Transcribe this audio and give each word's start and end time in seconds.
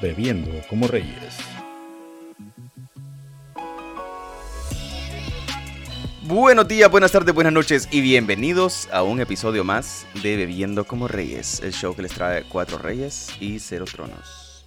Bebiendo 0.00 0.50
como 0.68 0.86
Reyes. 0.86 1.38
Buenos 6.26 6.68
días, 6.68 6.90
buenas 6.90 7.10
tardes, 7.10 7.34
buenas 7.34 7.52
noches 7.52 7.88
y 7.90 8.00
bienvenidos 8.02 8.88
a 8.92 9.02
un 9.02 9.20
episodio 9.20 9.64
más 9.64 10.06
de 10.22 10.36
Bebiendo 10.36 10.84
como 10.84 11.08
Reyes, 11.08 11.60
el 11.60 11.72
show 11.72 11.96
que 11.96 12.02
les 12.02 12.12
trae 12.12 12.44
cuatro 12.44 12.76
reyes 12.78 13.30
y 13.40 13.58
cero 13.60 13.86
tronos. 13.90 14.64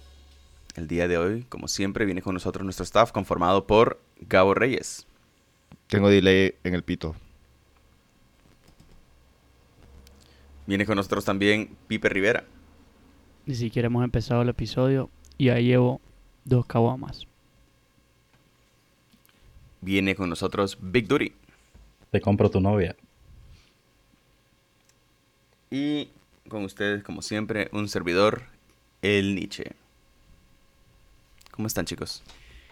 El 0.74 0.88
día 0.88 1.06
de 1.06 1.18
hoy, 1.18 1.44
como 1.48 1.68
siempre, 1.68 2.04
viene 2.04 2.20
con 2.20 2.34
nosotros 2.34 2.64
nuestro 2.64 2.84
staff 2.84 3.12
conformado 3.12 3.66
por 3.66 4.00
Gabo 4.20 4.54
Reyes, 4.54 5.06
Tengo 5.86 6.08
delay 6.08 6.54
en 6.64 6.74
el 6.74 6.82
pito. 6.82 7.14
viene 10.66 10.84
con 10.86 10.96
nosotros 10.96 11.24
también 11.24 11.76
Pipe 11.86 12.08
Rivera, 12.08 12.44
Ni 13.46 13.54
siquiera 13.54 13.86
hemos 13.86 14.02
empezado 14.04 14.42
el 14.42 14.48
episodio 14.48 15.10
y 15.42 15.46
ya 15.46 15.58
llevo 15.58 16.00
dos 16.44 16.64
caguamas. 16.66 17.26
viene 19.80 20.14
con 20.14 20.28
nosotros 20.30 20.78
Big 20.80 21.08
Duty 21.08 21.32
Te 22.12 22.20
compro 22.20 22.48
tu 22.48 22.60
novia. 22.60 22.94
y 25.68 26.08
con 26.48 26.64
ustedes, 26.64 27.02
como 27.02 27.22
siempre, 27.22 27.70
un 27.72 27.88
servidor, 27.88 28.42
el 29.00 29.34
Nietzsche. 29.34 29.72
¿Cómo 31.50 31.66
están, 31.66 31.86
chicos? 31.86 32.22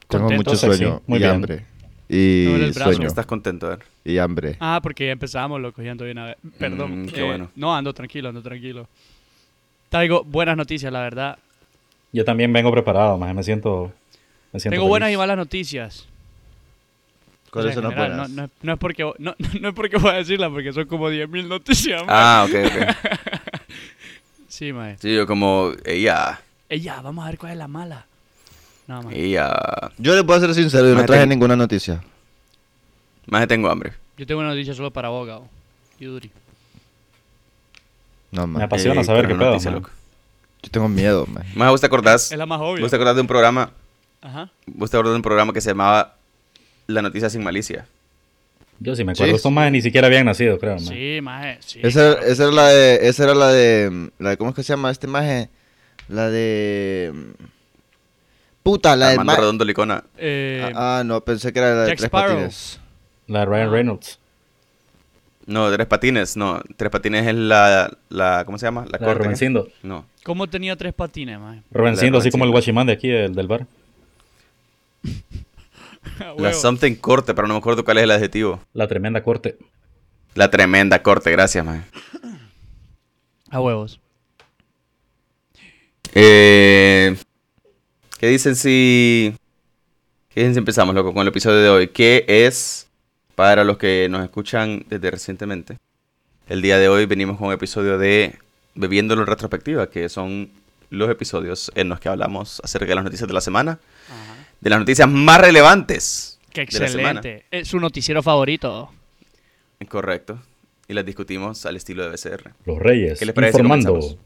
Tengo 0.07 0.31
mucho 0.31 0.55
sueño 0.55 1.03
muy 1.07 1.17
y 1.17 1.23
bien. 1.23 1.35
hambre. 1.35 1.67
Y 2.09 2.43
Me 2.45 2.51
duele 2.51 2.65
el 2.67 2.73
brazo. 2.73 2.93
sueño 2.93 3.09
¿Estás 3.09 3.27
contento? 3.27 3.67
A 3.67 3.71
ver. 3.71 3.87
y 4.05 4.19
hambre. 4.19 4.57
Ah, 4.61 4.79
porque 4.83 5.07
ya 5.07 5.13
empezamos, 5.13 5.61
loco, 5.61 5.83
ya 5.83 5.91
ando 5.93 6.05
bien 6.05 6.19
a 6.19 6.27
ver. 6.27 6.39
Perdón. 6.59 7.03
Mm, 7.05 7.07
qué 7.09 7.21
eh, 7.21 7.25
bueno. 7.25 7.51
No, 7.57 7.75
ando 7.75 7.93
tranquilo, 7.95 8.29
ando 8.29 8.43
tranquilo. 8.43 8.87
Traigo 9.89 10.23
buenas 10.23 10.57
noticias, 10.57 10.93
la 10.93 11.01
verdad. 11.01 11.39
Yo 12.13 12.25
también 12.25 12.53
vengo 12.53 12.73
preparado, 12.73 13.17
más 13.19 13.35
me 13.35 13.43
siento. 13.43 13.93
Me 14.53 14.59
siento 14.61 14.75
Tengo 14.77 14.89
buenas 14.89 15.13
y 15.13 15.17
malas 15.17 15.37
noticias. 15.37 16.07
¿Cuáles 17.51 17.71
O 17.77 17.81
sea, 17.81 17.83
son 17.83 17.91
las 17.91 17.99
buenas? 18.09 18.31
No, 18.31 18.43
no, 18.43 18.51
no 18.63 18.73
es 18.73 18.79
porque, 18.79 19.03
no, 19.19 19.35
no 19.61 19.69
es 19.69 19.75
porque 19.75 19.97
voy 19.97 20.11
a 20.11 20.15
decirla, 20.15 20.51
porque 20.51 20.73
son 20.73 20.87
como 20.87 21.09
10.000 21.11 21.47
noticias. 21.49 22.03
Ah, 22.09 22.47
ok, 22.49 22.55
ok. 22.67 22.97
Sí, 24.49 24.73
mae. 24.73 24.97
Sí, 24.99 25.15
yo 25.15 25.27
como, 25.27 25.71
ella, 25.85 26.41
Ey, 26.69 26.81
ya, 26.81 27.01
vamos 27.01 27.25
a 27.25 27.29
ver 27.31 27.39
cuál 27.39 27.53
es 27.53 27.59
la 27.59 27.69
mala. 27.69 28.05
No, 28.89 29.03
mae. 29.03 29.19
ella, 29.27 29.53
Yo 29.97 30.23
voy 30.25 30.37
a 30.37 30.41
ser 30.41 30.55
sincero, 30.55 30.89
yo 30.89 30.95
no 30.97 31.05
traje 31.07 31.23
tengo- 31.23 31.31
ninguna 31.31 31.57
noticia. 31.57 32.03
más 33.27 33.43
que 33.43 33.47
tengo 33.47 33.71
hambre. 33.71 33.93
Yo 34.19 34.27
tengo 34.27 34.41
una 34.41 34.51
noticia 34.51 34.75
solo 34.75 34.91
para 34.91 35.09
vos, 35.09 35.27
Gabo. 35.27 35.49
Y 35.99 36.05
Duri. 36.05 36.31
No, 38.33 38.47
Me 38.47 38.55
man. 38.55 38.63
apasiona 38.63 39.01
Eh, 39.01 39.05
saber 39.05 39.23
¿cuál 39.27 39.33
qué 39.33 39.39
pedo. 39.39 39.51
noticia, 39.53 39.71
loco? 39.71 39.91
Yo 40.63 40.71
tengo 40.71 40.89
miedo, 40.89 41.27
man. 41.27 41.45
Más 41.55 41.71
vos 41.71 41.81
te 41.81 41.87
acordás, 41.87 42.31
Es 42.33 42.39
la 42.39 42.47
más 42.47 42.61
obvia. 42.61 42.83
vos 42.83 42.91
te 42.91 42.97
acordás 42.97 43.15
de 43.15 43.21
un 43.23 43.27
programa, 43.27 43.71
Ajá. 44.21 44.51
vos 44.67 44.91
te 44.91 44.97
acordás 44.97 45.13
de 45.13 45.17
un 45.17 45.23
programa 45.23 45.53
que 45.53 45.61
se 45.61 45.71
llamaba 45.71 46.17
La 46.87 47.03
Noticia 47.03 47.31
Sin 47.31 47.43
Malicia. 47.43 47.87
Yo 48.83 48.97
sí 48.97 49.05
me 49.05 49.13
acuerdo. 49.13 49.31
Sí. 49.33 49.37
Estos 49.37 49.53
más 49.53 49.71
ni 49.71 49.83
siquiera 49.83 50.07
habían 50.07 50.25
nacido, 50.27 50.59
creo. 50.59 50.75
man. 50.77 50.81
Sí, 50.81 51.19
mae. 51.23 51.59
Sí, 51.61 51.81
Esa, 51.83 52.15
claro. 52.15 52.27
esa 52.27 52.43
era 52.45 52.53
la 52.53 52.69
de, 52.69 53.09
esa 53.09 53.25
era 53.25 53.35
la 53.35 53.49
de, 53.49 54.11
la 54.19 54.31
de, 54.31 54.37
¿cómo 54.39 54.51
es 54.51 54.57
que 54.57 54.63
se 54.63 54.73
llama 54.73 54.91
este 54.91 55.07
maje? 55.07 55.49
La 56.09 56.29
de, 56.31 57.13
puta, 58.63 58.97
la 58.97 59.09
de, 59.09 59.13
Armando 59.13 59.37
Redondo 59.37 59.65
Licona. 59.65 60.05
Eh, 60.17 60.73
ah, 60.75 61.03
no, 61.05 61.21
pensé 61.23 61.53
que 61.53 61.59
era 61.59 61.75
la 61.75 61.83
de 61.83 61.89
Jack 61.89 61.99
Tres 61.99 62.07
Sparrow. 62.09 62.35
Patines. 62.37 62.81
La 63.27 63.41
de 63.41 63.47
Ryan 63.47 63.69
Ah. 63.69 63.71
Reynolds. 63.71 64.19
No, 65.47 65.71
Tres 65.73 65.87
Patines, 65.87 66.37
no. 66.37 66.63
Tres 66.77 66.91
Patines 66.91 67.27
es 67.27 67.35
la, 67.35 67.91
la 68.09 68.45
¿cómo 68.47 68.57
se 68.59 68.67
lla? 68.67 68.73
La 68.73 68.87
La 68.91 68.99
de 68.99 69.05
corte. 69.05 69.63
No. 69.83 70.05
¿Cómo 70.25 70.47
tenía 70.49 70.77
tres 70.77 70.93
patines, 70.93 71.39
mae? 71.39 71.63
Rubencindo, 71.71 72.19
así 72.19 72.31
como 72.31 72.45
el 72.45 72.51
guachimán 72.51 72.87
de 72.87 72.93
aquí, 72.93 73.11
el 73.11 73.35
del 73.35 73.47
bar. 73.47 73.67
La 76.39 76.53
something 76.53 76.95
corte, 76.95 77.35
pero 77.35 77.49
no 77.49 77.55
me 77.55 77.59
acuerdo 77.59 77.85
cuál 77.85 77.99
es 77.99 78.05
el 78.05 78.11
adjetivo. 78.11 78.61
La 78.73 78.87
tremenda 78.89 79.23
corte. 79.23 79.57
La 80.35 80.51
tremenda 80.51 81.03
corte, 81.03 81.31
gracias, 81.31 81.65
man. 81.65 81.85
A 83.51 83.61
huevos. 83.61 84.01
Eh, 86.15 87.17
¿Qué 88.19 88.29
dicen 88.29 88.57
si... 88.57 89.35
¿Qué 90.29 90.41
dicen 90.41 90.55
si 90.55 90.59
empezamos, 90.59 90.95
loco, 90.95 91.13
con 91.13 91.23
el 91.23 91.29
episodio 91.29 91.59
de 91.59 91.69
hoy? 91.69 91.89
¿Qué 91.89 92.25
es, 92.29 92.89
para 93.35 93.65
los 93.65 93.79
que 93.79 94.07
nos 94.11 94.23
escuchan 94.23 94.85
desde 94.89 95.11
recientemente? 95.11 95.79
El 96.49 96.63
día 96.63 96.79
de 96.79 96.89
hoy 96.89 97.07
venimos 97.07 97.39
con 97.39 97.49
un 97.49 97.55
episodio 97.55 97.99
de 97.99 98.39
Bebiéndolo 98.81 99.23
en 99.23 99.27
retrospectiva, 99.27 99.91
que 99.91 100.09
son 100.09 100.51
los 100.91 101.09
episodios 101.11 101.71
en 101.75 101.89
los 101.89 102.01
que 102.01 102.09
hablamos 102.09 102.61
acerca 102.65 102.87
de 102.87 102.95
las 102.97 103.05
noticias 103.05 103.29
de 103.29 103.35
la 103.35 103.41
semana, 103.41 103.79
Ajá. 104.09 104.47
de 104.61 104.71
las 104.71 104.79
noticias 104.81 105.09
más 105.09 105.41
relevantes 105.41 106.39
Qué 106.53 106.67
de 106.67 106.79
la 106.81 106.89
semana. 106.89 107.21
excelente. 107.21 107.45
Es 107.51 107.69
su 107.69 107.79
noticiero 107.79 108.23
favorito. 108.23 108.91
Correcto. 109.89 110.41
Y 110.89 110.95
las 110.95 111.05
discutimos 111.07 111.65
al 111.67 111.77
estilo 111.77 112.03
de 112.03 112.11
BCR. 112.11 112.53
Los 112.67 112.79
Reyes. 112.79 113.19
¿Qué 113.21 113.27
les 113.27 113.35
parece 113.35 113.59
informando. 113.59 114.19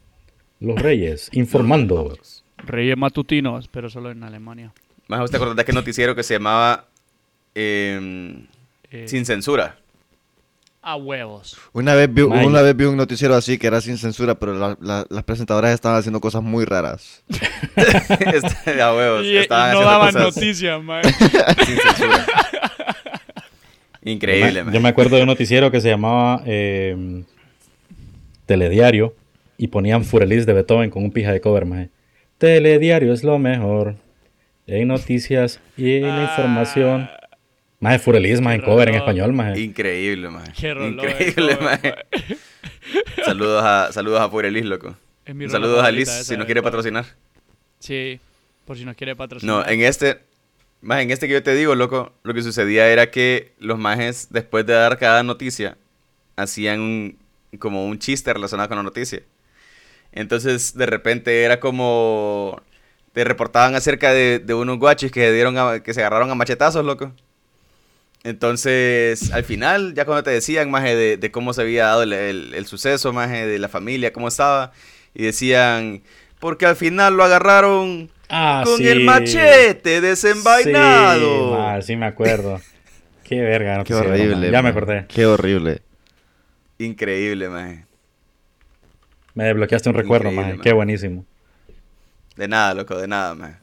Los 0.61 0.81
Reyes. 0.81 1.29
Informando. 1.33 2.17
Reyes 2.59 2.97
matutinos, 2.97 3.69
pero 3.69 3.91
solo 3.91 4.11
en 4.11 4.23
Alemania. 4.23 4.73
Más 5.09 5.21
usted 5.23 5.37
acordás 5.37 5.57
de 5.57 5.63
aquel 5.63 5.75
noticiero 5.75 6.15
que 6.15 6.23
se 6.23 6.35
llamaba 6.35 6.87
em, 7.55 8.47
Eh, 8.91 9.07
Sin 9.09 9.27
Censura. 9.27 9.77
A 10.87 10.97
huevos. 10.97 11.57
Una 11.73 11.95
vez, 11.95 12.13
vi, 12.13 12.27
May. 12.27 12.45
una 12.45 12.61
vez 12.61 12.77
vi 12.77 12.85
un 12.85 12.97
noticiero 12.99 13.35
así 13.35 13.57
que 13.57 13.67
era 13.69 13.81
sin 13.81 13.97
censura, 13.97 14.35
pero 14.39 14.53
la- 14.53 14.77
la- 14.83 15.07
las 15.09 15.25
presentadoras 15.25 15.73
estaban 15.73 15.99
haciendo 15.99 16.21
cosas 16.21 16.43
muy 16.43 16.65
raras. 16.67 17.25
Este, 17.77 18.83
a 18.83 18.93
huevos. 18.95 19.25
Y, 19.25 19.29
y 19.31 19.37
estaban 19.39 19.73
no 19.73 19.81
daban 19.81 20.13
cosas 20.13 20.37
noticias, 20.37 20.83
mae. 20.85 21.03
sin 21.05 21.77
censura. 21.79 22.27
Increíble, 24.03 24.51
Yo 24.53 24.55
me- 24.59 24.65
man. 24.65 24.75
Yo 24.75 24.81
me 24.81 24.89
acuerdo 24.91 25.17
de 25.17 25.23
un 25.23 25.29
noticiero 25.29 25.71
que 25.71 25.81
se 25.81 25.89
llamaba 25.89 26.43
eh, 26.47 27.23
Telediario 28.47 29.15
y 29.57 29.69
ponían 29.69 30.05
Furelis 30.05 30.45
de 30.47 30.53
Beethoven 30.53 30.91
con 30.91 31.03
un 31.05 31.11
pija 31.13 31.33
de 31.33 31.41
cover, 31.41 31.65
maje. 31.65 31.89
Telediario 32.39 33.13
es 33.13 33.25
lo 33.25 33.39
mejor. 33.39 33.95
En 34.67 34.89
noticias 34.89 35.61
y 35.77 35.97
en 35.97 36.09
la 36.09 36.23
información. 36.25 37.09
Más 37.85 37.93
de 37.93 37.99
Furelis, 37.99 38.41
más 38.41 38.55
en 38.55 38.63
cover 38.63 38.89
en 38.89 38.95
español, 38.95 39.33
más. 39.35 39.59
Increíble, 39.59 40.29
rolón, 40.29 40.95
Increíble, 40.95 41.59
mae. 41.61 41.95
Saludos 43.25 43.63
a, 43.63 43.93
saludos 43.93 44.21
a 44.23 44.31
Purelis, 44.31 44.65
loco. 44.65 44.97
Saludos 45.49 45.85
a 45.85 45.91
Liz 45.91 46.09
esa 46.09 46.25
si 46.25 46.37
nos 46.39 46.47
quiere 46.47 46.63
patrocinar. 46.63 47.05
Sí, 47.81 48.19
por 48.65 48.79
si 48.79 48.87
nos 48.87 48.97
quiere 48.97 49.15
patrocinar. 49.15 49.67
No, 49.67 49.71
en 49.71 49.83
este, 49.83 50.19
más 50.81 51.03
en 51.03 51.11
este 51.11 51.27
que 51.27 51.35
yo 51.35 51.43
te 51.43 51.55
digo, 51.55 51.75
loco, 51.75 52.13
lo 52.23 52.33
que 52.33 52.41
sucedía 52.43 52.89
era 52.89 53.11
que 53.11 53.53
los 53.59 53.79
majes, 53.79 54.29
después 54.31 54.65
de 54.65 54.73
dar 54.73 54.99
cada 54.99 55.23
noticia, 55.23 55.77
hacían 56.37 56.81
un- 56.81 57.19
como 57.59 57.85
un 57.87 57.99
chiste 57.99 58.33
relacionado 58.33 58.69
con 58.71 58.79
la 58.79 58.83
noticia. 58.83 59.23
Entonces, 60.13 60.75
de 60.75 60.87
repente 60.87 61.43
era 61.43 61.61
como, 61.61 62.63
te 63.13 63.25
reportaban 63.25 63.75
acerca 63.75 64.13
de, 64.15 64.39
de 64.39 64.55
unos 64.55 64.79
guachis 64.79 65.13
que, 65.13 65.31
dieron 65.33 65.59
a- 65.59 65.81
que 65.83 65.93
se 65.93 66.01
agarraron 66.01 66.31
a 66.31 66.35
machetazos, 66.35 66.83
loco. 66.85 67.13
Entonces, 68.25 69.31
al 69.33 69.45
final, 69.45 69.95
ya 69.95 70.05
cuando 70.07 70.23
te 70.25 70.31
decían, 70.31 70.71
maje, 70.71 70.97
de, 70.97 71.17
de 71.19 71.31
cómo 71.31 71.53
se 71.53 71.63
había 71.63 71.85
dado 71.87 72.03
el, 72.03 72.13
el- 72.15 72.55
el 72.55 72.67
suceso, 72.67 73.13
maje, 73.13 73.47
de 73.47 73.59
la 73.59 73.69
familia, 73.69 74.13
cómo 74.13 74.29
estaba, 74.29 74.73
y 75.15 75.25
decían, 75.25 76.03
porque 76.41 76.67
al 76.67 76.77
final 76.77 77.17
lo 77.17 77.25
agarraron 77.25 78.11
Ah, 78.31 78.63
con 78.65 78.79
sí. 78.79 78.89
el 78.89 79.05
machete 79.05 80.01
desenvainado. 80.01 81.51
Sí, 81.51 81.53
ma, 81.53 81.83
sí 81.83 81.97
me 81.97 82.07
acuerdo. 82.07 82.61
Qué 83.25 83.41
verga. 83.43 83.85
Qué 83.85 83.93
noticiero, 83.95 84.11
horrible. 84.11 84.51
Ya 84.51 84.63
me 84.63 84.63
man. 84.63 84.73
acordé. 84.73 85.05
Qué 85.09 85.27
horrible. 85.27 85.83
Increíble, 86.79 87.49
maje. 87.51 87.85
Me 89.35 89.45
desbloqueaste 89.45 89.89
un 89.91 89.95
recuerdo, 89.97 90.29
Increíble, 90.31 90.43
maje. 90.47 90.57
ma. 90.59 90.63
Qué 90.65 90.73
buenísimo. 90.73 91.27
De 92.37 92.49
nada, 92.49 92.75
loco, 92.75 92.97
de 92.97 93.07
nada, 93.07 93.35
maje. 93.35 93.57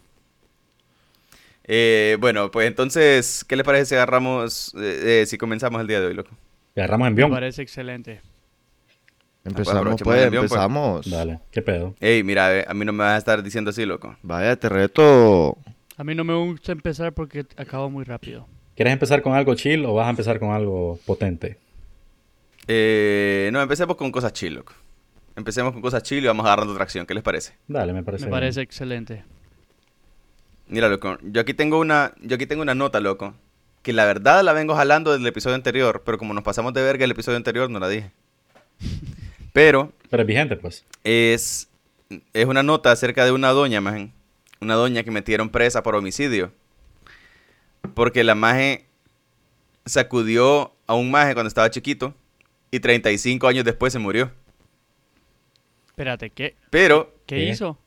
Eh, 1.64 2.18
bueno, 2.20 2.52
pues 2.52 2.68
entonces, 2.68 3.46
¿qué 3.48 3.56
les 3.56 3.66
parece 3.66 3.86
si 3.86 3.96
agarramos, 3.96 4.74
eh, 4.78 5.22
eh, 5.22 5.26
si 5.26 5.38
comenzamos 5.38 5.82
el 5.82 5.88
día 5.88 6.00
de 6.00 6.08
hoy, 6.08 6.14
loco? 6.14 6.32
Agarramos 6.76 7.08
en 7.08 7.14
Me 7.14 7.18
Bion. 7.18 7.32
parece 7.32 7.62
excelente. 7.62 8.22
Empezamos, 9.44 10.02
pues, 10.02 10.30
pues. 10.30 10.34
empezamos. 10.34 11.10
Dale, 11.10 11.40
qué 11.52 11.62
pedo. 11.62 11.96
Ey, 12.00 12.24
mira, 12.24 12.64
a 12.68 12.74
mí 12.74 12.86
no 12.86 12.94
me 12.94 13.04
vas 13.04 13.16
a 13.16 13.18
estar 13.18 13.42
diciendo 13.42 13.72
así, 13.72 13.86
loco. 13.86 14.16
Vaya, 14.22 14.56
te 14.56 14.70
reto. 14.70 15.58
A 15.98 16.04
mí 16.04 16.14
no 16.16 16.24
me 16.24 16.36
gusta 16.36 16.72
empezar 16.72 17.14
porque 17.14 17.46
acabo 17.58 17.90
muy 17.90 18.04
rápido. 18.04 18.48
¿Quieres 18.76 18.94
empezar 18.94 19.22
con 19.22 19.34
algo 19.34 19.54
chill 19.56 19.86
o 19.86 19.94
vas 19.96 20.08
a 20.08 20.12
empezar 20.12 20.40
con 20.40 20.52
algo 20.52 21.00
potente? 21.06 21.58
Eh, 22.68 23.50
no, 23.52 23.62
empecemos 23.62 23.96
con 23.96 24.12
cosas 24.12 24.34
chill, 24.34 24.56
loco. 24.56 24.74
Empecemos 25.36 25.74
con 25.74 25.82
cosas 25.82 26.04
chill 26.04 26.24
y 26.24 26.28
vamos 26.28 26.46
agarrando 26.46 26.76
tracción. 26.76 27.06
¿Qué 27.06 27.14
les 27.14 27.24
parece? 27.24 27.54
Dale, 27.68 27.94
me 27.94 28.04
parece. 28.04 28.26
Me 28.26 28.32
parece 28.32 28.62
excelente. 28.62 29.24
Mira, 30.72 30.88
loco, 30.88 31.18
yo 31.22 31.42
aquí 31.42 31.54
tengo 31.54 31.80
una, 31.80 32.14
yo 32.22 32.36
aquí 32.36 32.46
tengo 32.46 32.62
una 32.62 32.74
nota, 32.74 33.02
loco, 33.02 33.34
que 33.82 33.92
la 33.92 34.06
verdad 34.06 34.42
la 34.42 34.54
vengo 34.54 34.74
jalando 34.74 35.12
del 35.12 35.28
episodio 35.28 35.56
anterior, 35.56 36.02
pero 36.06 36.18
como 36.18 36.34
nos 36.34 36.46
pasamos 36.46 36.74
de 36.74 36.82
verga 36.82 37.04
el 37.04 37.12
episodio 37.12 37.36
anterior, 37.36 37.70
no 37.70 37.78
la 37.78 37.90
dije. 37.90 38.12
Pero 39.54 39.92
Pero 40.10 40.22
es 40.24 40.28
vigente, 40.28 40.56
pues. 40.56 40.86
es, 41.04 41.68
es 42.34 42.46
una 42.46 42.64
nota 42.64 42.90
acerca 42.90 43.26
de 43.26 43.34
una 43.34 43.50
doña, 43.50 43.82
man, 43.82 44.14
una 44.62 44.76
doña 44.76 45.04
que 45.04 45.12
metieron 45.12 45.50
presa 45.50 45.84
por 45.84 45.94
homicidio. 45.94 46.54
Porque 47.94 48.24
la 48.24 48.34
maje 48.34 48.86
sacudió 49.86 50.72
a 50.88 50.94
un 50.94 51.12
maje 51.12 51.34
cuando 51.34 51.50
estaba 51.50 51.70
chiquito 51.70 52.16
y 52.72 52.80
35 52.80 53.46
años 53.46 53.66
después 53.66 53.92
se 53.92 54.00
murió. 54.00 54.32
Espérate, 55.88 56.30
¿qué, 56.30 56.56
Pero, 56.70 57.14
qué 57.26 57.36
¿Qué? 57.36 57.50
hizo? 57.50 57.78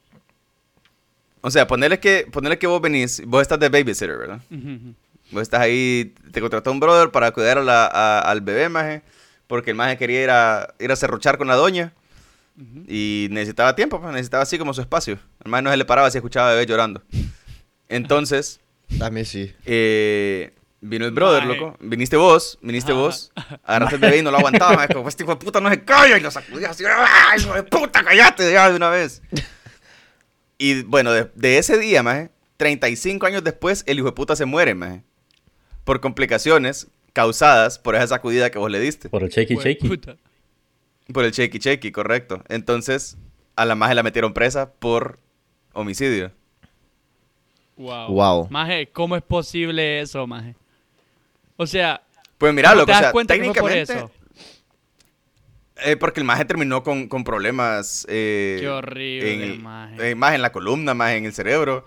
O 1.46 1.50
sea, 1.50 1.66
ponerle 1.66 2.00
que, 2.00 2.26
ponerle 2.32 2.58
que 2.58 2.66
vos 2.66 2.80
venís, 2.80 3.22
vos 3.26 3.42
estás 3.42 3.60
de 3.60 3.68
babysitter, 3.68 4.16
¿verdad? 4.16 4.40
Ujú, 4.50 4.68
ujú. 4.76 4.94
Vos 5.30 5.42
estás 5.42 5.60
ahí, 5.60 6.14
te 6.32 6.40
contrató 6.40 6.70
un 6.72 6.80
brother 6.80 7.10
para 7.10 7.30
cuidar 7.32 7.58
a 7.58 7.62
la- 7.62 7.86
a- 7.86 8.20
al 8.20 8.40
bebé, 8.40 8.68
maje, 8.68 9.02
porque 9.46 9.70
el 9.70 9.76
maje 9.76 9.96
quería 9.98 10.22
ir 10.22 10.30
a, 10.30 10.74
ir 10.78 10.90
a 10.90 10.96
serruchar 10.96 11.36
con 11.38 11.46
la 11.48 11.54
doña 11.56 11.92
Ujú. 12.56 12.84
y 12.88 13.28
necesitaba 13.30 13.74
tiempo, 13.76 14.00
pues, 14.00 14.12
necesitaba 14.12 14.42
así 14.42 14.58
como 14.58 14.72
su 14.72 14.80
espacio. 14.80 15.18
El 15.44 15.50
maje 15.50 15.62
no 15.62 15.70
se 15.70 15.76
le 15.76 15.84
paraba 15.84 16.10
si 16.10 16.18
escuchaba 16.18 16.48
a 16.48 16.52
bebé 16.52 16.66
llorando. 16.66 17.02
Entonces, 17.88 18.60
A 19.00 19.10
mí 19.10 19.24
sí. 19.24 19.52
eh, 19.64 20.52
vino 20.80 21.04
el 21.06 21.10
brother, 21.12 21.44
Maje. 21.46 21.58
loco. 21.58 21.76
Viniste 21.80 22.16
vos, 22.16 22.58
viniste 22.62 22.92
Ajá. 22.92 23.00
vos, 23.00 23.32
agarraste 23.64 23.96
el 23.96 24.00
bebé 24.02 24.18
y 24.18 24.22
no 24.22 24.30
lo 24.30 24.38
aguantaba, 24.38 24.76
maje, 24.76 24.94
como 24.94 25.08
este 25.08 25.24
hijo 25.24 25.34
de 25.34 25.44
puta 25.44 25.60
no 25.60 25.70
se 25.70 25.82
calla 25.84 26.16
y 26.16 26.20
lo 26.20 26.30
sacudías 26.30 26.70
así, 26.72 26.84
¡ay, 26.86 27.40
hijo 27.40 27.54
de 27.54 27.62
puta, 27.64 28.02
cállate 28.04 28.52
ya 28.52 28.70
de 28.70 28.76
una 28.76 28.90
vez! 28.90 29.22
Y 30.64 30.82
bueno, 30.84 31.12
de, 31.12 31.30
de 31.34 31.58
ese 31.58 31.76
día, 31.76 32.02
maje, 32.02 32.30
35 32.56 33.26
años 33.26 33.44
después, 33.44 33.84
el 33.86 33.98
hijo 33.98 34.06
de 34.06 34.12
puta 34.12 34.34
se 34.34 34.46
muere, 34.46 34.74
maje. 34.74 35.02
Por 35.84 36.00
complicaciones 36.00 36.88
causadas 37.12 37.78
por 37.78 37.94
esa 37.94 38.06
sacudida 38.06 38.50
que 38.50 38.58
vos 38.58 38.70
le 38.70 38.80
diste. 38.80 39.10
Por 39.10 39.22
el 39.24 39.28
shaky 39.28 39.56
shaky. 39.56 40.00
Por 41.12 41.24
el 41.26 41.32
chequi 41.32 41.58
chequi, 41.58 41.92
correcto. 41.92 42.42
Entonces, 42.48 43.18
a 43.56 43.66
la 43.66 43.74
maje 43.74 43.94
la 43.94 44.02
metieron 44.02 44.32
presa 44.32 44.72
por 44.72 45.18
homicidio. 45.74 46.32
Wow. 47.76 48.08
Wow. 48.08 48.48
Maje, 48.50 48.88
¿cómo 48.90 49.16
es 49.16 49.22
posible 49.22 50.00
eso, 50.00 50.26
maje? 50.26 50.54
O 51.56 51.66
sea, 51.66 52.02
Pues 52.38 52.54
mira, 52.54 52.70
¿cómo 52.70 52.80
loco, 52.80 52.86
te 52.86 52.92
o 52.92 52.94
das 52.94 53.02
sea, 53.02 53.12
cuenta 53.12 53.34
que 53.34 53.40
fue 53.44 53.48
por 53.48 53.70
técnicamente, 53.70 53.92
eso? 53.92 54.10
Eh, 55.76 55.96
porque 55.96 56.20
el 56.20 56.26
maje 56.26 56.44
terminó 56.44 56.82
con, 56.82 57.08
con 57.08 57.24
problemas. 57.24 58.06
eh, 58.08 58.58
Qué 58.60 58.68
horrible, 58.68 59.34
en 59.34 59.40
el- 59.42 59.58
maje. 59.60 60.10
eh, 60.10 60.14
más 60.14 60.34
en 60.34 60.42
la 60.42 60.52
columna, 60.52 60.94
más 60.94 61.12
en 61.12 61.24
el 61.26 61.32
cerebro. 61.32 61.84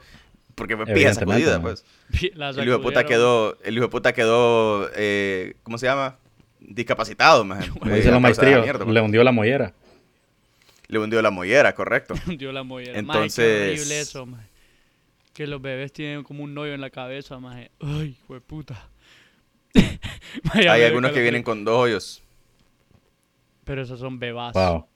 Porque 0.56 0.76
fue 0.76 0.86
pija 0.88 1.14
sacudida, 1.14 1.62
pues. 1.62 1.86
La 2.34 2.50
El 2.50 2.68
hijo 2.68 2.78
de 2.78 2.84
puta 2.84 3.06
quedó, 3.06 3.58
el 3.64 3.76
hijo 3.76 3.84
de 3.86 3.90
puta 3.92 4.14
quedó, 4.14 4.90
eh, 4.96 5.54
¿cómo 5.62 5.78
se 5.78 5.86
llama? 5.86 6.18
Discapacitado, 6.60 7.46
maje. 7.46 7.70
Como 7.80 7.92
Eh, 7.92 7.98
dice 7.98 8.10
de 8.12 8.20
maestría, 8.20 8.60
mierda, 8.62 8.80
le 8.84 8.92
pues. 8.92 9.04
hundió 9.04 9.24
la 9.24 9.32
mollera. 9.32 9.74
Le 10.88 10.98
hundió 11.00 11.22
la 11.22 11.30
mollera, 11.30 11.76
correcto. 11.76 12.16
Dio 12.40 12.52
la 12.52 12.64
mollera. 12.64 12.98
Entonces- 12.98 13.38
Maje, 13.38 13.74
qué 13.76 13.82
horrible 13.82 14.00
eso, 14.00 14.26
maje. 14.26 14.48
Que 15.34 15.46
los 15.46 15.62
bebés 15.62 15.94
tienen 15.94 16.24
como 16.24 16.44
un 16.44 16.58
hoyo 16.58 16.74
en 16.74 16.82
la 16.82 16.90
cabeza, 16.90 17.38
maje. 17.38 17.70
Ay, 17.80 18.18
hijo 18.20 18.34
de 18.34 18.42
puta. 18.42 18.90
Hay 20.54 20.82
algunos 20.84 21.12
que 21.12 21.22
vienen 21.22 21.44
con 21.44 21.64
dos 21.64 21.76
hoyos. 21.78 22.24
Pero 23.68 23.84
esos 23.84 24.00
son 24.00 24.18
bebás. 24.18 24.54
Wow. 24.54 24.88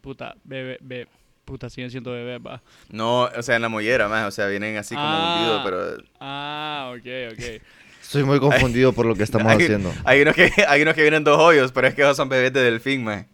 Puta, 0.00 0.36
bebé, 0.44 0.78
bebé. 0.80 1.08
Puta, 1.44 1.68
siguen 1.68 1.90
siendo 1.90 2.12
bebés, 2.12 2.38
va. 2.46 2.62
No, 2.90 3.22
o 3.24 3.42
sea, 3.42 3.56
en 3.56 3.62
la 3.62 3.68
mollera, 3.68 4.06
más, 4.08 4.28
o 4.28 4.30
sea, 4.30 4.46
vienen 4.46 4.76
así 4.76 4.94
como 4.94 5.06
Ah. 5.08 5.36
hundidos, 5.36 5.62
pero 5.64 6.08
Ah, 6.20 6.92
ok, 6.94 7.32
ok. 7.32 7.62
Estoy 8.00 8.22
muy 8.24 8.38
confundido 8.38 8.92
por 8.92 9.06
lo 9.06 9.14
que 9.16 9.22
estamos 9.24 9.50
hay, 9.50 9.62
haciendo. 9.64 9.92
hay 10.04 10.22
unos 10.22 10.34
que 10.36 10.50
hay 10.68 10.82
unos 10.82 10.94
que 10.94 11.02
vienen 11.02 11.24
dos 11.24 11.38
hoyos, 11.40 11.72
pero 11.72 11.88
es 11.88 11.94
que 11.94 12.02
esos 12.02 12.16
son 12.16 12.28
bebés 12.28 12.52
de 12.52 12.60
delfín, 12.62 13.02
maje. 13.02 13.26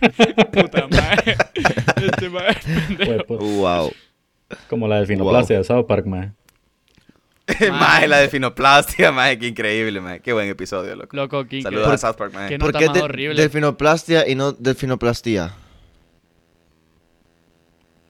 Puta 0.52 0.86
madre. 0.88 1.36
Este 2.02 3.24
por- 3.24 3.38
Wow. 3.38 3.92
como 4.68 4.86
la 4.88 4.96
delfinoplastia 4.98 5.58
de 5.58 5.64
South 5.64 5.86
Park, 5.86 6.06
man. 6.06 6.34
Maje, 7.72 8.06
la 8.08 8.18
de 8.18 8.28
finoplastia, 8.28 9.10
maje, 9.12 9.38
qué 9.38 9.46
increíble, 9.48 10.00
maje. 10.00 10.20
Qué 10.20 10.32
buen 10.32 10.48
episodio, 10.48 10.94
loco. 10.94 11.16
Loco, 11.16 11.44
King. 11.46 11.62
Saludos 11.62 11.88
a 11.88 11.98
South 11.98 12.16
Park, 12.16 12.32
maje. 12.34 12.48
¿Qué 12.50 12.58
¿Por 12.58 12.68
nota 12.68 12.78
qué 12.78 12.86
más 12.86 12.94
de- 12.94 13.02
horrible? 13.02 13.40
delfinoplastia 13.40 14.28
y 14.28 14.34
no 14.34 14.52
delfinoplastía? 14.52 15.54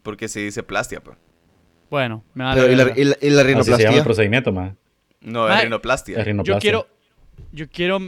Porque 0.03 0.29
si 0.29 0.43
dice 0.45 0.63
plastia, 0.63 1.01
pues. 1.03 1.17
Bueno, 1.91 2.25
me 2.35 2.45
vale 2.45 2.61
Pero, 2.61 2.73
¿y, 2.73 2.77
la, 2.77 2.85
verga. 2.85 3.01
y 3.01 3.05
la- 3.05 3.17
y 3.21 3.31
la 3.31 3.31
Así 3.31 3.31
se 3.31 3.31
llama 3.33 3.41
el 3.41 3.47
rinoplastia? 3.47 4.05
procedimiento, 4.05 4.53
man. 4.53 4.77
No, 5.21 5.49
es 5.49 5.63
rinoplastia. 5.63 6.19
Es 6.19 6.25
rinoplastia. 6.25 6.55
Yo 6.55 6.61
quiero... 6.61 6.87
Yo 7.53 7.69
quiero 7.69 7.99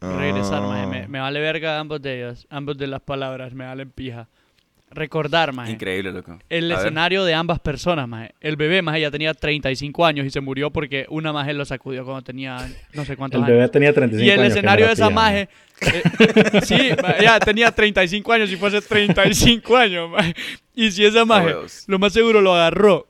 regresar, 0.00 0.62
Ah. 0.62 0.66
maje. 0.66 0.86
Me, 0.86 1.08
me 1.08 1.20
vale 1.20 1.40
verga 1.40 1.78
ambos 1.78 2.00
de 2.02 2.16
ellos. 2.18 2.46
Ambos 2.50 2.76
de 2.78 2.86
las 2.86 3.00
palabras. 3.00 3.52
Me 3.54 3.64
valen 3.66 3.90
pija. 3.90 4.28
Recordar, 4.92 5.52
maje. 5.52 5.72
Increíble, 5.72 6.10
loco. 6.12 6.38
El 6.48 6.64
A 6.72 6.76
ver. 6.76 6.78
escenario 6.86 7.24
de 7.24 7.32
ambas 7.34 7.60
personas, 7.60 8.08
maje. 8.08 8.34
El 8.40 8.56
bebé, 8.56 8.82
maje, 8.82 9.00
ya 9.02 9.10
tenía 9.10 9.32
35 9.34 10.04
años 10.04 10.26
y 10.26 10.30
se 10.30 10.40
murió 10.40 10.70
porque 10.70 11.06
una 11.10 11.32
maje 11.32 11.54
lo 11.54 11.64
sacudió 11.64 12.04
cuando 12.04 12.22
tenía 12.22 12.56
no 12.92 13.04
sé 13.04 13.16
cuántos 13.16 13.38
El 13.38 13.44
años. 13.44 13.56
bebé 13.56 13.68
tenía 13.68 13.92
35 13.92 14.26
Y 14.26 14.30
el 14.30 14.40
años. 14.40 14.52
escenario 14.52 14.86
de 14.88 14.92
esa 14.92 15.08
maje. 15.10 15.48
eh, 15.80 16.02
sí, 16.64 16.90
ya 17.22 17.38
tenía 17.38 17.70
35 17.70 18.32
años 18.32 18.50
y 18.50 18.56
fue 18.56 18.68
hace 18.68 18.80
35 18.82 19.76
años, 19.76 20.10
maje. 20.10 20.34
Y 20.74 20.90
si 20.90 21.04
esa 21.04 21.24
maje, 21.24 21.54
lo 21.86 21.98
más 21.98 22.12
seguro 22.12 22.40
lo 22.40 22.54
agarró. 22.54 23.06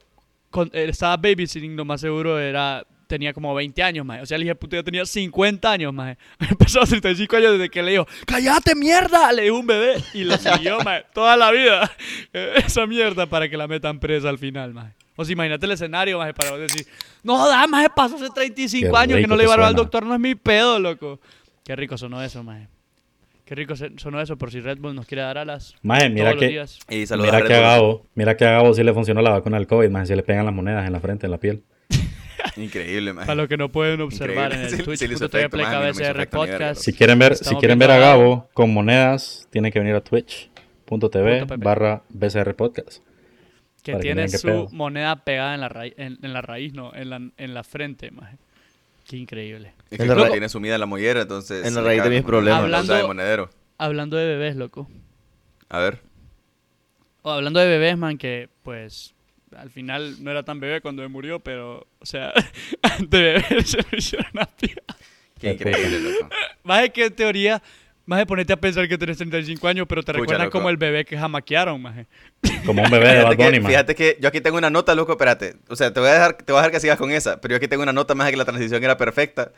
con- 0.50 0.70
eh, 0.74 0.86
estaba 0.88 1.16
babysitting, 1.16 1.76
lo 1.76 1.84
más 1.84 2.00
seguro 2.00 2.38
era. 2.38 2.84
Tenía 3.10 3.32
como 3.32 3.52
20 3.56 3.82
años, 3.82 4.06
maje. 4.06 4.22
O 4.22 4.26
sea, 4.26 4.36
el 4.36 4.44
hijo 4.44 4.50
de 4.50 4.54
puta 4.54 4.76
ya 4.76 4.84
tenía 4.84 5.04
50 5.04 5.72
años, 5.72 5.92
maje. 5.92 6.16
Empezó 6.48 6.80
a 6.80 6.86
35 6.86 7.36
años 7.38 7.52
desde 7.54 7.68
que 7.68 7.82
le 7.82 7.90
dijo, 7.90 8.06
¡Cállate, 8.24 8.76
mierda! 8.76 9.32
Le 9.32 9.42
dijo 9.42 9.58
un 9.58 9.66
bebé. 9.66 9.96
Y 10.14 10.22
lo 10.22 10.36
siguió, 10.36 10.78
maje, 10.84 11.06
toda 11.12 11.36
la 11.36 11.50
vida. 11.50 11.90
Esa 12.32 12.86
mierda 12.86 13.26
para 13.26 13.48
que 13.48 13.56
la 13.56 13.66
metan 13.66 13.98
presa 13.98 14.28
al 14.28 14.38
final, 14.38 14.72
maje. 14.74 14.92
O 15.16 15.24
sea, 15.24 15.32
imagínate 15.32 15.66
el 15.66 15.72
escenario, 15.72 16.18
maje, 16.18 16.34
para 16.34 16.52
vos 16.52 16.60
decir, 16.60 16.86
no, 17.24 17.48
da, 17.48 17.66
maje, 17.66 17.88
pasó 17.92 18.14
hace 18.14 18.30
35 18.32 18.92
Qué 18.92 18.96
años 18.96 19.16
que 19.16 19.22
rico 19.22 19.28
no 19.30 19.34
le 19.36 19.42
llevaron 19.42 19.66
al 19.66 19.74
doctor, 19.74 20.06
no 20.06 20.14
es 20.14 20.20
mi 20.20 20.36
pedo, 20.36 20.78
loco. 20.78 21.18
Qué 21.64 21.74
rico 21.74 21.98
sonó 21.98 22.22
eso, 22.22 22.44
maje. 22.44 22.68
Qué 23.44 23.56
rico 23.56 23.74
se- 23.74 23.90
sonó 23.96 24.20
eso 24.20 24.38
por 24.38 24.52
si 24.52 24.60
Red 24.60 24.78
Bull 24.78 24.94
nos 24.94 25.06
quiere 25.06 25.22
dar 25.22 25.36
alas. 25.36 25.74
Maje, 25.82 26.10
mira 26.10 26.26
todos 26.26 26.34
los 26.36 26.40
que, 26.42 26.48
días. 26.48 26.78
Y 26.88 27.04
mira 27.16 27.38
a 27.38 27.42
que 27.42 27.54
a. 27.54 27.60
Gabo, 27.60 28.06
mira 28.14 28.36
que 28.36 28.44
a 28.44 28.52
Gabo 28.52 28.72
sí 28.72 28.84
le 28.84 28.94
funcionó 28.94 29.20
la 29.20 29.30
vacuna 29.30 29.56
del 29.56 29.66
COVID, 29.66 29.90
maje. 29.90 30.06
Si 30.06 30.14
le 30.14 30.22
pegan 30.22 30.44
las 30.44 30.54
monedas 30.54 30.86
en 30.86 30.92
la 30.92 31.00
frente, 31.00 31.26
en 31.26 31.32
la 31.32 31.38
piel. 31.38 31.64
Increíble, 32.56 33.12
maje. 33.12 33.26
Para 33.26 33.36
los 33.36 33.48
que 33.48 33.56
no 33.56 33.70
pueden 33.70 34.00
observar 34.00 34.52
en 34.52 34.60
el 34.60 34.78
loco. 34.78 34.96
Si 36.74 36.92
quieren 36.92 37.18
ver, 37.18 37.36
si 37.36 37.54
quieren 37.56 37.78
ver 37.78 37.90
a 37.90 37.98
Gabo. 37.98 38.48
Con 38.52 38.72
monedas, 38.72 39.46
tienen 39.50 39.72
que 39.72 39.78
venir 39.78 39.94
a 39.94 40.00
twitch.tv 40.00 41.44
barra 41.58 42.02
BCR 42.08 42.54
Podcast. 42.54 43.02
Que 43.82 43.96
tiene 43.96 44.28
su 44.28 44.46
pedo. 44.46 44.68
moneda 44.72 45.16
pegada 45.24 45.54
en 45.54 45.60
la, 45.62 45.68
raíz, 45.70 45.94
en, 45.96 46.18
en 46.22 46.32
la 46.34 46.42
raíz, 46.42 46.74
no, 46.74 46.94
en 46.94 47.08
la, 47.10 47.16
en 47.36 47.54
la 47.54 47.64
frente, 47.64 48.10
maje. 48.10 48.36
Qué 49.08 49.16
increíble. 49.16 49.72
Es 49.90 49.98
que 49.98 50.04
la 50.06 50.30
tiene 50.30 50.48
sumida 50.48 50.74
en 50.74 50.80
la 50.80 50.86
mollera, 50.86 51.22
entonces... 51.22 51.66
En 51.66 51.74
la 51.74 51.80
raíz 51.82 52.02
de 52.04 52.10
mis 52.10 52.22
problemas. 52.22 52.60
bolsa 52.62 52.76
de 52.76 52.82
Hablando- 53.00 53.06
monedero. 53.08 53.50
Hablando 53.78 54.16
de 54.18 54.26
bebés, 54.26 54.56
loco. 54.56 54.88
A 55.70 55.78
ver. 55.78 56.00
O 57.22 57.30
hablando 57.30 57.58
de 57.60 57.66
bebés, 57.66 57.96
man, 57.96 58.18
que 58.18 58.48
pues 58.62 59.14
al 59.56 59.70
final 59.70 60.22
no 60.22 60.30
era 60.30 60.42
tan 60.42 60.60
bebé 60.60 60.80
cuando 60.80 61.02
me 61.02 61.08
murió, 61.08 61.40
pero, 61.40 61.86
o 61.98 62.06
sea, 62.06 62.32
antes 62.82 63.10
de 63.10 63.32
bebé 63.32 63.64
se 63.64 63.78
lo 63.78 63.98
hicieron 63.98 64.38
a 64.38 64.46
pija. 64.46 64.80
Qué 65.38 65.52
increíble, 65.52 66.00
loco. 66.00 66.28
Más 66.64 66.82
de 66.82 66.90
que 66.90 67.06
en 67.06 67.14
teoría, 67.14 67.62
más 68.04 68.18
de 68.18 68.26
ponerte 68.26 68.52
a 68.52 68.56
pensar 68.56 68.88
que 68.88 68.98
tenés 68.98 69.16
35 69.16 69.68
años, 69.68 69.86
pero 69.88 70.02
te 70.02 70.12
Pucha, 70.12 70.20
recuerdan 70.20 70.46
loco. 70.46 70.58
como 70.58 70.68
el 70.68 70.76
bebé 70.76 71.04
que 71.04 71.16
jamaquearon, 71.16 71.80
maje. 71.80 72.06
Como 72.66 72.82
un 72.82 72.90
bebé 72.90 73.08
de 73.08 73.22
Bad 73.22 73.32
Fíjate 73.32 73.44
Bunny, 73.44 73.60
que, 73.60 73.66
fíjate 73.66 73.94
que 73.94 74.18
yo 74.20 74.28
aquí 74.28 74.40
tengo 74.40 74.58
una 74.58 74.68
nota, 74.68 74.94
loco, 74.94 75.12
espérate. 75.12 75.56
O 75.68 75.76
sea, 75.76 75.92
te 75.92 76.00
voy 76.00 76.10
a 76.10 76.12
dejar, 76.12 76.34
te 76.34 76.52
voy 76.52 76.58
a 76.58 76.62
dejar 76.62 76.72
que 76.72 76.80
sigas 76.80 76.98
con 76.98 77.10
esa, 77.10 77.40
pero 77.40 77.52
yo 77.52 77.56
aquí 77.56 77.68
tengo 77.68 77.82
una 77.82 77.92
nota 77.92 78.14
más 78.14 78.26
de 78.26 78.32
que 78.32 78.36
la 78.36 78.44
transición 78.44 78.84
era 78.84 78.96
perfecta. 78.96 79.52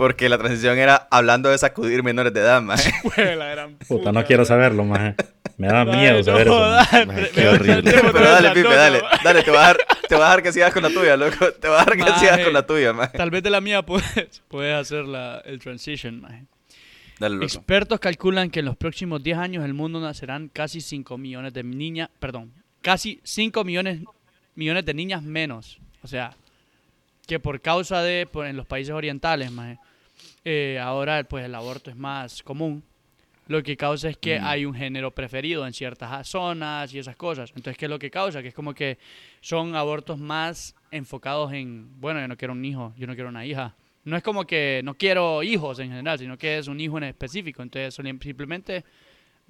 Porque 0.00 0.30
la 0.30 0.38
transición 0.38 0.78
era 0.78 1.06
hablando 1.10 1.50
de 1.50 1.58
sacudir 1.58 2.02
menores 2.02 2.32
de 2.32 2.40
edad, 2.40 2.62
maje. 2.62 2.90
Güey, 3.04 3.36
la 3.36 3.48
gran 3.50 3.74
Puta, 3.86 4.12
no 4.12 4.24
quiero 4.24 4.46
saberlo, 4.46 4.82
maje. 4.82 5.14
Me 5.58 5.66
da 5.68 5.84
miedo 5.96 6.16
no 6.16 6.24
saber 6.24 6.46
eso. 6.46 6.58
Maje, 7.06 7.30
qué 7.34 7.48
horrible. 7.48 7.82
Pero 7.82 8.30
dale, 8.30 8.50
Pipe, 8.52 8.74
dale. 8.74 9.02
Dale, 9.22 9.42
te 9.42 9.50
voy, 9.50 9.58
a 9.58 9.60
dejar, 9.60 9.76
te 10.08 10.14
voy 10.14 10.22
a 10.24 10.26
dejar 10.28 10.42
que 10.42 10.52
sigas 10.54 10.72
con 10.72 10.82
la 10.84 10.88
tuya, 10.88 11.18
loco. 11.18 11.52
Te 11.52 11.68
voy 11.68 11.76
a 11.76 11.80
dejar 11.80 11.96
que 11.98 12.02
Maje. 12.04 12.18
sigas 12.20 12.40
con 12.40 12.52
la 12.54 12.66
tuya, 12.66 12.92
maje. 12.94 13.18
Tal 13.18 13.30
vez 13.30 13.42
de 13.42 13.50
la 13.50 13.60
mía 13.60 13.82
puedes, 13.82 14.40
puedes 14.48 14.74
hacer 14.74 15.04
la, 15.04 15.42
el 15.44 15.58
transition, 15.58 16.22
maje. 16.22 16.44
Dale, 17.18 17.34
loco. 17.34 17.44
Expertos 17.44 18.00
calculan 18.00 18.48
que 18.48 18.60
en 18.60 18.64
los 18.64 18.78
próximos 18.78 19.22
10 19.22 19.36
años 19.36 19.64
el 19.66 19.74
mundo 19.74 20.00
nacerán 20.00 20.48
casi 20.48 20.80
5 20.80 21.18
millones 21.18 21.52
de 21.52 21.62
niñas, 21.62 22.08
perdón, 22.18 22.54
casi 22.80 23.20
5 23.22 23.64
millones, 23.64 24.00
millones 24.54 24.86
de 24.86 24.94
niñas 24.94 25.22
menos. 25.22 25.78
O 26.02 26.08
sea, 26.08 26.32
que 27.26 27.38
por 27.38 27.60
causa 27.60 28.00
de, 28.02 28.26
por- 28.26 28.46
en 28.46 28.56
los 28.56 28.64
países 28.64 28.94
orientales, 28.94 29.52
maje, 29.52 29.78
eh, 30.44 30.78
ahora 30.82 31.22
pues 31.24 31.44
el 31.44 31.54
aborto 31.54 31.90
es 31.90 31.96
más 31.96 32.42
común. 32.42 32.82
Lo 33.48 33.62
que 33.64 33.76
causa 33.76 34.08
es 34.08 34.16
que 34.16 34.38
Mm. 34.38 34.44
hay 34.46 34.64
un 34.64 34.74
género 34.74 35.10
preferido 35.10 35.66
en 35.66 35.72
ciertas 35.72 36.28
zonas 36.28 36.94
y 36.94 36.98
esas 37.00 37.16
cosas. 37.16 37.50
Entonces, 37.56 37.76
¿qué 37.76 37.86
es 37.86 37.90
lo 37.90 37.98
que 37.98 38.08
causa? 38.10 38.42
Que 38.42 38.48
es 38.48 38.54
como 38.54 38.72
que 38.74 38.96
son 39.40 39.74
abortos 39.74 40.18
más 40.18 40.74
enfocados 40.92 41.52
en, 41.52 42.00
bueno, 42.00 42.20
yo 42.20 42.28
no 42.28 42.36
quiero 42.36 42.52
un 42.54 42.64
hijo, 42.64 42.92
yo 42.96 43.06
no 43.08 43.14
quiero 43.14 43.28
una 43.28 43.44
hija. 43.44 43.74
No 44.04 44.16
es 44.16 44.22
como 44.22 44.46
que 44.46 44.80
no 44.84 44.94
quiero 44.94 45.42
hijos 45.42 45.78
en 45.80 45.88
general, 45.88 46.18
sino 46.18 46.38
que 46.38 46.58
es 46.58 46.68
un 46.68 46.78
hijo 46.80 46.96
en 46.98 47.04
específico. 47.04 47.60
Entonces, 47.62 47.92
simplemente 47.94 48.84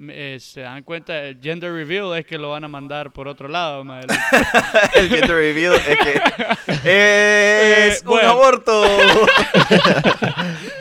eh, 0.08 0.38
se 0.40 0.62
dan 0.62 0.82
cuenta, 0.82 1.22
el 1.24 1.38
gender 1.40 1.70
reveal 1.70 2.16
es 2.18 2.24
que 2.24 2.38
lo 2.38 2.50
van 2.50 2.64
a 2.64 2.68
mandar 2.68 3.12
por 3.12 3.28
otro 3.28 3.48
lado. 3.48 3.84
El 4.94 5.08
gender 5.10 5.30
reveal 5.30 5.74
es 5.74 5.98
que 5.98 6.20
es 6.68 6.80
Eh, 6.84 7.98
un 8.00 8.06
bueno. 8.06 8.30
aborto. 8.30 8.82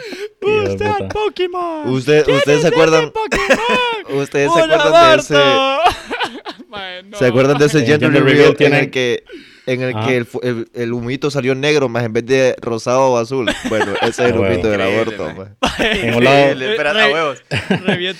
Pokémon? 1.09 1.89
Usted- 1.89 2.25
¿Quién 2.25 2.37
¿Ustedes 2.37 2.57
es 2.57 2.61
se 2.63 2.67
acuerdan? 2.69 3.11
¿Ustedes 4.09 4.51
se 4.53 4.63
¡Un 4.63 4.71
acuerdan 4.71 5.15
de 5.17 5.21
ese? 5.21 5.33
no. 7.09 7.17
¿Se 7.17 7.25
acuerdan 7.25 7.57
de 7.57 7.65
ese 7.65 7.79
gender 7.85 8.11
gender 8.11 8.23
reveal 8.23 8.55
en 8.59 8.73
el 8.75 8.91
que 8.91 9.23
en 9.65 9.81
el 9.83 9.95
Ajá. 9.95 10.07
que 10.07 10.17
el, 10.17 10.25
fu- 10.25 10.39
el, 10.41 10.67
el 10.73 10.93
humito 10.93 11.29
salió 11.29 11.53
negro 11.53 11.89
más 11.89 12.03
en 12.03 12.11
vez 12.13 12.25
de 12.25 12.55
rosado 12.59 13.01
o 13.11 13.17
azul? 13.17 13.47
Bueno, 13.69 13.93
ese 14.01 14.09
es 14.09 14.19
el 14.19 14.33
Ah, 14.33 14.39
humito 14.39 14.67
del 14.67 14.81
aborto. 14.81 15.25
man. 15.35 15.55
más. 15.61 15.79
En 15.79 16.15
un 16.15 16.23
lado, 16.23 16.55
Re- 16.55 17.13
huevos. 17.13 17.43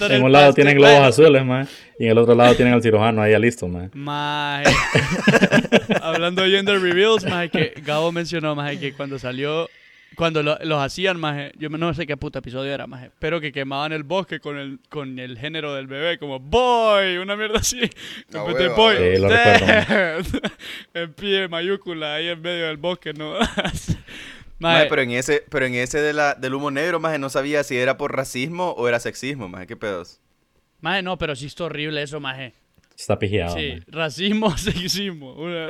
En 0.10 0.24
un 0.24 0.32
tienen 0.54 0.78
globos 0.78 1.00
azules, 1.08 1.44
man. 1.44 1.68
Y 1.98 2.06
en 2.06 2.12
el 2.12 2.18
otro 2.20 2.36
lado 2.36 2.54
tienen 2.56 2.76
al 2.76 2.84
cirujano 2.84 3.22
ahí 3.24 3.34
listo, 3.40 3.68
man. 3.68 3.90
Hablando 6.02 6.44
de 6.44 6.52
gender 6.52 6.80
reveals, 6.80 7.26
maje, 7.26 7.50
que 7.50 7.74
Gabo 7.84 8.12
mencionó, 8.12 8.56
maje, 8.56 8.80
que 8.80 8.94
cuando 8.94 9.18
salió, 9.18 9.70
cuando 10.16 10.44
lo- 10.44 10.58
los 10.64 10.82
hacían, 10.82 11.20
maje, 11.20 11.52
yo 11.58 11.70
no 11.70 11.94
sé 11.94 12.06
qué 12.06 12.18
puta 12.18 12.40
episodio 12.40 12.74
era, 12.74 12.88
maje, 12.88 13.12
pero 13.20 13.40
que 13.40 13.52
quemaban 13.52 13.92
el 13.94 14.04
bosque 14.04 14.40
con 14.40 14.58
el, 14.58 14.80
con 14.90 15.18
el 15.20 15.38
género 15.38 15.74
del 15.76 15.88
bebé, 15.88 16.18
como 16.20 16.40
boy, 16.40 17.18
una 17.18 17.36
mierda 17.36 17.60
así. 17.60 17.80
En 18.34 18.42
huevo, 18.42 18.74
a 18.74 18.76
boy. 18.76 18.96
Sí, 18.98 19.22
lo 19.22 19.30
en 20.94 21.14
pie 21.14 21.48
mayúscula 21.48 22.16
ahí 22.16 22.28
en 22.28 22.42
medio 22.42 22.68
del 22.68 22.78
bosque, 22.78 23.14
¿no? 23.14 23.34
Maje, 24.60 24.76
Maje, 24.76 24.88
pero 24.90 25.02
en 25.04 25.12
ese, 25.12 25.46
pero 25.50 25.66
en 25.66 25.76
ese 25.76 26.02
de 26.02 26.12
la, 26.12 26.34
del 26.36 26.54
humo 26.54 26.70
negro, 26.70 27.00
más 27.00 27.18
no 27.18 27.30
sabía 27.30 27.64
si 27.64 27.78
era 27.78 27.96
por 27.98 28.14
racismo 28.14 28.72
o 28.72 28.88
era 28.90 29.00
sexismo, 29.00 29.48
más 29.48 29.66
qué 29.68 29.78
pedos. 29.78 30.20
maje, 30.82 31.02
no, 31.02 31.18
pero 31.18 31.34
sí 31.36 31.46
está 31.46 31.64
horrible 31.66 32.02
eso, 32.04 32.20
maje. 32.20 32.54
Está 32.98 33.18
pijeado, 33.18 33.56
Sí, 33.56 33.70
man. 33.72 33.84
racismo, 33.88 34.58
sexismo. 34.58 35.34
una- 35.36 35.70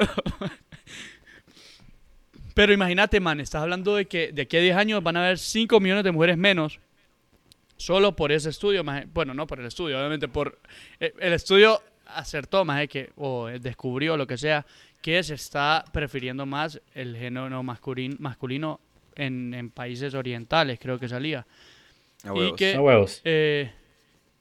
Pero 2.59 2.73
imagínate, 2.73 3.21
man, 3.21 3.39
estás 3.39 3.61
hablando 3.61 3.95
de 3.95 4.05
que 4.05 4.33
de 4.33 4.41
aquí 4.41 4.57
a 4.57 4.59
10 4.59 4.75
años 4.75 5.01
van 5.01 5.15
a 5.15 5.23
haber 5.23 5.37
5 5.37 5.79
millones 5.79 6.03
de 6.03 6.11
mujeres 6.11 6.35
menos 6.37 6.77
solo 7.77 8.17
por 8.17 8.33
ese 8.33 8.49
estudio, 8.49 8.83
maje. 8.83 9.07
Bueno, 9.13 9.33
no 9.33 9.47
por 9.47 9.61
el 9.61 9.65
estudio, 9.67 9.97
obviamente 9.97 10.27
por... 10.27 10.59
eh, 10.99 11.13
El 11.19 11.31
estudio 11.31 11.81
acertó, 12.07 12.65
más 12.65 12.85
que, 12.89 13.11
o 13.15 13.47
descubrió 13.47 14.17
lo 14.17 14.27
que 14.27 14.37
sea, 14.37 14.65
que 15.01 15.23
se 15.23 15.35
está 15.35 15.85
prefiriendo 15.93 16.45
más 16.45 16.81
el 16.93 17.15
género 17.15 17.63
masculino, 17.63 18.17
masculino 18.19 18.81
en, 19.15 19.53
en 19.53 19.69
países 19.69 20.13
orientales, 20.13 20.79
creo 20.81 20.99
que 20.99 21.07
salía. 21.07 21.47
A 22.25 22.33
Y 22.35 22.55
que- 22.57 22.75
A 22.75 22.81
huevos. 22.81 23.21
Eh, 23.23 23.71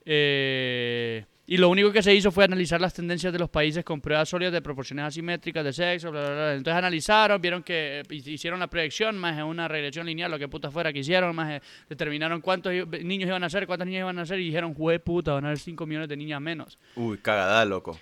eh, 0.05 1.25
y 1.50 1.57
lo 1.57 1.71
único 1.71 1.90
que 1.90 2.02
se 2.02 2.14
hizo 2.14 2.31
fue 2.31 2.45
analizar 2.45 2.78
las 2.78 2.93
tendencias 2.93 3.33
de 3.33 3.38
los 3.38 3.49
países 3.49 3.83
con 3.83 4.02
pruebas 4.02 4.28
sólidas 4.28 4.52
de 4.52 4.61
proporciones 4.61 5.07
asimétricas 5.07 5.64
de 5.64 5.73
sexo, 5.73 6.11
bla, 6.11 6.21
bla, 6.21 6.31
bla. 6.31 6.55
Entonces 6.55 6.76
analizaron, 6.78 7.40
vieron 7.40 7.62
que 7.62 8.00
eh, 8.00 8.14
hicieron 8.26 8.61
la 8.61 8.67
proyección, 8.69 9.17
más 9.17 9.38
en 9.38 9.45
una 9.45 9.67
regresión 9.67 10.05
lineal, 10.05 10.31
lo 10.31 10.38
que 10.38 10.47
puta 10.47 10.71
fuera 10.71 10.93
que 10.93 10.99
hicieron, 10.99 11.35
más 11.35 11.62
determinaron 11.88 12.43
cuántos 12.43 12.71
niños 13.02 13.28
iban 13.28 13.43
a 13.45 13.49
ser, 13.49 13.67
cuántas 13.67 13.87
niñas 13.87 14.00
iban 14.00 14.19
a 14.19 14.26
ser, 14.26 14.38
y 14.40 14.45
dijeron, 14.45 14.75
jue 14.75 14.99
puta, 15.00 15.33
van 15.33 15.45
a 15.47 15.49
haber 15.49 15.59
5 15.59 15.87
millones 15.87 16.09
de 16.11 16.17
niñas 16.19 16.40
menos. 16.40 16.78
Uy, 16.97 17.17
cagada, 17.17 17.64
loco. 17.64 17.99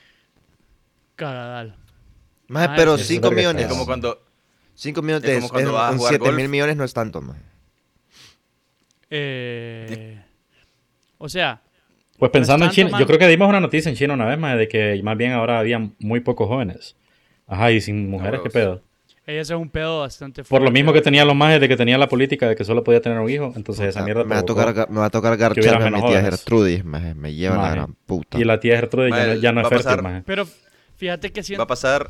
Cagadal. 1.14 1.76
Ah, 2.52 2.74
pero 2.76 2.98
sí, 2.98 3.04
5 3.04 3.28
verga 3.30 3.36
millones. 3.36 3.62
Es 3.62 3.68
como 3.68 3.86
cuando... 3.86 4.22
5 4.74 5.02
millones 5.02 5.24
es 5.30 5.36
como 5.38 5.48
cuando 5.50 5.70
es- 5.70 5.74
vas 5.74 5.88
a 5.88 5.92
en 5.92 5.96
jugar 5.98 6.10
7 6.14 6.24
golf. 6.24 6.36
mil 6.36 6.48
millones 6.48 6.76
no 6.76 6.82
es 6.84 6.92
tanto, 6.92 7.22
maje. 7.22 7.40
Eh, 9.08 10.20
o 11.18 11.28
sea, 11.28 11.62
Pues 12.18 12.30
pensando 12.30 12.64
en 12.66 12.70
China, 12.72 12.98
yo 12.98 13.06
creo 13.06 13.18
que 13.18 13.28
dimos 13.28 13.48
una 13.48 13.60
noticia 13.60 13.88
en 13.90 13.94
China 13.96 14.14
una 14.14 14.26
vez, 14.26 14.38
más 14.38 14.56
de 14.58 14.68
que 14.68 15.00
más 15.02 15.16
bien 15.16 15.32
ahora 15.32 15.58
había 15.58 15.78
muy 15.98 16.20
pocos 16.20 16.48
jóvenes. 16.48 16.96
Ajá, 17.46 17.70
y 17.70 17.80
sin 17.80 18.10
mujeres, 18.10 18.40
¿qué 18.42 18.50
pedo? 18.50 18.82
ese 19.26 19.40
es 19.40 19.50
un 19.58 19.68
pedo 19.68 20.00
bastante 20.00 20.44
Por 20.44 20.60
lo 20.60 20.66
fuerte. 20.66 20.72
mismo 20.72 20.92
que 20.92 21.00
tenían 21.00 21.26
los 21.26 21.34
majes 21.34 21.60
de 21.60 21.68
que 21.68 21.76
tenían 21.76 21.98
la 21.98 22.08
política 22.08 22.48
de 22.48 22.54
que 22.54 22.64
solo 22.64 22.84
podía 22.84 23.00
tener 23.00 23.18
un 23.18 23.28
hijo, 23.28 23.52
entonces 23.56 23.86
esa 23.88 24.02
mierda 24.04 24.22
me, 24.22 24.36
va 24.36 24.44
tocar, 24.44 24.88
me 24.88 25.00
va 25.00 25.06
a 25.06 25.10
tocar 25.10 25.36
garcharme 25.36 25.86
a 25.86 25.90
mi 25.90 26.06
tía. 26.08 26.22
Gertrudis, 26.22 26.84
maje. 26.84 27.14
Me 27.14 27.34
lleva 27.34 27.56
la 27.56 27.62
Maje. 27.62 27.74
gran 27.74 27.94
puta. 28.06 28.38
Y 28.38 28.44
la 28.44 28.60
tía 28.60 28.76
Gertrude 28.76 29.10
ya, 29.10 29.16
Maje, 29.16 29.34
no- 29.34 29.40
ya 29.40 29.52
no 29.52 29.60
es 29.62 29.66
a 29.66 29.68
fértil, 29.70 29.84
pasar- 29.86 30.02
maje. 30.02 30.22
Pero 30.24 30.46
fíjate 30.96 31.32
que 31.32 31.42
si... 31.42 31.56
Va 31.56 31.64
a 31.64 31.66
pasar... 31.66 32.08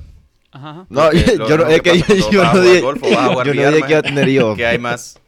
Ajá. 0.52 0.86
No, 0.90 1.10
yo 1.48 1.56
no, 1.56 1.66
es 1.68 1.80
que 1.82 1.98
yo, 2.30 2.44
no 2.44 2.60
dije, 2.60 2.82
que 3.02 3.90
iba 3.90 3.98
a 3.98 4.02
tener 4.02 4.28
hijos. 4.28 4.56
Que 4.56 4.66
hay 4.66 4.78
más... 4.78 5.18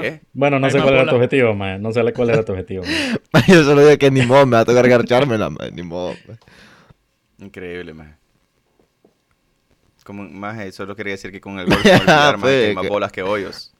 ¿Qué? 0.00 0.20
Bueno, 0.32 0.58
no 0.58 0.70
sé 0.70 0.78
más 0.78 0.84
cuál 0.84 0.94
era 0.96 1.08
tu 1.08 1.16
objetivo, 1.16 1.54
maje. 1.54 1.78
No 1.78 1.92
sé 1.92 2.12
cuál 2.12 2.30
era 2.30 2.44
tu 2.44 2.52
objetivo. 2.52 2.84
maje. 3.32 3.52
Yo 3.52 3.64
solo 3.64 3.82
dije 3.82 3.98
que 3.98 4.10
ni 4.10 4.22
modo, 4.22 4.46
me 4.46 4.56
va 4.56 4.60
a 4.60 4.64
tocar 4.64 4.88
garchármela, 4.88 5.50
maje. 5.50 5.70
Ni 5.72 5.82
modo. 5.82 6.14
Increíble, 7.38 7.94
maje. 7.94 8.14
Como, 10.04 10.22
maje, 10.24 10.72
solo 10.72 10.96
quería 10.96 11.12
decir 11.12 11.30
que 11.30 11.40
con 11.40 11.58
el 11.58 11.66
golf, 11.66 11.82
con 11.82 12.48
el 12.48 12.74
más 12.74 12.88
bolas 12.88 13.12
que 13.12 13.22
hoyos. 13.22 13.74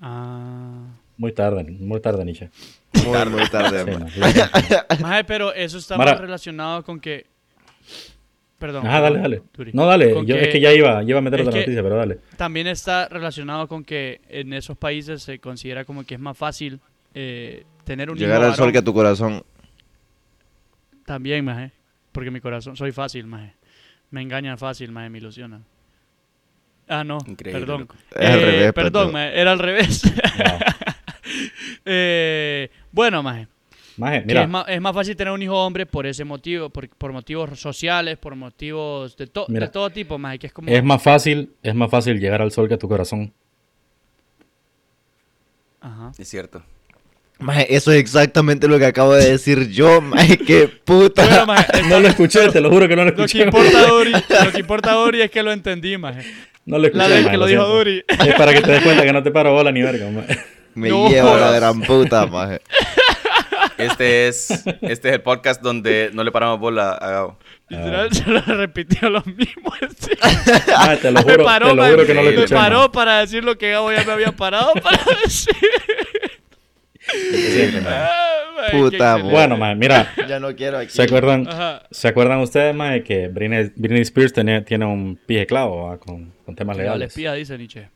Ah... 0.00 0.84
Muy 1.16 1.32
tarde, 1.32 1.64
muy 1.64 2.00
tarde, 2.00 2.24
Nietzsche. 2.24 2.48
Muy, 3.04 3.26
muy 3.26 3.46
tarde, 3.48 3.84
Sí, 4.08 4.20
sí. 4.22 4.74
Maje, 5.02 5.24
pero 5.24 5.52
eso 5.52 5.76
está 5.76 5.98
Mara- 5.98 6.12
más 6.12 6.20
relacionado 6.22 6.82
con 6.82 6.98
que. 6.98 7.26
Perdón. 8.60 8.86
Ajá, 8.86 9.00
dale, 9.00 9.18
dale. 9.20 9.42
No, 9.72 9.86
dale. 9.86 10.10
Es 10.20 10.48
que 10.48 10.60
ya 10.60 10.72
iba, 10.72 11.02
ya 11.02 11.08
iba 11.08 11.18
a 11.18 11.22
meter 11.22 11.40
otra 11.40 11.58
noticia, 11.58 11.82
pero 11.82 11.96
dale. 11.96 12.18
También 12.36 12.66
está 12.66 13.08
relacionado 13.08 13.66
con 13.66 13.82
que 13.84 14.20
en 14.28 14.52
esos 14.52 14.76
países 14.76 15.22
se 15.22 15.38
considera 15.38 15.86
como 15.86 16.04
que 16.04 16.14
es 16.14 16.20
más 16.20 16.36
fácil 16.36 16.78
eh, 17.14 17.64
tener 17.84 18.10
un 18.10 18.18
Llegar 18.18 18.38
hijo 18.40 18.50
al 18.50 18.54
sol 18.54 18.70
que 18.70 18.78
a 18.78 18.82
tu 18.84 18.92
corazón. 18.92 19.42
También, 21.06 21.42
maje. 21.44 21.72
Porque 22.12 22.30
mi 22.30 22.40
corazón. 22.40 22.76
Soy 22.76 22.92
fácil, 22.92 23.26
maje. 23.26 23.54
Me 24.10 24.20
engañan 24.20 24.58
fácil, 24.58 24.92
maje. 24.92 25.08
Me 25.08 25.18
ilusionan. 25.18 25.64
Ah, 26.86 27.02
no. 27.02 27.16
Increíble, 27.26 27.60
Perdón. 27.60 27.88
al 28.14 28.22
Eh, 28.22 28.36
revés, 28.44 28.72
Perdón, 28.74 29.12
maje. 29.12 29.40
Era 29.40 29.52
al 29.52 29.58
revés. 29.58 30.02
Wow. 30.04 30.58
Eh, 31.84 32.68
bueno, 32.92 33.22
maje. 33.22 33.46
Maje, 34.00 34.22
mira, 34.26 34.42
es, 34.44 34.48
más, 34.48 34.64
es 34.68 34.80
más 34.80 34.94
fácil 34.94 35.14
tener 35.14 35.32
un 35.32 35.42
hijo 35.42 35.54
hombre 35.54 35.84
por 35.84 36.06
ese 36.06 36.24
motivo, 36.24 36.70
por, 36.70 36.88
por 36.88 37.12
motivos 37.12 37.60
sociales, 37.60 38.16
por 38.16 38.34
motivos 38.34 39.14
de, 39.16 39.26
to- 39.26 39.44
Mira. 39.48 39.66
de 39.66 39.72
todo 39.72 39.90
tipo, 39.90 40.16
más 40.18 40.38
que 40.38 40.46
es 40.46 40.52
como... 40.54 40.68
es 40.70 40.82
más 40.82 41.02
fácil, 41.02 41.52
es 41.62 41.74
más 41.74 41.90
fácil 41.90 42.18
llegar 42.18 42.40
al 42.40 42.50
sol 42.50 42.66
que 42.66 42.74
a 42.74 42.78
tu 42.78 42.88
corazón. 42.88 43.30
Ajá. 45.80 46.12
Es 46.18 46.28
cierto. 46.28 46.62
Maje, 47.38 47.74
eso 47.74 47.90
es 47.92 47.98
exactamente 48.00 48.68
lo 48.68 48.78
que 48.78 48.84
acabo 48.86 49.14
de 49.14 49.30
decir 49.32 49.68
yo, 49.70 50.00
maje. 50.00 50.36
Qué 50.38 50.68
puta. 50.68 51.44
Maje, 51.46 51.82
No 51.88 52.00
lo 52.00 52.08
escuché, 52.08 52.50
te 52.50 52.60
lo 52.60 52.70
juro 52.70 52.86
que 52.88 52.96
no 52.96 53.04
lo 53.04 53.10
lo 53.10 53.16
escuché. 53.16 53.38
que 53.38 53.44
importa 53.44 53.86
Duri, 53.86 54.12
lo 54.12 54.52
que 54.52 54.60
importa 54.60 54.92
Duri 54.92 55.22
es 55.22 55.30
que 55.30 55.42
lo 55.42 55.52
entendí, 55.52 55.96
maje. 55.96 56.22
No 56.66 56.78
lo 56.78 56.86
escuché. 56.86 57.02
La 57.02 57.08
vez 57.08 57.18
maje, 57.24 57.30
que 57.32 57.36
lo 57.38 57.46
dijo. 57.46 57.64
Duri. 57.66 58.04
Es 58.08 58.34
para 58.34 58.52
que 58.52 58.60
te 58.60 58.70
des 58.72 58.82
cuenta 58.82 59.02
que 59.04 59.12
no 59.12 59.22
te 59.22 59.30
paro 59.30 59.52
bola 59.52 59.72
ni 59.72 59.80
verga, 59.82 60.10
maje. 60.10 60.38
Me 60.74 60.88
No 60.90 61.08
lleva 61.08 61.36
la 61.38 61.50
gran 61.52 61.80
puta, 61.80 62.26
maje. 62.26 62.60
Este 63.80 64.28
es, 64.28 64.50
este 64.82 65.08
es 65.08 65.14
el 65.14 65.22
podcast 65.22 65.62
donde 65.62 66.10
no 66.12 66.22
le 66.24 66.30
paramos 66.32 66.58
bola 66.60 66.92
a 66.92 67.10
Gabo. 67.10 67.38
Literal, 67.68 68.12
se 68.12 68.28
lo 68.28 68.40
repitió 68.42 69.08
lo 69.10 69.22
mismo. 69.24 69.72
Maje, 70.76 70.96
te 70.98 71.10
lo 71.10 71.22
me 71.22 71.22
juro, 71.32 71.44
paró, 71.44 71.68
te 71.68 71.74
lo 71.74 71.86
juro 71.86 72.06
que 72.06 72.14
no 72.14 72.22
lo 72.22 72.28
me 72.30 72.34
escuché. 72.34 72.54
Me 72.54 72.60
paró 72.60 72.76
maje. 72.78 72.90
para 72.90 73.20
decir 73.20 73.44
lo 73.44 73.56
que 73.58 73.70
Gabo 73.70 73.92
ya 73.92 74.04
me 74.04 74.12
había 74.12 74.32
parado 74.32 74.72
para 74.74 74.98
decir. 75.24 75.54
Sí. 77.12 77.70
Ah, 77.86 78.66
qué 78.70 78.76
Puta. 78.76 79.16
Bueno, 79.16 79.56
maje, 79.56 79.74
mira, 79.74 80.12
Ya 80.28 80.38
no 80.38 80.54
quiero 80.54 80.78
aquí. 80.78 80.90
¿se 80.92 81.02
acuerdan? 81.02 81.46
Ajá. 81.48 81.82
¿Se 81.90 82.08
acuerdan 82.08 82.40
ustedes, 82.40 82.74
maje, 82.74 83.02
que 83.02 83.28
Britney, 83.28 83.70
Britney 83.74 84.02
Spears 84.02 84.32
tiene, 84.32 84.60
tiene 84.62 84.84
un 84.86 85.18
pie 85.26 85.46
clavo 85.46 85.88
¿va? 85.88 85.98
con, 85.98 86.32
con 86.44 86.54
temas 86.54 86.76
Le 86.76 86.82
vale 86.84 86.94
legales? 86.98 87.08
espía, 87.12 87.32
dice 87.34 87.56
Nietzsche. 87.58 87.88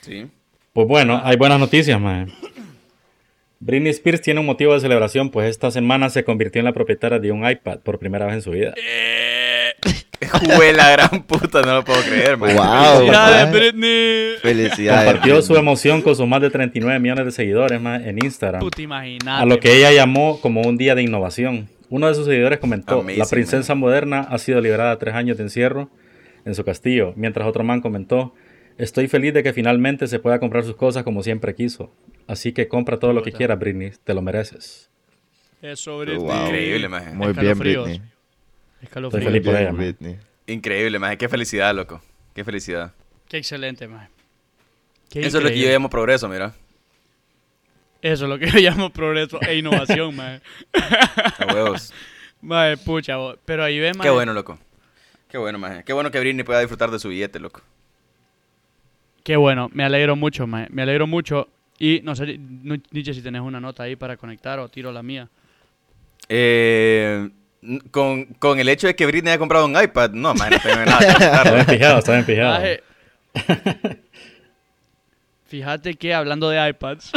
Sí. 0.00 0.26
Pues 0.72 0.86
bueno, 0.88 1.20
hay 1.24 1.36
buenas 1.36 1.58
noticias, 1.60 2.00
maje. 2.00 2.32
Britney 3.60 3.90
Spears 3.90 4.20
tiene 4.20 4.40
un 4.40 4.46
motivo 4.46 4.72
de 4.74 4.80
celebración, 4.80 5.30
pues 5.30 5.50
esta 5.50 5.70
semana 5.70 6.10
se 6.10 6.24
convirtió 6.24 6.60
en 6.60 6.64
la 6.66 6.72
propietaria 6.72 7.18
de 7.18 7.32
un 7.32 7.48
iPad 7.48 7.80
por 7.80 7.98
primera 7.98 8.26
vez 8.26 8.36
en 8.36 8.42
su 8.42 8.50
vida. 8.52 8.72
Eh, 8.76 9.72
Jugué 10.30 10.72
la 10.72 10.90
gran 10.90 11.22
puta, 11.24 11.62
no 11.62 11.74
lo 11.76 11.84
puedo 11.84 12.00
creer, 12.02 12.36
man. 12.36 12.54
Wow. 12.54 12.98
¡Felicidades. 12.98 13.52
Britney! 13.52 14.36
Felicidades. 14.42 15.04
Compartió 15.04 15.42
su 15.42 15.56
emoción 15.56 16.02
con 16.02 16.14
sus 16.14 16.26
más 16.26 16.40
de 16.40 16.50
39 16.50 16.98
millones 17.00 17.24
de 17.24 17.30
seguidores 17.32 17.80
más 17.80 18.02
en 18.04 18.18
Instagram, 18.24 18.60
Puta, 18.60 18.82
imaginate. 18.82 19.42
a 19.42 19.46
lo 19.46 19.58
que 19.58 19.76
ella 19.76 19.92
llamó 19.92 20.40
como 20.40 20.62
un 20.62 20.76
día 20.76 20.94
de 20.94 21.02
innovación. 21.02 21.68
Uno 21.90 22.06
de 22.08 22.14
sus 22.14 22.26
seguidores 22.26 22.58
comentó, 22.58 23.00
Amazing, 23.00 23.18
la 23.18 23.26
princesa 23.26 23.74
moderna 23.74 24.20
ha 24.20 24.38
sido 24.38 24.60
liberada 24.60 24.98
tres 24.98 25.14
años 25.14 25.36
de 25.38 25.44
encierro 25.44 25.90
en 26.44 26.54
su 26.54 26.64
castillo, 26.64 27.12
mientras 27.16 27.48
otro 27.48 27.64
man 27.64 27.80
comentó, 27.80 28.34
estoy 28.76 29.08
feliz 29.08 29.32
de 29.34 29.42
que 29.42 29.52
finalmente 29.52 30.06
se 30.06 30.18
pueda 30.18 30.38
comprar 30.38 30.64
sus 30.64 30.76
cosas 30.76 31.02
como 31.02 31.22
siempre 31.22 31.54
quiso. 31.54 31.90
Así 32.28 32.52
que 32.52 32.68
compra 32.68 32.98
todo 32.98 33.12
lo 33.12 33.22
que 33.22 33.32
quieras, 33.32 33.58
Britney, 33.58 33.90
te 34.04 34.14
lo 34.14 34.22
mereces. 34.22 34.90
Eso, 35.62 35.98
Britney. 35.98 36.18
Wow. 36.22 36.44
Increíble, 36.46 36.88
maje. 36.88 37.10
Muy 37.14 37.32
bien, 37.32 37.38
Escalofríos. 37.38 37.84
Britney. 37.86 38.10
Estoy 38.82 39.22
feliz 39.22 39.42
por 39.42 39.56
ella. 39.56 39.72
Britney. 39.72 40.18
Increíble, 40.46 40.98
maje. 40.98 41.16
Qué 41.18 41.28
felicidad, 41.28 41.74
loco. 41.74 42.00
Qué 42.34 42.44
felicidad. 42.44 42.92
Qué 43.28 43.38
excelente, 43.38 43.88
man. 43.88 44.08
Qué 45.10 45.20
Eso 45.26 45.38
es 45.38 45.44
lo 45.44 45.50
que 45.50 45.58
yo 45.58 45.68
llamo 45.68 45.88
progreso, 45.90 46.28
mira. 46.28 46.54
Eso 48.02 48.24
es 48.26 48.28
lo 48.30 48.38
que 48.38 48.46
yo 48.50 48.58
llamo 48.60 48.90
progreso 48.90 49.40
e 49.42 49.56
innovación, 49.56 50.14
maje. 50.14 50.40
A 51.38 51.54
huevos. 51.54 51.92
Maje, 52.40 52.76
pucha, 52.76 53.16
vos. 53.16 53.36
Pero 53.44 53.64
ahí 53.64 53.80
ves, 53.80 53.92
Qué 53.92 53.98
maje. 53.98 54.10
bueno, 54.10 54.32
loco. 54.32 54.58
Qué 55.28 55.38
bueno, 55.38 55.58
maje. 55.58 55.82
Qué 55.82 55.92
bueno 55.92 56.12
que 56.12 56.20
Britney 56.20 56.44
pueda 56.44 56.60
disfrutar 56.60 56.90
de 56.92 57.00
su 57.00 57.08
billete, 57.08 57.40
loco. 57.40 57.62
Qué 59.24 59.36
bueno, 59.36 59.68
me 59.72 59.82
alegro 59.82 60.14
mucho, 60.14 60.46
maje. 60.46 60.68
Me 60.70 60.82
alegro 60.82 61.08
mucho. 61.08 61.48
Y 61.78 62.00
no 62.02 62.16
sé, 62.16 62.38
Nietzsche, 62.38 63.14
si 63.14 63.22
tenés 63.22 63.40
una 63.42 63.60
nota 63.60 63.84
ahí 63.84 63.94
para 63.96 64.16
conectar 64.16 64.58
o 64.58 64.68
tiro 64.68 64.90
la 64.92 65.02
mía. 65.02 65.28
Eh, 66.28 67.28
con, 67.90 68.24
con 68.34 68.58
el 68.60 68.68
hecho 68.68 68.86
de 68.88 68.96
que 68.96 69.06
Britney 69.06 69.30
haya 69.32 69.38
comprado 69.38 69.64
un 69.66 69.80
iPad, 69.80 70.10
no, 70.10 70.34
maje, 70.34 70.50
no 70.56 70.60
tengo 70.60 70.84
nada 70.84 70.98
que 70.98 71.06
Está 71.24 71.42
bien 71.44 71.56
contar. 71.56 71.66
pijado, 71.76 71.98
está 71.98 72.12
bien 72.12 72.24
pijado. 72.26 72.54
Maje, 72.54 72.82
Fíjate 75.46 75.94
que 75.94 76.12
hablando 76.12 76.50
de 76.50 76.68
iPads, 76.68 77.10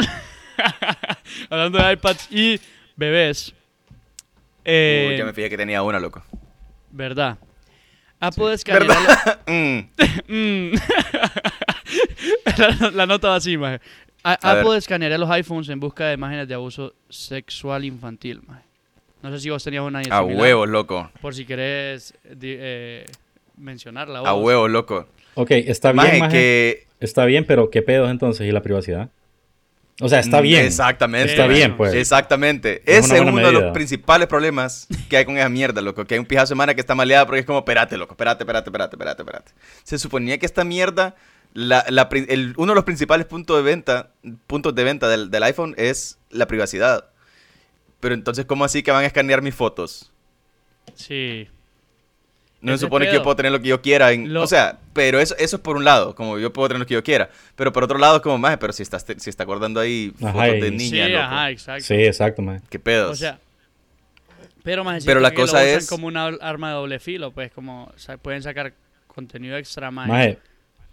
hablando 1.50 1.78
de 1.78 1.92
iPads 1.92 2.28
y 2.30 2.58
bebés, 2.96 3.52
eh, 4.64 5.08
Uy, 5.10 5.18
ya 5.18 5.24
me 5.26 5.32
fijé 5.34 5.50
que 5.50 5.56
tenía 5.58 5.82
una, 5.82 6.00
loco. 6.00 6.24
¿verdad? 6.90 7.36
Apple 8.20 8.54
escanea 8.54 8.96
Mm. 9.46 9.78
Mm. 10.28 10.72
la, 12.80 12.90
la 12.92 13.06
nota 13.06 13.28
va 13.28 13.36
así, 13.36 13.56
maje. 13.58 13.80
A- 14.24 14.32
A 14.40 14.52
Apple 14.52 14.70
ver. 14.70 14.78
escaneará 14.78 15.18
los 15.18 15.30
iPhones 15.30 15.68
en 15.68 15.80
busca 15.80 16.06
de 16.06 16.14
imágenes 16.14 16.46
de 16.48 16.54
abuso 16.54 16.94
sexual 17.08 17.84
infantil, 17.84 18.40
maje. 18.46 18.64
No 19.22 19.30
sé 19.30 19.40
si 19.40 19.50
vos 19.50 19.62
tenías 19.62 19.82
una 19.84 20.00
A 20.00 20.04
similar, 20.04 20.24
huevos, 20.24 20.68
loco. 20.68 21.10
Por 21.20 21.34
si 21.34 21.44
querés 21.44 22.14
eh, 22.24 23.06
mencionarla. 23.56 24.20
A 24.20 24.32
vos. 24.32 24.44
huevos, 24.44 24.70
loco. 24.70 25.06
Ok, 25.34 25.50
está 25.52 25.92
bien, 25.92 26.18
Maje, 26.18 26.30
que... 26.32 26.86
Está 27.00 27.24
bien, 27.24 27.44
pero 27.46 27.70
¿qué 27.70 27.82
pedos 27.82 28.10
entonces? 28.10 28.46
¿Y 28.46 28.52
la 28.52 28.62
privacidad? 28.62 29.10
O 30.00 30.08
sea, 30.08 30.18
está 30.20 30.40
bien. 30.40 30.64
Exactamente. 30.64 31.30
Está 31.32 31.44
Bueno, 31.44 31.56
bien, 31.58 31.76
pues. 31.76 31.94
Exactamente. 31.94 32.82
Es 32.86 33.04
Ese 33.06 33.16
es 33.16 33.20
uno 33.20 33.36
de 33.36 33.52
los 33.52 33.72
principales 33.72 34.26
problemas 34.26 34.88
que 35.08 35.16
hay 35.18 35.24
con 35.24 35.36
esa 35.38 35.48
mierda, 35.48 35.80
loco. 35.80 36.04
Que 36.04 36.14
hay 36.14 36.18
un 36.20 36.26
pijazo 36.26 36.44
de 36.46 36.48
semana 36.48 36.74
que 36.74 36.80
está 36.80 36.94
maleada 36.94 37.24
porque 37.26 37.40
es 37.40 37.46
como, 37.46 37.58
espérate, 37.60 37.96
loco, 37.96 38.14
espérate, 38.14 38.42
espérate, 38.42 38.68
espérate, 38.70 38.96
espérate, 38.96 39.22
espérate. 39.22 39.52
Se 39.84 39.98
suponía 39.98 40.38
que 40.38 40.46
esta 40.46 40.64
mierda, 40.64 41.14
la, 41.54 41.84
la 41.88 42.08
pri- 42.08 42.26
el- 42.28 42.54
uno 42.56 42.72
de 42.72 42.76
los 42.76 42.84
principales 42.84 43.26
puntos 43.26 43.56
de 43.56 43.62
venta, 43.62 44.10
puntos 44.46 44.74
de 44.74 44.84
venta 44.84 45.08
del, 45.08 45.30
del 45.30 45.42
iPhone 45.42 45.74
es 45.76 46.18
la 46.30 46.46
privacidad. 46.46 47.06
Pero 48.00 48.14
entonces, 48.14 48.44
¿cómo 48.46 48.64
así 48.64 48.82
que 48.82 48.90
van 48.90 49.04
a 49.04 49.06
escanear 49.06 49.42
mis 49.42 49.54
fotos? 49.54 50.10
Sí. 50.94 51.48
No 52.60 52.72
se 52.72 52.78
supone 52.78 53.06
que 53.08 53.14
yo 53.14 53.22
puedo 53.24 53.34
tener 53.36 53.50
lo 53.50 53.60
que 53.60 53.68
yo 53.68 53.82
quiera. 53.82 54.12
en- 54.12 54.32
Lo- 54.32 54.42
O 54.42 54.46
sea, 54.46 54.78
pero 54.92 55.18
eso, 55.18 55.34
eso 55.36 55.56
es 55.56 55.62
por 55.62 55.76
un 55.76 55.84
lado, 55.84 56.14
como 56.14 56.38
yo 56.38 56.52
puedo 56.52 56.68
tener 56.68 56.78
lo 56.80 56.86
que 56.86 56.94
yo 56.94 57.02
quiera. 57.02 57.28
Pero 57.56 57.72
por 57.72 57.82
otro 57.84 57.98
lado, 57.98 58.16
es 58.16 58.22
como, 58.22 58.38
más, 58.38 58.56
pero 58.58 58.72
si, 58.72 58.82
estás, 58.84 59.04
si 59.18 59.30
está 59.30 59.44
guardando 59.44 59.80
ahí 59.80 60.12
Ajá, 60.22 60.32
fotos 60.32 60.60
de 60.60 60.70
niña, 60.70 61.06
sí, 61.06 61.12
loco. 61.12 61.24
ajá, 61.24 61.50
exacto. 61.50 61.84
Sí, 61.84 61.94
exacto, 61.94 62.40
maje. 62.42 62.60
¿Qué 62.70 62.78
pedos? 62.78 63.10
O 63.10 63.16
sea, 63.16 63.38
pero 64.62 64.84
más 64.84 65.04
Pero 65.04 65.18
la 65.18 65.34
cosa 65.34 65.64
es- 65.64 65.88
como 65.88 66.06
una 66.06 66.26
arma 66.26 66.68
de 66.68 66.74
doble 66.74 67.00
filo, 67.00 67.32
pues 67.32 67.50
como 67.50 67.92
pueden 68.22 68.42
sacar 68.42 68.72
contenido 69.08 69.56
extra 69.56 69.90
más. 69.90 70.08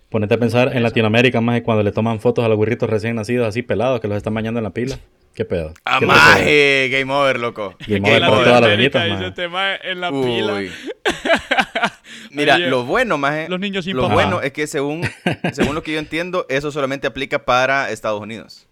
Maje, 0.09 0.27
ponete 0.27 0.33
a 0.33 0.37
pensar 0.37 0.75
en. 0.75 0.83
Latinoamérica, 0.83 1.41
maje, 1.41 1.63
cuando 1.63 1.83
le 1.83 1.91
toman 1.91 2.19
fotos 2.19 2.43
a 2.45 2.47
los 2.47 2.57
burritos 2.57 2.89
recién 2.89 3.15
nacidos 3.15 3.47
así 3.47 3.61
pelados 3.61 3.99
que 3.99 4.07
los 4.07 4.17
están 4.17 4.33
bañando 4.33 4.59
en 4.59 4.63
la 4.63 4.71
pila. 4.71 4.97
¿Qué 5.33 5.45
pedo? 5.45 5.73
¡Ah, 5.85 5.97
¿Qué 5.99 6.05
maje! 6.05 6.89
Game 6.91 7.13
over, 7.13 7.39
loco. 7.39 7.75
Game 7.87 8.09
over 8.09 8.23
over. 8.23 8.43
todas 8.45 8.61
las 8.61 8.93
maje. 9.09 9.27
este 9.27 9.47
maje 9.47 9.91
en 9.91 10.01
la 10.01 10.09
pila. 10.11 10.61
Mira, 12.31 12.55
Oye, 12.55 12.67
lo 12.67 12.83
bueno, 12.85 13.17
maje. 13.17 13.47
los 13.49 13.59
niños 13.59 13.85
sin 13.85 13.95
Lo 13.95 14.03
papá. 14.03 14.13
bueno 14.15 14.41
es 14.41 14.51
que 14.51 14.67
según, 14.67 15.01
según 15.53 15.75
lo 15.75 15.83
que 15.83 15.93
yo 15.93 15.99
entiendo, 15.99 16.45
eso 16.49 16.71
solamente 16.71 17.07
aplica 17.07 17.45
para 17.45 17.89
Estados 17.91 18.19
Unidos. 18.21 18.67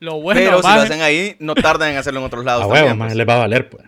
Lo 0.00 0.20
bueno, 0.20 0.38
Pero 0.40 0.56
si 0.58 0.62
lo 0.62 0.68
maje, 0.68 0.80
hacen 0.82 1.02
ahí, 1.02 1.36
no 1.38 1.54
tardan 1.54 1.92
en 1.92 1.96
hacerlo 1.96 2.20
en 2.20 2.26
otros 2.26 2.44
lados 2.44 2.64
A 2.64 2.66
también. 2.66 2.84
huevos, 2.84 2.98
pues. 2.98 3.06
maje, 3.06 3.14
les 3.16 3.28
va 3.28 3.34
a 3.34 3.38
valer, 3.38 3.68
pues. 3.70 3.84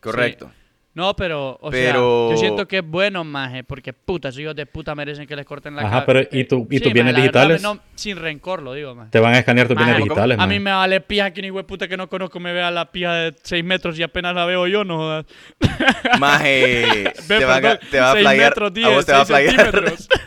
Correcto. 0.00 0.50
No, 0.98 1.14
pero, 1.14 1.56
o 1.60 1.70
Pero- 1.70 2.26
sea, 2.28 2.34
yo 2.34 2.36
siento 2.38 2.66
que 2.66 2.78
es 2.78 2.84
bueno, 2.84 3.22
maje, 3.22 3.62
porque 3.62 3.92
puta, 3.92 4.30
esos 4.30 4.40
hijos 4.40 4.56
de 4.56 4.66
puta 4.66 4.96
merecen 4.96 5.28
que 5.28 5.36
les 5.36 5.46
corten 5.46 5.76
la 5.76 5.82
Ajá, 5.82 5.90
cara. 5.90 6.06
pero 6.06 6.20
¿y 6.32 6.42
tu- 6.44 6.66
y 6.68 6.80
tus 6.80 6.88
maje, 6.88 6.92
bienes 6.92 7.12
verdad, 7.14 7.22
digitales? 7.22 7.62
no, 7.62 7.78
sin 7.94 8.16
rencor 8.16 8.62
lo 8.64 8.74
digo, 8.74 8.96
maje. 8.96 9.10
Te 9.12 9.20
van 9.20 9.34
a 9.34 9.38
escanear 9.38 9.68
tus 9.68 9.76
Maje, 9.76 9.86
bienes 9.92 10.00
¿cómo? 10.02 10.14
digitales, 10.16 10.38
A 10.40 10.46
mí 10.48 10.58
me 10.58 10.72
vale 10.72 11.00
pija 11.00 11.30
que 11.30 11.40
ni 11.40 11.52
puta 11.52 11.86
que 11.86 11.96
no 11.96 12.08
conozco 12.08 12.40
me 12.40 12.52
vea 12.52 12.72
la 12.72 12.90
pija 12.90 13.14
de 13.14 13.34
6 13.44 13.62
metros 13.64 13.96
y 13.96 14.02
apenas 14.02 14.34
la 14.34 14.44
veo 14.44 14.66
yo, 14.66 14.82
no 14.82 14.96
jodas. 14.96 15.26
Maje, 16.18 17.12
Ve, 17.28 17.38
te 17.38 17.44
va, 17.44 17.56
a, 17.56 17.60
perdón, 17.60 17.78
te 17.90 18.00
va 18.00 18.10
a 18.10 18.14
seis 18.14 18.26
flyar. 18.28 18.48
metros, 18.50 18.70
a 18.70 18.74
10, 18.74 18.88
vos 18.94 19.06
te 19.06 19.12
va 19.12 19.20
a 19.20 19.24
centímetros. 19.24 20.08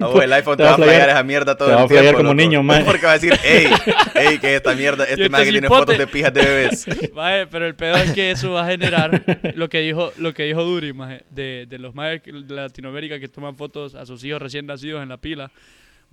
A 0.00 0.06
vos 0.06 0.22
el 0.24 0.32
iPhone 0.32 0.56
te, 0.56 0.62
va 0.62 0.70
a 0.72 0.76
flyar 0.76 1.08
esa 1.10 1.22
mierda 1.22 1.56
todo 1.56 1.68
te 1.68 1.74
va 1.74 1.80
el 1.82 1.84
a 1.84 1.88
tiempo. 1.88 2.16
como 2.18 2.22
loco. 2.30 2.34
niño, 2.34 2.62
maje. 2.62 2.84
Porque 2.84 3.04
va 3.06 3.12
a 3.12 3.18
decir, 3.18 3.34
ey, 3.44 3.66
ey, 4.14 4.38
que 4.38 4.54
esta 4.56 4.74
mierda, 4.74 5.04
este 5.04 5.14
este 5.24 5.28
maje 5.28 5.50
tiene 5.50 5.68
fotos 5.68 5.98
de 5.98 6.06
pijas 6.06 6.32
de 6.32 6.42
bebés. 6.42 6.86
Maje, 7.14 7.46
pero 7.46 7.66
el 7.66 7.74
pedo 7.74 7.96
es 7.96 8.12
que 8.12 8.30
eso 8.30 8.52
va 8.52 8.62
a 8.64 8.70
generar 8.70 9.22
lo 9.54 9.68
que 9.68 9.80
dijo, 9.80 9.97
lo 10.18 10.32
que 10.34 10.44
dijo 10.44 10.62
Duri, 10.64 10.92
maje, 10.92 11.24
de, 11.30 11.66
de 11.68 11.78
los 11.78 11.94
que- 12.22 12.32
de 12.32 12.54
Latinoamérica 12.54 13.18
que 13.20 13.28
toman 13.28 13.56
fotos 13.56 13.94
a 13.94 14.04
sus 14.06 14.22
hijos 14.24 14.40
recién 14.40 14.66
nacidos 14.66 15.02
en 15.02 15.08
la 15.08 15.16
pila. 15.16 15.50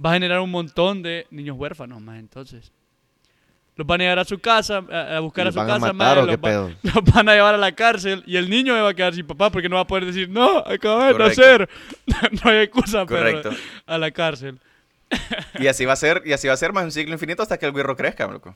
Va 0.03 0.11
a 0.11 0.13
generar 0.13 0.39
un 0.41 0.51
montón 0.51 1.01
de 1.03 1.25
niños 1.31 1.55
huérfanos, 1.57 2.01
más 2.01 2.19
entonces. 2.19 2.71
Los 3.77 3.85
van 3.85 3.99
a 4.01 4.03
llevar 4.05 4.19
a 4.19 4.25
su 4.25 4.39
casa, 4.39 4.83
a, 4.89 5.17
a 5.17 5.19
buscar 5.19 5.45
¿Y 5.47 5.49
a 5.49 5.51
su 5.51 5.59
a 5.59 5.67
casa, 5.67 5.91
matar 5.93 6.17
o 6.19 6.21
qué 6.21 6.27
los, 6.27 6.37
va- 6.37 6.41
pedo? 6.41 6.71
los 6.83 7.03
van 7.13 7.27
a 7.29 7.33
llevar 7.33 7.55
a 7.55 7.57
la 7.57 7.71
cárcel 7.73 8.23
y 8.25 8.37
el 8.37 8.49
niño 8.49 8.73
va 8.73 8.89
a 8.89 8.93
quedar 8.93 9.13
sin 9.13 9.27
papá 9.27 9.49
porque 9.51 9.67
no 9.67 9.75
va 9.75 9.81
a 9.81 9.87
poder 9.87 10.05
decir, 10.05 10.29
no, 10.29 10.59
acabé 10.59 11.07
de 11.07 11.11
Correcto. 11.13 11.41
nacer. 11.41 11.69
no 12.43 12.49
hay 12.51 12.57
excusa, 12.59 13.05
Correcto. 13.05 13.49
pero 13.49 13.61
a 13.85 13.97
la 13.97 14.11
cárcel. 14.11 14.59
Y 15.59 15.67
así 15.67 15.85
va 15.85 15.93
a 15.93 15.97
ser, 15.97 16.21
y 16.25 16.31
así 16.33 16.47
va 16.47 16.53
a 16.53 16.57
ser 16.57 16.73
más 16.73 16.83
un 16.85 16.91
ciclo 16.91 17.13
infinito 17.13 17.41
hasta 17.43 17.57
que 17.57 17.65
el 17.65 17.71
birro 17.73 17.95
crezca, 17.95 18.27
loco. 18.27 18.55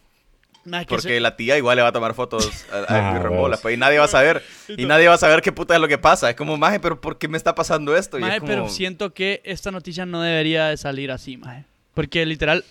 Porque 0.88 1.01
se- 1.10 1.19
la 1.19 1.36
tía 1.36 1.58
igual 1.58 1.75
le 1.77 1.82
va 1.82 1.89
a 1.89 1.91
tomar 1.91 2.13
fotos 2.13 2.65
a, 2.71 2.77
a 2.93 3.15
Ah, 3.17 3.58
pues, 3.62 3.75
y 3.75 3.77
nadie 3.77 3.97
va 3.99 4.05
a 4.05 4.08
saber. 4.08 4.41
Y 4.69 4.86
nadie 4.86 5.08
va 5.08 5.15
a 5.15 5.17
saber 5.17 5.41
qué 5.41 5.51
puta 5.51 5.73
es 5.75 5.82
lo 5.82 5.88
que 5.88 5.97
pasa. 5.97 6.29
Es 6.29 6.36
como, 6.36 6.58
maje, 6.58 6.79
pero 6.79 6.99
¿por 7.01 7.17
qué 7.17 7.27
me 7.27 7.38
está 7.38 7.55
pasando 7.55 7.95
esto? 7.95 8.17
Y 8.17 8.21
Maje, 8.21 8.36
es 8.36 8.39
como, 8.41 8.51
pero 8.51 8.69
siento 8.69 9.13
que 9.13 9.41
esta 9.43 9.71
noticia 9.71 10.05
no 10.05 10.21
debería 10.21 10.67
de 10.67 10.77
salir 10.77 11.12
así, 11.12 11.38
maje. 11.38 11.65
Porque 11.93 12.25
literal, 12.25 12.63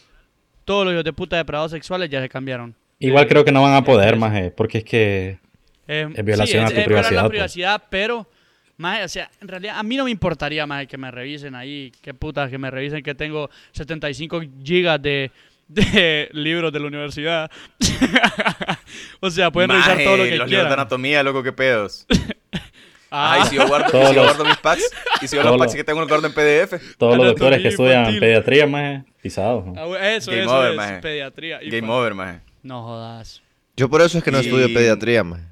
todos 0.64 0.84
los 0.84 0.92
hijos 0.94 1.04
de 1.04 1.12
puta 1.12 1.36
depravados 1.36 1.72
sexuales 1.72 2.08
ya 2.10 2.20
se 2.20 2.28
cambiaron. 2.28 2.74
Igual 2.98 3.24
Eh, 3.24 3.28
creo 3.28 3.44
que 3.44 3.52
no 3.52 3.62
van 3.62 3.74
a 3.74 3.84
poder, 3.84 4.14
eso. 4.14 4.16
maje, 4.20 4.50
porque 4.50 4.78
es 4.78 4.84
que... 4.84 5.38
Eh, 5.86 6.08
Es 6.14 6.24
violación 6.24 6.64
a 6.64 6.68
tu 6.68 6.74
es 6.74 6.86
violar 6.86 6.86
privacidad, 7.04 7.16
la 7.16 7.22
pues. 7.22 7.30
privacidad, 7.30 7.82
pero, 7.90 8.28
maje, 8.76 9.04
o 9.04 9.08
sea, 9.08 9.30
en 9.40 9.48
realidad 9.48 9.78
a 9.78 9.82
mí 9.82 9.96
no 9.96 10.04
me 10.04 10.10
importaría, 10.10 10.66
maje, 10.66 10.86
que 10.86 10.98
me 10.98 11.10
revisen 11.10 11.54
ahí. 11.54 11.92
Qué 12.02 12.12
puta, 12.12 12.48
que 12.50 12.58
me 12.58 12.70
revisen 12.70 13.02
que 13.02 13.14
tengo 13.14 13.48
75 13.72 14.42
gigas 14.62 15.00
de, 15.00 15.30
de 15.68 16.28
libros 16.32 16.72
de 16.72 16.80
la 16.80 16.86
universidad. 16.86 17.50
o 19.20 19.30
sea, 19.30 19.50
pueden 19.50 19.70
revisar 19.70 19.92
maje, 19.94 20.04
todo 20.04 20.16
lo 20.16 20.24
que 20.24 20.36
los 20.36 20.48
libros 20.50 20.68
de 20.68 20.74
anatomía, 20.74 21.22
loco, 21.22 21.42
qué 21.42 21.52
pedos. 21.52 22.06
Ah, 23.10 23.38
Ay, 23.40 23.48
si 23.48 23.56
yo 23.56 23.66
guardo, 23.66 23.90
Todos 23.90 24.10
si 24.10 24.14
yo 24.16 24.20
los- 24.22 24.36
guardo 24.36 24.44
mis 24.44 24.58
packs, 24.58 24.82
y 25.22 25.28
si 25.28 25.34
yo 25.36 25.42
los 25.42 25.56
packs 25.56 25.74
que 25.74 25.82
tengo 25.82 26.00
los 26.00 26.10
guardo 26.10 26.26
en 26.26 26.34
PDF. 26.34 26.94
Todos 26.98 27.16
los 27.16 27.28
doctores 27.28 27.62
que 27.62 27.68
estudian 27.68 28.00
infantil. 28.00 28.20
pediatría, 28.20 28.66
maje, 28.66 29.02
pisados. 29.22 29.64
¿no? 29.64 29.72
ah, 29.94 30.08
eso, 30.10 30.30
Game 30.30 30.42
eso 30.42 30.58
over, 30.58 30.70
es 30.72 30.76
maje. 30.76 30.98
pediatría. 30.98 31.62
Y 31.62 31.70
Game 31.70 31.90
over, 31.90 32.12
maje. 32.12 32.40
No 32.62 32.82
jodas. 32.82 33.40
Yo 33.78 33.88
por 33.88 34.02
eso 34.02 34.18
es 34.18 34.24
que 34.24 34.30
no 34.30 34.36
Y- 34.36 34.44
estudio 34.44 34.66
pediatría, 34.74 35.24
man. 35.24 35.50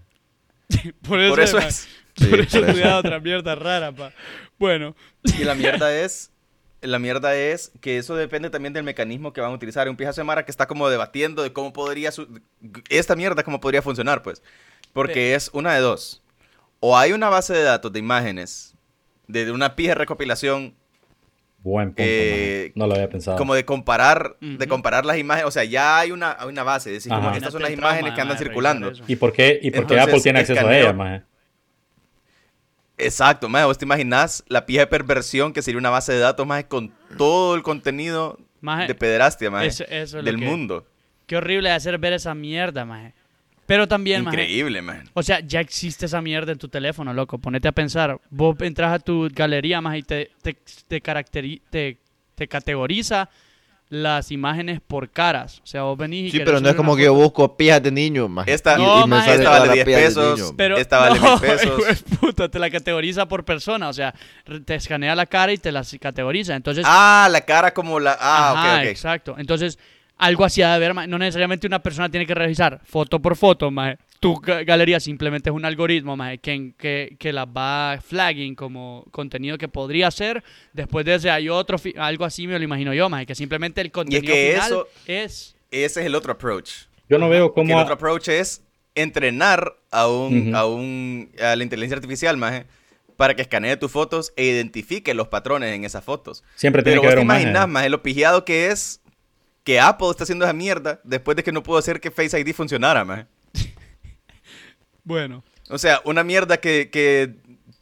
Por 1.09 1.19
eso, 1.19 1.31
Por 1.35 1.41
eso 1.43 1.57
maje. 1.57 1.69
es. 1.69 1.89
Sí, 2.15 2.27
por 2.27 2.41
eso 2.41 2.59
por 2.59 2.69
he 2.69 2.71
estudiado 2.73 2.99
otra 2.99 3.21
mierda 3.21 3.55
rara, 3.55 3.91
pa. 3.93 4.13
Bueno, 4.59 4.95
Y 5.39 5.43
la 5.45 5.55
mierda 5.55 5.95
es. 5.99 6.31
La 6.87 6.99
mierda 6.99 7.35
es 7.37 7.73
que 7.81 7.99
eso 7.99 8.15
depende 8.17 8.51
también 8.51 8.73
del 8.73 8.85
mecanismo 8.85 9.33
que 9.33 9.41
van 9.41 9.51
a 9.51 9.55
utilizar. 9.55 9.87
Hay 9.87 9.91
un 9.91 9.97
pijazo 9.97 10.21
de 10.21 10.25
Mara 10.25 10.45
que 10.45 10.51
está 10.51 10.67
como 10.67 10.89
debatiendo 10.89 11.43
de 11.43 11.53
cómo 11.53 11.73
podría. 11.73 12.13
su- 12.13 12.41
esta 12.89 13.17
mierda, 13.17 13.43
cómo 13.43 13.61
podría 13.61 13.83
funcionar, 13.83 14.23
pues. 14.23 14.43
Porque 14.93 15.35
es 15.35 15.51
una 15.53 15.75
de 15.75 15.81
dos. 15.81 16.23
O 16.81 16.97
hay 16.97 17.13
una 17.13 17.29
base 17.29 17.53
de 17.55 17.63
datos 17.63 17.93
de 17.93 17.99
imágenes, 17.99 18.75
de 19.29 19.51
una 19.51 19.75
pija 19.77 19.91
de 19.91 19.95
recopilación, 19.97 20.75
Buen 21.63 21.89
punto, 21.89 22.03
Eh. 22.07 22.71
No 22.77 22.87
lo 22.87 22.95
había 22.95 23.09
pensado. 23.09 23.37
como 23.37 23.53
de 23.55 23.65
comparar, 23.65 24.37
de 24.41 24.69
comparar 24.69 25.05
las 25.05 25.19
imágenes. 25.19 25.49
O 25.49 25.51
sea, 25.51 25.65
ya 25.65 25.99
hay 25.99 26.13
una, 26.13 26.37
hay 26.39 26.47
una 26.49 26.63
base. 26.63 26.91
Es 26.91 26.99
decir, 27.03 27.11
como 27.13 27.29
Ajá. 27.29 27.37
estas 27.37 27.53
son 27.53 27.61
las 27.63 27.73
imágenes 27.73 28.13
que 28.15 28.21
andan 28.21 28.39
circulando. 28.39 28.93
¿Y 29.09 29.17
por 29.17 29.33
qué, 29.33 29.59
y 29.61 29.73
por 29.73 29.85
qué 29.87 29.99
Apple 29.99 30.21
tiene 30.21 30.39
acceso 30.41 30.61
a 30.61 30.63
escaneo- 30.63 30.81
ella, 30.81 30.93
maje? 30.93 31.23
Exacto, 32.99 33.49
más 33.49 33.65
vos 33.67 33.77
te 33.79 33.85
imaginas 33.85 34.43
la 34.49 34.65
pija 34.65 34.81
de 34.81 34.87
perversión 34.87 35.53
que 35.53 35.63
sería 35.63 35.79
una 35.79 35.91
base 35.91 36.13
de 36.13 36.19
datos 36.21 36.47
más 36.47 36.65
con 36.65 36.93
todo 37.19 37.55
el 37.55 37.63
contenido 37.63 38.39
Maje, 38.63 38.87
de 38.89 38.95
pederastia, 38.95 39.51
más 39.51 39.67
eso- 39.67 39.85
eso 39.89 40.19
es 40.21 40.25
del 40.25 40.39
que- 40.39 40.45
mundo. 40.47 40.87
Qué 41.27 41.37
horrible 41.37 41.69
de 41.69 41.75
hacer 41.75 41.99
ver 41.99 42.13
esa 42.15 42.35
mierda, 42.35 42.85
maje. 42.85 43.13
Pero 43.67 43.89
también, 43.89 44.23
maje, 44.23 44.37
Increíble, 44.37 44.81
man. 44.81 45.11
O 45.13 45.23
sea, 45.25 45.41
ya 45.41 45.59
existe 45.61 46.07
esa 46.07 46.23
mierda 46.23 46.53
en 46.53 46.59
tu 46.59 46.69
teléfono, 46.69 47.13
loco. 47.13 47.37
Ponete 47.39 47.67
a 47.67 47.73
pensar. 47.73 48.21
Vos 48.31 48.57
entras 48.61 48.93
a 48.93 48.99
tu 49.01 49.29
galería, 49.33 49.81
más 49.81 49.97
y 49.99 50.03
te, 50.05 50.31
te, 50.41 50.55
te, 50.87 51.01
te, 51.01 51.99
te 52.37 52.47
categoriza 52.49 53.29
las 53.89 54.33
imágenes 54.33 54.81
por 54.85 55.09
caras. 55.11 55.61
O 55.63 55.67
sea, 55.67 55.83
vos 55.83 55.97
venís 55.97 56.29
y 56.35 56.39
Sí, 56.39 56.43
pero 56.45 56.61
no 56.61 56.69
es 56.69 56.75
como 56.75 56.93
una 56.93 56.99
que 57.01 57.05
yo 57.05 57.13
foto. 57.15 57.23
busco 57.23 57.57
pijas 57.57 57.83
de 57.83 57.93
niño, 57.93 58.29
man. 58.29 58.45
Esta, 58.49 58.77
No, 58.77 58.99
y 58.99 59.01
me 59.03 59.07
maje, 59.17 59.27
sale 59.31 59.37
esta 59.39 59.45
toda 59.45 59.59
vale 59.61 59.67
la 59.69 59.73
10 59.75 59.87
pija 59.87 59.99
de 59.99 60.05
pesos. 60.07 60.39
niño. 60.41 60.53
Pero, 60.57 60.77
Esta 60.77 60.99
vale 60.99 61.21
no, 61.21 61.31
mil 61.31 61.41
pesos. 61.41 61.87
de 61.87 62.17
puta, 62.17 62.49
te 62.49 62.59
la 62.59 62.71
categoriza 62.71 63.27
por 63.29 63.45
persona. 63.45 63.89
O 63.89 63.93
sea, 63.93 64.15
te 64.65 64.75
escanea 64.75 65.15
la 65.15 65.27
cara 65.27 65.53
y 65.53 65.59
te 65.59 65.71
la 65.71 65.85
categoriza. 66.01 66.57
Entonces, 66.57 66.85
Ah, 66.87 67.29
la 67.31 67.41
cara 67.43 67.73
como 67.73 68.01
la... 68.01 68.17
Ah, 68.21 68.53
Ajá, 68.53 68.75
ok, 68.75 68.81
ok. 68.81 68.87
exacto. 68.87 69.35
Entonces, 69.39 69.79
algo 70.19 70.45
así 70.45 70.63
ha 70.63 70.71
de 70.71 70.75
haber. 70.75 71.09
No 71.09 71.19
necesariamente 71.19 71.67
una 71.67 71.81
persona 71.83 72.09
tiene 72.09 72.27
que 72.27 72.35
revisar 72.35 72.81
foto 72.85 73.21
por 73.21 73.37
foto, 73.37 73.71
maje. 73.71 73.99
Tu 74.21 74.35
ga- 74.37 74.65
galería 74.65 74.99
simplemente 75.01 75.51
es 75.51 75.55
un 75.57 75.65
algoritmo, 75.65 76.17
maje, 76.17 76.39
que, 76.39 76.73
que, 76.79 77.17
que 77.19 77.33
las 77.33 77.47
va 77.47 77.99
flagging 78.05 78.55
como 78.55 79.05
contenido 79.11 79.59
que 79.59 79.69
podría 79.69 80.11
ser. 80.11 80.43
Después 80.73 81.05
de 81.05 81.15
ese 81.17 81.31
hay 81.31 81.49
otro, 81.49 81.77
algo 81.99 82.25
así 82.25 82.47
me 82.47 82.59
lo 82.59 82.65
imagino 82.65 82.95
yo, 82.95 83.09
maje, 83.09 83.27
que 83.27 83.35
simplemente 83.35 83.81
el 83.81 83.91
contenido 83.91 84.33
que 84.35 84.53
final 84.55 84.67
eso- 84.73 84.89
es... 85.07 85.57
Ese 85.71 86.01
es 86.01 86.07
el 86.07 86.15
otro 86.15 86.33
approach. 86.33 86.85
Yo 87.09 87.19
no 87.19 87.29
veo 87.29 87.53
Que 87.53 87.61
el 87.61 87.67
cómo... 87.69 87.79
otro 87.81 87.95
approach 87.95 88.29
es 88.29 88.63
entrenar 88.95 89.75
a 89.91 90.09
un, 90.09 90.55
a 90.55 90.65
un 90.67 91.31
a 91.41 91.55
la 91.57 91.63
inteligencia 91.63 91.97
artificial, 91.97 92.37
maje, 92.37 92.65
para 93.17 93.35
que 93.35 93.43
escanee 93.43 93.77
tus 93.77 93.91
fotos 93.93 94.33
e 94.37 94.45
identifique 94.45 95.13
los 95.15 95.29
patrones 95.29 95.75
en 95.75 95.85
esas 95.85 96.03
fotos. 96.05 96.43
Siempre 96.55 96.83
tiene 96.83 96.95
Pero 96.95 97.03
que 97.03 97.07
vos 97.09 97.13
haber 97.13 97.19
te 97.19 97.25
imaginas, 97.43 97.69
maje, 97.69 97.89
lo 97.91 98.03
pijado 98.03 98.45
que 98.45 98.69
es 98.69 99.01
que 99.65 99.81
Apple 99.81 100.09
está 100.11 100.25
haciendo 100.25 100.45
esa 100.45 100.55
mierda 100.55 101.01
después 101.05 101.37
de 101.37 101.43
que 101.43 101.53
no 101.53 101.63
pudo 101.63 101.79
hacer 101.79 102.01
que 102.01 102.11
Face 102.11 102.39
ID 102.39 102.55
funcionara, 102.55 103.05
maje. 103.05 103.27
Bueno. 105.07 105.43
O 105.71 105.79
sea, 105.79 106.01
una 106.05 106.23
mierda 106.25 106.59
que, 106.59 106.91
que 106.91 107.31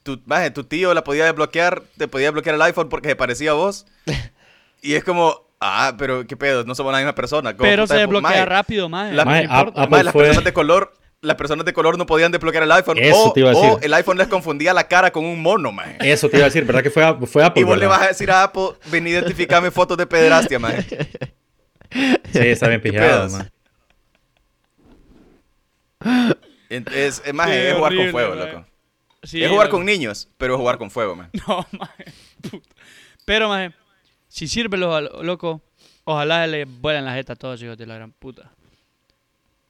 tu, 0.03 0.21
maje, 0.27 0.51
tu 0.51 0.65
tío 0.65 0.93
la 0.95 1.03
podía 1.05 1.25
desbloquear, 1.25 1.83
te 1.99 2.07
podía 2.07 2.27
desbloquear 2.29 2.55
el 2.55 2.63
iPhone 2.63 2.89
porque 2.89 3.09
se 3.09 3.17
parecía 3.17 3.51
a 3.51 3.55
vos. 3.55 3.87
y 4.83 4.95
es 4.95 5.03
como, 5.05 5.41
ah, 5.61 5.95
pero 5.99 6.27
qué 6.27 6.37
pedo, 6.37 6.65
no 6.65 6.75
somos 6.75 6.93
la 6.93 6.99
misma 6.99 7.15
persona. 7.15 7.57
¿Cómo 7.57 7.69
Pero 7.69 7.87
se 7.87 7.95
de- 7.95 8.01
desbloquea 8.01 8.31
maje, 8.31 8.45
rápido, 8.45 8.89
maje. 8.89 9.13
La- 9.15 9.25
no 9.25 9.31
Maje, 9.31 9.45
importa. 9.45 9.81
Apple 9.83 9.89
Maje, 9.91 10.05
las 10.05 10.13
fue- 10.13 10.25
personas 10.25 10.45
de 10.45 10.53
color, 10.53 10.93
las 11.23 11.37
personas 11.37 11.65
de 11.65 11.73
color 11.73 11.97
no 11.97 12.05
podían 12.05 12.31
desbloquear 12.33 12.65
el 12.65 12.73
iPhone. 12.73 12.99
Eso 12.99 13.31
o, 13.31 13.33
te 13.33 13.41
iba 13.41 13.51
a 13.51 13.55
o 13.55 13.61
decir. 13.63 13.79
el 13.83 13.95
iPhone 13.95 14.19
les 14.19 14.29
confundía 14.29 14.75
la 14.75 14.87
cara 14.89 15.11
con 15.11 15.25
un 15.25 15.41
mono, 15.41 15.73
maje. 15.73 15.97
Eso 16.01 16.29
te 16.29 16.37
iba 16.37 16.45
a 16.45 16.49
decir, 16.51 16.65
¿verdad 16.67 16.83
que 16.83 16.91
fue, 16.91 17.03
a- 17.05 17.15
fue 17.15 17.43
Apple? 17.43 17.63
Y 17.63 17.65
vos 17.65 17.79
le 17.79 17.87
vas 17.87 18.03
a 18.03 18.09
decir 18.09 18.31
a 18.31 18.43
Apple, 18.43 18.73
ven 18.91 19.07
a 19.07 19.09
identificarme 19.09 19.71
fotos 19.71 19.97
de 19.97 20.07
pederastia, 20.07 20.59
maje. 20.59 20.85
Sí, 22.33 22.39
está 22.41 22.69
bien 22.69 22.81
¿Qué 22.83 22.91
pijado, 22.93 23.29
pedos? 23.29 23.33
man. 23.33 23.51
Es, 26.69 27.23
es, 27.25 27.35
maje, 27.35 27.53
Qué 27.53 27.69
es 27.71 27.75
jugar 27.77 27.95
con 27.97 28.11
fuego, 28.11 28.35
maje. 28.35 28.53
loco. 28.53 28.67
Sí, 29.23 29.43
es 29.43 29.51
jugar 29.51 29.67
loco. 29.67 29.77
con 29.79 29.87
niños, 29.87 30.29
pero 30.37 30.55
es 30.55 30.59
jugar 30.61 30.79
con 30.79 30.91
fuego, 30.91 31.17
maje. 31.17 31.31
No, 31.49 31.67
maje. 31.79 32.05
Puta. 32.51 32.69
Pero, 33.25 33.49
maje, 33.49 33.73
si 34.29 34.47
sirve, 34.49 34.77
lo, 34.77 35.01
loco, 35.23 35.63
ojalá 36.05 36.47
le 36.47 36.65
vuelan 36.67 37.05
la 37.05 37.15
jeta 37.15 37.33
a 37.35 37.37
todos, 37.37 37.63
hijos 37.63 37.79
de 37.79 37.87
la 37.87 37.95
gran 37.95 38.13
puta. 38.13 38.51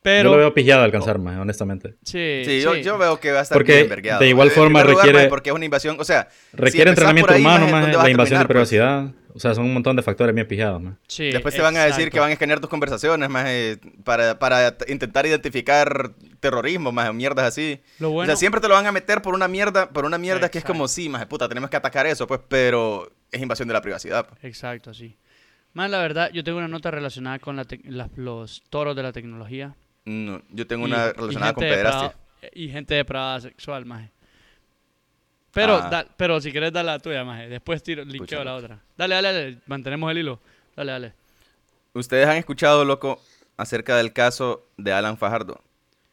Pero, 0.03 0.29
Yo 0.31 0.35
lo 0.35 0.39
veo 0.39 0.53
pijado 0.55 0.83
alcanzar, 0.83 1.19
man, 1.19 1.39
honestamente. 1.41 1.95
sí, 2.03 2.43
Sí, 2.45 2.61
Yo, 2.61 2.75
sí. 2.75 2.83
yo 2.83 2.99
veo 2.99 3.19
que 3.21 3.33
va 3.33 3.39
a 3.39 3.43
estar 3.43 3.57
Porque 3.57 3.77
bien 3.77 3.89
vergueado. 3.89 4.21
de 4.21 4.29
igual 4.29 4.51
forma 4.51 4.83
lugar, 4.83 4.97
requiere- 4.99 5.19
maje, 5.19 5.29
porque 5.29 5.49
es 5.51 5.57
una 5.57 5.65
invasión, 5.65 5.97
o 5.99 6.05
sea... 6.05 6.29
Requiere 6.53 6.91
entrenamiento 6.91 7.29
por 7.29 7.37
ahí, 7.37 7.41
humano, 7.43 7.61
maje, 7.61 7.73
man, 7.73 7.81
¿dónde 7.83 7.97
vas 7.97 8.05
la 8.05 8.11
invasión 8.11 8.39
de 8.41 8.45
pues? 8.47 8.69
O 9.37 9.41
sea, 9.41 9.53
son 9.55 9.65
un 9.65 9.75
montón 9.75 9.97
de 9.97 10.03
factores 10.03 10.33
bien 10.35 10.47
pijados, 10.47 10.81
man. 10.81 10.97
Sí, 11.09 11.31
Después 11.33 11.55
te 11.55 11.61
van 11.61 11.77
a 11.77 11.85
decir 11.85 12.11
que 12.11 12.21
van 12.21 12.31
a 12.31 12.33
escanear 12.35 12.61
tus 12.61 12.71
conversaciones, 12.71 13.29
más 13.29 13.47
para, 14.05 14.39
para 14.39 14.79
t- 14.79 14.93
intentar 14.93 15.27
identificar 15.27 16.13
terrorismo, 16.39 16.93
más 16.93 17.13
mierdas 17.13 17.45
así. 17.47 17.81
Lo 17.99 18.11
O 18.11 18.13
bueno, 18.13 18.29
sea, 18.29 18.37
siempre 18.37 18.61
te 18.61 18.69
lo 18.69 18.75
van 18.75 18.87
a 18.87 18.93
meter 18.93 19.23
por 19.23 19.35
una 19.35 19.49
mierda, 19.49 19.89
por 19.91 20.05
una 20.05 20.19
mierda 20.19 20.49
que 20.51 20.59
es 20.59 20.65
como, 20.65 20.87
sí, 20.87 21.09
más 21.09 21.27
puta, 21.27 21.49
tenemos 21.49 21.69
que 21.69 21.77
atacar 21.77 22.07
eso, 22.07 22.27
pues, 22.29 22.41
pero 22.49 23.11
es 23.33 23.43
invasión 23.43 23.67
de 23.67 23.75
la 23.75 23.83
privacidad. 23.83 24.27
pues. 24.29 24.45
Exacto, 24.45 24.95
sí. 24.95 25.17
Más 25.73 25.91
la 25.91 25.99
verdad, 25.99 26.31
yo 26.33 26.45
tengo 26.45 26.59
una 26.59 26.69
nota 26.69 26.93
relacionada 26.93 27.41
con 27.41 27.57
la 27.57 27.67
las- 27.85 28.11
los 28.17 28.63
toros 28.71 28.95
de 28.95 29.03
la 29.03 29.11
tecnología. 29.13 29.75
No, 30.05 30.43
yo 30.51 30.67
tengo 30.69 30.87
Y- 30.87 30.91
una 30.93 31.13
relacionada 31.13 31.55
con 31.55 31.63
pederastia. 31.65 32.15
Y 32.53 32.69
gente 32.69 32.95
depravada 32.95 33.41
sexual, 33.41 33.85
maje. 33.87 34.13
Pero, 35.55 35.75
Ah. 35.77 35.89
da- 35.89 36.07
pero 36.17 36.41
si 36.41 36.51
querés, 36.53 36.73
dale 36.73 36.87
la 36.87 36.99
tuya, 36.99 37.25
maje. 37.25 37.49
Después 37.49 37.83
tiro, 37.83 38.05
linkeo 38.05 38.43
la 38.45 38.55
otra. 38.57 38.81
Dale, 38.97 39.15
dale, 39.15 39.33
dale. 39.33 39.59
Mantenemos 39.67 40.11
el 40.11 40.19
hilo. 40.19 40.41
Dale, 40.77 40.93
dale. 40.93 41.13
¿Ustedes 41.93 42.27
han 42.27 42.37
escuchado, 42.37 42.85
loco, 42.85 43.23
acerca 43.57 43.97
del 43.97 44.13
caso 44.13 44.67
de 44.77 44.93
Alan 44.93 45.17
Fajardo? 45.17 45.61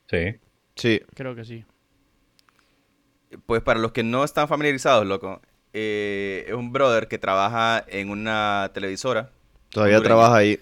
Sí. 0.09 0.35
Sí. 0.75 1.01
Creo 1.15 1.35
que 1.35 1.43
sí. 1.43 1.65
Pues 3.45 3.61
para 3.61 3.79
los 3.79 3.91
que 3.93 4.03
no 4.03 4.23
están 4.23 4.47
familiarizados, 4.47 5.05
loco, 5.05 5.41
eh, 5.73 6.45
es 6.47 6.53
un 6.53 6.71
brother 6.71 7.07
que 7.07 7.17
trabaja 7.17 7.83
en 7.87 8.09
una 8.09 8.69
televisora. 8.73 9.31
Todavía 9.69 9.97
Hondureña. 9.97 10.15
trabaja 10.15 10.35
ahí. 10.37 10.59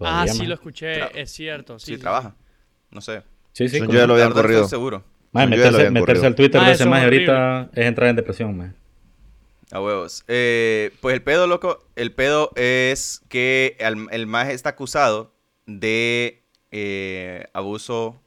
ah, 0.00 0.26
sí, 0.28 0.38
man. 0.40 0.48
lo 0.48 0.54
escuché. 0.54 1.00
Tra- 1.00 1.10
es 1.14 1.30
cierto. 1.30 1.78
Sí, 1.78 1.86
Sí, 1.86 1.94
sí, 1.94 2.00
trabaja. 2.00 2.34
No 2.90 3.00
sé. 3.00 3.22
Sí, 3.52 3.68
sí. 3.68 3.78
Yo 3.80 3.86
ya 3.90 4.06
lo 4.06 4.14
habían 4.14 4.32
corrido. 4.32 4.66
seguro. 4.68 5.04
Meterse, 5.32 5.90
meterse 5.90 6.26
al 6.26 6.34
Twitter 6.34 6.62
Ah, 6.62 6.64
de 6.64 6.72
ese 6.72 6.84
es 6.84 6.88
más 6.88 7.02
horrible. 7.04 7.32
ahorita 7.32 7.70
es 7.74 7.86
entrar 7.86 8.08
en 8.10 8.16
depresión, 8.16 8.56
man. 8.56 8.76
A 9.70 9.80
huevos. 9.80 10.24
Eh, 10.28 10.92
pues 11.00 11.14
el 11.14 11.22
pedo, 11.22 11.46
loco, 11.46 11.84
el 11.96 12.12
pedo 12.12 12.52
es 12.56 13.22
que 13.28 13.76
el, 13.80 14.06
el 14.12 14.26
maje 14.26 14.52
está 14.52 14.70
acusado 14.70 15.34
de 15.66 16.42
eh, 16.70 17.46
abuso 17.52 18.20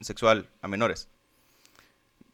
sexual 0.00 0.48
a 0.62 0.68
menores. 0.68 1.08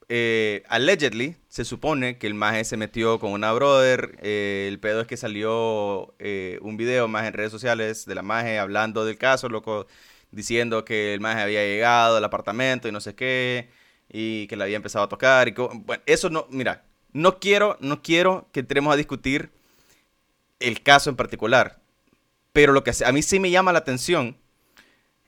Eh, 0.09 0.63
allegedly, 0.69 1.37
se 1.49 1.65
supone 1.65 2.17
que 2.19 2.29
el 2.29 2.35
maje 2.35 2.65
se 2.65 2.77
metió 2.77 3.19
con 3.19 3.33
una 3.33 3.53
brother. 3.53 4.17
eh, 4.23 4.67
el 4.69 4.79
pedo 4.79 5.01
es 5.01 5.07
que 5.09 5.17
salió 5.17 6.15
eh, 6.21 6.59
un 6.63 6.77
video 6.77 7.09
más 7.09 7.27
en 7.27 7.33
redes 7.33 7.51
sociales 7.51 8.07
de 8.07 8.15
la 8.15 8.23
maje 8.23 8.59
hablando 8.59 9.05
del 9.05 9.19
caso, 9.19 9.49
loco, 9.49 9.87
diciendo 10.31 10.85
que 10.85 11.15
el 11.15 11.21
maje 11.21 11.41
había 11.41 11.65
llegado 11.65 12.19
al 12.19 12.25
apartamento 12.25 12.87
y 12.87 12.93
no 12.93 13.01
sé 13.01 13.15
qué, 13.17 13.69
y 14.09 14.47
que 14.47 14.57
le 14.57 14.65
había 14.65 14.77
empezado 14.77 15.05
a 15.05 15.09
tocar. 15.09 15.49
Y 15.49 15.55
co- 15.55 15.71
bueno, 15.75 16.03
eso 16.07 16.31
no, 16.31 16.47
mira, 16.51 16.85
no 17.13 17.39
quiero, 17.39 17.77
no 17.81 18.03
quiero 18.03 18.49
que 18.53 18.61
entremos 18.61 18.93
a 18.93 18.97
discutir 18.97 19.51
el 20.61 20.83
caso 20.83 21.11
en 21.11 21.17
particular. 21.17 21.81
Pero 22.53 22.73
lo 22.73 22.85
que 22.85 22.93
a 23.05 23.13
mí 23.13 23.23
sí 23.23 23.41
me 23.41 23.51
llama 23.51 23.73
la 23.73 23.81
atención 23.81 24.37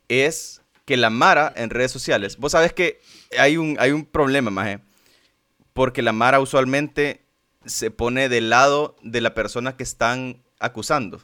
es 0.09 0.62
que 0.85 0.97
la 0.97 1.11
Mara 1.11 1.53
en 1.57 1.71
redes 1.71 1.93
sociales, 1.93 2.38
vos 2.38 2.53
sabes 2.53 2.73
que 2.73 3.01
hay 3.38 3.57
un, 3.59 3.77
hay 3.79 3.91
un 3.93 4.07
problema, 4.07 4.51
maje, 4.51 4.81
porque 5.73 6.03
la 6.03 6.12
Mara 6.12 6.41
usualmente 6.41 7.23
se 7.67 7.91
pone 7.91 8.29
del 8.29 8.51
lado 8.51 8.97
de 9.03 9.21
la 9.21 9.35
persona 9.35 9.77
que 9.77 9.83
están 9.83 10.43
acusando. 10.61 11.21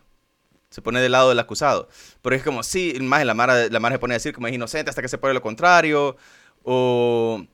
Se 0.70 0.82
pone 0.82 1.00
del 1.00 1.12
lado 1.12 1.28
del 1.30 1.38
acusado. 1.38 1.88
Pero 2.20 2.36
es 2.36 2.42
como, 2.42 2.62
sí, 2.62 2.94
maje, 3.00 3.24
la 3.24 3.34
Mara, 3.34 3.68
la 3.68 3.80
Mara 3.80 3.94
se 3.94 3.98
pone 4.00 4.14
a 4.14 4.18
decir 4.18 4.34
como 4.34 4.48
es 4.48 4.54
inocente 4.54 4.90
hasta 4.90 5.02
que 5.02 5.08
se 5.08 5.18
pone 5.18 5.34
lo 5.34 5.42
contrario. 5.42 6.16
O 6.64 7.44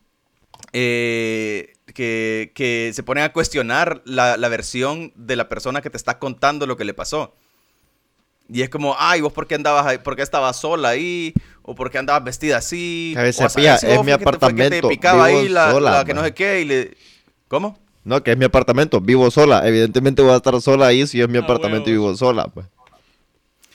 eh, 0.73 1.75
que, 1.95 2.53
que 2.55 2.93
se 2.95 3.03
ponen 3.03 3.25
a 3.25 3.33
cuestionar 3.33 4.03
la, 4.05 4.37
la 4.37 4.49
versión 4.49 5.13
de 5.17 5.37
la 5.37 5.49
persona 5.49 5.83
que 5.83 5.91
te 5.91 5.97
está 5.97 6.19
contando 6.19 6.67
lo 6.67 6.77
que 6.77 6.85
le 6.85 6.95
pasó. 6.95 7.35
Y 8.53 8.63
es 8.63 8.69
como, 8.69 8.97
ay, 8.99 9.21
vos 9.21 9.33
por 9.33 9.47
qué 9.47 9.55
andabas 9.55 9.87
ahí, 9.87 9.99
por 9.99 10.17
qué 10.17 10.23
estabas 10.23 10.61
sola 10.61 10.89
ahí, 10.89 11.33
o 11.63 11.75
por 11.75 11.91
qué 11.91 11.99
andabas 11.99 12.25
vestida 12.25 12.57
así. 12.57 13.15
A 13.17 13.33
saber 13.33 13.51
pía, 13.55 13.75
es 13.77 13.83
mi 13.83 13.89
fue 13.91 13.95
que 13.95 14.03
te- 14.03 14.09
fue 14.09 14.19
que 14.19 14.23
apartamento, 14.23 14.89
te 14.89 14.95
picaba 14.95 15.25
ahí 15.27 15.49
la, 15.49 15.71
sola, 15.71 15.91
la 15.91 16.05
que 16.05 16.15
no 16.15 16.25
sé 16.25 16.35
qué 16.35 16.61
y 16.61 16.65
le... 16.65 16.97
¿Cómo? 17.47 17.79
No, 18.03 18.23
que 18.23 18.33
es 18.33 18.39
mi 18.39 18.45
apartamento, 18.45 19.01
vivo 19.01 19.31
sola. 19.31 19.67
Evidentemente 19.69 20.23
voy 20.23 20.33
a 20.33 20.37
estar 20.37 20.61
sola 20.61 20.87
ahí 20.87 21.07
si 21.07 21.21
es 21.21 21.29
mi 21.29 21.39
A 21.39 21.43
apartamento 21.43 21.91
y 21.91 21.93
vivo 21.93 22.17
sola. 22.17 22.47
Pues. 22.49 22.67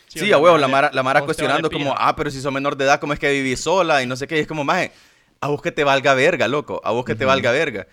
Sí, 0.07 0.31
a 0.31 0.37
huevo, 0.37 0.57
la 0.57 0.67
Mara, 0.67 0.91
la 0.93 1.03
Mara 1.03 1.21
cuestionando 1.21 1.69
como, 1.69 1.93
ah, 1.97 2.15
pero 2.15 2.31
si 2.31 2.41
sos 2.41 2.51
menor 2.51 2.75
de 2.75 2.85
edad, 2.85 2.99
¿cómo 2.99 3.13
es 3.13 3.19
que 3.19 3.31
vivís 3.31 3.61
sola? 3.61 4.01
Y 4.01 4.07
no 4.07 4.15
sé 4.15 4.27
qué, 4.27 4.37
y 4.37 4.41
es 4.41 4.47
como, 4.47 4.63
maje, 4.63 4.91
a 5.45 5.47
vos 5.47 5.61
que 5.61 5.71
te 5.71 5.83
valga 5.83 6.13
verga, 6.13 6.47
loco, 6.47 6.81
a 6.83 6.91
vos 6.91 7.05
que 7.05 7.15
te 7.15 7.25
valga 7.25 7.51
verga. 7.51 7.87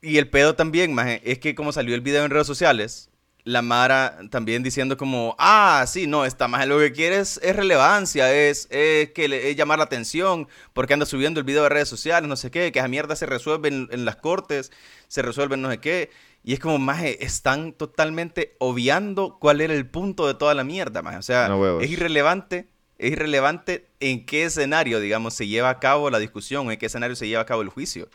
Y 0.00 0.18
el 0.18 0.28
pedo 0.28 0.54
también, 0.54 0.92
maje, 0.94 1.20
es 1.24 1.38
que 1.38 1.54
como 1.54 1.72
salió 1.72 1.94
el 1.94 2.02
video 2.02 2.24
en 2.24 2.30
redes 2.30 2.46
sociales, 2.46 3.10
la 3.44 3.62
Mara 3.62 4.18
también 4.30 4.62
diciendo 4.62 4.96
como, 4.98 5.34
ah, 5.38 5.84
sí, 5.88 6.06
no, 6.06 6.26
esta 6.26 6.46
maje 6.46 6.66
lo 6.66 6.78
que 6.78 6.92
quiere 6.92 7.18
es, 7.18 7.40
es 7.42 7.56
relevancia, 7.56 8.32
es, 8.32 8.68
es 8.70 9.10
que 9.12 9.28
le, 9.28 9.50
es 9.50 9.56
llamar 9.56 9.78
la 9.78 9.84
atención, 9.84 10.46
porque 10.74 10.92
anda 10.92 11.06
subiendo 11.06 11.40
el 11.40 11.44
video 11.44 11.62
de 11.62 11.70
redes 11.70 11.88
sociales, 11.88 12.28
no 12.28 12.36
sé 12.36 12.50
qué, 12.50 12.70
que 12.70 12.78
esa 12.80 12.88
mierda 12.88 13.16
se 13.16 13.24
resuelve 13.24 13.68
en, 13.68 13.88
en 13.90 14.04
las 14.04 14.16
cortes, 14.16 14.70
se 15.08 15.22
resuelve 15.22 15.54
en 15.54 15.62
no 15.62 15.70
sé 15.70 15.78
qué. 15.78 16.10
Y 16.44 16.52
es 16.52 16.60
como, 16.60 16.78
maje, 16.78 17.24
están 17.24 17.72
totalmente 17.72 18.56
obviando 18.58 19.38
cuál 19.40 19.62
era 19.62 19.74
el 19.74 19.86
punto 19.86 20.26
de 20.26 20.34
toda 20.34 20.54
la 20.54 20.64
mierda, 20.64 21.02
maje. 21.02 21.16
O 21.16 21.22
sea, 21.22 21.48
No 21.48 21.80
es 21.80 21.90
irrelevante, 21.90 22.68
es 22.98 23.12
irrelevante 23.12 23.86
en 24.00 24.26
qué 24.26 24.44
escenario, 24.44 25.00
digamos, 25.00 25.34
se 25.34 25.46
lleva 25.46 25.70
a 25.70 25.78
cabo 25.78 26.10
la 26.10 26.18
discusión, 26.18 26.66
o 26.68 26.72
en 26.72 26.78
qué 26.78 26.86
escenario 26.86 27.14
se 27.16 27.28
lleva 27.28 27.42
a 27.42 27.46
cabo 27.46 27.62
el 27.62 27.68
juicio. 27.68 28.08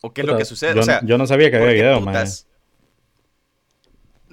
O 0.00 0.12
qué 0.12 0.22
es 0.22 0.26
lo 0.26 0.36
que 0.36 0.44
sucede. 0.44 0.74
Yo, 0.74 0.80
o 0.80 0.84
sea, 0.84 1.00
yo 1.04 1.16
no 1.18 1.26
sabía 1.26 1.50
que 1.50 1.56
había 1.56 1.68
video, 1.72 2.00
man. 2.00 2.14
putas- 2.14 2.46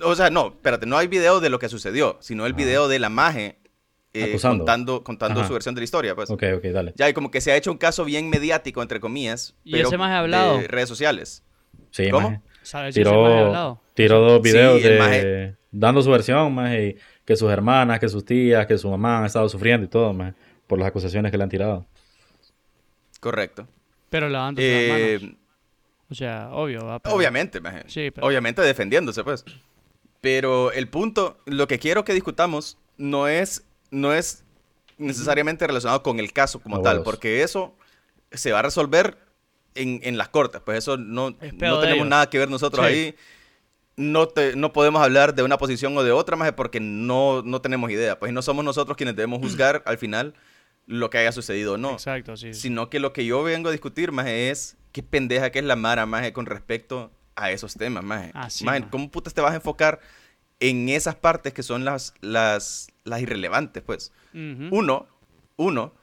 O 0.04 0.16
sea, 0.16 0.30
no, 0.30 0.48
espérate, 0.48 0.86
no 0.86 0.98
hay 0.98 1.08
video 1.08 1.40
de 1.40 1.50
lo 1.50 1.60
que 1.60 1.70
sucedió, 1.70 2.18
sino 2.22 2.46
el 2.46 2.54
Ah. 2.54 2.56
video 2.56 2.88
de 2.88 3.00
la 3.00 3.10
maje 3.10 3.58
eh, 4.14 4.26
Acusando. 4.26 4.58
contando, 4.66 5.04
contando 5.06 5.40
Ajá. 5.40 5.48
su 5.48 5.54
versión 5.54 5.74
de 5.76 5.80
la 5.82 5.86
historia, 5.86 6.16
pues. 6.16 6.30
Ok, 6.30 6.44
ok, 6.58 6.64
dale. 6.66 6.94
Ya, 6.98 7.08
y 7.08 7.14
como 7.14 7.32
que 7.32 7.40
se 7.40 7.52
ha 7.54 7.56
hecho 7.56 7.72
un 7.72 7.78
caso 7.78 8.04
bien 8.04 8.30
mediático, 8.30 8.82
entre 8.82 9.00
comillas, 9.00 9.56
¿Y 9.64 9.72
pero 9.72 9.88
ese 9.88 9.98
maje 9.98 10.14
ha 10.16 10.20
hablado? 10.20 10.58
de 10.58 10.68
redes 10.68 10.90
sociales. 10.90 11.44
Sí, 11.92 12.10
¿Cómo? 12.10 12.30
maje. 12.32 12.42
¿Sabes 12.62 12.94
si 12.96 13.02
ese 13.02 13.10
maje 13.10 13.22
ha 13.22 13.28
Tiró, 13.30 13.46
hablado? 13.46 13.82
tiró 13.94 14.20
dos 14.20 14.42
videos 14.42 14.82
Sí, 14.82 14.88
de 14.90 14.98
maje- 15.00 15.56
dando 15.72 16.02
su 16.02 16.10
versión, 16.12 16.54
maje, 16.54 16.88
y 16.90 16.98
que 17.26 17.36
sus 17.36 17.52
hermanas, 17.52 18.00
que 18.00 18.10
sus 18.10 18.26
tías, 18.26 18.66
que 18.68 18.78
su 18.78 18.90
mamá 18.90 19.20
han 19.20 19.26
estado 19.26 19.48
sufriendo 19.50 19.86
y 19.86 19.90
todo, 19.90 20.16
por 20.68 20.80
las 20.80 20.88
acusaciones 20.88 21.32
que 21.32 21.38
le 21.38 21.44
han 21.44 21.50
tirado. 21.50 21.86
Correcto. 23.20 23.68
Pero 24.10 24.30
lavando 24.30 24.62
Eh, 24.64 25.20
manos. 25.22 25.36
O 26.10 26.16
sea, 26.16 26.50
obvio. 26.52 26.86
va, 26.86 27.00
pero- 27.00 27.16
obviamente, 27.16 27.62
maje. 27.62 27.84
Sí, 27.88 28.12
pero- 28.12 28.28
Obviamente 28.28 28.62
defendiéndose, 28.62 29.24
pues. 29.24 29.46
Pero 30.20 30.72
el 30.72 30.88
punto, 30.90 31.38
lo 31.46 31.68
que 31.68 31.80
quiero 31.80 32.04
que 32.04 32.14
discutamos 32.14 32.78
no 32.98 33.28
es, 33.28 33.64
no 33.92 34.14
es 34.14 34.44
necesariamente 34.98 35.66
relacionado 35.66 36.04
con 36.04 36.20
el 36.20 36.34
caso 36.34 36.60
como 36.60 36.82
tal, 36.82 37.02
porque 37.04 37.42
eso 37.44 37.74
se 38.32 38.52
va 38.52 38.60
a 38.60 38.64
resolver 38.64 39.18
en, 39.74 40.00
en 40.04 40.18
las 40.18 40.30
cortes, 40.30 40.62
pues 40.64 40.78
eso 40.80 40.98
no, 40.98 41.32
no 41.32 41.38
tenemos 41.40 41.86
ellos. 41.86 42.08
nada 42.08 42.30
que 42.30 42.38
ver 42.38 42.50
nosotros 42.50 42.86
Sí. 42.86 42.92
ahí. 42.94 43.16
No, 44.02 44.28
te, 44.28 44.56
no 44.56 44.74
podemos 44.74 45.02
hablar 45.02 45.36
de 45.36 45.44
una 45.44 45.58
posición 45.58 45.96
o 45.98 46.04
de 46.04 46.12
otra, 46.12 46.36
más 46.36 46.52
porque 46.54 46.80
no, 46.80 47.42
no 47.44 47.62
tenemos 47.62 47.90
idea. 47.92 48.18
Pues 48.20 48.32
y 48.32 48.34
no 48.36 48.42
somos 48.42 48.66
nosotros 48.66 48.98
quienes 48.98 49.16
debemos 49.16 49.40
juzgar 49.40 49.84
al 49.86 49.98
final 49.98 50.34
lo 50.88 51.10
que 51.10 51.20
haya 51.20 51.32
sucedido 51.32 51.74
o 51.74 51.78
no. 51.78 51.92
Exacto, 51.92 52.36
sí. 52.38 52.54
Sino 52.54 52.90
que 52.90 53.00
lo 53.00 53.14
que 53.14 53.26
yo 53.26 53.44
vengo 53.44 53.70
a 53.70 53.72
discutir, 53.72 54.12
más 54.12 54.28
es 54.28 54.78
qué 54.92 55.04
pendeja 55.04 55.52
que 55.52 55.60
es 55.60 55.66
la 55.66 55.76
Mara, 55.76 56.06
más 56.06 56.30
con 56.32 56.46
respecto 56.46 57.12
a 57.36 57.52
esos 57.52 57.76
temas, 57.76 58.04
más. 58.04 58.32
Ah, 58.34 58.50
sí. 58.50 58.66
¿Cómo 58.90 59.10
putas 59.12 59.34
te 59.34 59.42
vas 59.42 59.52
a 59.54 59.56
enfocar 59.56 60.00
en 60.60 60.90
esas 60.90 61.16
partes 61.16 61.54
que 61.54 61.64
son 61.64 61.86
las, 61.86 62.14
las, 62.22 62.90
las 63.04 63.22
irrelevantes, 63.22 63.82
pues? 63.84 64.12
Uno, 64.34 65.08
uno, 65.58 65.94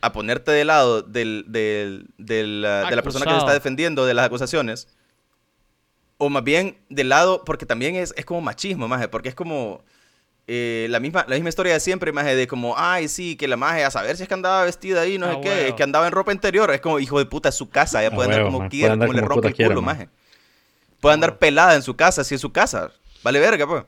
a 0.00 0.12
ponerte 0.12 0.50
de 0.50 0.64
lado 0.64 1.02
del, 1.02 1.44
del- 1.48 2.06
del, 2.18 2.64
ah, 2.64 2.88
de 2.90 2.96
la 2.96 3.02
persona 3.02 3.24
que 3.26 3.32
se 3.32 3.38
está 3.38 3.52
defendiendo 3.52 4.06
de 4.06 4.14
las 4.14 4.26
acusaciones, 4.26 4.88
o 6.20 6.30
más 6.30 6.44
bien 6.44 6.78
del 6.90 7.10
lado, 7.10 7.44
porque 7.44 7.66
también 7.66 7.96
es, 7.96 8.14
es 8.18 8.26
como 8.26 8.42
machismo, 8.42 8.88
maje, 8.88 9.08
porque 9.08 9.30
es 9.30 9.36
como 9.36 9.84
eh, 10.48 10.88
la, 10.90 11.00
misma, 11.00 11.24
la 11.28 11.36
misma 11.36 11.50
historia 11.50 11.74
de 11.74 11.80
siempre, 11.80 12.12
maje, 12.12 12.36
de 12.36 12.46
como, 12.48 12.74
ay, 12.78 13.08
sí, 13.08 13.36
que 13.36 13.48
la 13.48 13.56
maje, 13.56 13.84
a 13.84 13.90
saber 13.92 14.16
si 14.16 14.24
es 14.24 14.28
que 14.28 14.34
andaba 14.34 14.64
vestida 14.64 15.02
ahí, 15.02 15.18
no 15.18 15.28
Ah, 15.28 15.30
sé 15.30 15.40
qué, 15.40 15.68
huevo. 15.68 15.70
es 15.70 15.74
que 15.74 15.82
andaba 15.84 16.06
en 16.06 16.12
ropa 16.12 16.32
interior, 16.32 16.70
es 16.72 16.80
como, 16.82 17.00
hijo 17.00 17.18
de 17.18 17.26
puta, 17.26 17.50
es 17.50 17.56
su 17.56 17.70
casa, 17.70 18.02
ella 18.02 18.12
Ah, 18.12 18.14
puede 18.14 18.26
andar 18.26 18.42
como 18.42 18.68
maje, 18.68 18.68
quiera, 18.68 18.92
andar 18.92 18.98
como 18.98 19.14
le 19.14 19.20
como 19.20 19.30
ronca 19.30 19.30
puta 19.30 19.50
el 19.50 19.56
quiera, 19.56 19.76
culo, 19.76 19.82
maje. 19.82 19.82
maje. 19.82 20.08
Puede 21.00 21.14
andar 21.14 21.38
pelada 21.38 21.74
en 21.76 21.82
su 21.82 21.96
casa, 21.96 22.24
si 22.24 22.34
es 22.36 22.40
su 22.40 22.52
casa, 22.52 22.92
vale 23.22 23.40
verga, 23.40 23.66
pues. 23.66 23.84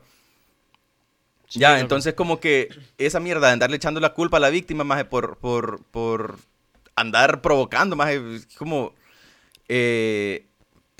Sí, 1.47 1.59
Ya, 1.59 1.79
entonces 1.79 2.15
como 2.15 2.39
que 2.39 2.73
esa 2.97 3.19
mierda 3.19 3.47
de 3.47 3.53
andarle 3.53 3.75
echando 3.77 3.99
la 3.99 4.13
culpa 4.13 4.37
a 4.37 4.39
la 4.39 4.49
víctima, 4.49 4.83
más 4.83 5.03
por, 5.05 5.37
por, 5.37 5.83
por 5.85 6.39
andar 6.95 7.41
provocando, 7.41 7.95
más 7.95 8.13
como... 8.57 8.93
eh, 9.69 10.47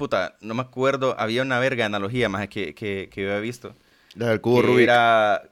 puta, 0.04 0.36
no 0.42 0.54
me 0.54 0.62
acuerdo, 0.62 1.16
había 1.18 1.42
una 1.44 1.60
verga 1.60 1.86
analogía, 1.86 2.28
más 2.28 2.50
que, 2.50 2.76
que, 2.76 3.10
que 3.10 3.22
yo 3.22 3.30
había 3.30 3.40
visto. 3.40 3.74
La 4.16 4.28
del 4.28 4.42
cubo 4.42 4.62
Rubik. 4.62 4.84
era... 4.84 5.44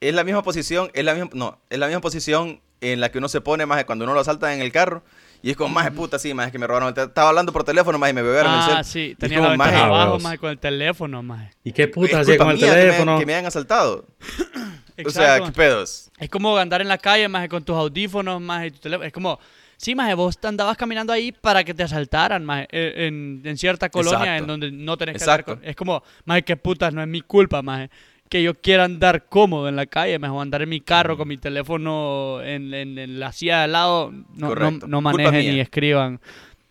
Es 0.00 0.14
la 0.14 0.22
misma 0.24 0.42
posición, 0.44 0.90
es 0.94 1.04
la 1.04 1.14
misma, 1.14 1.30
no, 1.32 1.58
es 1.70 1.78
la 1.78 1.86
misma 1.86 2.00
posición 2.00 2.60
en 2.80 3.00
la 3.00 3.10
que 3.10 3.18
uno 3.18 3.28
se 3.28 3.40
pone, 3.40 3.66
más 3.66 3.84
cuando 3.84 4.04
uno 4.04 4.14
lo 4.14 4.20
asalta 4.20 4.54
en 4.54 4.60
el 4.60 4.70
carro. 4.70 5.02
Y 5.42 5.50
es 5.50 5.56
como, 5.56 5.74
más 5.74 5.90
puta, 5.90 6.18
sí, 6.18 6.34
más 6.34 6.52
que 6.52 6.58
me 6.58 6.66
robaron. 6.66 6.88
Estaba 6.96 7.28
hablando 7.30 7.52
por 7.52 7.64
teléfono, 7.64 7.98
más 7.98 8.10
y 8.10 8.12
me 8.12 8.22
beberon 8.22 8.52
el 8.52 8.60
Ah, 8.60 8.84
cel. 8.84 8.84
sí. 8.84 9.16
Tenía 9.18 9.38
como, 9.38 9.48
la 9.48 9.52
ventana 9.56 9.72
maje, 9.72 9.84
abajo, 9.84 10.18
más 10.20 10.38
con 10.38 10.50
el 10.50 10.58
teléfono, 10.58 11.22
más. 11.22 11.52
¿Y 11.64 11.72
qué 11.72 11.88
putas 11.88 12.12
es 12.12 12.18
hacía 12.28 12.38
con 12.38 12.50
el 12.50 12.56
mía 12.56 12.66
que 12.66 12.72
me- 12.74 12.80
teléfono? 12.80 13.18
Que 13.18 13.26
me, 13.26 13.34
hayan 13.34 13.46
asaltado. 13.46 14.06
O 15.04 15.10
sea, 15.10 15.40
¿qué 15.40 15.52
pedos? 15.52 16.10
Es 16.18 16.30
como 16.30 16.56
andar 16.56 16.80
en 16.80 16.88
la 16.88 16.96
calle, 16.96 17.28
más 17.28 17.46
con 17.50 17.62
tus 17.62 17.76
audífonos, 17.76 18.40
más 18.40 18.72
tu 18.72 18.78
teléfono. 18.78 19.06
Es 19.06 19.12
como, 19.12 19.38
sí, 19.76 19.94
más 19.94 20.14
vos 20.16 20.38
andabas 20.42 20.76
caminando 20.76 21.12
ahí 21.12 21.32
para 21.32 21.64
que 21.64 21.74
te 21.74 21.82
asaltaran, 21.82 22.44
más 22.44 22.66
en, 22.70 23.42
en 23.44 23.56
cierta 23.58 23.88
colonia 23.90 24.36
Exacto. 24.36 24.42
en 24.42 24.46
donde 24.46 24.72
no 24.72 24.96
tenés 24.96 25.16
que 25.18 25.24
andar 25.24 25.40
Exacto. 25.40 25.60
con- 25.60 25.68
Es 25.68 25.76
como, 25.76 26.02
más 26.24 26.42
que 26.42 26.56
putas, 26.56 26.92
no 26.94 27.02
es 27.02 27.08
mi 27.08 27.20
culpa, 27.20 27.62
más 27.62 27.88
que 28.28 28.42
yo 28.42 28.54
quiera 28.60 28.84
andar 28.84 29.26
cómodo 29.26 29.68
en 29.68 29.76
la 29.76 29.86
calle, 29.86 30.16
o 30.18 30.40
andar 30.40 30.60
en 30.62 30.68
mi 30.68 30.80
carro 30.80 31.16
con 31.16 31.28
mi 31.28 31.36
teléfono 31.36 32.40
en, 32.42 32.74
en- 32.74 32.98
en 32.98 33.20
la 33.20 33.30
silla 33.32 33.58
de 33.58 33.64
al 33.64 33.72
lado. 33.72 34.12
No, 34.34 34.54
no, 34.86 35.00
manejen 35.00 35.54
ni 35.54 35.60
escriban 35.60 36.20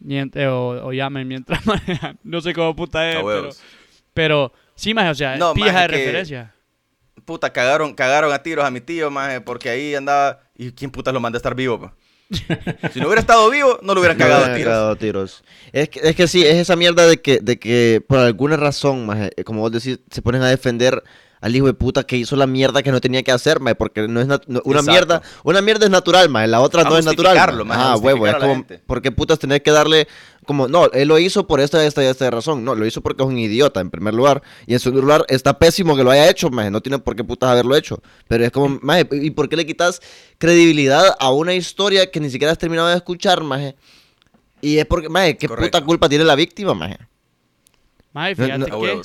eh, 0.09 0.47
o, 0.47 0.87
o 0.87 0.91
llamen 0.93 1.27
mientras 1.27 1.65
manejan. 1.65 2.19
No 2.23 2.41
sé 2.41 2.53
cómo 2.53 2.75
puta 2.75 3.09
es, 3.09 3.63
pero, 4.13 4.51
sí, 4.75 4.93
más, 4.93 5.11
o 5.11 5.15
sea, 5.15 5.37
No, 5.37 5.53
pija 5.53 5.67
maje, 5.71 5.81
de 5.83 5.87
que- 5.87 5.97
referencia. 5.97 6.51
Puta, 7.23 7.51
cagaron, 7.51 7.93
cagaron 7.95 8.31
a 8.33 8.43
tiros 8.43 8.65
a 8.65 8.69
mi 8.71 8.81
tío, 8.81 9.09
más 9.09 9.39
porque 9.41 9.69
ahí 9.69 9.95
andaba. 9.95 10.41
¿Y 10.57 10.71
quién 10.73 10.91
putas 10.91 11.13
lo 11.13 11.19
manda 11.19 11.37
a 11.37 11.39
estar 11.39 11.55
vivo, 11.55 11.79
pa? 11.79 11.93
Si 12.93 12.99
no 12.99 13.07
hubiera 13.07 13.21
estado 13.21 13.49
vivo, 13.49 13.79
no 13.81 13.93
lo 13.93 13.99
hubieran 14.01 14.17
No 14.17 14.23
cagado 14.25 14.55
tiros. 14.55 14.73
a 14.73 14.95
tiros. 14.99 15.43
Es 15.71 15.89
que, 15.89 15.99
es 16.03 16.15
que 16.15 16.27
sí, 16.27 16.43
es 16.43 16.55
esa 16.55 16.75
mierda 16.75 17.07
de 17.07 17.21
que, 17.21 17.39
de 17.41 17.59
que 17.59 18.03
por 18.07 18.19
alguna 18.19 18.57
razón, 18.57 19.05
maje, 19.05 19.31
eh, 19.35 19.43
como 19.43 19.61
vos 19.61 19.71
decís, 19.71 19.99
se 20.09 20.21
ponen 20.21 20.41
a 20.41 20.49
defender 20.49 21.03
al 21.45 21.55
hijo 21.55 21.67
de 21.67 21.75
puta 21.75 22.03
que 22.05 22.17
hizo 22.17 22.35
la 22.35 22.47
mierda 22.47 22.81
que 22.81 22.91
no 22.91 22.99
tenía 22.99 23.21
que 23.21 23.31
hacer, 23.31 23.59
maje, 23.59 23.75
porque 23.75 24.07
no 24.07 24.19
es 24.19 24.25
no- 24.27 24.39
una 24.47 24.79
Exacto. 24.79 24.83
mierda, 24.91 25.21
una 25.43 25.61
mierda 25.61 25.85
es 25.85 25.91
natural, 25.91 26.27
maje, 26.27 26.47
la 26.47 26.59
otra 26.59 26.81
A 26.81 26.85
no 26.85 26.97
es 26.97 27.05
natural. 27.05 27.37
a 27.37 27.91
Ah, 27.93 27.97
huevo, 27.97 28.25
es 28.25 28.33
como, 28.35 28.53
gente. 28.55 28.79
¿por 28.79 28.99
qué 29.03 29.11
putas 29.11 29.37
tenés 29.37 29.61
que 29.61 29.69
darle 29.69 30.07
como, 30.47 30.67
no, 30.67 30.87
él 30.91 31.07
lo 31.07 31.19
hizo 31.19 31.45
por 31.45 31.59
esta, 31.59 31.85
esta 31.85 32.03
y 32.03 32.07
esta 32.07 32.31
razón? 32.31 32.65
No, 32.65 32.73
lo 32.73 32.83
hizo 32.87 33.01
porque 33.01 33.21
es 33.21 33.29
un 33.29 33.37
idiota, 33.37 33.79
en 33.79 33.91
primer 33.91 34.15
lugar, 34.15 34.41
y 34.65 34.73
en 34.73 34.79
segundo 34.79 35.03
lugar, 35.03 35.23
está 35.27 35.59
pésimo 35.59 35.95
que 35.95 36.03
lo 36.03 36.09
haya 36.09 36.27
hecho, 36.31 36.49
maje, 36.49 36.71
no 36.71 36.81
tiene 36.81 36.97
por 36.97 37.15
qué 37.15 37.23
putas 37.23 37.49
haberlo 37.51 37.75
hecho, 37.75 38.01
pero 38.27 38.43
es 38.43 38.51
como, 38.51 38.79
maje, 38.81 39.07
¿y 39.11 39.29
por 39.29 39.47
qué 39.47 39.55
le 39.55 39.67
quitas 39.67 40.01
credibilidad 40.39 41.15
a 41.19 41.31
una 41.31 41.53
historia 41.53 42.09
que 42.09 42.19
ni 42.19 42.31
siquiera 42.31 42.51
has 42.53 42.57
terminado 42.57 42.87
de 42.87 42.95
escuchar, 42.95 43.43
maje? 43.43 43.75
Y 44.61 44.79
es 44.79 44.85
porque, 44.87 45.09
maje, 45.09 45.37
¿qué 45.37 45.47
Correcto. 45.47 45.77
puta 45.77 45.85
culpa 45.85 46.09
tiene 46.09 46.23
la 46.25 46.33
víctima, 46.33 46.73
maje? 46.73 46.97
Maje, 48.13 48.35
No, 48.35 48.45
fíjate 48.45 48.57
no- 48.71 48.77
A 48.77 48.81
que... 48.81 49.01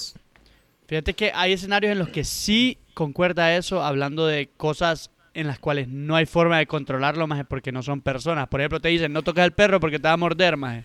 Fíjate 0.91 1.15
que 1.15 1.31
hay 1.33 1.53
escenarios 1.53 1.93
en 1.93 2.01
los 2.01 2.09
que 2.09 2.25
sí 2.25 2.77
concuerda 2.95 3.55
eso, 3.55 3.81
hablando 3.85 4.27
de 4.27 4.51
cosas 4.57 5.13
en 5.35 5.47
las 5.47 5.61
cuales 5.61 5.87
no 5.87 6.17
hay 6.17 6.27
forma 6.27 6.59
de 6.59 6.67
controlarlo, 6.67 7.29
más 7.29 7.45
porque 7.49 7.71
no 7.71 7.85
son 7.85 8.01
personas. 8.01 8.49
Por 8.49 8.61
ejemplo, 8.61 8.81
te 8.81 8.89
dicen, 8.89 9.13
no 9.13 9.23
toques 9.23 9.45
al 9.45 9.53
perro 9.53 9.79
porque 9.79 10.01
te 10.01 10.09
va 10.09 10.15
a 10.15 10.17
morder, 10.17 10.57
más. 10.57 10.79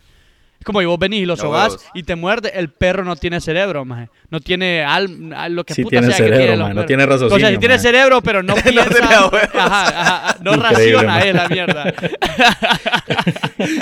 Es 0.59 0.63
como 0.63 0.79
y 0.79 0.85
vos 0.85 0.99
venís 0.99 1.21
y 1.23 1.25
lo 1.25 1.33
No, 1.35 1.41
sobás 1.41 1.69
huevos. 1.69 1.85
y 1.95 2.03
te 2.03 2.15
muerde, 2.15 2.51
el 2.53 2.69
perro 2.69 3.03
no 3.03 3.15
tiene 3.15 3.41
cerebro, 3.41 3.83
más. 3.83 4.07
No 4.29 4.39
tiene 4.39 4.83
alma, 4.83 5.49
lo 5.49 5.63
que 5.63 5.73
Sí 5.73 5.81
puta 5.81 5.97
tiene 5.99 6.07
sea 6.13 6.17
que 6.17 6.23
cerebro, 6.23 6.37
tienen 6.37 6.59
los 6.59 6.67
maje, 6.67 6.75
no 6.75 6.85
tiene 6.85 7.03
O 7.03 7.07
sea, 7.07 7.15
raciocinio, 7.17 7.47
sí 7.49 7.57
tiene 7.57 7.79
cerebro, 7.79 8.21
pero 8.21 8.43
no 8.43 8.53
piensa. 8.63 8.83
tiene 8.89 9.05
ajá, 9.55 10.27
ajá, 10.27 10.37
no 10.41 10.53
raciona, 10.55 11.25
la 11.33 11.49
mierda. 11.49 11.93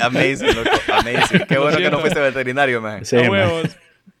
Amazing, 0.02 0.54
loco. 0.54 0.70
Amazing. 0.90 1.40
Qué 1.48 1.58
bueno 1.58 1.76
que 1.76 1.90
no 1.90 1.98
fuiste 1.98 2.20
veterinario. 2.20 2.82
Sí, 3.02 3.16
maje. 3.16 3.28
huevos. 3.28 3.76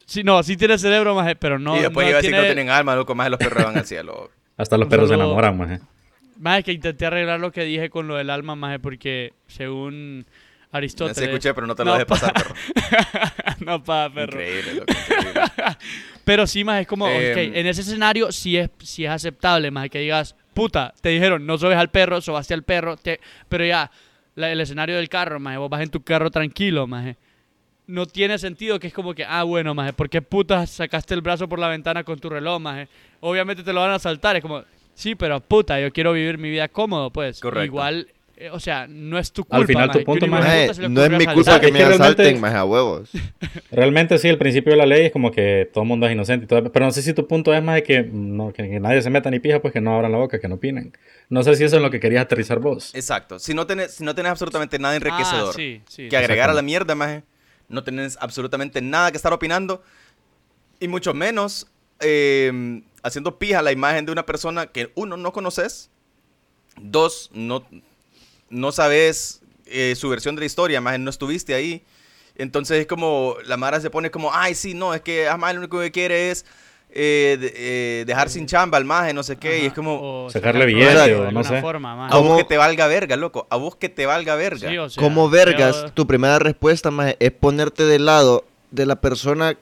Sí, 0.06 0.22
no, 0.22 0.42
sí 0.42 0.56
tiene 0.56 0.76
cerebro, 0.78 1.14
más, 1.14 1.34
pero 1.38 1.58
no. 1.58 1.76
y 1.76 1.80
después 1.80 2.04
no 2.06 2.10
iba 2.10 2.18
a 2.18 2.22
decir 2.22 2.30
que 2.30 2.36
no 2.36 2.42
tiene- 2.42 2.54
tienen 2.54 2.70
alma, 2.74 2.94
loco. 2.94 3.14
Más 3.14 3.30
los 3.30 3.38
perros 3.38 3.64
van 3.64 3.78
al 3.78 3.86
cielo. 3.86 4.30
Hasta 4.56 4.76
los 4.78 4.88
perros 4.88 5.08
se 5.08 5.14
enamoran, 5.14 5.56
maje. 5.56 5.80
Más 6.38 6.58
es 6.58 6.64
que 6.64 6.72
intenté 6.72 7.06
arreglar 7.06 7.40
lo 7.40 7.50
que 7.52 7.64
dije 7.64 7.90
con 7.90 8.06
lo 8.08 8.16
del 8.16 8.28
alma, 8.30 8.54
más 8.56 8.78
porque 8.80 9.32
según 9.46 10.20
No 10.20 10.24
Aristóteles. 10.72 11.16
se 11.16 11.24
escuché, 11.24 11.54
pero 11.54 11.66
no 11.66 11.74
te 11.74 11.84
lo 11.84 11.90
No, 11.92 11.94
dejé 11.94 12.06
pasar, 12.06 12.32
perro. 12.34 12.54
no, 13.60 13.82
pa, 13.82 14.10
perro. 14.12 14.32
Increíble, 14.40 14.74
loco. 14.74 14.86
Increíble. 14.92 15.40
Pero 16.24 16.46
sí, 16.46 16.64
más 16.64 16.80
es 16.80 16.86
como, 16.86 17.04
ok, 17.04 17.12
en 17.36 17.66
ese 17.66 17.82
escenario 17.82 18.32
sí 18.32 18.56
es, 18.56 18.70
sí 18.82 19.04
es 19.04 19.10
aceptable, 19.10 19.70
más 19.70 19.90
que 19.90 19.98
digas, 19.98 20.34
puta, 20.54 20.94
te 21.02 21.10
dijeron, 21.10 21.44
no 21.44 21.58
sobes 21.58 21.76
al 21.76 21.90
perro, 21.90 22.20
sobaste 22.22 22.54
al 22.54 22.62
perro, 22.62 22.96
te... 22.96 23.20
pero 23.48 23.64
ya, 23.66 23.90
la- 24.34 24.50
el 24.50 24.58
escenario 24.60 24.96
del 24.96 25.10
carro, 25.10 25.38
más 25.38 25.58
vos 25.58 25.68
vas 25.68 25.82
en 25.82 25.90
tu 25.90 26.02
carro 26.02 26.30
tranquilo, 26.30 26.86
más 26.86 27.14
no 27.86 28.06
tiene 28.06 28.38
sentido 28.38 28.78
que 28.80 28.86
es 28.86 28.94
como 28.94 29.14
que, 29.14 29.24
ah, 29.24 29.42
bueno, 29.42 29.74
más 29.74 29.92
¿por 29.92 30.08
qué 30.08 30.22
putas 30.22 30.70
sacaste 30.70 31.14
el 31.14 31.20
brazo 31.20 31.48
por 31.48 31.58
la 31.58 31.68
ventana 31.68 32.02
con 32.04 32.18
tu 32.18 32.28
reloj, 32.30 32.60
más 32.60 32.88
Obviamente 33.20 33.62
te 33.62 33.72
lo 33.72 33.80
van 33.80 33.90
a 33.92 33.98
saltar, 33.98 34.36
es 34.36 34.42
como, 34.42 34.62
sí, 34.94 35.14
pero 35.14 35.40
puta, 35.40 35.80
yo 35.80 35.92
quiero 35.92 36.12
vivir 36.12 36.38
mi 36.38 36.50
vida 36.50 36.68
cómodo, 36.68 37.10
pues. 37.10 37.40
Correcto. 37.40 37.64
Igual, 37.64 38.08
eh, 38.36 38.50
o 38.50 38.58
sea, 38.60 38.86
no 38.88 39.18
es 39.18 39.32
tu 39.32 39.42
culpa, 39.44 39.56
Al 39.58 39.66
final, 39.66 39.82
tu 39.84 39.88
maje, 39.92 39.98
que 40.00 40.04
punto, 40.04 40.26
maje, 40.26 40.66
Maje, 40.68 40.88
no 40.88 41.04
es 41.04 41.10
mi 41.10 41.26
culpa 41.26 41.60
que 41.60 41.66
Es 41.66 41.72
me 41.72 41.78
que 41.78 41.84
realmente- 41.84 42.22
asalten, 42.22 42.40
maje, 42.40 42.56
a 42.56 42.64
huevos. 42.64 43.10
Realmente 43.70 44.18
sí, 44.18 44.28
el 44.28 44.38
principio 44.38 44.72
de 44.72 44.76
la 44.78 44.86
ley 44.86 45.06
es 45.06 45.12
como 45.12 45.30
que 45.30 45.70
todo 45.72 45.82
el 45.84 45.88
mundo 45.88 46.06
es 46.06 46.12
inocente 46.12 46.44
y 46.44 46.48
todo, 46.48 46.70
pero 46.72 46.84
no 46.86 46.92
sé 46.92 47.02
si 47.02 47.12
tu 47.14 47.26
punto 47.26 47.54
es 47.54 47.62
más 47.62 47.76
de 47.76 47.82
que, 47.82 48.02
no, 48.02 48.52
que, 48.52 48.68
que 48.68 48.80
nadie 48.80 49.00
se 49.02 49.10
meta 49.10 49.30
ni 49.30 49.38
pija, 49.40 49.60
pues 49.60 49.72
que 49.72 49.80
no 49.80 49.94
abran 49.94 50.12
la 50.12 50.18
boca, 50.18 50.38
que 50.40 50.48
no 50.48 50.56
opinen. 50.56 50.92
No 51.30 51.42
sé 51.42 51.54
si 51.56 51.64
eso 51.64 51.76
es 51.76 51.82
lo 51.82 51.90
que 51.90 52.00
querías 52.00 52.22
aterrizar 52.24 52.58
vos. 52.58 52.94
Exacto. 52.94 53.38
Si 53.38 53.54
no 53.54 53.66
tenés, 53.66 53.94
si 53.94 54.04
no 54.04 54.14
tenés 54.14 54.30
absolutamente 54.32 54.78
nada 54.78 54.96
enriquecedor 54.96 55.50
Ah, 55.50 55.52
sí, 55.56 55.80
sí. 55.88 56.08
que 56.08 56.16
agregar 56.16 56.50
a 56.50 56.54
la 56.54 56.62
mierda, 56.62 56.94
maje, 56.94 57.22
no 57.68 57.84
tenés 57.84 58.16
absolutamente 58.20 58.80
nada 58.80 59.10
que 59.10 59.16
estar 59.16 59.32
opinando. 59.32 59.82
Y 60.80 60.88
mucho 60.88 61.14
menos 61.14 61.66
eh, 62.00 62.82
haciendo 63.02 63.38
pija 63.38 63.62
la 63.62 63.72
imagen 63.72 64.06
de 64.06 64.12
una 64.12 64.26
persona 64.26 64.66
que, 64.66 64.92
uno, 64.94 65.16
no 65.16 65.32
conoces. 65.32 65.90
Dos, 66.80 67.30
no, 67.32 67.64
no 68.50 68.72
sabes 68.72 69.42
eh, 69.66 69.94
su 69.96 70.08
versión 70.08 70.34
de 70.34 70.40
la 70.40 70.46
historia, 70.46 70.80
más 70.80 70.98
no 70.98 71.10
estuviste 71.10 71.54
ahí. 71.54 71.84
Entonces 72.36 72.80
es 72.80 72.86
como, 72.86 73.36
la 73.44 73.56
Mara 73.56 73.80
se 73.80 73.90
pone 73.90 74.10
como, 74.10 74.34
ay, 74.34 74.54
sí, 74.54 74.74
no, 74.74 74.92
es 74.92 75.02
que 75.02 75.28
Amal 75.28 75.54
lo 75.54 75.60
único 75.60 75.80
que 75.80 75.92
quiere 75.92 76.30
es 76.30 76.44
eh, 76.96 77.36
de- 77.40 77.52
eh, 77.56 78.04
dejar 78.06 78.28
sin 78.30 78.46
chamba 78.46 78.78
al 78.78 78.84
maje, 78.84 79.12
no 79.12 79.22
sé 79.22 79.36
qué. 79.36 79.62
y 79.62 79.66
es 79.66 79.72
como, 79.72 80.24
o 80.26 80.30
sacarle 80.30 80.60
sacar 80.60 80.74
billete 80.74 81.14
o 81.16 81.24
de 81.24 81.32
no 81.32 81.42
sé. 81.44 81.60
forma, 81.60 82.06
a 82.08 82.18
vos 82.18 82.38
que 82.38 82.44
te 82.44 82.56
valga 82.56 82.86
verga, 82.86 83.16
loco. 83.16 83.46
A 83.50 83.56
vos 83.56 83.74
que 83.76 83.88
te 83.88 84.06
valga 84.06 84.36
verga. 84.36 84.68
Sí, 84.70 84.78
o 84.78 84.88
sea, 84.88 85.02
Como 85.02 85.28
vergas, 85.28 85.86
tu 85.94 86.06
primera 86.06 86.38
respuesta, 86.38 86.90
maje, 86.90 87.16
es 87.18 87.32
ponerte 87.32 87.84
del 87.84 88.06
lado 88.06 88.44
de 88.70 88.86
la 88.86 88.96
persona 89.00 89.56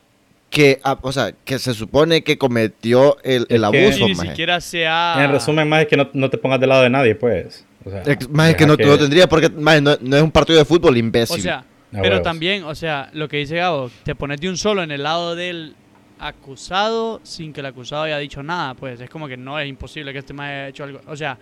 que, 0.50 0.80
ah, 0.84 0.98
o 1.00 1.12
sea, 1.12 1.32
que 1.46 1.58
se 1.58 1.72
supone 1.72 2.22
que 2.22 2.36
cometió 2.36 3.16
el, 3.22 3.46
el 3.48 3.64
Es 3.64 3.70
que- 3.70 3.84
abuso, 3.84 4.06
ni 4.06 4.14
maje. 4.14 4.28
siquiera 4.30 4.60
sea... 4.60 5.14
En 5.24 5.30
resumen, 5.32 5.66
más 5.68 5.82
es 5.82 5.88
que 5.88 5.96
no, 5.96 6.10
no 6.12 6.28
te 6.28 6.36
pongas 6.36 6.60
del 6.60 6.68
lado 6.68 6.82
de 6.82 6.90
nadie, 6.90 7.14
pues. 7.14 7.64
O 7.86 7.90
sea, 7.90 8.02
Ex- 8.04 8.28
Maje, 8.28 8.54
que 8.54 8.66
no, 8.66 8.76
no 8.76 8.98
tendría 8.98 9.26
porque, 9.28 9.48
maje, 9.48 9.80
no, 9.80 9.96
no 10.00 10.16
es 10.16 10.22
un 10.22 10.30
partido 10.30 10.58
de 10.58 10.64
fútbol, 10.66 10.94
O 10.94 10.98
imbécil. 10.98 11.40
sea, 11.40 11.64
A 11.94 12.00
pero 12.02 12.20
también, 12.20 12.64
o 12.64 12.74
sea, 12.74 13.08
lo 13.14 13.28
que 13.28 13.38
dice 13.38 13.56
Gabo, 13.56 13.90
te 14.04 14.14
pones 14.14 14.40
de 14.40 14.50
un 14.50 14.56
solo 14.58 14.82
en 14.82 14.90
el 14.92 15.02
lado 15.02 15.34
del 15.34 15.74
acusado 16.28 17.20
sin 17.22 17.52
que 17.52 17.60
el 17.60 17.66
acusado 17.66 18.02
haya 18.04 18.18
dicho 18.18 18.42
nada, 18.42 18.74
pues 18.74 19.00
es 19.00 19.10
como 19.10 19.26
que 19.28 19.36
no 19.36 19.58
es 19.58 19.68
imposible 19.68 20.12
que 20.12 20.18
este 20.20 20.32
más 20.32 20.46
haya 20.48 20.68
hecho 20.68 20.84
algo. 20.84 21.00
O 21.06 21.16
sea, 21.16 21.36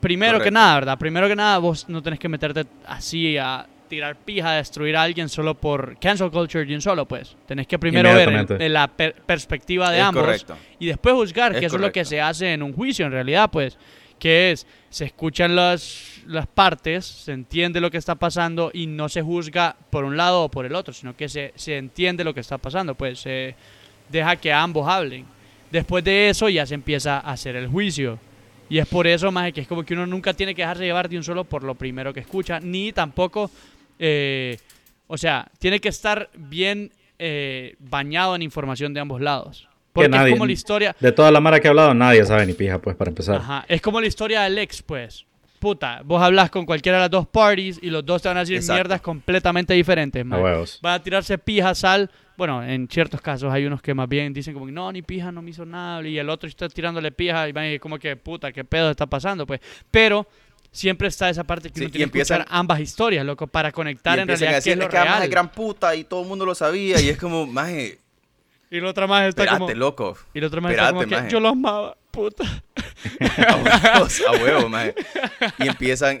primero 0.00 0.32
que 0.38 0.44
Correcto. 0.44 0.54
nada, 0.54 0.74
¿verdad? 0.76 0.98
Primero 0.98 1.28
que 1.28 1.36
nada, 1.36 1.58
vos 1.58 1.88
no 1.88 2.02
tenés 2.02 2.18
que 2.18 2.28
meterte 2.28 2.64
así 2.86 3.36
a 3.36 3.66
tirar 3.88 4.16
pija, 4.16 4.52
a 4.52 4.54
destruir 4.56 4.96
a 4.96 5.02
alguien 5.02 5.28
solo 5.28 5.54
por 5.54 5.98
cancel 5.98 6.30
culture 6.30 6.64
de 6.64 6.74
un 6.74 6.80
solo, 6.80 7.06
pues. 7.06 7.36
Tenés 7.46 7.66
que 7.66 7.76
primero 7.78 8.08
ver 8.14 8.28
Inmediatamente. 8.28 8.68
la 8.68 8.86
per- 8.86 9.14
perspectiva 9.26 9.90
de 9.90 9.98
Es 9.98 10.04
ambos 10.04 10.22
correcto. 10.22 10.56
y 10.78 10.86
después 10.86 11.14
juzgar, 11.16 11.52
Es 11.54 11.60
que 11.60 11.66
eso 11.66 11.74
es 11.76 11.80
lo 11.82 11.88
que 11.88 12.00
correcto. 12.00 12.10
se 12.10 12.20
hace 12.20 12.52
en 12.52 12.62
un 12.62 12.72
juicio 12.72 13.06
en 13.06 13.12
realidad, 13.12 13.50
pues, 13.50 13.76
que 14.20 14.52
es, 14.52 14.64
se 14.90 15.06
escuchan 15.06 15.56
las, 15.56 16.20
las 16.26 16.46
partes, 16.46 17.04
se 17.04 17.32
entiende 17.32 17.80
lo 17.80 17.90
que 17.90 17.96
está 17.98 18.14
pasando 18.14 18.70
y 18.72 18.86
no 18.86 19.08
se 19.08 19.22
juzga 19.22 19.74
por 19.90 20.04
un 20.04 20.16
lado 20.16 20.44
o 20.44 20.50
por 20.50 20.66
el 20.66 20.74
otro, 20.76 20.92
sino 20.94 21.16
que 21.16 21.28
se, 21.28 21.52
se 21.56 21.76
entiende 21.76 22.22
lo 22.22 22.32
que 22.32 22.40
está 22.40 22.58
pasando, 22.58 22.94
pues 22.94 23.18
se 23.18 23.56
deja 24.10 24.36
que 24.36 24.52
ambos 24.52 24.88
hablen. 24.88 25.24
Después 25.70 26.02
de 26.04 26.28
eso 26.30 26.48
ya 26.48 26.66
se 26.66 26.74
empieza 26.74 27.18
a 27.18 27.32
hacer 27.32 27.56
el 27.56 27.68
juicio. 27.68 28.18
Y 28.68 28.78
es 28.78 28.86
por 28.86 29.06
eso, 29.06 29.32
más 29.32 29.52
que 29.52 29.60
es 29.62 29.68
como 29.68 29.82
que 29.84 29.94
uno 29.94 30.06
nunca 30.06 30.32
tiene 30.34 30.54
que 30.54 30.62
dejarse 30.62 30.84
llevar 30.84 31.08
de 31.08 31.16
un 31.16 31.24
solo 31.24 31.44
por 31.44 31.64
lo 31.64 31.74
primero 31.74 32.12
que 32.14 32.20
escucha, 32.20 32.60
ni 32.60 32.92
tampoco, 32.92 33.50
eh, 33.98 34.58
o 35.08 35.18
sea, 35.18 35.48
tiene 35.58 35.80
que 35.80 35.88
estar 35.88 36.28
bien 36.36 36.90
eh, 37.18 37.74
bañado 37.80 38.34
en 38.34 38.42
información 38.42 38.94
de 38.94 39.00
ambos 39.00 39.20
lados. 39.20 39.68
Porque 39.92 40.08
nadie- 40.08 40.28
es 40.28 40.32
como 40.34 40.46
la 40.46 40.52
historia, 40.52 40.96
De 41.00 41.12
toda 41.12 41.30
la 41.32 41.40
mara 41.40 41.58
que 41.60 41.66
he 41.66 41.70
hablado, 41.70 41.92
nadie 41.94 42.24
sabe 42.24 42.46
ni 42.46 42.52
pija, 42.54 42.78
pues, 42.80 42.96
para 42.96 43.10
empezar. 43.10 43.36
Ajá, 43.36 43.64
es 43.68 43.82
como 43.82 44.00
la 44.00 44.06
historia 44.06 44.42
del 44.42 44.56
ex, 44.58 44.82
pues. 44.82 45.26
Puta, 45.60 46.00
vos 46.04 46.20
hablas 46.22 46.50
con 46.50 46.64
cualquiera 46.66 46.96
de 46.98 47.02
las 47.02 47.10
dos 47.10 47.28
parties 47.28 47.78
y 47.82 47.90
los 47.90 48.04
dos 48.04 48.22
te 48.22 48.28
van 48.28 48.38
a 48.38 48.40
decir 48.40 48.56
Exacto. 48.56 48.74
mierdas 48.74 49.00
completamente 49.02 49.74
diferentes, 49.74 50.22
A 50.22 50.24
man. 50.24 50.42
huevos. 50.42 50.78
Van 50.82 50.94
a 50.94 51.02
tirarse 51.02 51.36
pija, 51.38 51.74
sal. 51.74 52.10
Bueno, 52.36 52.64
en 52.64 52.88
ciertos 52.88 53.20
casos 53.20 53.52
hay 53.52 53.66
unos 53.66 53.82
que 53.82 53.92
más 53.92 54.08
bien 54.08 54.32
dicen 54.32 54.54
como 54.54 54.64
que 54.66 54.72
no, 54.72 54.90
ni 54.90 55.02
pija, 55.02 55.30
no 55.30 55.42
me 55.42 55.50
hizo 55.50 55.66
nada. 55.66 56.02
Y 56.08 56.18
el 56.18 56.30
otro 56.30 56.48
está 56.48 56.66
tirándole 56.70 57.12
pija 57.12 57.46
y 57.46 57.52
van 57.52 57.64
a 57.64 57.66
decir 57.66 57.80
como 57.80 57.98
que 57.98 58.16
puta, 58.16 58.50
qué 58.52 58.64
pedo 58.64 58.90
está 58.90 59.04
pasando, 59.06 59.46
pues. 59.46 59.60
Pero 59.90 60.26
siempre 60.72 61.08
está 61.08 61.28
esa 61.28 61.44
parte 61.44 61.68
que 61.68 61.74
Sí, 61.74 61.80
uno 61.82 61.88
y 61.88 61.92
tiene 61.92 62.04
que 62.04 62.04
empiezan- 62.18 62.40
escuchar 62.40 62.58
ambas 62.58 62.80
historias, 62.80 63.26
loco, 63.26 63.46
para 63.46 63.70
conectar 63.70 64.14
Y 64.16 64.22
en 64.22 64.30
empiezan 64.30 64.48
a 64.48 64.50
realidad 64.52 64.64
qué 64.64 64.70
es 64.72 64.78
lo 64.78 64.88
que 64.88 64.96
real. 65.02 65.22
es 65.24 65.30
gran 65.30 65.50
puta 65.52 65.94
y 65.94 66.04
todo 66.04 66.22
el 66.22 66.28
mundo 66.28 66.46
lo 66.46 66.54
sabía 66.54 66.98
puta. 72.10 72.44
a 73.20 73.56
huevos, 73.94 74.20
a 74.28 74.32
huevos, 74.32 74.70
maje. 74.70 74.94
Y 75.58 75.68
empiezan, 75.68 76.20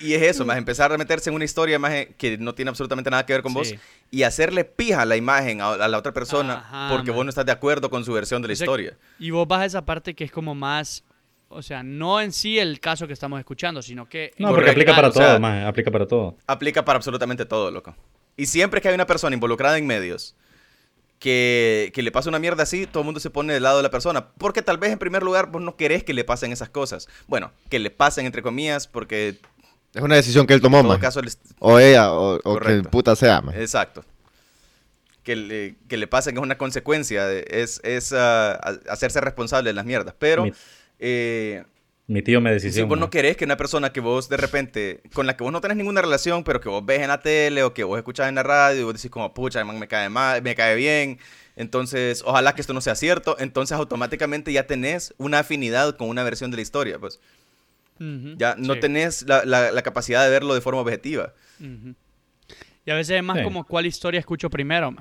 y, 0.00 0.14
es 0.14 0.22
eso, 0.22 0.44
más 0.44 0.58
empezar 0.58 0.92
a 0.92 0.98
meterse 0.98 1.30
en 1.30 1.36
una 1.36 1.44
historia, 1.44 1.78
maje, 1.78 2.14
que 2.18 2.38
no 2.38 2.54
tiene 2.54 2.68
absolutamente 2.70 3.10
nada 3.10 3.24
que 3.26 3.32
ver 3.32 3.42
con 3.42 3.54
vos 3.54 3.74
y 4.10 4.22
hacerle 4.22 4.64
pija 4.64 5.02
a 5.02 5.04
la 5.04 5.16
imagen 5.16 5.60
a, 5.60 5.72
a 5.72 5.88
la 5.88 5.98
otra 5.98 6.12
persona 6.12 6.54
Ajá, 6.58 6.88
porque 6.90 7.10
maje. 7.10 7.16
vos 7.16 7.24
no 7.24 7.28
estás 7.30 7.46
de 7.46 7.52
acuerdo 7.52 7.90
con 7.90 8.04
su 8.04 8.12
versión 8.12 8.42
de 8.42 8.48
la 8.48 8.52
O 8.52 8.56
sea, 8.56 8.64
historia. 8.64 8.96
Y 9.18 9.30
vos 9.30 9.46
vas 9.46 9.60
a 9.60 9.64
esa 9.66 9.84
parte 9.84 10.14
que 10.14 10.24
es 10.24 10.32
como 10.32 10.54
más, 10.54 11.04
o 11.48 11.62
sea, 11.62 11.82
no 11.82 12.20
en 12.20 12.32
sí 12.32 12.58
el 12.58 12.80
caso 12.80 13.06
que 13.06 13.12
estamos 13.12 13.38
escuchando, 13.38 13.82
sino 13.82 14.08
que... 14.08 14.32
No, 14.38 14.50
porque 14.50 14.70
aplica 14.70 14.94
para 14.94 15.08
O 15.08 15.12
sea- 15.12 15.26
todo, 15.28 15.40
maje, 15.40 15.62
aplica 15.64 15.90
para 15.90 16.06
todo. 16.06 16.36
Aplica 16.46 16.84
para 16.84 16.96
absolutamente 16.96 17.44
todo, 17.46 17.70
loco. 17.70 17.94
Y 18.36 18.46
siempre 18.46 18.80
que 18.80 18.88
hay 18.88 18.94
una 18.94 19.06
persona 19.06 19.34
involucrada 19.34 19.78
en 19.78 19.86
medios 19.86 20.36
que, 21.18 21.90
que 21.94 22.02
le 22.02 22.10
pasa 22.12 22.28
una 22.28 22.38
mierda 22.38 22.62
así, 22.64 22.86
todo 22.86 23.00
el 23.00 23.04
mundo 23.06 23.20
se 23.20 23.30
pone 23.30 23.52
del 23.54 23.62
lado 23.62 23.78
de 23.78 23.82
la 23.82 23.90
persona. 23.90 24.28
Porque 24.38 24.62
tal 24.62 24.78
vez 24.78 24.92
en 24.92 24.98
primer 24.98 25.22
lugar 25.22 25.50
vos 25.50 25.62
no 25.62 25.76
querés 25.76 26.04
que 26.04 26.12
le 26.14 26.24
pasen 26.24 26.52
esas 26.52 26.68
cosas. 26.68 27.08
Bueno, 27.26 27.52
que 27.70 27.78
le 27.78 27.90
pasen 27.90 28.26
entre 28.26 28.42
comillas 28.42 28.86
porque 28.86 29.38
Es 29.94 30.02
una 30.02 30.14
decisión 30.16 30.46
que 30.46 30.52
él 30.54 30.58
en 30.58 30.62
tomó, 30.62 30.78
todo 30.80 30.88
man. 30.90 31.00
caso... 31.00 31.22
les- 31.22 31.38
O 31.58 31.78
ella, 31.78 32.12
o, 32.12 32.34
o 32.34 32.36
que 32.38 32.42
Correcto. 32.42 32.90
puta 32.90 33.16
sea, 33.16 33.40
man. 33.40 33.54
Exacto. 33.58 34.04
Que 35.22 35.34
le, 35.36 35.76
que 35.88 35.96
le 35.96 36.06
pasen 36.06 36.36
es 36.36 36.42
una 36.42 36.56
consecuencia, 36.58 37.26
de- 37.26 37.44
es, 37.48 37.80
es 37.82 38.12
a- 38.12 38.52
hacerse 38.88 39.20
responsable 39.20 39.70
de 39.70 39.74
las 39.74 39.84
mierdas. 39.86 40.14
Pero 40.18 40.44
Mi- 40.44 40.52
eh, 40.98 41.64
Mi 42.08 42.22
tío 42.22 42.40
me 42.40 42.50
si 42.50 42.54
decisión. 42.54 42.88
vos 42.88 42.98
no 42.98 43.10
querés 43.10 43.36
que 43.36 43.44
una 43.44 43.56
persona 43.56 43.92
que 43.92 43.98
vos 44.00 44.28
de 44.28 44.36
repente, 44.36 45.00
con 45.12 45.26
la 45.26 45.36
que 45.36 45.42
vos 45.42 45.52
no 45.52 45.60
tenés 45.60 45.76
ninguna 45.76 46.00
relación, 46.02 46.44
pero 46.44 46.60
que 46.60 46.68
vos 46.68 46.84
ves 46.86 47.00
en 47.00 47.08
la 47.08 47.20
tele 47.20 47.64
o 47.64 47.74
que 47.74 47.82
vos 47.82 47.98
escuchás 47.98 48.28
en 48.28 48.36
la 48.36 48.44
radio 48.44 48.80
y 48.80 48.84
vos 48.84 48.94
decís 48.94 49.10
como, 49.10 49.34
pucha, 49.34 49.64
man, 49.64 49.78
me 49.80 49.88
cae 49.88 50.08
mal, 50.08 50.40
me 50.40 50.54
cae 50.54 50.76
bien, 50.76 51.18
entonces 51.56 52.22
ojalá 52.24 52.54
que 52.54 52.60
esto 52.60 52.72
no 52.74 52.80
sea 52.80 52.94
cierto, 52.94 53.36
entonces 53.40 53.76
automáticamente 53.76 54.52
ya 54.52 54.68
tenés 54.68 55.14
una 55.18 55.40
afinidad 55.40 55.96
con 55.96 56.08
una 56.08 56.22
versión 56.22 56.52
de 56.52 56.58
la 56.58 56.62
historia, 56.62 56.98
pues 57.00 57.18
ya 57.98 58.54
no 58.56 58.74
sí. 58.74 58.80
tenés 58.80 59.22
la, 59.26 59.44
la- 59.44 59.72
la 59.72 59.82
capacidad 59.82 60.22
de 60.22 60.30
verlo 60.30 60.54
de 60.54 60.60
forma 60.60 60.82
objetiva. 60.82 61.32
Y 62.84 62.90
a 62.90 62.94
veces 62.94 63.16
es 63.16 63.22
más 63.24 63.38
Sí. 63.38 63.42
como 63.42 63.64
cuál 63.66 63.84
historia 63.86 64.20
escucho 64.20 64.48
primero, 64.48 64.94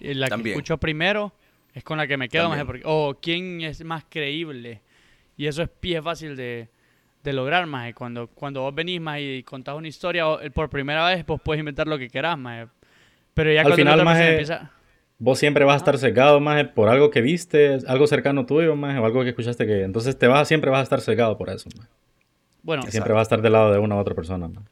la 0.00 0.28
También. 0.28 0.54
que 0.54 0.58
escucho 0.58 0.78
primero 0.78 1.32
es 1.74 1.84
con 1.84 1.96
la 1.98 2.08
que 2.08 2.16
me 2.16 2.28
quedo, 2.28 2.50
porque, 2.66 2.82
o 2.84 3.18
quién 3.22 3.60
es 3.60 3.84
más 3.84 4.04
creíble. 4.08 4.80
Y 5.42 5.48
eso 5.48 5.60
es 5.64 5.68
pie 5.68 6.00
fácil 6.00 6.36
de, 6.36 6.68
de 7.24 7.32
lograr, 7.32 7.66
maje. 7.66 7.94
Cuando, 7.94 8.28
cuando 8.28 8.60
vos 8.60 8.72
venís, 8.72 9.00
maje, 9.00 9.38
y 9.38 9.42
contás 9.42 9.74
una 9.74 9.88
historia 9.88 10.24
por 10.54 10.70
primera 10.70 11.04
vez, 11.08 11.26
vos 11.26 11.40
puedes 11.42 11.58
inventar 11.58 11.88
lo 11.88 11.98
que 11.98 12.08
querás, 12.08 12.38
maje. 12.38 12.68
Pero 13.34 13.52
ya 13.52 13.62
Al 13.62 13.64
cuando 13.66 13.76
final, 13.76 14.04
maje, 14.04 14.30
empieza... 14.30 14.70
Vos 15.18 15.40
siempre 15.40 15.64
vas 15.64 15.72
a 15.72 15.74
Ah. 15.74 15.78
estar 15.78 15.98
sesgado, 15.98 16.38
maje, 16.38 16.66
por 16.66 16.88
algo 16.88 17.10
que 17.10 17.20
viste, 17.22 17.78
algo 17.88 18.06
cercano 18.06 18.46
tuyo, 18.46 18.76
maje, 18.76 18.98
o 19.00 19.04
algo 19.04 19.24
que 19.24 19.30
escuchaste 19.30 19.66
que... 19.66 19.82
Entonces 19.82 20.16
te 20.16 20.28
vas, 20.28 20.46
siempre 20.46 20.70
vas 20.70 20.78
a 20.78 20.82
estar 20.84 21.00
sesgado 21.00 21.36
por 21.36 21.50
eso, 21.50 21.68
maje. 21.76 21.88
Bueno, 22.62 22.82
Siempre 22.88 23.12
vas 23.12 23.20
a 23.20 23.22
estar 23.22 23.42
del 23.42 23.52
lado 23.54 23.72
de 23.72 23.78
una 23.80 23.96
u 23.96 23.98
otra 23.98 24.14
persona, 24.14 24.46
maje. 24.46 24.66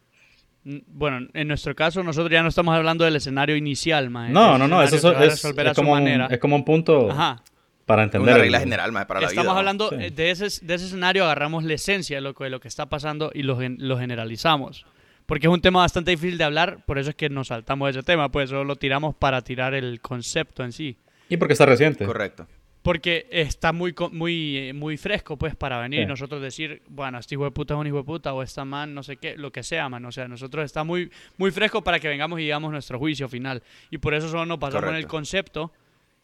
n- 0.64 0.84
bueno, 0.86 1.26
en 1.34 1.48
nuestro 1.48 1.74
caso, 1.74 2.04
nosotros 2.04 2.30
ya 2.30 2.42
no 2.44 2.48
estamos 2.48 2.76
hablando 2.76 3.04
del 3.04 3.16
escenario 3.16 3.56
inicial, 3.56 4.08
maje. 4.08 4.32
No, 4.32 4.56
no, 4.56 4.68
no, 4.68 4.80
eso 4.84 4.94
es, 5.20 5.44
es 5.44 5.74
como 5.74 5.94
un, 5.94 6.06
es 6.06 6.38
como 6.38 6.54
un 6.54 6.64
punto 6.64 7.10
Ajá. 7.10 7.42
Para 7.90 8.02
entender. 8.04 8.32
una 8.34 8.38
regla 8.42 8.58
el- 8.58 8.64
general, 8.64 8.92
para 9.06 9.20
la 9.20 9.26
Estamos 9.26 9.44
vida. 9.44 9.52
¿no? 9.52 9.58
hablando 9.58 9.88
Sí. 9.90 9.96
eh, 9.98 10.10
de, 10.10 10.30
ese, 10.30 10.64
de 10.66 10.74
ese 10.74 10.86
escenario, 10.86 11.24
agarramos 11.24 11.64
la 11.64 11.74
esencia 11.74 12.16
de 12.16 12.20
lo 12.22 12.34
que, 12.34 12.44
de 12.44 12.50
lo 12.50 12.60
que 12.60 12.68
está 12.68 12.86
pasando 12.86 13.30
y 13.34 13.42
lo, 13.42 13.58
lo 13.60 13.98
generalizamos. 13.98 14.86
Porque 15.26 15.46
es 15.46 15.52
un 15.52 15.60
tema 15.60 15.80
bastante 15.80 16.10
difícil 16.10 16.38
de 16.38 16.44
hablar, 16.44 16.84
por 16.86 16.98
eso 16.98 17.10
es 17.10 17.16
que 17.16 17.28
nos 17.28 17.48
saltamos 17.48 17.86
de 17.86 18.00
ese 18.00 18.02
tema, 18.04 18.30
pues 18.30 18.50
solo 18.50 18.64
lo 18.64 18.76
tiramos 18.76 19.14
para 19.14 19.42
tirar 19.42 19.74
el 19.74 20.00
concepto 20.00 20.64
en 20.64 20.72
sí. 20.72 20.96
Y 21.28 21.36
porque 21.36 21.52
está 21.52 21.66
reciente. 21.66 22.04
Correcto. 22.04 22.46
Porque 22.82 23.26
está 23.30 23.72
muy 23.72 23.94
muy 24.10 24.56
eh, 24.56 24.72
muy 24.72 24.96
fresco, 24.96 25.36
pues, 25.36 25.54
para 25.54 25.78
venir 25.78 26.00
y 26.00 26.02
Sí. 26.04 26.08
nosotros 26.08 26.40
decir, 26.40 26.80
bueno, 26.88 27.18
este 27.18 27.34
hijo 27.34 27.44
de 27.44 27.50
puta 27.50 27.74
es 27.74 27.80
un 27.80 27.86
hijo 27.86 27.98
de 27.98 28.04
puta, 28.04 28.32
o 28.32 28.42
esta 28.42 28.64
man, 28.64 28.94
no 28.94 29.02
sé 29.02 29.18
qué, 29.18 29.36
lo 29.36 29.52
que 29.52 29.62
sea, 29.62 29.88
man. 29.90 30.02
O 30.06 30.10
sea, 30.10 30.26
nosotros 30.28 30.64
está 30.64 30.82
muy, 30.82 31.10
muy 31.36 31.50
fresco 31.50 31.84
para 31.84 32.00
que 32.00 32.08
vengamos 32.08 32.40
y 32.40 32.44
digamos 32.44 32.72
nuestro 32.72 32.98
juicio 32.98 33.28
final. 33.28 33.62
Y 33.90 33.98
por 33.98 34.14
eso 34.14 34.28
solo 34.30 34.46
nos 34.46 34.58
pasamos 34.58 34.88
en 34.88 34.96
el 34.96 35.06
concepto, 35.06 35.72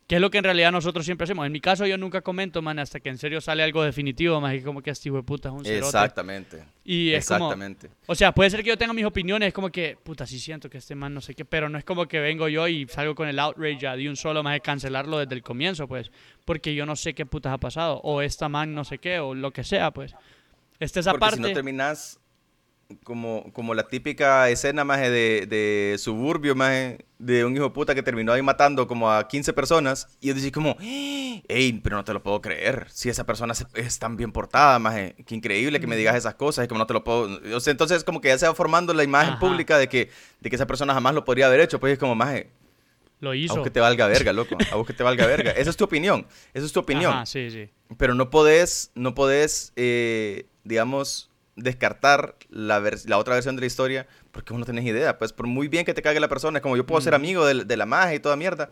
que 0.07 0.15
es 0.17 0.21
lo 0.21 0.31
que 0.31 0.39
en 0.39 0.45
realidad 0.45 0.71
nosotros 0.71 1.05
siempre 1.05 1.25
hacemos. 1.25 1.47
En 1.47 1.53
mi 1.53 1.61
caso, 1.61 1.85
yo 1.85 1.99
nunca 1.99 2.21
comento, 2.21 2.63
man, 2.63 2.79
hasta 2.79 3.01
que 3.01 3.09
en 3.09 3.19
serio 3.19 3.41
sale 3.41 3.65
algo 3.65 3.83
definitivo, 3.83 4.41
más 4.41 4.53
que 4.53 4.63
como 4.63 4.81
que 4.81 4.91
este 4.91 5.09
hijo 5.09 5.17
de 5.17 5.25
puta 5.25 5.49
es 5.49 5.55
un 5.55 5.65
cerote. 5.65 5.87
Exactamente. 5.87 6.65
Y 6.85 7.11
es 7.11 7.27
como, 7.27 7.47
Exactamente. 7.47 7.91
o 8.07 8.15
sea, 8.15 8.33
puede 8.33 8.51
ser 8.51 8.63
que 8.63 8.69
yo 8.69 8.79
tenga 8.79 8.93
mis 8.93 9.05
opiniones, 9.05 9.49
es 9.49 9.55
como 9.55 9.71
que, 9.71 9.99
puta, 10.01 10.25
sí 10.25 10.39
siento 10.39 10.71
que 10.71 10.79
este 10.79 10.95
man 10.95 11.13
no 11.13 11.21
sé 11.21 11.35
qué, 11.35 11.45
pero 11.45 11.69
no 11.69 11.77
es 11.77 11.85
como 11.85 12.07
que 12.07 12.21
vengo 12.21 12.49
yo 12.49 12.69
y 12.69 12.87
salgo 12.87 13.17
con 13.17 13.27
el 13.27 13.39
outrage 13.39 13.79
ya 13.79 13.97
de 13.97 14.09
un 14.09 14.15
solo 14.15 14.45
más 14.45 14.55
de 14.55 14.61
cancelarlo 14.61 15.19
desde 15.19 15.35
el 15.35 15.43
comienzo, 15.43 15.89
pues, 15.89 16.13
porque 16.45 16.75
yo 16.75 16.87
no 16.87 16.95
sé 16.95 17.15
qué 17.15 17.27
putas 17.27 17.53
ha 17.53 17.59
pasado, 17.59 18.01
o 18.05 18.23
esta 18.23 18.49
man 18.49 18.75
no 18.75 18.85
sé 18.85 18.99
qué, 18.99 19.19
o 19.19 19.35
lo 19.35 19.51
que 19.51 19.65
sea, 19.65 19.91
pues. 19.91 20.15
Esta 20.79 21.01
esa 21.01 21.13
Porque 21.13 21.21
parte. 21.21 21.37
si 21.37 21.43
no 21.43 21.53
terminas 21.53 22.21
como, 23.05 23.53
como 23.53 23.75
la 23.75 23.89
típica 23.89 24.49
escena 24.49 24.85
más 24.85 25.01
de, 25.01 25.47
de 25.49 25.97
suburbio 25.99 26.55
más 26.55 26.95
de 27.19 27.45
un 27.45 27.55
hijo 27.55 27.65
de 27.65 27.71
puta 27.71 27.95
que 27.95 28.03
terminó 28.03 28.33
ahí 28.33 28.43
matando 28.43 28.87
como 28.87 29.11
a 29.11 29.27
15 29.27 29.53
personas 29.53 30.17
y 30.21 30.29
yo 30.29 30.35
decís 30.35 30.53
como, 30.53 30.77
hey, 30.81 31.81
pero 31.83 31.97
no 31.97 32.05
te 32.05 32.13
lo 32.13 32.23
puedo 32.23 32.41
creer, 32.41 32.87
si 32.91 33.09
esa 33.09 33.25
persona 33.25 33.55
es 33.75 33.99
tan 33.99 34.17
bien 34.17 34.33
portada, 34.33 34.79
más 34.79 34.95
qué 34.95 35.35
increíble 35.35 35.81
que 35.81 35.87
me 35.87 35.97
digas 35.97 36.15
esas 36.15 36.35
cosas, 36.35 36.65
y 36.65 36.69
como 36.69 36.79
no 36.79 36.87
te 36.87 36.95
lo 36.95 37.03
puedo, 37.05 37.41
o 37.57 37.61
sea, 37.61 37.71
entonces 37.71 38.05
como 38.05 38.21
que 38.21 38.29
ya 38.29 38.39
se 38.39 38.47
va 38.47 38.55
formando 38.55 38.93
la 38.93 39.03
imagen 39.05 39.31
Ajá. 39.35 39.41
pública 39.41 39.79
de 39.79 39.89
que, 39.89 40.11
de 40.41 40.51
que 40.51 40.57
esa 40.57 40.67
persona 40.67 40.95
jamás 40.95 41.15
lo 41.15 41.25
podría 41.25 41.47
haber 41.47 41.61
hecho, 41.61 41.81
pues 41.81 41.95
es 41.95 41.99
como, 41.99 42.15
más 42.15 42.43
lo 43.21 43.31
a 43.31 43.37
hizo. 43.37 43.55
vos 43.55 43.65
que 43.65 43.71
te 43.71 43.81
valga 43.81 44.07
verga, 44.07 44.33
loco, 44.33 44.59
a 44.71 44.77
vos 44.77 44.87
que 44.87 44.93
te 44.93 45.03
valga 45.03 45.27
verga, 45.27 45.51
esa 45.57 45.71
es 45.71 45.77
tu 45.77 45.85
opinión, 45.85 46.27
esa 46.53 46.67
es 46.67 46.73
tu 46.73 46.81
opinión. 46.81 47.13
Ajá, 47.13 47.27
sí, 47.27 47.51
sí. 47.51 47.71
Pero 47.97 48.15
no 48.15 48.29
podés, 48.31 48.91
no 48.95 49.15
podés, 49.15 49.73
eh, 49.77 50.47
digamos, 50.65 51.31
descartar 51.57 52.37
la, 52.51 52.83
la 53.07 53.19
otra 53.19 53.35
versión 53.35 53.57
de 53.57 53.61
la 53.61 53.67
historia 53.67 54.07
porque 54.31 54.53
vos 54.53 54.61
no 54.61 54.67
tenés 54.67 54.85
idea. 54.85 55.19
Pues 55.19 55.33
por 55.33 55.47
muy 55.47 55.69
bien 55.69 55.85
que 55.85 55.95
te 55.95 56.03
cague 56.03 56.21
la 56.21 56.29
persona, 56.29 56.59
es 56.59 56.63
como 56.63 56.77
yo 56.77 56.87
puedo 56.87 57.01
ser 57.01 57.15
amigo 57.15 57.45
de, 57.45 57.65
de 57.65 57.77
la 57.77 57.87
magia 57.87 58.15
y 58.15 58.21
toda 58.21 58.37
mierda. 58.37 58.71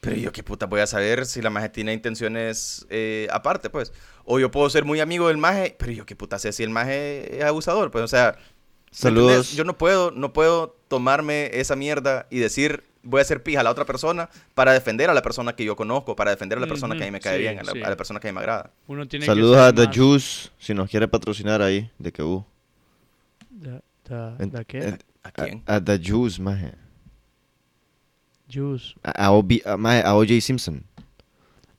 Pero 0.00 0.16
yo 0.16 0.32
qué 0.32 0.42
puta 0.42 0.66
voy 0.66 0.80
a 0.80 0.86
saber 0.88 1.26
si 1.26 1.40
la 1.40 1.48
magia 1.48 1.70
tiene 1.70 1.92
intenciones 1.92 2.86
eh, 2.90 3.28
aparte, 3.30 3.70
pues. 3.70 3.92
O 4.24 4.40
yo 4.40 4.50
puedo 4.50 4.68
ser 4.68 4.84
muy 4.84 4.98
amigo 4.98 5.28
del 5.28 5.36
maje, 5.38 5.76
pero 5.78 5.92
yo 5.92 6.04
qué 6.04 6.16
puta 6.16 6.40
sé 6.40 6.52
si 6.52 6.64
el 6.64 6.70
maje 6.70 7.38
es 7.38 7.44
abusador, 7.44 7.92
pues. 7.92 8.02
O 8.02 8.08
sea, 8.08 8.36
¿me 8.36 8.51
Saludos. 8.92 9.30
entendés? 9.30 9.56
Yo 9.56 9.64
no 9.64 9.76
puedo, 9.76 10.10
no 10.12 10.32
puedo 10.32 10.76
tomarme 10.88 11.50
esa 11.54 11.74
mierda 11.76 12.26
y 12.30 12.38
decir 12.38 12.84
voy 13.02 13.18
a 13.18 13.22
hacer 13.22 13.42
pija 13.42 13.60
a 13.60 13.62
la 13.64 13.70
otra 13.72 13.84
persona 13.84 14.28
para 14.54 14.72
defender 14.72 15.10
a 15.10 15.14
la 15.14 15.22
persona 15.22 15.54
que 15.56 15.64
yo 15.64 15.74
conozco, 15.74 16.14
para 16.14 16.30
defender 16.30 16.58
a 16.58 16.60
la 16.60 16.68
persona 16.68 16.94
que 16.96 17.02
a 17.02 17.06
mí 17.06 17.10
me 17.10 17.20
cae 17.20 17.36
sí, 17.36 17.40
bien, 17.42 17.58
a 17.58 17.62
la, 17.64 17.72
sí. 17.72 17.82
a 17.82 17.90
la 17.90 17.96
persona 17.96 18.20
que 18.20 18.28
a 18.28 18.30
mí 18.30 18.34
me 18.34 18.40
agrada. 18.40 18.70
Uno 18.86 19.08
tiene 19.08 19.26
Saludos 19.26 19.56
que 19.56 19.62
a 19.62 19.72
The 19.72 19.86
más- 19.88 19.96
Juice, 19.96 20.50
si 20.58 20.72
nos 20.74 20.88
quiere 20.88 21.08
patrocinar 21.08 21.60
ahí, 21.62 21.90
de 21.98 22.12
que 22.12 22.22
uh. 22.22 22.44
Da- 23.50 23.82
da- 24.08 24.36
En- 24.38 24.50
¿da 24.50 24.64
qué? 24.64 24.78
en- 24.78 24.98
¿A 25.24 25.30
quién? 25.32 25.62
A, 25.66 25.76
a 25.76 25.84
The 25.84 25.98
Juice, 26.04 26.40
maje. 26.40 26.74
Juice. 28.52 28.94
A, 29.02 29.10
a 29.26 29.30
OB 29.32 29.62
a, 29.64 29.76
maje, 29.76 30.02
a 30.04 30.14
O.J. 30.14 30.40
Simpson. 30.40 30.84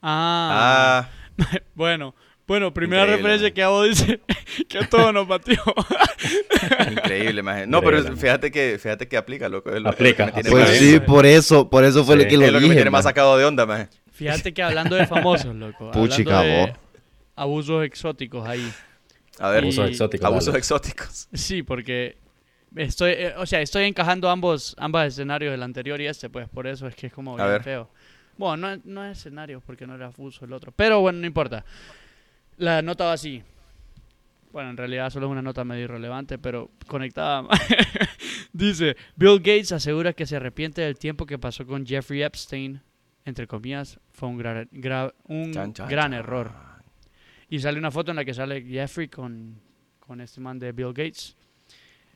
Ah. 0.01 1.07
Ah, 1.39 1.59
Bueno, 1.75 2.15
bueno, 2.47 2.73
primera 2.73 3.03
Increíble, 3.03 3.17
referencia 3.29 3.47
man. 3.49 3.53
que 3.53 3.63
hago 3.63 3.83
dice 3.83 4.19
que 4.69 4.77
a 4.79 4.89
todos 4.89 5.13
nos 5.13 5.27
batió. 5.27 5.57
increíble, 6.91 7.41
maje. 7.43 7.67
No, 7.67 7.81
pero 7.81 7.97
Increíble, 7.99 8.21
fíjate 8.21 8.51
que, 8.51 8.77
fíjate 8.79 9.07
que 9.07 9.17
aplica, 9.17 9.49
loco. 9.49 9.69
Lo- 9.71 9.79
lo 9.79 9.89
Aplica, 9.89 10.31
tiene 10.31 10.49
Pues 10.49 10.69
bien, 10.69 10.79
sí, 10.79 10.93
maje. 10.95 11.01
por 11.01 11.25
eso, 11.25 11.69
por 11.69 11.83
eso 11.83 12.03
fue 12.03 12.15
Sí. 12.17 12.23
lo 12.23 12.29
que 12.29 12.37
lo 12.37 12.45
Es 12.45 12.51
lo 12.53 12.59
que 12.59 12.67
me 12.67 12.75
tiene 12.75 12.89
más 12.89 13.03
sacado 13.05 13.37
de 13.37 13.45
onda, 13.45 13.65
maje. 13.65 13.89
Fíjate 14.11 14.53
que 14.53 14.61
hablando 14.63 14.95
de 14.95 15.07
famosos, 15.07 15.55
loco. 15.55 15.91
Puchica, 15.91 16.41
de 16.41 16.73
abusos 17.35 17.83
exóticos 17.85 18.47
ahí. 18.47 18.71
A 19.39 19.49
ver, 19.49 19.63
Y- 19.63 19.67
Abusos 19.67 19.89
exóticos. 19.89 20.25
abusos 20.25 20.45
dale. 20.47 20.59
exóticos. 20.59 21.27
Sí, 21.33 21.63
porque 21.63 22.17
estoy, 22.75 23.11
eh, 23.11 23.33
o 23.37 23.45
sea, 23.45 23.61
estoy 23.61 23.85
encajando 23.85 24.29
ambos, 24.29 24.75
ambos 24.77 25.03
escenarios, 25.05 25.53
el 25.53 25.63
anterior 25.63 25.99
y 25.99 26.07
este, 26.07 26.29
pues 26.29 26.47
por 26.49 26.67
eso 26.67 26.87
es 26.87 26.95
que 26.95 27.07
es 27.07 27.13
como 27.13 27.33
A 27.33 27.37
bien 27.37 27.47
ver. 27.49 27.63
feo. 27.63 27.89
Bueno, 28.37 28.57
no, 28.75 28.81
no 28.85 29.05
es 29.05 29.17
escenario 29.19 29.61
porque 29.65 29.85
no 29.87 29.95
era 29.95 30.07
abuso 30.07 30.45
el 30.45 30.53
otro, 30.53 30.71
pero 30.75 30.99
bueno, 31.01 31.19
no 31.19 31.25
importa. 31.27 31.65
La 32.57 32.81
nota 32.81 33.05
va 33.05 33.13
así. 33.13 33.41
Bueno, 34.51 34.69
en 34.69 34.77
realidad 34.77 35.09
solo 35.09 35.25
es 35.27 35.31
una 35.31 35.41
nota 35.41 35.63
medio 35.63 35.85
irrelevante, 35.85 36.37
pero 36.37 36.69
conectada. 36.87 37.47
Dice, 38.53 38.95
Bill 39.15 39.37
Gates 39.39 39.71
asegura 39.71 40.13
que 40.13 40.25
se 40.25 40.35
arrepiente 40.35 40.81
del 40.81 40.97
tiempo 40.97 41.25
que 41.25 41.39
pasó 41.39 41.65
con 41.65 41.85
Jeffrey 41.85 42.21
Epstein. 42.21 42.79
Entre 43.25 43.47
comillas, 43.47 43.99
fue 44.11 44.29
un, 44.29 44.37
gra- 44.39 44.69
gra- 44.71 45.13
un 45.27 45.51
Chan, 45.53 45.73
chan, 45.73 45.87
gran 45.89 46.11
chan. 46.11 46.19
error. 46.19 46.51
Y 47.49 47.59
sale 47.59 47.79
una 47.79 47.89
foto 47.89 48.11
en 48.11 48.17
la 48.17 48.25
que 48.25 48.33
sale 48.33 48.61
Jeffrey 48.61 49.07
con, 49.07 49.59
con 49.99 50.21
este 50.21 50.39
man 50.41 50.59
de 50.59 50.71
Bill 50.71 50.87
Gates. 50.93 51.35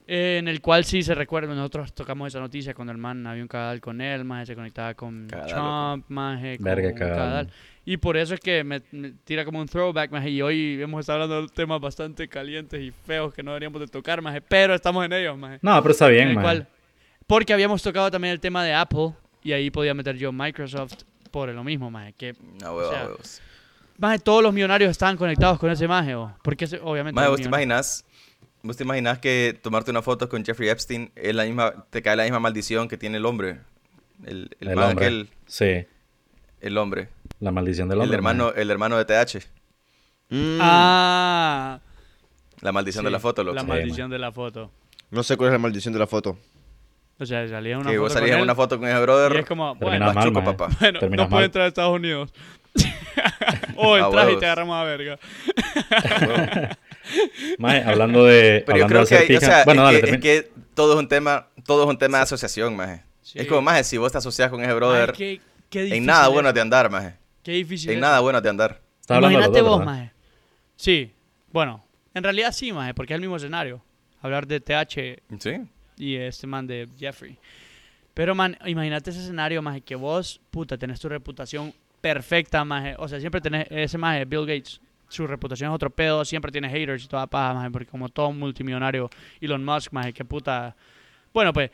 eh, 0.05 0.37
en 0.39 0.47
el 0.47 0.61
cual 0.61 0.83
sí 0.85 1.01
se 1.01 1.15
recuerda, 1.15 1.53
nosotros 1.55 1.93
tocamos 1.93 2.27
esa 2.27 2.39
noticia 2.39 2.73
cuando 2.73 2.91
el 2.91 2.97
man 2.99 3.25
había 3.25 3.41
un 3.41 3.47
cagadal 3.47 3.79
con 3.81 3.99
él, 4.01 4.25
más 4.25 4.47
se 4.47 4.55
conectaba 4.55 4.93
con 4.93 5.27
Trump, 5.27 6.05
más 6.09 6.39
con 6.57 6.63
Verga, 6.63 6.89
un 6.89 6.95
cagadal. 6.95 7.49
Y 7.89 7.95
por 7.95 8.17
eso 8.17 8.33
es 8.33 8.41
que 8.41 8.65
me, 8.65 8.81
me 8.91 9.11
tira 9.23 9.45
como 9.45 9.61
un 9.61 9.65
throwback, 9.65 10.11
maje, 10.11 10.29
y 10.29 10.41
hoy 10.41 10.77
hemos 10.81 10.99
estado 10.99 11.23
hablando 11.23 11.43
de 11.47 11.53
temas 11.53 11.79
bastante 11.79 12.27
calientes 12.27 12.81
y 12.81 12.91
feos 12.91 13.33
que 13.33 13.41
no 13.41 13.51
deberíamos 13.51 13.79
de 13.79 13.87
tocar, 13.87 14.21
maje, 14.21 14.41
pero 14.41 14.75
estamos 14.75 15.05
en 15.05 15.13
ellos, 15.13 15.37
maje. 15.37 15.59
No, 15.61 15.81
pero 15.81 15.93
está 15.93 16.07
En 16.07 16.11
bien, 16.13 16.33
cual- 16.41 16.67
porque 17.25 17.53
habíamos 17.53 17.81
tocado 17.81 18.11
también 18.11 18.33
el 18.33 18.41
tema 18.41 18.65
de 18.65 18.73
Apple 18.73 19.13
y 19.41 19.53
ahí 19.53 19.71
podía 19.71 19.93
meter 19.93 20.17
yo 20.17 20.33
Microsoft 20.33 20.95
por 21.31 21.47
lo 21.47 21.63
mismo, 21.63 21.89
maje, 21.89 22.11
que 22.11 22.33
No, 22.61 22.75
huevo, 22.75 22.89
O 22.89 22.91
sea, 22.91 23.03
huevos. 23.05 23.41
maje, 23.97 24.19
todos 24.19 24.43
los 24.43 24.53
millonarios 24.53 24.91
estaban 24.91 25.15
conectados 25.15 25.57
con 25.57 25.71
ese 25.71 25.87
maje, 25.87 26.13
o 26.13 26.35
porque 26.43 26.65
ese- 26.65 26.81
obviamente 26.83 27.15
Maje, 27.15 27.29
¿vos 27.29 27.39
te 27.39 27.47
imaginas? 27.47 28.03
¿Vos 28.63 28.75
te 28.75 28.83
imaginas 28.83 29.19
que 29.19 29.57
tomarte 29.61 29.91
una 29.91 30.01
foto 30.01 30.27
con 30.27 30.43
Jeffrey 30.43 30.67
Epstein 30.67 31.09
es 31.15 31.33
la 31.33 31.45
misma, 31.45 31.85
te 31.89 32.01
cae 32.01 32.17
la 32.17 32.23
misma 32.23 32.41
maldición 32.41 32.89
que 32.89 32.97
tiene 32.97 33.15
el 33.15 33.25
hombre? 33.25 33.59
El, 34.25 34.49
el, 34.59 34.67
El 34.67 34.75
man 34.75 34.89
hombre. 34.89 35.05
aquel, 35.05 35.29
Sí, 35.45 35.85
el 36.59 36.77
hombre. 36.77 37.07
La 37.39 37.51
maldición 37.51 37.87
del 37.89 37.97
El 37.97 38.01
hombre. 38.03 38.15
hermano, 38.17 38.45
man. 38.45 38.53
el 38.57 38.71
hermano 38.71 38.97
de 38.97 39.05
TH. 39.05 39.47
Mm, 40.29 40.57
Ah, 40.61 41.79
La 42.61 42.71
maldición 42.71 43.05
de 43.05 43.11
la 43.11 43.19
foto, 43.19 43.43
loco. 43.43 43.55
La 43.55 43.61
Sí, 43.61 43.67
maldición 43.67 44.09
de 44.09 44.19
la 44.19 44.31
foto. 44.31 44.71
No 45.11 45.23
sé 45.23 45.37
cuál 45.37 45.49
es 45.49 45.53
la 45.53 45.59
maldición 45.59 45.93
de 45.93 45.99
la 45.99 46.07
foto. 46.07 46.37
O 47.19 47.25
sea, 47.25 47.47
salía 47.47 47.77
una 47.77 47.89
Que 47.89 47.95
foto 47.97 48.01
vos 48.03 48.13
con 48.13 48.19
salías 48.21 48.33
en 48.35 48.37
él 48.39 48.43
una 48.43 48.55
foto 48.55 48.77
con 48.79 48.87
ese 48.87 48.99
brother. 49.01 49.33
y 49.35 49.39
es 49.39 49.45
como, 49.45 49.73
bueno, 49.75 50.05
mal, 50.13 50.31
maje. 50.31 50.31
papá. 50.55 50.67
bueno 50.79 50.99
Terminas 50.99 51.25
no 51.25 51.29
puede 51.29 51.39
mal. 51.41 51.45
entrar 51.45 51.65
a 51.65 51.67
Estados 51.67 51.95
Unidos. 51.95 52.33
o 53.77 53.97
entras 53.97 54.29
y 54.31 54.37
te 54.37 54.45
agarramos 54.45 54.75
a 54.75 54.83
verga. 54.83 55.17
Maje, 57.57 57.83
hablando 57.83 58.23
de. 58.25 58.63
Pero 58.65 58.77
yo 58.79 58.87
creo 58.87 59.01
de 59.05 59.07
que, 59.07 59.15
hay- 59.15 59.35
o 59.37 59.39
sea, 59.39 59.63
Bueno, 59.63 59.81
es, 59.83 59.85
dale, 59.87 59.99
que, 60.01 60.05
es 60.05 60.11
termina. 60.21 60.21
que 60.21 60.51
todo 60.75 60.93
es 60.93 60.99
un 60.99 61.07
tema, 61.07 61.47
todo 61.65 61.83
es 61.83 61.89
un 61.89 61.97
tema 61.97 62.17
de 62.17 62.23
asociación, 62.23 62.75
maje. 62.75 63.03
Sí. 63.21 63.39
Es 63.39 63.47
como, 63.47 63.61
maje, 63.61 63.83
si 63.83 63.97
vos 63.97 64.11
te 64.11 64.17
asocias 64.17 64.49
con 64.49 64.61
ese 64.63 64.73
brother, 64.73 65.11
Ay, 65.11 65.15
qué, 65.17 65.41
qué 65.69 65.95
en 65.95 66.05
nada 66.05 66.27
es. 66.27 66.33
bueno 66.33 66.51
de 66.53 66.61
andar, 66.61 66.89
maje. 66.89 67.15
Qué 67.47 67.53
difícil 67.53 67.91
En 67.91 67.95
es. 67.95 68.01
nada 68.01 68.19
bueno 68.19 68.41
de 68.41 68.49
andar. 68.49 68.81
Está 68.99 69.19
Imagínate 69.19 69.61
vos, 69.61 69.85
maje. 69.85 70.11
Sí, 70.75 71.13
bueno, 71.53 71.81
en 72.13 72.21
realidad 72.21 72.51
sí, 72.51 72.73
maje, 72.73 72.93
porque 72.93 73.13
es 73.13 73.15
el 73.15 73.21
mismo 73.21 73.37
escenario. 73.37 73.81
Hablar 74.21 74.45
de 74.47 74.59
TH 74.59 75.21
Sí. 75.39 75.51
y 75.95 76.15
este 76.17 76.45
man 76.45 76.67
de 76.67 76.89
Jeffrey. 76.99 77.37
Pero, 78.13 78.35
man, 78.35 78.57
imagínate 78.65 79.11
ese 79.11 79.21
escenario, 79.21 79.61
maje, 79.61 79.79
que 79.79 79.95
vos, 79.95 80.41
puta, 80.51 80.77
tenés 80.77 80.99
tu 80.99 81.07
reputación 81.07 81.73
perfecta, 82.01 82.65
maje. 82.65 82.95
O 82.99 83.07
sea, 83.07 83.21
siempre 83.21 83.39
tenés 83.39 83.65
ese 83.69 83.97
maje, 83.97 84.25
Bill 84.25 84.41
Gates. 84.45 84.81
Su 85.07 85.25
reputación 85.25 85.69
es 85.71 85.75
otro 85.75 85.89
pedo, 85.89 86.25
siempre 86.25 86.51
tiene 86.51 86.67
haters 86.69 87.05
y 87.05 87.07
toda 87.07 87.27
paja, 87.27 87.53
maje, 87.53 87.71
porque 87.71 87.87
como 87.87 88.09
todo 88.09 88.33
multimillonario, 88.33 89.09
Elon 89.39 89.63
Musk, 89.63 89.93
maje, 89.93 90.11
que 90.11 90.25
puta. 90.25 90.75
Bueno, 91.33 91.53
pues, 91.53 91.71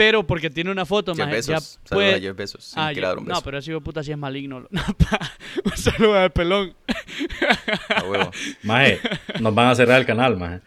pero 0.00 0.26
porque 0.26 0.48
tiene 0.48 0.70
una 0.70 0.86
foto, 0.86 1.14
Jeff 1.14 1.26
maje, 1.26 1.42
ya 1.42 1.54
Bezos. 1.56 1.78
Saludos 1.84 1.88
puede... 1.90 2.14
a 2.14 2.20
Jeff 2.20 2.34
Bezos. 2.34 2.72
Ah, 2.74 2.90
ya- 2.90 3.12
un 3.12 3.26
beso. 3.26 3.36
no, 3.38 3.42
pero 3.44 3.58
ese 3.58 3.70
hijo 3.70 3.80
de 3.80 3.84
puta 3.84 4.02
sí 4.02 4.10
es 4.10 4.16
maligno. 4.16 4.66
Un 5.64 5.76
saludo 5.76 6.18
al 6.18 6.30
pelón. 6.30 6.72
A 7.94 8.04
huevo. 8.04 8.30
Maje, 8.62 8.98
nos 9.40 9.54
van 9.54 9.66
a 9.68 9.74
cerrar 9.74 10.00
el 10.00 10.06
canal, 10.06 10.38
maje. 10.38 10.60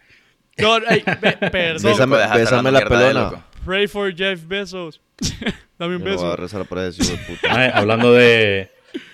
No, 0.60 0.80
be- 0.80 1.50
perdón. 1.50 1.94
Bésame- 1.94 2.72
la 2.72 2.80
él, 2.80 2.88
pelona. 2.88 3.44
Pray 3.66 3.88
for 3.88 4.14
Jeff 4.16 4.40
Bezos. 4.48 5.02
Dame 5.80 5.96
un 5.96 6.04
Yo 6.04 6.10
no 6.10 6.16
voy 6.16 6.26
a 6.26 6.30
beso. 6.30 6.36
rezar 6.36 6.66
por 6.66 6.78
eso, 6.78 7.02
hijo 7.02 7.14
de 7.14 7.18
puta. 7.36 7.48
Maje, 7.50 7.72
hablando 7.74 8.14
de. 8.14 8.70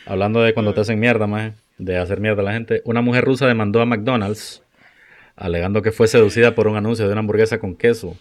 Hablando 0.06 0.42
de 0.42 0.54
cuando 0.54 0.74
te 0.74 0.82
hacen 0.82 1.00
mierda, 1.00 1.28
maje. 1.28 1.54
De 1.78 1.98
hacer 1.98 2.20
mierda 2.20 2.42
a 2.42 2.46
la 2.46 2.52
gente. 2.52 2.82
Una 2.84 3.02
mujer 3.02 3.24
rusa 3.24 3.48
demandó 3.48 3.80
a 3.80 3.86
McDonald's. 3.86 4.64
Alegando 5.38 5.82
que 5.82 5.94
fue 5.94 6.10
seducida 6.10 6.56
por 6.56 6.68
un 6.68 6.76
anuncio 6.76 7.06
de 7.06 7.14
una 7.14 7.22
hamburguesa 7.22 7.58
con 7.58 7.74
queso. 7.78 8.18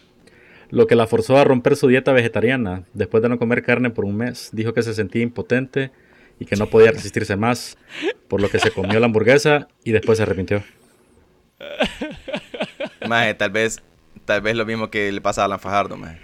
Lo 0.69 0.87
que 0.87 0.95
la 0.95 1.07
forzó 1.07 1.37
a 1.37 1.43
romper 1.43 1.75
su 1.75 1.87
dieta 1.87 2.11
vegetariana. 2.13 2.83
Después 2.93 3.23
de 3.23 3.29
no 3.29 3.39
comer 3.39 3.63
carne 3.63 3.89
por 3.89 4.05
un 4.05 4.15
mes. 4.15 4.49
Dijo 4.51 4.73
que 4.73 4.83
se 4.83 4.93
sentía 4.93 5.21
impotente 5.21 5.91
y 6.39 6.45
que 6.45 6.55
no 6.55 6.67
podía 6.67 6.91
resistirse 6.91 7.35
más. 7.35 7.77
Por 8.27 8.41
lo 8.41 8.49
que 8.49 8.59
se 8.59 8.71
comió 8.71 8.99
la 8.99 9.07
hamburguesa 9.07 9.67
y 9.83 9.91
después 9.91 10.17
se 10.17 10.23
arrepintió. 10.23 10.63
Maje, 13.07 13.33
tal 13.33 13.49
vez, 13.51 13.81
tal 14.25 14.41
vez 14.41 14.55
lo 14.55 14.65
mismo 14.65 14.89
que 14.89 15.11
le 15.11 15.21
pasa 15.21 15.41
a 15.41 15.45
Alan 15.45 15.59
Fajardo, 15.59 15.97
maje. 15.97 16.19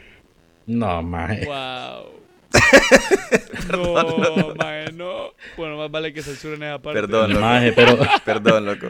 No, 0.68 1.02
maje. 1.02 1.46
Wow. 1.46 2.25
no, 3.72 4.54
mae, 4.56 4.92
no. 4.94 5.34
Bueno, 5.58 5.78
más 5.78 5.92
vale 5.92 6.14
que 6.14 6.22
censuren 6.22 6.62
esa 6.64 6.80
parte. 6.82 7.02
Perdón, 7.02 7.30
loco. 7.34 7.42
Maje, 7.42 7.74
pero, 7.74 7.98
Perdón, 8.26 8.66
loco. 8.66 8.88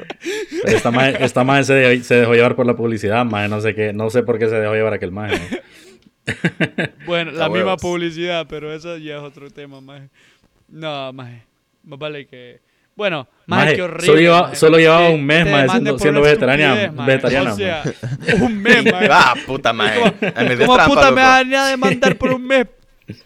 pero 0.63 0.77
esta 0.77 0.91
maje, 0.91 1.23
esta 1.23 1.43
maje 1.43 1.63
se, 1.63 1.73
dejó, 1.73 2.03
se 2.03 2.15
dejó 2.15 2.33
llevar 2.33 2.55
por 2.55 2.65
la 2.65 2.75
publicidad, 2.75 3.25
maje. 3.25 3.47
No 3.47 3.61
sé 3.61 3.73
qué, 3.75 3.93
no 3.93 4.09
sé 4.09 4.23
por 4.23 4.37
qué 4.39 4.49
se 4.49 4.55
dejó 4.55 4.73
llevar 4.73 4.93
aquel 4.93 5.11
maje. 5.11 5.39
¿no? 5.39 5.57
Bueno, 7.05 7.31
la 7.31 7.49
misma 7.49 7.77
publicidad, 7.77 8.47
pero 8.49 8.73
eso 8.73 8.97
ya 8.97 9.17
es 9.17 9.21
otro 9.21 9.49
tema, 9.51 9.79
maje. 9.79 10.09
No, 10.67 11.13
maje. 11.13 11.43
Más 11.83 11.99
vale 11.99 12.25
que. 12.25 12.59
Bueno, 12.95 13.27
maje, 13.45 13.63
Maje, 13.65 13.75
qué 13.75 13.81
horrible. 13.83 14.05
solo 14.07 14.19
lleva- 14.21 14.41
maje. 14.43 14.55
solo 14.55 14.77
llevaba 14.79 15.09
un 15.09 15.23
mes, 15.25 15.51
maje, 15.51 15.69
siendo- 15.69 15.99
siendo 15.99 16.21
vegetariana- 16.21 16.73
estupidez, 16.81 16.93
maje. 16.93 17.11
vegetariana, 17.11 17.53
O 17.53 17.55
sea, 17.57 17.83
un 18.41 18.57
mes, 18.63 18.91
maje. 18.91 19.07
Ah, 19.11 19.33
puta, 19.45 19.73
maje. 19.73 19.99
Me 20.21 20.57
¿Cómo 20.57 20.75
trampa, 20.75 20.85
puta 20.87 21.11
me 21.11 21.21
loco. 21.21 21.27
van 21.27 21.53
a 21.53 21.67
demandar 21.67 22.15
por 22.17 22.31
un 22.33 22.47
mes? 22.47 22.65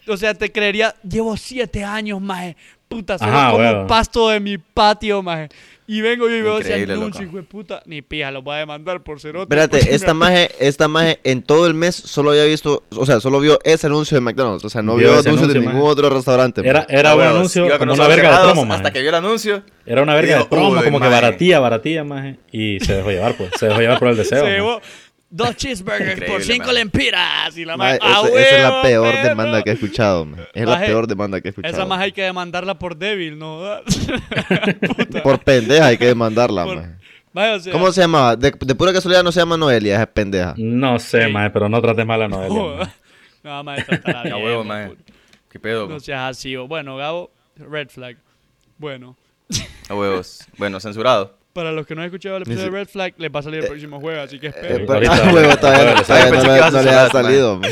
O 0.08 0.16
sea, 0.16 0.34
te 0.34 0.50
creería, 0.52 0.94
llevo 1.08 1.36
siete 1.36 1.84
años, 1.84 2.20
maje. 2.20 2.56
Puta, 2.88 3.18
solo 3.18 3.30
Ajá, 3.30 3.50
como 3.52 3.62
huevo. 3.62 3.86
pasto 3.86 4.28
de 4.30 4.40
mi 4.40 4.58
patio, 4.58 5.22
maje. 5.22 5.48
Y 5.86 6.02
vengo 6.02 6.28
yo 6.28 6.36
y 6.36 6.42
veo 6.42 6.58
ese 6.58 6.74
anuncio, 6.74 7.24
hijo 7.24 7.36
de 7.36 7.42
puta. 7.42 7.82
Ni 7.86 8.00
pija, 8.02 8.30
lo 8.30 8.42
voy 8.42 8.54
a 8.54 8.58
demandar 8.58 9.02
por 9.02 9.18
ser 9.20 9.30
otro. 9.36 9.42
Espérate, 9.42 9.92
esta 9.94 10.14
maje, 10.14 10.48
esta 10.60 10.86
maje 10.86 11.18
en 11.24 11.42
todo 11.42 11.66
el 11.66 11.74
mes 11.74 11.96
solo 11.96 12.30
había 12.30 12.44
visto, 12.44 12.84
o 12.96 13.06
sea, 13.06 13.18
solo 13.20 13.40
vio 13.40 13.58
ese 13.64 13.86
anuncio 13.88 14.16
de 14.16 14.20
McDonald's, 14.20 14.64
o 14.64 14.70
sea, 14.70 14.82
no 14.82 14.94
Vio 14.96 15.08
anuncios 15.10 15.24
de 15.36 15.40
anuncio, 15.40 15.60
ningún 15.60 15.74
maje. 15.80 15.86
otro 15.92 16.10
restaurante. 16.10 16.60
Era, 16.68 16.80
maje. 16.80 16.96
era 16.96 17.10
A 17.10 17.14
un 17.16 17.22
anuncio 17.22 17.78
como 17.78 17.94
una 17.94 18.06
verga 18.08 18.38
de 18.38 18.44
promo, 18.44 18.64
maje. 18.66 18.76
Hasta 18.76 18.92
que 18.92 19.00
vio 19.00 19.08
el 19.08 19.14
anuncio. 19.16 19.62
Era 19.86 20.02
una 20.02 20.14
verga 20.14 20.38
de 20.38 20.44
promo, 20.44 20.68
"Uy, 20.70 20.84
como 20.84 20.98
que 21.00 21.08
maje". 21.08 21.10
baratía, 21.12 21.58
baratía, 21.60 22.04
maje. 22.04 22.36
Y 22.52 22.78
se 22.80 22.94
dejó 22.94 23.10
llevar, 23.10 23.36
pues. 23.36 23.50
Se 23.58 23.66
dejó 23.66 23.80
llevar 23.80 23.98
por 23.98 24.08
el 24.08 24.16
deseo. 24.16 24.44
Se 24.44 24.50
llevó 24.50 24.80
dos 25.30 25.56
cheeseburgers 25.56 26.22
por 26.28 26.42
cinco 26.42 26.66
maje. 26.66 26.72
lempiras. 26.74 27.56
Y 27.56 27.64
la 27.64 27.76
Maje, 27.76 27.98
maje, 28.00 28.12
¡a 28.12 28.20
esa, 28.28 28.40
esa 28.40 28.56
es 28.56 28.62
la 28.62 28.82
peor 28.82 29.12
perro! 29.14 29.28
demanda 29.28 29.62
que 29.62 29.70
he 29.70 29.72
escuchado, 29.74 30.24
maje. 30.26 30.42
Es 30.54 30.64
la 30.66 30.72
Maje, 30.74 30.86
peor 30.86 31.06
demanda 31.06 31.40
que 31.40 31.48
he 31.48 31.50
escuchado. 31.50 31.74
Esa 31.74 31.86
más 31.86 32.00
hay 32.00 32.12
que 32.12 32.22
demandarla 32.22 32.78
por 32.78 32.96
débil, 32.96 33.38
¿no? 33.38 33.60
Por 35.22 35.38
pendeja 35.40 35.86
hay 35.86 35.98
que 35.98 36.06
demandarla, 36.06 36.64
Por- 36.64 36.76
maje. 36.76 36.88
Maje, 37.32 37.50
o 37.52 37.60
sea, 37.60 37.72
¿Cómo 37.72 37.92
se 37.92 38.00
llamaba? 38.00 38.34
De, 38.34 38.50
de 38.50 38.74
pura 38.74 38.92
casualidad 38.92 39.22
no 39.22 39.30
se 39.30 39.38
llama 39.38 39.56
Noelia, 39.56 39.94
esa 39.96 40.06
pendeja. 40.06 40.54
No 40.56 40.98
sé, 40.98 41.26
Sí. 41.26 41.32
maje, 41.32 41.50
pero 41.50 41.68
no 41.68 41.80
trates 41.80 42.04
mal 42.04 42.20
a 42.22 42.28
Noelia. 42.28 42.92
No, 43.44 43.62
maje, 43.64 43.84
tratará 43.84 44.20
A 44.20 44.24
bien, 44.24 44.36
huevo, 44.44 44.64
maje. 44.64 44.96
¿Qué 45.48 45.58
pedo? 45.60 45.88
No 45.88 46.00
seas 46.00 46.30
así. 46.30 46.56
o- 46.56 46.66
Bueno, 46.66 46.96
Gabo, 46.96 47.30
red 47.56 47.88
flag. 47.88 48.16
Bueno, 48.78 49.16
A 49.88 49.94
huevos. 49.94 50.40
Bueno, 50.58 50.80
censurado. 50.80 51.38
Para 51.52 51.72
los 51.72 51.86
que 51.86 51.94
no 51.94 52.02
han 52.02 52.06
escuchado 52.06 52.36
el 52.36 52.42
episodio 52.42 52.64
de 52.66 52.70
Red 52.70 52.88
Flag, 52.88 53.14
les 53.18 53.30
va 53.30 53.40
a 53.40 53.42
salir 53.42 53.60
el 53.60 53.66
próximo 53.66 54.00
jueves, 54.00 54.24
así 54.24 54.38
que 54.38 54.46
Eh, 54.48 54.52
esperen. 54.56 54.86
ah, 55.10 55.30
huevo, 55.34 55.56
todavía, 55.56 55.94
no, 55.94 56.02
que 56.04 56.12
le- 56.12 56.70
no 56.70 56.82
le 56.82 56.90
ha 56.90 57.08
salido. 57.10 57.60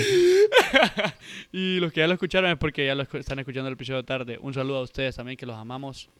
Y 1.51 1.81
los 1.81 1.93
que 1.93 2.01
ya 2.01 2.07
lo 2.07 2.13
escucharon 2.13 2.51
es 2.51 2.59
porque 2.59 2.85
ya 2.85 2.95
lo 2.95 3.03
están 3.05 3.39
escuchando 3.39 3.69
el 3.69 3.73
episodio 3.75 4.05
tarde. 4.05 4.39
Un 4.41 4.53
saludo 4.53 4.79
a 4.79 4.83
ustedes 4.83 5.17
también, 5.17 5.37
que 5.37 5.47
los 5.47 5.57
amamos. 5.57 6.11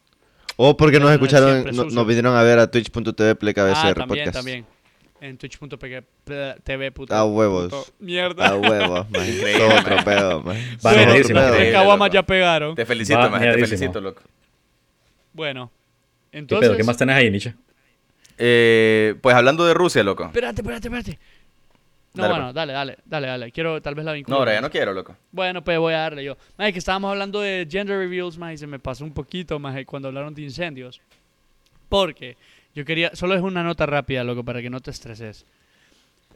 O 0.57 0.75
porque 0.77 0.99
nos 0.99 1.11
escucharon, 1.13 1.65
no- 1.75 1.85
nos 1.85 2.07
vinieron 2.07 2.35
a 2.35 2.43
ver 2.43 2.59
a 2.59 2.71
twitch.tv 2.71 3.35
plecabcr 3.35 3.75
ah, 3.77 3.95
también, 3.95 4.09
podcast. 4.25 4.33
también. 4.37 4.67
en 5.21 5.37
twitch.tv. 5.37 6.03
A 7.11 7.25
huevos. 7.25 7.65
puto 7.65 7.87
Mierda. 7.99 8.49
A 8.49 8.57
huevos, 8.57 9.11
maje. 9.11 9.31
Increíble, 9.37 9.59
Todo 9.69 9.81
otro 9.81 9.97
pedo, 10.05 10.43
maje. 10.43 10.77
Va, 10.85 10.93
Todo 10.93 11.05
buenísimo. 11.05 11.41
otro 11.41 11.57
pedo. 11.57 12.07
Ya 12.09 12.23
pegaron. 12.23 12.75
Te 12.75 12.87
felicito, 12.87 13.31
maje, 13.31 13.53
te 13.53 13.67
felicito, 13.67 14.01
loco. 14.01 14.23
Bueno, 15.33 15.71
¿Qué 16.31 16.39
entonces... 16.39 16.69
pedo? 16.69 16.77
¿Qué 16.77 16.85
más 16.85 16.97
tenés 16.97 17.17
ahí, 17.17 17.31
Nietzsche? 17.31 17.55
Eh, 18.39 19.17
pues 19.21 19.35
hablando 19.35 19.67
de 19.67 19.75
Rusia, 19.75 20.03
loco. 20.03 20.27
Espérate, 20.27 20.61
espérate, 20.61 20.89
espérate. 20.89 21.19
No, 22.15 22.23
Dale, 22.23 22.33
bueno, 22.35 22.47
pues. 22.47 22.55
dale, 22.55 22.73
dale, 22.73 22.99
dale, 23.05 23.27
dale. 23.27 23.53
Quiero 23.53 23.83
tal 23.83 23.95
vez 23.95 24.05
la 24.05 24.13
vincular. 24.13 24.37
No, 24.37 24.39
ahora 24.41 24.55
ya 24.55 24.61
no 24.61 24.71
quiero, 24.71 24.93
loco. 24.93 25.17
Bueno, 25.31 25.63
pues 25.63 25.79
voy 25.79 25.95
a 25.95 25.99
darle 25.99 26.25
yo. 26.25 26.37
Más 26.57 26.73
que 26.73 26.79
estábamos 26.79 27.11
hablando 27.11 27.41
de 27.41 27.67
gender 27.71 27.99
reveals, 27.99 28.39
más 28.39 28.55
y 28.55 28.59
se 28.59 28.67
me 28.67 28.79
pasó 28.79 29.05
un 29.05 29.13
poquito 29.13 29.59
más 29.59 29.77
cuando 29.85 30.09
hablaron 30.09 30.35
de 30.35 30.43
incendios. 30.43 31.01
Porque 31.89 32.37
yo 32.75 32.85
quería, 32.85 33.15
solo 33.15 33.35
es 33.35 33.43
una 33.43 33.63
nota 33.63 33.87
rápida, 33.87 34.25
loco, 34.25 34.45
para 34.45 34.63
que 34.63 34.71
no 34.71 34.81
te 34.81 34.91
estreses. 34.91 35.47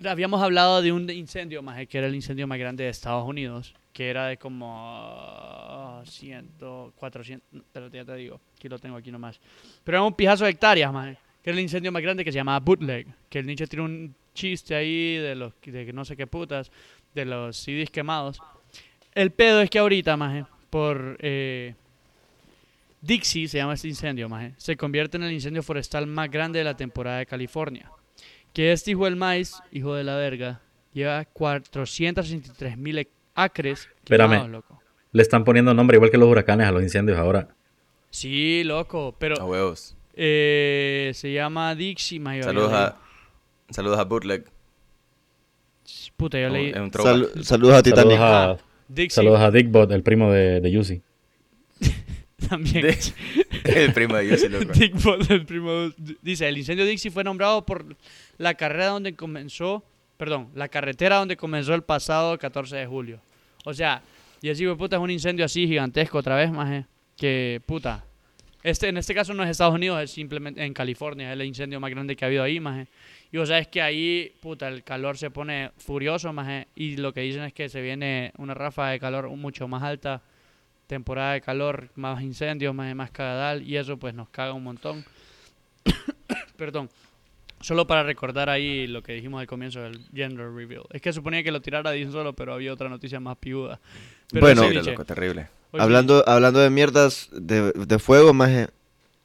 Habíamos 0.05 0.43
hablado 0.43 0.83
de 0.83 0.93
un 0.93 1.09
incendio, 1.11 1.63
más 1.63 1.87
que 1.87 1.99
era 1.99 2.07
el 2.07 2.15
incendio 2.15 2.47
más 2.47 2.59
grande 2.59 2.85
de 2.85 2.91
Estados 2.91 3.27
Unidos, 3.29 3.75
que 3.93 4.11
era 4.11 4.27
de 4.27 4.37
como 4.37 4.75
ah, 4.81 6.03
100, 6.05 6.51
400, 6.97 7.49
no, 7.53 7.61
espérate, 7.61 7.97
ya 7.97 8.05
te 8.05 8.15
digo, 8.17 8.41
aquí 8.57 8.69
lo 8.69 8.79
tengo 8.79 8.97
aquí 8.97 9.13
nomás. 9.13 9.41
Pero 9.85 9.99
era 9.99 10.03
un 10.03 10.15
pijazo 10.15 10.45
de 10.45 10.51
hectáreas, 10.51 10.93
más 10.93 11.17
que 11.43 11.51
era 11.51 11.59
el 11.59 11.63
incendio 11.63 11.91
más 11.91 12.03
grande 12.03 12.25
que 12.25 12.33
se 12.33 12.37
llamaba 12.37 12.61
Bootleg, 12.61 13.07
que 13.29 13.41
el 13.41 13.47
Nietzsche 13.47 13.67
tiene 13.67 13.85
un 13.85 14.15
chiste 14.33 14.75
ahí 14.75 15.17
de 15.17 15.35
los 15.35 15.53
de 15.61 15.93
no 15.93 16.05
sé 16.05 16.17
qué 16.17 16.27
putas, 16.27 16.71
de 17.15 17.25
los 17.25 17.57
CDs 17.57 17.91
quemados. 17.91 18.39
El 19.13 19.33
pedo 19.33 19.61
es 19.61 19.69
que 19.69 19.79
ahorita, 19.79 20.17
maje, 20.17 20.47
por 20.71 21.19
eh, 21.21 21.75
Dixie 23.01 23.49
se 23.49 23.59
llama 23.59 23.75
este 23.75 23.89
incendio, 23.89 24.29
maje, 24.29 24.55
se 24.57 24.77
convierte 24.77 25.17
en 25.17 25.25
el 25.25 25.33
incendio 25.33 25.63
forestal 25.63 26.07
más 26.07 26.31
grande 26.31 26.61
de 26.61 26.65
la 26.65 26.77
temporada 26.77 27.19
de 27.19 27.27
California. 27.27 27.91
Que 28.53 28.73
este 28.73 28.91
hijo 28.91 29.05
del 29.07 29.17
maíz, 29.17 29.55
hijo 29.71 29.95
de 29.95 30.05
la 30.05 30.17
verga, 30.17 30.61
lleva 30.93 31.25
463 31.25 32.77
mil 32.77 33.09
acres 33.35 33.89
Espérame. 34.05 34.31
quemados, 34.31 34.51
loco. 34.51 34.83
Le 35.13 35.23
están 35.23 35.45
poniendo 35.45 35.73
nombre 35.75 35.97
igual 35.97 36.11
que 36.11 36.19
los 36.19 36.29
huracanes 36.29 36.67
a 36.67 36.73
los 36.73 36.83
incendios 36.83 37.19
ahora. 37.19 37.49
Sí, 38.11 38.63
loco, 38.65 39.15
pero 39.19 39.41
A 39.41 39.45
huevos. 39.45 39.97
eh, 40.15 41.13
se 41.15 41.33
llama 41.33 41.75
Dixie, 41.75 42.21
maje. 42.21 42.39
yo 42.39 42.45
Saludos 42.45 42.73
a, 42.73 42.99
saludos 43.71 43.99
a 43.99 44.05
Bootleg. 44.05 44.45
Puta, 46.17 46.39
yo 46.41 46.49
leí... 46.51 46.73
Sal- 46.93 47.31
saludos 47.43 47.75
a 47.77 47.83
Titanic. 47.83 48.19
Saludos 48.19 48.21
a, 48.21 48.59
Dixie 48.89 49.15
saludos 49.15 49.41
a 49.41 49.51
Dickbot, 49.51 49.91
el 49.93 50.03
primo 50.03 50.31
de, 50.31 50.61
de 50.61 50.71
Yusi. 50.71 51.03
también. 52.49 52.83
De- 52.83 52.99
el 53.85 53.93
primo 53.93 54.17
de 54.17 54.29
Yossi, 54.29 54.49
loco. 54.49 54.73
Dick 54.75 55.01
Bot, 55.03 55.31
el 55.31 55.45
primo, 55.47 55.91
dice, 56.23 56.49
el 56.49 56.59
incendio 56.59 56.85
Dixie 56.85 57.11
fue 57.11 57.25
nombrado 57.25 57.65
por 57.65 57.97
la 58.43 58.55
carrera 58.55 58.89
donde 58.89 59.15
comenzó, 59.15 59.85
perdón, 60.17 60.51
la 60.57 60.67
carretera 60.67 61.19
donde 61.19 61.37
comenzó 61.37 61.75
el 61.75 61.83
pasado 61.83 62.37
14 62.37 62.75
de 62.75 62.87
julio. 62.87 63.21
O 63.65 63.73
sea, 63.73 64.03
y 64.41 64.51
así, 64.51 64.67
puta, 64.67 64.97
es 64.97 65.03
un 65.03 65.13
incendio 65.13 65.45
así 65.45 65.69
gigantesco 65.69 66.19
otra 66.19 66.35
vez, 66.35 66.51
más 66.51 66.85
que 67.17 67.63
puta. 67.67 68.05
Este, 68.65 68.89
en 68.89 68.97
este 68.97 69.15
caso 69.15 69.33
no 69.33 69.45
es 69.45 69.51
Estados 69.51 69.77
Unidos, 69.77 70.03
es 70.03 70.11
simplemente 70.11 70.65
en 70.65 70.75
California, 70.75 71.29
es 71.29 71.39
el 71.39 71.47
incendio 71.47 71.79
más 71.79 71.93
grande 71.93 72.17
que 72.17 72.25
ha 72.25 72.29
habido 72.29 72.43
ahí, 72.43 72.59
más 72.59 72.89
Y 73.31 73.39
o 73.39 73.47
sea, 73.47 73.59
es 73.59 73.69
que 73.69 73.81
ahí, 73.81 74.33
puta, 74.41 74.67
el 74.67 74.83
calor 74.83 75.17
se 75.17 75.31
pone 75.31 75.71
furioso, 75.77 76.33
más 76.33 76.67
y 76.75 76.97
lo 76.97 77.13
que 77.13 77.21
dicen 77.21 77.45
es 77.45 77.53
que 77.53 77.69
se 77.69 77.81
viene 77.81 78.33
una 78.39 78.55
ráfaga 78.55 78.91
de 78.91 78.99
calor 78.99 79.29
mucho 79.31 79.69
más 79.69 79.85
alta 79.85 80.21
temporada 80.89 81.35
de 81.35 81.43
calor, 81.43 81.91
más 81.95 82.21
incendios, 82.23 82.75
más, 82.75 82.93
más 82.97 83.13
cagadal, 83.13 83.63
y 83.63 83.77
eso 83.77 83.97
pues 83.99 84.15
nos 84.15 84.29
caga 84.31 84.53
un 84.53 84.65
montón. 84.65 85.05
Perdón. 86.57 86.91
Solo 87.63 87.87
para 87.87 88.03
recordar 88.03 88.51
ahí 88.51 88.87
lo 88.87 89.03
que 89.03 89.13
dijimos 89.15 89.41
al 89.41 89.47
comienzo 89.47 89.81
del 89.81 90.01
gender 90.13 90.51
reveal. 90.51 90.83
Es 90.91 91.01
que 91.01 91.13
suponía 91.13 91.43
que 91.43 91.53
lo 91.53 91.61
tirara 91.61 91.91
de 91.91 92.05
un 92.05 92.13
solo, 92.13 92.33
pero 92.35 92.55
había 92.55 92.73
otra 92.73 92.89
noticia 92.89 93.21
más 93.21 93.37
piuda. 93.39 93.81
Pero 94.31 94.41
Bueno. 94.47 94.71
loco, 94.71 95.05
terrible. 95.05 95.49
Hoy 95.71 95.81
Hablando, 95.81 96.23
hablando 96.27 96.61
de 96.61 96.71
mierdas 96.71 97.29
de, 97.33 97.73
de 97.73 97.99
fuego, 97.99 98.35
maje, 98.35 98.69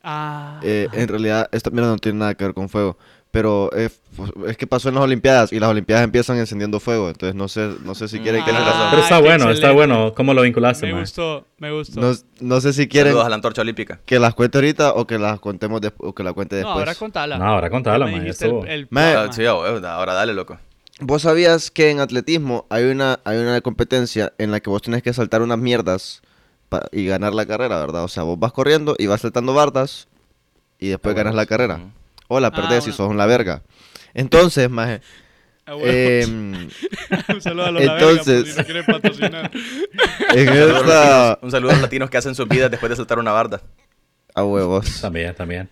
Ah, 0.09 0.61
eh, 0.63 0.87
en 0.93 1.09
realidad 1.09 1.49
esta 1.51 1.69
mierda 1.69 1.89
no 1.89 1.97
tiene 1.97 2.19
nada 2.19 2.33
que 2.33 2.45
ver 2.45 2.53
con 2.53 2.69
fuego. 2.69 2.97
Pero 3.37 3.69
eh, 3.75 3.91
es 4.47 4.57
que 4.57 4.65
pasó 4.65 4.89
en 4.89 4.95
las 4.95 5.03
Olimpiadas 5.03 5.53
y 5.53 5.59
las 5.59 5.69
Olimpiadas 5.69 6.03
empiezan 6.03 6.39
encendiendo 6.39 6.79
fuego. 6.79 7.07
Entonces 7.09 7.35
no 7.35 7.47
sé, 7.47 7.69
no 7.85 7.93
sé 7.93 8.07
si 8.07 8.19
quieren 8.19 8.43
que 8.43 8.51
les- 8.51 8.65
razón. 8.65 8.87
Pero 8.89 9.01
está 9.03 9.19
bueno, 9.19 9.51
está 9.51 9.71
bueno. 9.73 10.15
¿Cómo 10.15 10.33
lo 10.33 10.41
vinculaste, 10.41 10.87
me 10.87 10.93
man? 10.93 11.01
gustó, 11.01 11.45
me 11.59 11.71
gustó. 11.71 12.01
no, 12.01 12.13
no 12.39 12.59
sé 12.59 12.73
si 12.73 12.87
quieren 12.87 13.11
Saludos 13.11 13.27
a 13.27 13.29
la 13.29 13.35
antorcha 13.35 13.61
olímpica. 13.61 13.99
que 14.07 14.17
las 14.17 14.33
cuente 14.33 14.57
ahorita 14.57 14.93
o 14.93 15.05
que 15.05 15.19
las 15.19 15.39
contemos 15.39 15.81
o 15.99 16.15
que 16.15 16.23
la 16.23 16.33
cuente 16.33 16.55
no, 16.55 16.57
después. 16.69 16.77
ahora 16.79 16.95
contala. 16.95 17.37
No, 17.37 17.45
ahora 17.45 17.69
contala, 17.69 18.07
man, 18.07 18.25
el- 18.25 18.67
el 18.67 18.87
Ah, 18.95 19.27
sí, 19.31 19.45
a 19.45 19.53
huevos, 19.53 19.83
ahora 19.83 20.13
dale, 20.15 20.33
loco. 20.33 20.57
¿Vos 20.99 21.21
sabías 21.21 21.69
que 21.69 21.91
en 21.91 21.99
atletismo 21.99 22.65
hay 22.71 22.85
una, 22.85 23.19
hay 23.23 23.37
una 23.37 23.61
competencia 23.61 24.33
en 24.39 24.49
la 24.49 24.61
que 24.61 24.71
vos 24.71 24.81
tenés 24.81 25.03
que 25.03 25.13
saltar 25.13 25.43
unas 25.43 25.59
mierdas 25.59 26.23
pa- 26.69 26.87
y 26.91 27.05
ganar 27.05 27.35
la 27.35 27.45
carrera, 27.45 27.77
¿verdad? 27.79 28.03
O 28.03 28.07
sea, 28.07 28.23
vos 28.23 28.39
vas 28.39 28.51
corriendo 28.51 28.95
y 28.97 29.05
vas 29.05 29.21
saltando 29.21 29.53
bardas 29.53 30.07
y 30.79 30.87
después 30.87 31.13
Ah, 31.13 31.17
ganas 31.19 31.35
la 31.35 31.45
carrera. 31.45 31.81
O 32.27 32.39
la 32.39 32.47
Ah, 32.47 32.51
perdés 32.51 32.79
y 32.85 32.89
bueno. 32.89 32.93
sos 32.97 33.09
una 33.09 33.25
verga. 33.25 33.61
Entonces, 34.13 34.69
maje, 34.69 35.01
Ah, 35.65 35.73
bueno. 35.73 35.91
em, 35.91 36.69
un 37.35 37.41
saludo 37.41 37.65
a 37.65 37.71
los 37.71 37.83
la 37.83 37.93
verga, 37.93 38.07
por 38.07 38.17
entonces- 38.17 38.51
si 38.53 38.57
no 38.59 38.65
quieren 38.65 38.85
patrocinar. 38.85 39.51
en 40.33 40.49
Un 40.49 40.55
saludo 40.55 40.63
a 40.63 40.67
los 40.67 40.81
esta... 40.81 41.29
latinos- 41.35 41.39
Un 41.43 41.51
saludo 41.51 41.69
a 41.69 41.73
los 41.73 41.81
latinos 41.81 42.09
que 42.09 42.17
hacen 42.17 42.35
sus 42.35 42.47
vidas 42.47 42.71
después 42.71 42.89
de 42.89 42.95
saltar 42.95 43.19
una 43.19 43.31
barda. 43.31 43.61
A 44.33 44.43
huevos. 44.43 45.01
También, 45.01 45.33
también. 45.35 45.69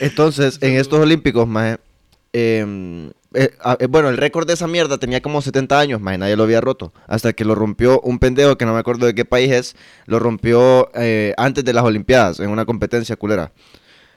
Entonces, 0.00 0.58
en 0.62 0.74
estos 0.76 0.98
olímpicos, 0.98 1.46
maje, 1.46 1.78
em, 2.32 3.10
eh, 3.34 3.50
ah, 3.62 3.76
eh, 3.78 3.86
bueno, 3.86 4.08
el 4.08 4.16
récord 4.16 4.46
de 4.46 4.54
esa 4.54 4.66
mierda 4.66 4.98
tenía 4.98 5.20
como 5.22 5.40
70 5.40 5.78
años, 5.78 6.00
maje, 6.00 6.18
nadie 6.18 6.36
lo 6.36 6.42
había 6.42 6.60
roto. 6.60 6.92
Hasta 7.06 7.32
que 7.32 7.44
lo 7.44 7.54
rompió 7.54 8.00
un 8.00 8.18
pendejo 8.18 8.58
que 8.58 8.66
no 8.66 8.74
me 8.74 8.80
acuerdo 8.80 9.06
de 9.06 9.14
qué 9.14 9.24
país 9.24 9.52
es, 9.52 9.76
lo 10.06 10.18
rompió 10.18 10.90
eh, 10.94 11.34
antes 11.36 11.64
de 11.64 11.72
las 11.72 11.84
Olimpiadas, 11.84 12.40
en 12.40 12.50
una 12.50 12.64
competencia 12.64 13.16
culera. 13.16 13.52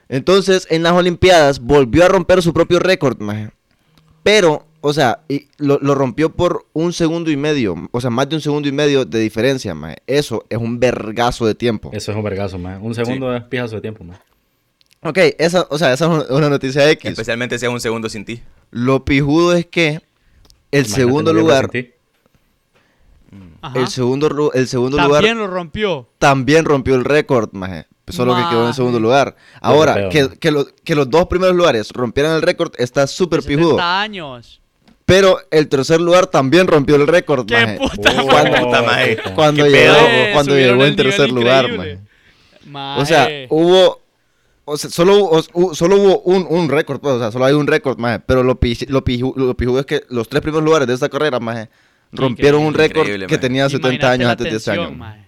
Entonces, 0.09 0.67
en 0.69 0.83
las 0.83 0.93
Olimpiadas 0.93 1.59
volvió 1.59 2.03
a 2.03 2.07
romper 2.07 2.41
su 2.41 2.51
propio 2.53 2.79
récord, 2.79 3.19
maje. 3.21 3.51
Pero, 4.23 4.65
o 4.81 4.91
sea, 4.91 5.19
y 5.29 5.47
lo, 5.57 5.77
lo 5.81 5.93
rompió 5.95 6.29
por 6.31 6.65
un 6.73 6.93
segundo 6.93 7.29
y 7.31 7.37
medio, 7.37 7.75
o 7.91 8.01
sea, 8.01 8.09
más 8.09 8.27
de 8.27 8.35
un 8.35 8.41
segundo 8.41 8.67
y 8.67 8.71
medio 8.71 9.05
de 9.05 9.19
diferencia, 9.19 9.73
maje. 9.75 9.97
Eso 10.07 10.45
es 10.49 10.57
un 10.57 10.79
vergazo 10.79 11.45
de 11.45 11.55
tiempo. 11.55 11.91
Eso 11.93 12.11
es 12.11 12.17
un 12.17 12.23
vergazo, 12.23 12.57
man. 12.57 12.79
Un 12.81 12.95
segundo 12.95 13.33
es 13.35 13.43
pijazo 13.43 13.75
de 13.75 13.81
tiempo, 13.81 14.03
man. 14.03 14.17
Ok, 15.01 15.17
esa, 15.37 15.65
o 15.69 15.77
sea, 15.77 15.93
esa 15.93 16.05
es 16.23 16.29
una- 16.29 16.49
noticia 16.49 16.89
X. 16.91 17.11
Especialmente 17.11 17.57
si 17.57 17.65
es 17.65 17.71
un 17.71 17.79
segundo 17.79 18.09
sin 18.09 18.25
ti. 18.25 18.41
Lo 18.71 19.05
pijudo 19.05 19.53
es 19.55 19.65
que 19.65 20.01
el 20.71 20.85
Imagínate 20.85 21.01
segundo 21.01 21.33
lugar, 21.33 21.69
sin 21.71 21.83
ti. 21.85 21.91
Ajá. 23.61 23.79
el 23.79 23.87
segundo, 23.89 24.51
el 24.53 24.67
segundo 24.67 24.97
lugar 24.97 25.11
También 25.21 25.37
lo 25.37 25.47
rompió. 25.47 26.07
también 26.17 26.65
rompió 26.65 26.95
el 26.95 27.05
récord, 27.05 27.49
maje. 27.53 27.85
Solo 28.09 28.35
que 28.35 28.41
quedó 28.49 28.59
en 28.59 28.65
Maje. 28.65 28.75
segundo 28.75 28.99
lugar. 28.99 29.35
Ahora, 29.61 30.09
que, 30.09 30.23
maje. 30.25 30.37
que, 30.39 30.51
lo- 30.51 30.65
que 30.83 30.95
los 30.95 31.09
dos 31.09 31.27
primeros 31.27 31.55
lugares 31.55 31.89
rompieran 31.91 32.33
el 32.35 32.41
récord 32.41 32.71
está 32.77 33.05
súper 33.07 33.41
pijudo. 33.43 33.71
70 33.71 34.01
años. 34.01 34.61
Pero 35.05 35.39
el 35.49 35.67
tercer 35.69 35.99
lugar 35.99 36.27
también 36.27 36.67
rompió 36.67 36.95
el 36.95 37.07
récord, 37.07 37.45
¡Qué 37.47 37.55
maje. 37.55 37.77
puta 37.79 38.11
Oh, 38.21 38.27
madre! 38.27 38.51
Puta 38.61 39.23
puta. 39.23 39.35
Cuando 39.35 39.63
¿Qué 39.63 39.69
llegó, 39.71 39.93
pedo? 39.95 40.33
Cuando 40.33 40.51
subieron 40.53 40.71
llegó 40.77 40.83
el 40.83 40.89
en 40.91 40.95
tercer 40.95 41.29
lugar, 41.31 41.71
maje. 41.77 41.99
O 43.01 43.05
sea, 43.05 43.19
Maje. 43.23 43.47
hubo. 43.49 44.01
O 44.65 44.77
sea, 44.77 44.89
solo, 44.91 45.41
solo 45.73 45.95
hubo 45.95 46.19
un, 46.21 46.45
un 46.47 46.69
récord, 46.69 46.99
pues, 46.99 47.15
o 47.15 47.19
sea, 47.19 47.31
solo 47.31 47.45
hay 47.45 47.55
un 47.55 47.65
récord, 47.65 47.97
maje. 47.97 48.19
Pero 48.23 48.43
lo, 48.43 48.59
pi- 48.59 48.77
lo, 48.87 49.03
piju- 49.03 49.33
lo 49.35 49.57
pijudo 49.57 49.79
es 49.79 49.87
que 49.87 50.03
los 50.09 50.29
tres 50.29 50.43
primeros 50.43 50.63
lugares 50.63 50.87
de 50.87 50.93
esta 50.93 51.09
carrera, 51.09 51.39
maje, 51.39 51.69
rompieron 52.11 52.61
un 52.61 52.75
récord 52.75 53.07
que 53.07 53.17
maje. 53.17 53.37
tenía 53.39 53.67
70 53.67 53.87
Imagínate 53.87 54.07
años 54.13 54.29
antes 54.31 54.51
de 54.51 54.57
ese 54.57 54.71
año. 54.71 54.91
maje. 54.91 55.27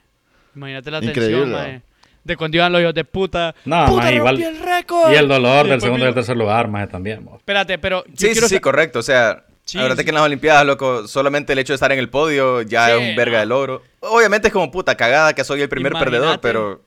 Imagínate 0.55 0.91
la 0.91 0.97
Increíble. 0.99 1.37
tensión, 1.39 1.51
maje. 1.53 1.81
De 2.23 2.37
cuando 2.37 2.57
iban 2.57 2.71
los 2.71 2.81
hijos 2.81 2.93
de 2.93 3.03
puta. 3.03 3.55
No, 3.65 3.85
¡Puta, 3.87 4.03
maje, 4.03 4.15
igual- 4.15 4.41
el 4.41 4.59
récord! 4.59 5.11
Y 5.11 5.15
el 5.15 5.27
dolor 5.27 5.67
del 5.67 5.81
segundo 5.81 6.03
y 6.03 6.05
del 6.05 6.13
tercer 6.13 6.37
lugar, 6.37 6.67
más 6.67 6.87
también. 6.89 7.23
mo. 7.23 7.37
Espérate, 7.37 7.77
pero 7.79 8.03
yo 8.05 8.11
Sí, 8.15 8.35
sí, 8.35 8.47
sí, 8.47 8.59
correcto. 8.59 8.99
O 8.99 9.03
sea, 9.03 9.43
Sí, 9.65 9.77
acuérdate 9.77 10.01
sí. 10.01 10.05
que 10.05 10.09
en 10.09 10.15
las 10.15 10.23
Olimpiadas, 10.25 10.65
loco, 10.65 11.07
solamente 11.07 11.53
el 11.53 11.59
hecho 11.59 11.73
de 11.73 11.75
estar 11.75 11.91
en 11.91 11.99
el 11.99 12.09
podio 12.09 12.61
ya 12.61 12.87
Sí, 12.87 12.91
es 12.93 13.09
un 13.09 13.15
verga 13.15 13.37
no. 13.37 13.39
de 13.41 13.45
logro. 13.47 13.81
Obviamente 14.01 14.47
es 14.49 14.53
como 14.53 14.69
puta 14.71 14.95
cagada 14.95 15.33
que 15.33 15.43
soy 15.43 15.61
el 15.61 15.69
primer 15.69 15.91
Imagínate. 15.93 16.11
perdedor, 16.11 16.41
pero, 16.41 16.81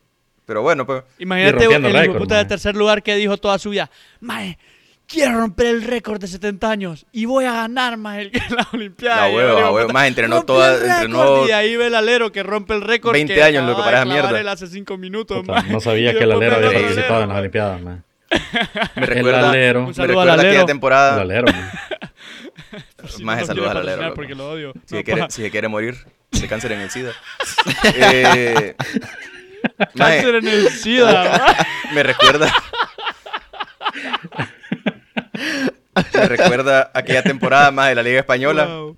pero 0.46 0.62
bueno, 0.62 0.84
pues. 0.86 1.02
Imagínate 1.18 1.64
el 1.64 1.70
hijo 1.70 1.80
de 1.80 1.92
récord, 1.92 2.18
puta 2.18 2.36
de 2.38 2.44
tercer 2.44 2.76
lugar 2.76 3.02
que 3.02 3.14
dijo 3.16 3.36
toda 3.36 3.58
su 3.58 3.70
vida, 3.70 3.90
Mae, 4.20 4.58
quiero 5.06 5.38
romper 5.40 5.66
el 5.66 5.82
récord 5.82 6.20
de 6.20 6.26
70 6.26 6.70
años 6.70 7.06
y 7.12 7.24
voy 7.26 7.44
a 7.44 7.52
ganar 7.52 7.96
más 7.96 8.18
el 8.18 8.30
la 8.50 8.66
Olimpiada. 8.72 9.16
La 9.22 9.28
el 9.28 9.36
de 9.36 9.44
la 9.60 9.70
huevo. 9.70 9.80
puta, 9.88 9.92
Más 9.92 10.08
entrenó 10.08 10.34
"Rompí 10.36 10.46
toda- 10.46 10.74
el 10.74 10.80
récord", 10.80 10.92
entrenó 10.96 11.46
Y 11.46 11.50
ahí 11.52 11.76
ve 11.76 11.86
el 11.88 11.94
alero 11.94 12.32
que 12.32 12.42
rompe 12.42 12.74
el 12.74 12.80
récord 12.82 13.12
20 13.12 13.34
que 13.34 13.42
años, 13.42 13.64
loco, 13.66 13.82
de 13.82 13.84
para 13.84 14.04
mierda. 14.04 14.40
él 14.40 14.48
hace 14.48 14.66
5 14.66 14.96
minutos, 14.98 15.38
Puta, 15.46 15.62
no 15.62 15.80
sabía 15.80 16.12
que 16.12 16.24
el 16.24 16.32
alero 16.32 16.56
había 16.56 16.72
participado 16.72 17.22
en 17.22 17.30
alero, 17.30 17.32
las 17.32 17.38
Olimpiadas, 17.38 17.80
man. 17.82 18.04
Me 18.96 19.02
El 19.02 19.06
recuerda, 19.06 19.48
alero. 19.50 19.80
Un 19.86 19.94
me 19.96 20.06
recuerda 20.06 20.32
aquella 20.34 20.48
alero. 20.48 20.60
El 20.60 20.66
temporada. 20.66 21.20
alero, 21.20 21.52
man. 21.52 21.70
Si 23.06 23.22
Maje, 23.22 23.42
no 23.42 23.46
nos 23.46 23.46
saludos 23.48 23.72
quiere 23.72 23.80
al 23.92 23.98
alero. 24.00 24.14
Porque 24.14 24.34
lo 24.34 24.50
odio. 24.50 24.72
Si, 24.86 24.94
No, 24.94 24.98
se 24.98 25.04
quiere, 25.04 25.26
si 25.28 25.42
se 25.42 25.50
quiere 25.50 25.68
morir 25.68 25.94
de 26.30 26.48
cáncer 26.48 26.72
en 26.72 26.80
el 26.80 26.90
SIDA. 26.90 27.12
Eh, 27.84 28.74
Cáncer 29.96 30.34
en 30.36 30.48
el 30.48 30.68
SIDA, 30.70 31.56
me 31.94 32.02
recuerda. 32.02 32.52
Me 36.14 36.28
recuerda 36.28 36.90
aquella 36.94 37.22
temporada 37.22 37.70
más 37.70 37.88
de 37.88 37.94
la 37.94 38.02
Liga 38.02 38.20
Española 38.20 38.66
Wow. 38.66 38.96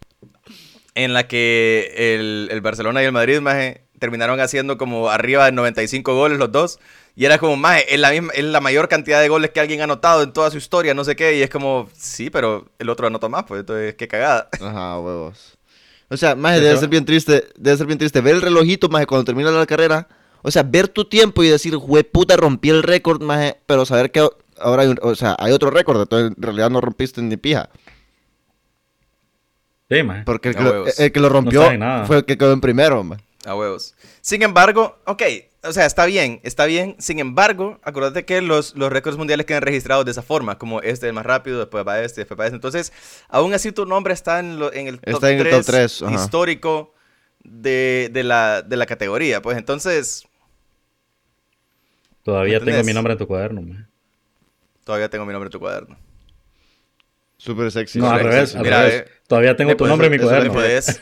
en 0.94 1.12
la 1.12 1.26
que 1.28 1.92
el, 2.14 2.48
el 2.50 2.60
Barcelona 2.60 3.02
y 3.02 3.06
el 3.06 3.12
Madrid 3.12 3.40
más 3.40 3.56
terminaron 3.98 4.40
haciendo 4.40 4.76
como 4.78 5.10
arriba 5.10 5.46
de 5.46 5.52
95 5.52 6.14
goles 6.14 6.38
los 6.38 6.52
dos. 6.52 6.78
Y 7.14 7.24
era 7.24 7.38
como, 7.38 7.56
más 7.56 7.82
es 7.88 7.98
la, 7.98 8.10
misma, 8.10 8.32
es 8.34 8.44
la 8.44 8.60
mayor 8.60 8.88
cantidad 8.88 9.20
de 9.20 9.28
goles 9.28 9.50
que 9.50 9.60
alguien 9.60 9.80
ha 9.80 9.84
anotado 9.84 10.22
en 10.22 10.32
toda 10.32 10.50
su 10.50 10.58
historia, 10.58 10.92
no 10.92 11.02
sé 11.02 11.16
qué. 11.16 11.36
Y 11.38 11.42
es 11.42 11.48
como, 11.48 11.88
sí, 11.96 12.28
pero 12.28 12.66
el 12.78 12.90
otro 12.90 13.06
anotó 13.06 13.28
más, 13.30 13.44
pues 13.44 13.60
entonces, 13.60 13.94
qué 13.94 14.06
cagada. 14.06 14.48
Ajá, 14.60 15.00
huevos. 15.00 15.56
O 16.08 16.16
sea, 16.16 16.34
maje, 16.36 16.60
¿De 16.60 16.66
debe 16.66 16.78
ser 16.78 16.88
bien 16.88 17.04
triste, 17.04 17.46
debe 17.56 17.76
ser 17.76 17.86
bien 17.86 17.98
triste 17.98 18.20
ver 18.20 18.34
el 18.36 18.42
relojito, 18.42 18.88
maje, 18.88 19.06
cuando 19.06 19.24
termina 19.24 19.50
la 19.50 19.66
carrera. 19.66 20.06
O 20.42 20.50
sea, 20.50 20.62
ver 20.62 20.88
tu 20.88 21.06
tiempo 21.06 21.42
y 21.42 21.48
decir, 21.48 21.74
puta, 22.12 22.36
rompí 22.36 22.68
el 22.68 22.82
récord, 22.82 23.20
maje, 23.22 23.56
pero 23.66 23.86
saber 23.86 24.12
que 24.12 24.28
ahora 24.58 24.82
hay, 24.82 24.88
un- 24.88 24.98
o 25.02 25.14
sea, 25.14 25.36
hay 25.38 25.52
otro 25.52 25.70
récord, 25.70 26.00
entonces 26.00 26.36
en 26.36 26.42
realidad 26.42 26.70
no 26.70 26.80
rompiste 26.80 27.20
ni 27.22 27.36
pija. 27.36 27.68
Sí, 29.90 30.02
maje. 30.02 30.22
Porque 30.24 30.48
el 30.50 30.56
que, 30.56 30.62
lo, 30.62 30.70
huevos. 30.70 30.98
el 30.98 31.12
que 31.12 31.20
lo 31.20 31.28
rompió 31.28 31.62
fue 32.06 32.16
el 32.18 32.24
que 32.24 32.36
quedó 32.36 32.52
en 32.52 32.60
primero, 32.60 33.02
maje. 33.04 33.22
A 33.44 33.54
huevos. 33.54 33.94
Sin 34.20 34.42
embargo, 34.42 34.98
ok, 35.06 35.22
o 35.62 35.72
sea, 35.72 35.86
está 35.86 36.04
bien, 36.06 36.40
está 36.42 36.64
bien. 36.66 36.96
Sin 36.98 37.20
embargo, 37.20 37.78
acuérdate 37.84 38.24
que 38.24 38.40
los, 38.42 38.74
los 38.74 38.90
récords 38.90 39.16
mundiales 39.16 39.46
quedan 39.46 39.62
registrados 39.62 40.04
de 40.04 40.10
esa 40.10 40.22
forma, 40.22 40.58
como 40.58 40.80
este 40.80 41.06
es 41.06 41.14
más 41.14 41.24
rápido, 41.24 41.60
después 41.60 41.86
va 41.86 42.00
este, 42.02 42.22
después 42.22 42.38
va 42.40 42.46
este. 42.46 42.56
Entonces, 42.56 42.92
aún 43.28 43.54
así 43.54 43.70
tu 43.70 43.86
nombre 43.86 44.12
está 44.14 44.40
en, 44.40 44.58
lo- 44.58 44.72
en 44.72 44.88
el 44.88 44.98
top 44.98 45.14
Está 45.14 45.30
en 45.30 45.38
el 45.38 45.44
top 45.44 45.52
3 45.52 45.66
tres, 45.66 46.02
ajá. 46.02 46.14
histórico 46.14 46.92
de, 47.44 48.10
de 48.12 48.24
la, 48.24 48.62
de 48.62 48.76
la 48.76 48.86
categoría. 48.86 49.40
Pues 49.40 49.56
entonces, 49.56 50.26
Todavía 52.24 52.58
tengo 52.58 52.82
mi 52.82 52.92
nombre 52.92 53.12
en 53.12 53.18
tu 53.20 53.28
cuaderno, 53.28 53.62
maje. 53.62 53.84
Todavía 54.86 55.10
tengo 55.10 55.26
mi 55.26 55.32
nombre 55.32 55.48
en 55.48 55.52
tu 55.52 55.58
cuaderno. 55.58 55.98
Súper 57.38 57.70
sexy. 57.70 57.98
No, 57.98 58.08
al 58.10 58.20
revés, 58.20 58.54
al 58.54 58.62
Mira, 58.62 58.82
revés. 58.82 58.94
eh, 59.02 59.10
Todavía 59.26 59.56
tengo 59.56 59.72
tu 59.72 59.78
puedes- 59.78 59.90
nombre 59.90 60.06
en 60.06 60.12
mi 60.12 60.18
cuaderno. 60.18 60.44
Me 60.52 60.54
puedes, 60.54 61.00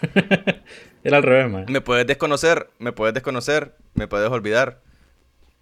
Era 1.05 1.18
al 1.18 1.22
revés, 1.22 1.51
maje. 1.53 1.66
me 1.70 1.80
puedes 1.80 2.07
desconocer, 2.07 2.70
me 2.78 2.93
puedes 2.93 3.14
desconocer, 3.14 3.76
me 3.95 4.09
puedes 4.09 4.30
olvidar, 4.30 4.80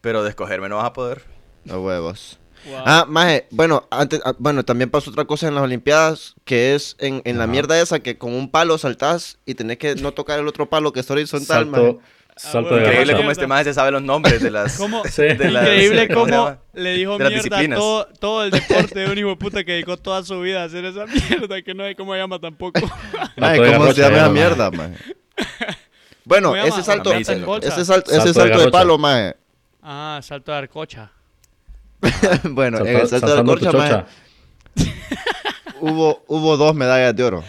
pero 0.00 0.22
de 0.22 0.30
escogerme 0.30 0.68
no 0.68 0.76
vas 0.76 0.86
a 0.86 0.92
poder. 0.92 1.22
A 1.68 1.76
huevos. 1.78 2.38
Wow. 2.64 2.76
Ah, 2.86 3.06
maje, 3.08 3.48
bueno, 3.50 3.88
antes, 3.90 4.20
ah, 4.24 4.34
bueno, 4.38 4.64
también 4.64 4.88
pasó 4.88 5.10
otra 5.10 5.24
cosa 5.24 5.48
en 5.48 5.56
las 5.56 5.64
Olimpiadas, 5.64 6.36
que 6.44 6.74
es 6.76 6.94
en, 7.00 7.20
en 7.24 7.36
la 7.38 7.48
mierda 7.48 7.78
esa 7.80 7.98
que 8.00 8.16
con 8.18 8.32
un 8.32 8.50
palo 8.52 8.78
saltás 8.78 9.38
y 9.44 9.54
tenés 9.56 9.78
que 9.78 9.96
no 9.96 10.12
tocar 10.12 10.38
el 10.38 10.46
otro 10.46 10.70
palo 10.70 10.92
que 10.92 11.00
está 11.00 11.12
horizontal, 11.14 11.66
maje. 11.66 11.98
Salto, 12.34 12.50
salto 12.52 12.68
bueno, 12.70 12.76
de 12.76 12.82
Increíble 12.92 13.16
cómo 13.16 13.30
este 13.30 13.46
más 13.46 13.64
se 13.64 13.74
sabe 13.74 13.90
los 13.90 14.02
nombres 14.02 14.42
de 14.42 14.50
las... 14.50 14.76
¿Cómo? 14.78 15.02
Sí. 15.04 15.22
de 15.22 15.50
las- 15.50 15.64
Increíble 15.64 16.08
¿cómo 16.08 16.56
le 16.72 16.94
dijo 16.94 17.12
de 17.12 17.18
mierda 17.18 17.34
disciplinas. 17.36 17.78
todo, 17.78 18.06
todo 18.18 18.44
el 18.44 18.50
deporte 18.50 18.98
de 19.00 19.10
un 19.10 19.18
hijo 19.18 19.28
de 19.28 19.36
puta 19.36 19.64
que 19.64 19.72
dedicó 19.72 19.96
toda 19.98 20.22
su 20.24 20.40
vida 20.40 20.62
a 20.62 20.64
hacer 20.64 20.84
esa 20.86 21.04
mierda 21.06 21.60
que 21.62 21.74
no 21.74 21.84
sé 21.84 21.94
cómo 21.94 22.12
se 22.14 22.18
llama 22.20 22.38
tampoco. 22.38 22.80
Salto 23.38 23.62
de 23.62 23.72
¿cómo 23.76 23.92
se 23.92 24.00
llama 24.00 24.16
esa 24.16 24.28
maje. 24.28 24.32
mierra, 24.32 24.70
maje? 24.70 24.94
Bueno, 26.24 26.50
¿Cómo 26.50 26.62
se 26.62 26.68
ese 26.68 26.82
salto, 26.82 27.10
Salto 27.10 27.32
ese, 27.32 27.44
bolsa. 27.44 27.68
ese 27.68 27.84
salto, 27.84 28.10
ese 28.10 28.20
Salto 28.20 28.28
de 28.28 28.34
salto 28.50 28.64
de 28.64 28.70
palo, 28.70 28.96
maje. 28.98 29.36
Ah, 29.82 30.20
salto 30.22 30.52
de 30.52 30.58
arcocha. 30.58 31.10
bueno, 32.44 32.78
en 32.78 32.96
el 32.96 33.08
salto 33.08 33.36
de 33.36 33.42
maje, 33.42 33.64
chocha. 33.66 34.06
hubo, 35.80 36.22
hubo 36.28 36.56
dos 36.56 36.74
medallas 36.74 37.14
de 37.14 37.24
oro. 37.24 37.44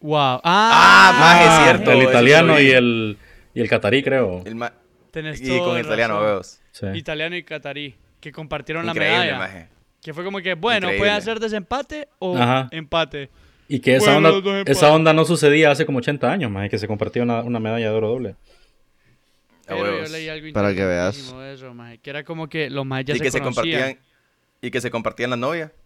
Wow. 0.00 0.40
Ah, 0.44 1.14
maje, 1.18 1.44
es 1.44 1.64
cierto. 1.64 1.92
El 1.92 2.02
italiano 2.08 2.58
y 2.60 2.70
el, 2.70 3.18
y 3.54 3.60
el 3.60 3.68
catarí, 3.68 4.02
creo. 4.02 4.42
El 4.44 4.54
ma- 4.54 4.72
Tenés 5.10 5.40
y 5.40 5.58
con 5.58 5.78
italiano. 5.78 6.40
Sí. 6.72 6.86
Italiano 6.94 7.34
y 7.36 7.42
catarí, 7.42 7.96
que 8.20 8.30
compartieron 8.32 8.86
la 8.86 8.94
medalla. 8.94 9.38
maje. 9.38 9.68
Que 10.02 10.14
fue 10.14 10.24
como 10.24 10.38
que, 10.40 10.54
bueno, 10.54 10.86
Increíble. 10.86 10.98
pueden 10.98 11.14
hacer 11.14 11.40
desempate 11.40 12.08
o 12.20 12.36
Ajá. 12.36 12.68
empate. 12.70 13.28
Y 13.68 13.80
que 13.80 13.96
esa, 13.96 14.14
Bueno, 14.18 14.30
onda, 14.38 14.62
esa 14.66 14.92
onda 14.92 15.12
no 15.12 15.24
sucedía 15.24 15.70
hace 15.70 15.84
como 15.86 15.98
80 15.98 16.30
años, 16.32 16.50
más 16.50 16.68
que 16.70 16.78
se 16.78 16.86
compartía 16.88 17.22
una, 17.22 17.40
una 17.42 17.60
medalla 17.60 17.90
de 17.90 17.96
oro 17.96 18.08
doble. 18.08 18.30
A 19.66 19.74
Pero 19.74 20.04
yo 20.04 20.12
leí 20.12 20.28
algo 20.28 20.52
Para 20.52 20.74
que 20.74 20.84
veas. 20.84 21.16
eso, 21.16 21.74
maje, 21.74 21.98
que 21.98 22.10
era 22.10 22.24
como 22.24 22.48
que 22.48 22.70
los 22.70 22.84
más 22.86 23.04
ya 23.04 23.14
y 23.14 23.18
se, 23.18 23.24
que 23.24 23.30
se 23.30 23.40
compartían 23.40 23.98
y 24.62 24.70
que 24.70 24.80
se 24.80 24.90
compartían 24.90 25.30
la 25.30 25.36
novia. 25.36 25.72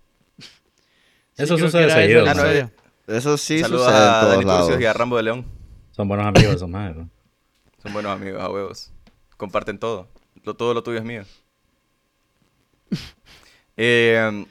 Sí, 1.36 1.42
Eso 1.42 1.58
sucede 1.58 1.86
que 1.86 1.92
era 1.92 2.00
seguido, 2.02 2.20
Ah, 2.20 2.24
no, 2.26 2.30
historia. 2.32 2.70
Eso 3.08 3.36
sí 3.36 3.58
Saludos 3.58 3.86
sucede 3.86 3.98
en 4.04 4.08
a 4.08 4.20
todos 4.20 4.32
Dani 4.34 4.44
lados. 4.44 4.60
Turcios 4.68 4.82
y 4.82 4.86
a 4.86 4.92
Rambo 4.92 5.16
de 5.16 5.22
León. 5.24 5.46
Son 5.90 6.06
buenos 6.06 6.26
amigos 6.26 6.54
esos 6.54 6.68
más. 6.68 6.94
¿no? 6.94 7.10
Son 7.84 7.92
buenos 7.92 8.10
amigos, 8.12 8.42
a 8.42 8.50
huevos. 8.50 8.90
Comparten 9.36 9.78
todo. 9.78 10.08
Lo, 10.42 10.54
todo 10.54 10.74
lo 10.74 10.82
tuyo 10.82 10.98
es 10.98 11.04
mío. 11.04 11.22
eh, 13.76 14.44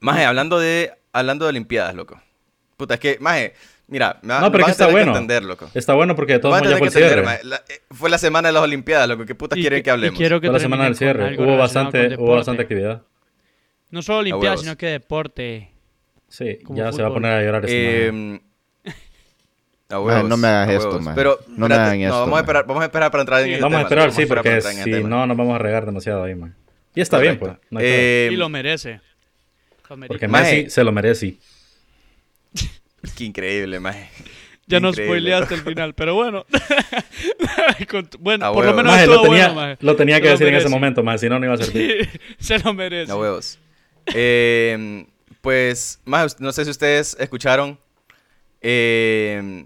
Maje, 0.00 0.24
hablando 0.24 0.58
de, 0.58 0.92
hablando 1.12 1.44
de 1.44 1.50
Olimpiadas, 1.50 1.94
loco. 1.94 2.20
Puta, 2.76 2.94
es 2.94 3.00
que, 3.00 3.18
Maje, 3.20 3.54
mira, 3.86 4.18
me 4.22 4.34
va- 4.34 4.40
No, 4.40 4.50
pero 4.52 4.64
vas 4.64 4.68
que 4.68 4.70
a 4.70 4.72
está 4.72 4.86
tener 4.86 5.04
bueno. 5.04 5.12
entender, 5.12 5.44
loco. 5.44 5.70
Está 5.74 5.94
bueno 5.94 6.16
porque 6.16 6.34
de 6.34 6.38
todos 6.40 6.52
Vas 6.52 6.62
a 6.62 6.64
modos 6.64 6.74
ya 6.74 6.78
fue 6.78 6.88
el 6.88 6.92
que 6.92 6.98
entender, 6.98 7.24
cierre. 7.24 7.38
maje. 7.38 7.44
La- 7.44 7.62
eh, 7.74 7.82
fue 7.90 8.10
la 8.10 8.18
semana 8.18 8.48
de 8.48 8.52
las 8.54 8.62
Olimpiadas, 8.62 9.08
loco. 9.08 9.26
¿Qué 9.26 9.34
puta 9.34 9.56
Y 9.58 9.60
quieren 9.60 9.78
que- 9.78 9.82
que 9.84 9.90
hablemos? 9.90 10.18
Quiero 10.18 10.40
que 10.40 10.46
Fue 10.48 10.54
la 10.54 10.60
semana 10.60 10.84
del 10.84 10.96
cierre. 10.96 11.36
Hubo 11.38 11.56
bastante, 11.56 12.16
hubo 12.16 12.36
actividad. 12.38 13.02
No 13.90 14.02
solo 14.02 14.18
Olimpiadas, 14.20 14.60
sino 14.60 14.76
que 14.76 14.86
deporte. 14.86 15.70
Sí, 16.28 16.58
Como 16.64 16.78
ya 16.78 16.92
se 16.92 17.02
va 17.02 17.08
a 17.08 17.12
poner 17.12 17.32
a 17.32 17.42
llorar 17.42 17.64
este. 17.64 18.06
Eh, 18.08 18.40
no 19.90 20.36
me 20.36 20.48
hagas 20.48 20.70
esto. 20.70 21.00
Pero, 21.14 21.38
No 21.48 21.66
me 21.68 21.74
espérate, 21.74 21.74
hagan 21.82 22.00
esto, 22.00 22.20
vamos, 22.20 22.36
a 22.36 22.40
esperar, 22.40 22.66
vamos 22.66 22.82
a 22.82 22.86
esperar 22.86 23.10
para 23.10 23.22
entrar 23.22 23.40
en 23.40 23.46
Sí. 23.46 23.52
ese 23.54 23.62
Vamos 23.62 23.74
a 23.74 23.78
tema, 23.78 23.82
esperar, 23.88 24.04
loco, 24.06 24.16
sí, 24.16 24.24
vamos 24.24 24.30
a 24.30 24.40
esperar 24.40 24.42
para 24.44 24.52
porque 24.54 24.56
entrar 24.58 24.72
en 24.72 24.78
el 24.78 24.84
si 24.84 24.90
tema. 24.90 25.08
no 25.08 25.26
nos 25.26 25.36
vamos 25.36 25.54
a 25.54 25.58
regar 25.58 25.86
demasiado 25.86 26.22
ahí, 26.24 26.34
man. 26.34 26.54
Y 26.94 27.00
está 27.00 27.18
bien, 27.18 27.38
pues. 27.38 27.52
No. 27.70 27.80
Eh, 27.82 28.30
y 28.32 28.36
lo 28.36 28.48
merece. 28.48 29.00
Lo 29.88 29.96
merece. 29.96 30.08
porque 30.08 30.28
Maje. 30.28 30.56
Messi 30.56 30.70
se 30.70 30.84
lo 30.84 30.92
merece. 30.92 31.36
Qué 33.16 33.24
increíble, 33.24 33.80
maje. 33.80 34.08
Ya 34.66 34.78
nos 34.78 34.94
spoileaste 34.94 35.54
el 35.54 35.62
final, 35.62 35.94
pero 35.94 36.14
bueno. 36.14 36.46
Bueno, 38.20 38.46
A 38.46 38.52
por 38.52 38.64
lo 38.64 38.72
menos 38.74 38.92
Maje, 38.92 39.04
estuvo 39.04 39.16
lo 39.16 39.22
tenía, 39.22 39.46
bueno, 39.48 39.60
maje. 39.60 39.76
lo 39.80 39.96
tenía 39.96 40.20
que 40.20 40.26
Se 40.26 40.30
decir 40.32 40.46
en 40.48 40.54
ese 40.56 40.68
momento, 40.68 41.02
más 41.02 41.20
si 41.20 41.28
no, 41.28 41.38
no 41.38 41.46
iba 41.46 41.54
a 41.54 41.58
servir. 41.58 42.08
Se 42.38 42.58
lo 42.58 42.72
merece. 42.74 43.10
A 43.10 43.16
huevos. 43.16 43.58
Eh, 44.14 45.06
pues, 45.40 46.00
más, 46.04 46.40
no 46.40 46.52
sé 46.52 46.64
si 46.64 46.70
ustedes 46.70 47.16
escucharon 47.18 47.78
eh, 48.60 49.64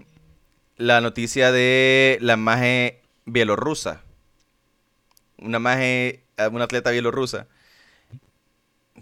la 0.77 1.01
noticia 1.01 1.51
de 1.51 2.17
la 2.21 2.37
maje 2.37 3.01
bielorrusa. 3.25 4.01
Una 5.37 5.59
maje, 5.59 6.23
eh, 6.37 6.47
una 6.51 6.65
atleta 6.65 6.91
bielorrusa. 6.91 7.47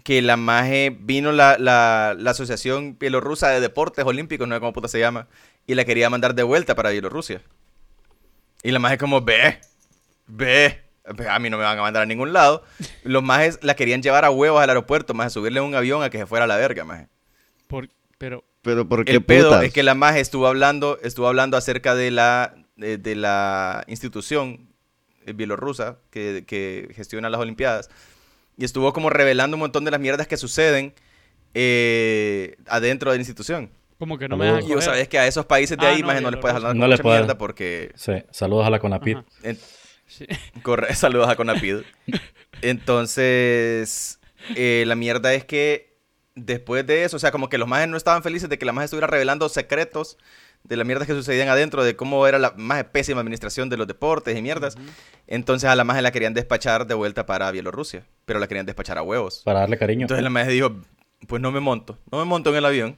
Que 0.02 0.20
la 0.22 0.36
maje 0.36 0.94
vino 1.00 1.32
la, 1.32 1.56
la, 1.58 2.14
la 2.18 2.30
Asociación 2.32 2.98
Bielorrusa 2.98 3.48
de 3.48 3.60
Deportes 3.60 4.04
Olímpicos, 4.04 4.46
no 4.46 4.54
sé 4.54 4.60
cómo 4.60 4.72
puta 4.72 4.88
se 4.88 4.98
llama, 4.98 5.28
y 5.66 5.74
la 5.74 5.84
quería 5.84 6.10
mandar 6.10 6.34
de 6.34 6.42
vuelta 6.42 6.74
para 6.74 6.90
Bielorrusia. 6.90 7.40
Y 8.62 8.70
la 8.72 8.78
maje 8.80 8.98
como, 8.98 9.22
ve, 9.22 9.60
ve, 10.26 10.82
ve, 11.16 11.28
a 11.28 11.38
mí 11.38 11.48
no 11.48 11.56
me 11.56 11.64
van 11.64 11.78
a 11.78 11.82
mandar 11.82 12.02
a 12.02 12.06
ningún 12.06 12.32
lado. 12.32 12.64
Los 13.04 13.22
majes 13.22 13.58
la 13.62 13.76
querían 13.76 14.02
llevar 14.02 14.24
a 14.24 14.30
huevos 14.30 14.62
al 14.62 14.68
aeropuerto, 14.68 15.14
más 15.14 15.32
subirle 15.32 15.60
un 15.60 15.74
avión 15.74 16.02
a 16.02 16.10
que 16.10 16.18
se 16.18 16.26
fuera 16.26 16.44
a 16.44 16.48
la 16.48 16.56
verga, 16.56 16.84
maje. 16.84 17.08
Por- 17.68 17.88
pero, 18.18 18.44
Pero 18.64 18.88
¿por 18.88 19.04
qué 19.04 19.12
El 19.12 19.22
pedo 19.22 19.50
putas? 19.50 19.64
es 19.64 19.72
que 19.72 19.82
la 19.84 19.94
maje 19.94 20.18
estuvo 20.18 20.48
hablando, 20.48 20.98
estuvo 21.02 21.28
hablando 21.28 21.56
acerca 21.56 21.94
de 21.94 22.10
la, 22.10 22.56
de, 22.76 22.98
de 22.98 23.14
la 23.14 23.84
institución 23.86 24.68
eh, 25.26 25.32
bielorrusa 25.34 25.98
que, 26.10 26.42
que 26.46 26.88
gestiona 26.96 27.30
las 27.30 27.40
Olimpiadas. 27.40 27.90
Y 28.56 28.64
estuvo 28.64 28.92
como 28.92 29.10
revelando 29.10 29.56
un 29.56 29.60
montón 29.60 29.84
de 29.84 29.90
las 29.92 30.00
mierdas 30.00 30.26
que 30.26 30.36
suceden 30.36 30.94
eh, 31.54 32.56
adentro 32.66 33.10
de 33.12 33.18
la 33.18 33.20
institución. 33.20 33.70
como 33.98 34.18
que 34.18 34.28
no 34.28 34.36
me 34.36 34.44
Saludos. 34.46 34.58
dejan 34.64 34.70
Y 34.72 34.74
vos 34.74 34.84
sabés 34.84 35.08
que 35.08 35.18
a 35.18 35.26
esos 35.26 35.46
países 35.46 35.76
de 35.78 35.86
Ah, 35.86 35.90
ahí, 35.90 36.00
no, 36.00 36.08
maje, 36.08 36.20
no 36.20 36.30
les 36.30 36.40
puedes 36.40 36.56
hablar 36.56 36.74
No 36.74 36.86
mucha 36.88 37.02
puede. 37.02 37.18
mierda 37.18 37.38
porque... 37.38 37.92
Sí, 37.96 38.12
saludos 38.30 38.66
a 38.66 38.70
la 38.70 38.78
Conapit. 38.80 39.18
Ajá. 39.18 39.26
en- 39.42 39.58
Sí. 40.06 40.26
Corre, 40.62 40.94
saludos 40.96 41.28
a 41.30 41.34
Conapid. 41.36 41.78
Entonces, 42.62 44.20
eh, 44.54 44.84
la 44.86 44.94
mierda 44.96 45.32
es 45.34 45.44
que 45.44 45.93
después 46.34 46.86
de 46.86 47.04
eso, 47.04 47.16
o 47.16 47.20
sea, 47.20 47.30
como 47.30 47.48
que 47.48 47.58
los 47.58 47.68
majes 47.68 47.88
no 47.88 47.96
estaban 47.96 48.22
felices 48.22 48.48
de 48.48 48.58
que 48.58 48.66
la 48.66 48.72
maje 48.72 48.86
estuviera 48.86 49.06
revelando 49.06 49.48
secretos 49.48 50.18
de 50.64 50.76
las 50.76 50.86
mierdas 50.86 51.06
que 51.06 51.12
sucedían 51.12 51.48
adentro, 51.48 51.84
de 51.84 51.94
cómo 51.94 52.26
era 52.26 52.38
la 52.38 52.54
más 52.56 52.84
pésima 52.84 53.20
administración 53.20 53.68
de 53.68 53.76
los 53.76 53.86
deportes 53.86 54.36
y 54.36 54.42
mierdas. 54.42 54.76
Entonces 55.26 55.68
a 55.68 55.76
la 55.76 55.84
maje 55.84 56.02
la 56.02 56.10
querían 56.10 56.34
despachar 56.34 56.86
de 56.86 56.94
vuelta 56.94 57.26
para 57.26 57.50
Bielorrusia, 57.50 58.06
pero 58.24 58.38
la 58.38 58.48
querían 58.48 58.66
despachar 58.66 58.98
a 58.98 59.02
huevos. 59.02 59.42
Para 59.44 59.60
darle 59.60 59.76
cariño. 59.78 60.04
Entonces 60.04 60.24
la 60.24 60.30
maje 60.30 60.50
dijo, 60.50 60.80
pues 61.28 61.40
no 61.42 61.52
me 61.52 61.60
monto, 61.60 61.98
no 62.10 62.18
me 62.18 62.24
monto 62.24 62.50
en 62.50 62.56
el 62.56 62.64
avión. 62.64 62.96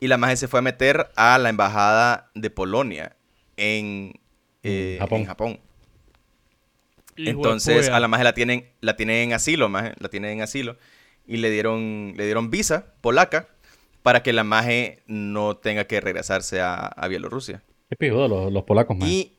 Y 0.00 0.08
la 0.08 0.18
maje 0.18 0.36
se 0.36 0.48
fue 0.48 0.58
a 0.58 0.62
meter 0.62 1.08
a 1.14 1.38
la 1.38 1.48
embajada 1.48 2.30
de 2.34 2.50
Polonia 2.50 3.16
en, 3.56 4.12
eh, 4.64 4.96
Japón. 4.98 5.20
en 5.20 5.26
Japón. 5.26 5.60
Entonces 7.16 7.88
a 7.88 8.00
la 8.00 8.08
maje 8.08 8.24
la 8.24 8.34
tienen, 8.34 8.68
la 8.80 8.96
tienen 8.96 9.16
en 9.28 9.32
asilo, 9.34 9.68
maje, 9.68 9.94
la 10.00 10.08
tienen 10.08 10.32
en 10.32 10.42
asilo. 10.42 10.76
Y 11.26 11.38
le 11.38 11.50
dieron, 11.50 12.14
le 12.16 12.24
dieron 12.24 12.50
visa 12.50 12.94
polaca 13.00 13.48
para 14.02 14.22
que 14.22 14.32
la 14.32 14.44
maje 14.44 15.02
no 15.06 15.56
tenga 15.56 15.84
que 15.86 16.00
regresarse 16.00 16.60
a, 16.60 16.74
a 16.86 17.08
Bielorrusia. 17.08 17.62
Qué 17.88 17.96
pijudo 17.96 18.28
los, 18.28 18.52
los 18.52 18.64
polacos, 18.64 18.96
man. 18.96 19.08
Y 19.08 19.32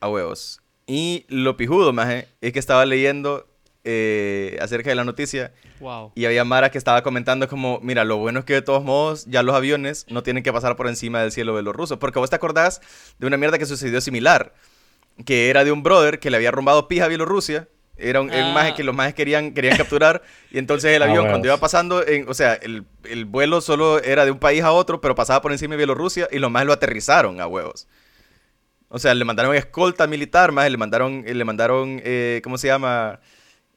a 0.00 0.08
huevos. 0.08 0.60
Y 0.86 1.24
lo 1.28 1.56
pijudo, 1.56 1.92
maje, 1.92 2.28
es 2.40 2.52
que 2.52 2.60
estaba 2.60 2.86
leyendo 2.86 3.48
eh, 3.82 4.56
acerca 4.60 4.90
de 4.90 4.96
la 4.96 5.04
noticia 5.04 5.52
Wow. 5.80 6.12
y 6.14 6.24
había 6.24 6.42
Mara 6.44 6.70
que 6.70 6.78
estaba 6.78 7.02
comentando 7.02 7.48
como, 7.48 7.80
mira, 7.82 8.04
lo 8.04 8.16
bueno 8.16 8.38
es 8.38 8.44
que 8.46 8.54
de 8.54 8.62
todos 8.62 8.82
modos 8.82 9.26
ya 9.26 9.42
los 9.42 9.54
aviones 9.54 10.06
no 10.08 10.22
tienen 10.22 10.42
que 10.42 10.52
pasar 10.52 10.74
por 10.74 10.88
encima 10.88 11.20
del 11.20 11.32
cielo 11.32 11.54
de 11.56 11.62
los 11.62 11.74
rusos. 11.76 11.98
Porque 11.98 12.18
vos 12.18 12.30
te 12.30 12.36
acordás 12.36 12.80
de 13.18 13.26
una 13.26 13.36
mierda 13.36 13.58
que 13.58 13.66
sucedió 13.66 14.00
similar, 14.00 14.54
que 15.24 15.50
era 15.50 15.64
de 15.64 15.72
un 15.72 15.82
brother 15.82 16.18
que 16.20 16.30
le 16.30 16.36
había 16.36 16.50
rumbado 16.50 16.88
pija 16.88 17.04
a 17.04 17.08
Bielorrusia. 17.08 17.68
Era 17.98 18.20
un, 18.20 18.28
un 18.28 18.34
Ah. 18.34 18.52
maje 18.52 18.74
que 18.74 18.84
los 18.84 18.94
majes 18.94 19.14
querían, 19.14 19.52
querían 19.54 19.76
capturar. 19.76 20.22
Y 20.50 20.58
entonces 20.58 20.94
el 20.94 21.02
Ah, 21.02 21.06
avión, 21.06 21.28
cuando 21.28 21.48
iba 21.48 21.56
pasando, 21.56 22.06
en, 22.06 22.28
o 22.28 22.34
sea, 22.34 22.54
el, 22.54 22.84
el 23.04 23.24
vuelo 23.24 23.60
solo 23.60 24.02
era 24.02 24.24
de 24.24 24.30
un 24.30 24.38
país 24.38 24.62
a 24.62 24.72
otro, 24.72 25.00
pero 25.00 25.14
pasaba 25.14 25.40
por 25.42 25.52
encima 25.52 25.72
de 25.72 25.78
Bielorrusia 25.78 26.28
y 26.30 26.38
los 26.38 26.50
majes 26.50 26.66
lo 26.66 26.72
aterrizaron 26.74 27.40
a 27.40 27.46
huevos. 27.46 27.88
O 28.88 28.98
sea, 28.98 29.14
le 29.14 29.24
mandaron 29.24 29.54
escolta 29.56 30.06
militar, 30.06 30.52
más 30.52 30.70
le 30.70 30.76
mandaron, 30.76 31.24
le 31.26 31.44
mandaron, 31.44 32.00
eh, 32.04 32.40
¿cómo 32.44 32.56
se 32.58 32.68
llama? 32.68 33.18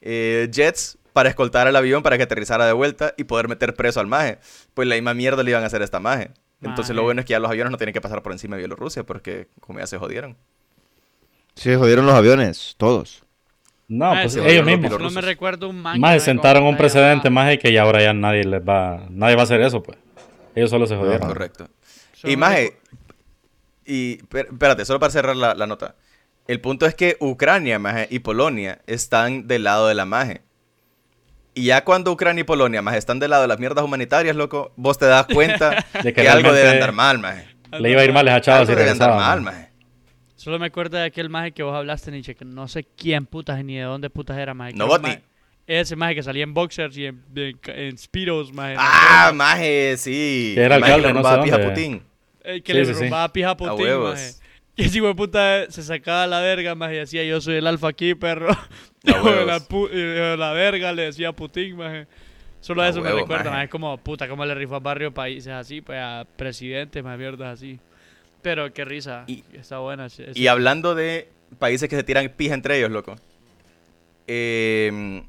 Eh, 0.02 0.48
jets 0.52 0.98
para 1.14 1.30
escoltar 1.30 1.68
al 1.68 1.76
avión 1.76 2.04
para 2.04 2.16
que 2.18 2.24
aterrizara 2.24 2.66
de 2.68 2.74
vuelta 2.74 3.14
y 3.18 3.24
poder 3.24 3.48
meter 3.48 3.74
preso 3.74 4.00
al 4.00 4.08
maje. 4.08 4.38
Pues 4.74 4.88
la 4.88 4.96
misma 4.96 5.14
mierda 5.14 5.44
le 5.44 5.52
iban 5.52 5.64
a 5.64 5.66
hacer 5.68 5.82
a 5.82 5.86
esta 5.86 6.00
maje. 6.00 6.32
Entonces 6.62 6.96
lo 6.96 7.04
bueno 7.04 7.22
es 7.22 7.26
que 7.26 7.32
ya 7.32 7.40
los 7.40 7.50
aviones 7.50 7.72
no 7.72 7.78
tienen 7.78 7.94
que 7.94 8.02
pasar 8.02 8.22
por 8.22 8.34
encima 8.34 8.56
de 8.58 8.62
Bielorrusia 8.62 9.04
porque 9.04 9.48
como 9.62 9.80
ya 9.80 9.88
se 9.88 9.98
jodieron. 9.98 10.38
Sí, 11.56 11.74
jodieron 11.76 12.06
los 12.06 12.16
aviones, 12.16 12.76
todos. 12.78 13.24
No, 13.90 14.14
Mae, 14.14 14.24
pues 14.24 14.36
ellos 14.36 14.66
los 14.66 14.80
mismos. 14.80 15.02
No 15.02 15.10
me 15.10 15.22
recuerdo 15.22 15.68
un 15.68 15.82
man. 15.82 16.00
Más 16.00 16.24
sentaron 16.24 16.64
un 16.64 16.78
precedente 16.78 17.30
más 17.30 17.58
que 17.58 17.74
ya 17.74 17.82
ahora 17.82 18.02
ya 18.02 18.14
nadie 18.14 18.44
les 18.44 18.62
va, 18.62 19.08
nadie 19.10 19.36
va 19.36 19.42
a 19.42 19.44
hacer 19.44 19.60
eso, 19.62 19.82
pues. 19.82 19.98
Ellos 20.56 20.70
solo 20.70 20.86
se 20.86 20.96
jodieron. 20.96 21.24
Ajá. 21.24 21.34
Correcto. 21.34 21.68
Y 22.24 22.32
me 22.32 22.38
maje, 22.38 22.78
y 23.86 24.20
espérate, 24.32 24.86
solo 24.86 25.00
para 25.00 25.12
cerrar 25.12 25.36
la, 25.36 25.56
la 25.56 25.66
nota. 25.66 25.96
El 26.48 26.62
punto 26.62 26.86
es 26.86 26.94
que 26.94 27.18
Ucrania, 27.20 27.80
maje, 27.80 28.08
y 28.12 28.20
Polonia 28.20 28.80
están 28.86 29.48
del 29.48 29.64
lado 29.64 29.88
de 29.88 29.96
la 29.96 30.06
maje. 30.06 30.42
Y 31.56 31.66
ya 31.66 31.84
cuando 31.84 32.12
Ucrania 32.12 32.42
y 32.42 32.44
Polonia, 32.44 32.82
maje, 32.84 33.00
están 33.00 33.20
del 33.20 33.32
lado 33.32 33.42
de 33.44 33.48
las 33.48 33.60
mierdas 33.60 33.84
humanitarias, 33.84 34.36
loco, 34.36 34.72
vos 34.76 34.98
te 34.98 35.06
das 35.06 35.26
cuenta 35.26 35.86
De 36.04 36.14
que, 36.14 36.22
que 36.22 36.30
algo 36.30 36.54
debe 36.54 36.70
andar 36.70 36.92
mal, 36.92 37.18
maje. 37.20 37.48
Le 37.72 37.92
iba 37.92 38.02
a 38.02 38.06
ir 38.06 38.14
mal 38.14 38.28
a 38.28 38.36
Algo 38.36 38.66
si 38.66 38.76
debe 38.76 38.90
andar 38.90 39.10
regresaba. 39.10 39.16
mal, 39.18 39.42
maje. 39.42 39.69
Solo 40.40 40.58
me 40.58 40.68
acuerdo 40.68 40.98
de 40.98 41.04
aquel 41.04 41.30
maje 41.30 41.52
que 41.52 41.64
vos 41.64 41.76
hablaste, 41.76 42.12
Nietzsche, 42.12 42.34
que 42.34 42.46
no 42.46 42.68
sé 42.70 42.86
quién 42.86 43.26
putas 43.26 43.62
ni 43.64 43.76
de 43.76 43.84
dónde 43.84 44.10
putas 44.10 44.38
era, 44.38 44.54
maje. 44.54 44.72
que 44.72 44.78
Novotny. 44.78 45.10
maje- 45.10 45.22
Ese 45.68 45.96
maje 45.98 46.16
que 46.16 46.24
salía 46.24 46.44
en 46.44 46.54
boxers 46.54 46.96
y 46.98 47.06
en, 47.08 47.22
en, 47.36 47.60
en 47.66 47.98
speedos, 47.98 48.54
maje. 48.54 48.76
Ah, 48.78 49.32
maje, 49.36 49.96
sí. 49.98 50.54
Que 50.56 50.62
era 50.62 50.78
El 50.78 50.84
alcalde, 50.84 51.08
le 51.10 51.14
no 51.14 51.24
sé 51.30 51.42
pija 51.44 51.56
a. 51.58 51.68
Putin. 51.70 52.02
El 52.42 52.64
que 52.64 52.72
Sí, 52.72 52.78
le 52.80 52.86
sí, 52.86 52.94
sí. 52.96 53.04
robaba 53.06 53.34
pija 53.34 53.50
a 53.50 53.58
Putin, 53.58 53.74
huevos. 53.86 54.12
maje. 54.14 54.32
Y 54.78 54.84
ese 54.86 55.02
puta 55.14 55.70
se 55.70 55.84
sacaba 55.84 56.26
la 56.26 56.40
verga, 56.40 56.74
maje, 56.74 56.96
y 56.96 56.98
decía, 57.00 57.24
yo 57.26 57.42
soy 57.42 57.56
el 57.56 57.68
alfa 57.68 57.90
aquí, 57.90 58.16
perro. 58.16 58.50
A 58.52 58.70
de 59.04 59.46
la, 59.46 59.62
eh, 59.92 60.36
la 60.40 60.54
verga, 60.54 60.94
le 60.94 61.02
decía 61.04 61.30
a 61.30 61.34
Putin, 61.34 61.76
maje. 61.76 62.08
Solo 62.62 62.82
A 62.82 62.88
eso 62.90 63.02
me 63.02 63.12
recuerda, 63.12 63.44
maje. 63.44 63.50
maje. 63.50 63.64
Es 63.66 63.70
como, 63.72 63.98
puta, 63.98 64.28
cómo 64.30 64.46
le 64.46 64.56
rifó 64.56 64.76
a 64.76 64.80
barrio 64.80 65.14
países 65.14 65.52
así, 65.52 65.82
pues 65.82 66.00
a 66.02 66.26
presidentes, 66.38 67.04
más 67.04 67.18
mierdas 67.20 67.56
así. 67.60 67.78
Pero 68.42 68.74
qué 68.74 68.86
risa. 68.86 69.24
Y- 69.28 69.44
Está 69.54 69.80
buena. 69.80 70.08
Y 70.36 70.48
hablando 70.48 70.96
de 70.96 71.30
países 71.58 71.90
que 71.90 71.96
se 71.96 72.04
tiran 72.04 72.30
pija 72.30 72.54
entre 72.54 72.78
ellos, 72.78 72.92
loco. 72.92 73.16
eh, 74.28 75.24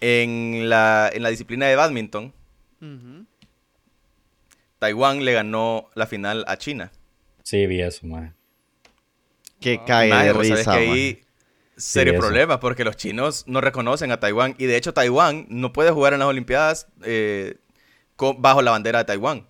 en, 0.00 0.68
la, 0.70 1.10
en 1.12 1.22
la 1.22 1.28
disciplina 1.30 1.66
de 1.66 1.76
badminton. 1.76 2.32
Taiwán 4.78 5.24
le 5.24 5.32
ganó 5.32 5.90
la 5.94 6.06
final 6.06 6.44
a 6.46 6.56
China. 6.56 6.92
Sí, 7.42 7.66
vi 7.66 7.80
eso, 7.80 8.06
mae. 8.06 8.32
Que 9.60 9.82
cae 9.84 10.08
de 10.08 10.32
risa, 10.32 10.56
que 10.78 10.86
man. 10.86 10.94
ahí 10.94 11.22
eso. 12.12 12.20
problemas 12.20 12.58
porque 12.58 12.84
los 12.84 12.96
chinos 12.96 13.44
no 13.48 13.60
reconocen 13.60 14.12
a 14.12 14.20
Taiwán. 14.20 14.54
Y 14.58 14.66
de 14.66 14.76
hecho 14.76 14.94
Taiwán 14.94 15.46
no 15.48 15.72
puede 15.72 15.90
jugar 15.90 16.12
en 16.12 16.20
las 16.20 16.28
Olimpiadas 16.28 16.86
eh, 17.02 17.56
con- 18.16 18.40
bajo 18.40 18.62
la 18.62 18.70
bandera 18.70 19.00
de 19.00 19.04
Taiwán. 19.06 19.46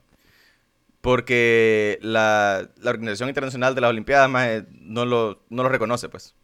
Porque 1.08 1.98
la, 2.02 2.68
la 2.82 2.90
Organización 2.90 3.30
Internacional 3.30 3.74
de 3.74 3.80
las 3.80 3.88
Olimpiadas 3.88 4.28
maje, 4.28 4.64
no, 4.72 5.06
lo, 5.06 5.42
no 5.48 5.62
lo 5.62 5.70
reconoce, 5.70 6.10
pues. 6.10 6.34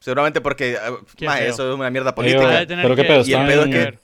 Seguramente 0.00 0.40
porque 0.40 0.72
eh, 0.72 1.24
maje, 1.24 1.46
eso 1.46 1.68
es 1.70 1.78
una 1.78 1.88
mierda 1.88 2.16
política. 2.16 2.64
Pero 2.66 2.96
qué 2.96 3.02
que- 3.02 3.08
pedo, 3.08 3.18
Y 3.18 3.20
el 3.20 3.28
están, 3.28 3.46
pedo 3.46 3.64
es 3.66 3.68
que- 3.70 3.98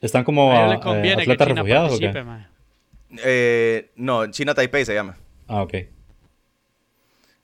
están 0.00 0.22
como 0.22 0.52
A 0.52 0.74
eh, 1.04 1.12
atletas 1.14 1.48
refugiados 1.48 1.86
o 1.88 1.98
participe, 1.98 2.12
qué? 2.12 2.22
maje. 2.24 2.46
Eh, 3.24 3.90
no, 3.96 4.24
China 4.30 4.54
Taipei 4.54 4.84
se 4.84 4.94
llama. 4.94 5.16
Ah, 5.48 5.62
ok. 5.62 5.74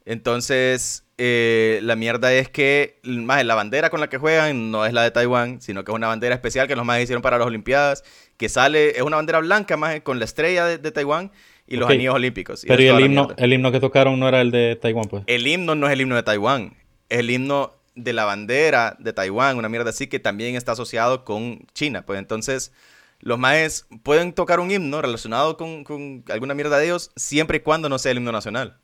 Entonces, 0.05 1.05
eh, 1.19 1.81
la 1.83 1.97
mierda 1.97 2.33
es 2.33 2.49
que 2.49 3.01
más 3.03 3.45
la 3.45 3.57
bandera 3.57 3.91
con 3.91 3.99
la 3.99 4.09
que 4.09 4.19
juegan 4.19 4.71
no 4.71 4.87
es 4.87 4.93
la 4.93 5.03
de 5.03 5.11
Taiwán, 5.11 5.61
sino 5.61 5.83
que 5.83 5.91
es 5.91 5.95
una 5.97 6.07
bandera 6.07 6.37
especial 6.37 6.69
que 6.69 6.77
los 6.77 6.85
más 6.85 7.01
hicieron 7.01 7.21
para 7.21 7.37
las 7.37 7.49
Olimpiadas, 7.49 8.05
que 8.37 8.49
sale, 8.49 8.91
es 8.91 9.03
una 9.03 9.17
bandera 9.17 9.41
blanca 9.41 9.77
más 9.77 10.01
con 10.03 10.21
la 10.21 10.25
estrella 10.25 10.67
de, 10.67 10.79
de 10.79 10.93
Taiwán 10.93 11.33
y 11.71 11.77
los 11.77 11.89
anillos 11.89 12.15
olímpicos. 12.15 12.65
Pero 12.67 12.83
y 12.83 12.89
el 12.89 13.01
himno, 13.01 13.29
el 13.37 13.53
himno 13.53 13.73
que 13.73 13.81
tocaron 13.81 14.19
no 14.19 14.29
era 14.29 14.41
el 14.41 14.51
de 14.51 14.77
Taiwán, 14.77 15.07
pues. 15.09 15.23
El 15.27 15.47
himno 15.47 15.75
no 15.75 15.87
es 15.87 15.93
el 15.93 16.01
himno 16.01 16.17
de 16.17 16.23
Taiwán, 16.23 16.75
es 17.09 17.21
el 17.21 17.31
himno 17.31 17.77
de 17.95 18.13
la 18.13 18.25
bandera 18.25 18.97
de 18.99 19.13
Taiwán, 19.13 19.57
una 19.57 19.69
mierda 19.69 19.91
así 19.91 20.09
que 20.09 20.19
también 20.19 20.57
está 20.57 20.73
asociado 20.73 21.25
con 21.25 21.67
China. 21.73 22.05
Pues 22.05 22.19
entonces, 22.19 22.73
los 23.21 23.39
maes 23.39 23.87
pueden 24.03 24.33
tocar 24.33 24.59
un 24.59 24.71
himno 24.71 25.01
relacionado 25.01 25.57
con, 25.57 25.85
con 25.85 26.25
alguna 26.29 26.55
mierda 26.55 26.77
de 26.77 26.87
ellos 26.87 27.13
siempre 27.15 27.59
y 27.59 27.61
cuando 27.61 27.89
no 27.89 27.99
sea 27.99 28.13
el 28.13 28.19
himno 28.19 28.33
nacional. 28.33 28.79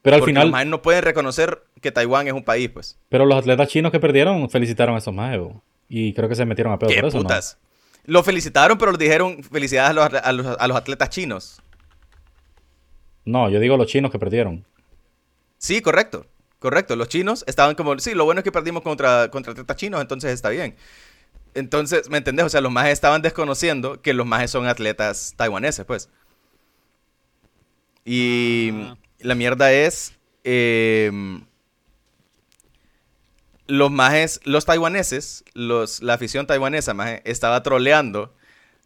Pero 0.00 0.14
al 0.14 0.20
Porque 0.20 0.30
final, 0.30 0.44
los 0.44 0.52
maes 0.52 0.66
no 0.68 0.80
pueden 0.80 1.02
reconocer 1.02 1.62
que 1.82 1.92
Taiwán 1.92 2.26
es 2.26 2.32
un 2.32 2.44
país, 2.44 2.70
pues. 2.70 2.98
pero 3.10 3.26
los 3.26 3.36
atletas 3.36 3.68
chinos 3.68 3.92
que 3.92 4.00
perdieron 4.00 4.48
felicitaron 4.48 4.94
a 4.94 4.98
esos 4.98 5.12
maes, 5.12 5.40
bo. 5.40 5.62
Y 5.90 6.14
creo 6.14 6.28
que 6.28 6.34
se 6.34 6.46
metieron 6.46 6.72
a 6.72 6.78
pedo 6.78 6.88
¿Qué 6.90 7.00
por 7.00 7.08
eso, 7.08 7.18
putas? 7.18 7.58
Lo 8.08 8.22
felicitaron, 8.22 8.78
pero 8.78 8.90
les 8.92 8.98
dijeron 9.00 9.42
felicidades 9.44 9.90
a 9.90 9.92
los, 9.92 10.14
a 10.14 10.32
los- 10.32 10.56
a 10.58 10.66
los 10.66 10.76
atletas 10.78 11.10
chinos. 11.10 11.60
¿no? 13.26 13.44
No, 13.44 13.50
yo 13.50 13.60
digo 13.60 13.76
los 13.76 13.86
chinos 13.86 14.10
que 14.10 14.18
perdieron. 14.18 14.64
Sí, 15.58 15.82
correcto. 15.82 16.24
Correcto. 16.58 16.96
Los 16.96 17.08
chinos 17.08 17.44
estaban 17.46 17.74
como, 17.74 17.98
sí, 17.98 18.14
lo 18.14 18.24
bueno 18.24 18.40
es 18.40 18.44
que 18.44 18.50
perdimos 18.50 18.82
contra, 18.82 19.30
contra 19.30 19.52
atletas 19.52 19.76
chinos, 19.76 20.00
entonces 20.00 20.32
está 20.32 20.48
bien. 20.48 20.74
Entonces, 21.54 22.08
¿me 22.08 22.16
entendés? 22.18 22.46
O 22.46 22.48
sea, 22.48 22.62
los 22.62 22.72
majes 22.72 22.92
estaban 22.94 23.20
desconociendo 23.20 24.00
que 24.00 24.14
los 24.14 24.26
majes 24.26 24.50
son 24.50 24.66
atletas 24.66 25.34
taiwaneses, 25.36 25.84
pues. 25.84 26.08
Y 28.04 28.70
Ah. 28.72 28.96
la 29.20 29.34
mierda 29.34 29.70
es... 29.72 30.14
eh, 30.44 31.10
los 33.68 33.90
majes, 33.92 34.40
los 34.44 34.64
taiwaneses, 34.64 35.44
los, 35.54 36.02
la 36.02 36.14
afición 36.14 36.46
taiwanesa, 36.46 36.92
maje, 36.94 37.22
estaba 37.24 37.62
troleando 37.62 38.34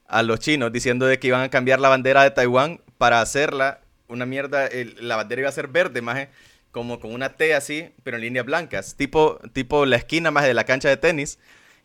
a 0.06 0.22
los 0.22 0.40
chinos 0.40 0.70
diciendo 0.72 1.06
de 1.06 1.18
que 1.18 1.28
iban 1.28 1.40
a 1.40 1.48
cambiar 1.48 1.80
la 1.80 1.88
bandera 1.88 2.22
de 2.22 2.30
Taiwán 2.32 2.80
para 2.98 3.20
hacerla 3.22 3.80
una 4.08 4.26
mierda, 4.26 4.66
el- 4.66 4.96
la 5.00 5.16
bandera 5.16 5.40
iba 5.40 5.48
a 5.48 5.52
ser 5.52 5.68
verde, 5.68 6.02
maje, 6.02 6.28
como 6.70 7.00
con 7.00 7.14
una 7.14 7.30
T 7.30 7.54
así, 7.54 7.88
pero 8.02 8.16
en 8.18 8.22
líneas 8.24 8.44
blancas, 8.44 8.94
tipo, 8.96 9.38
tipo 9.54 9.86
la 9.86 9.96
esquina 9.96 10.30
más 10.30 10.44
de 10.44 10.52
la 10.54 10.64
cancha 10.64 10.88
de 10.90 10.96
tenis 10.98 11.38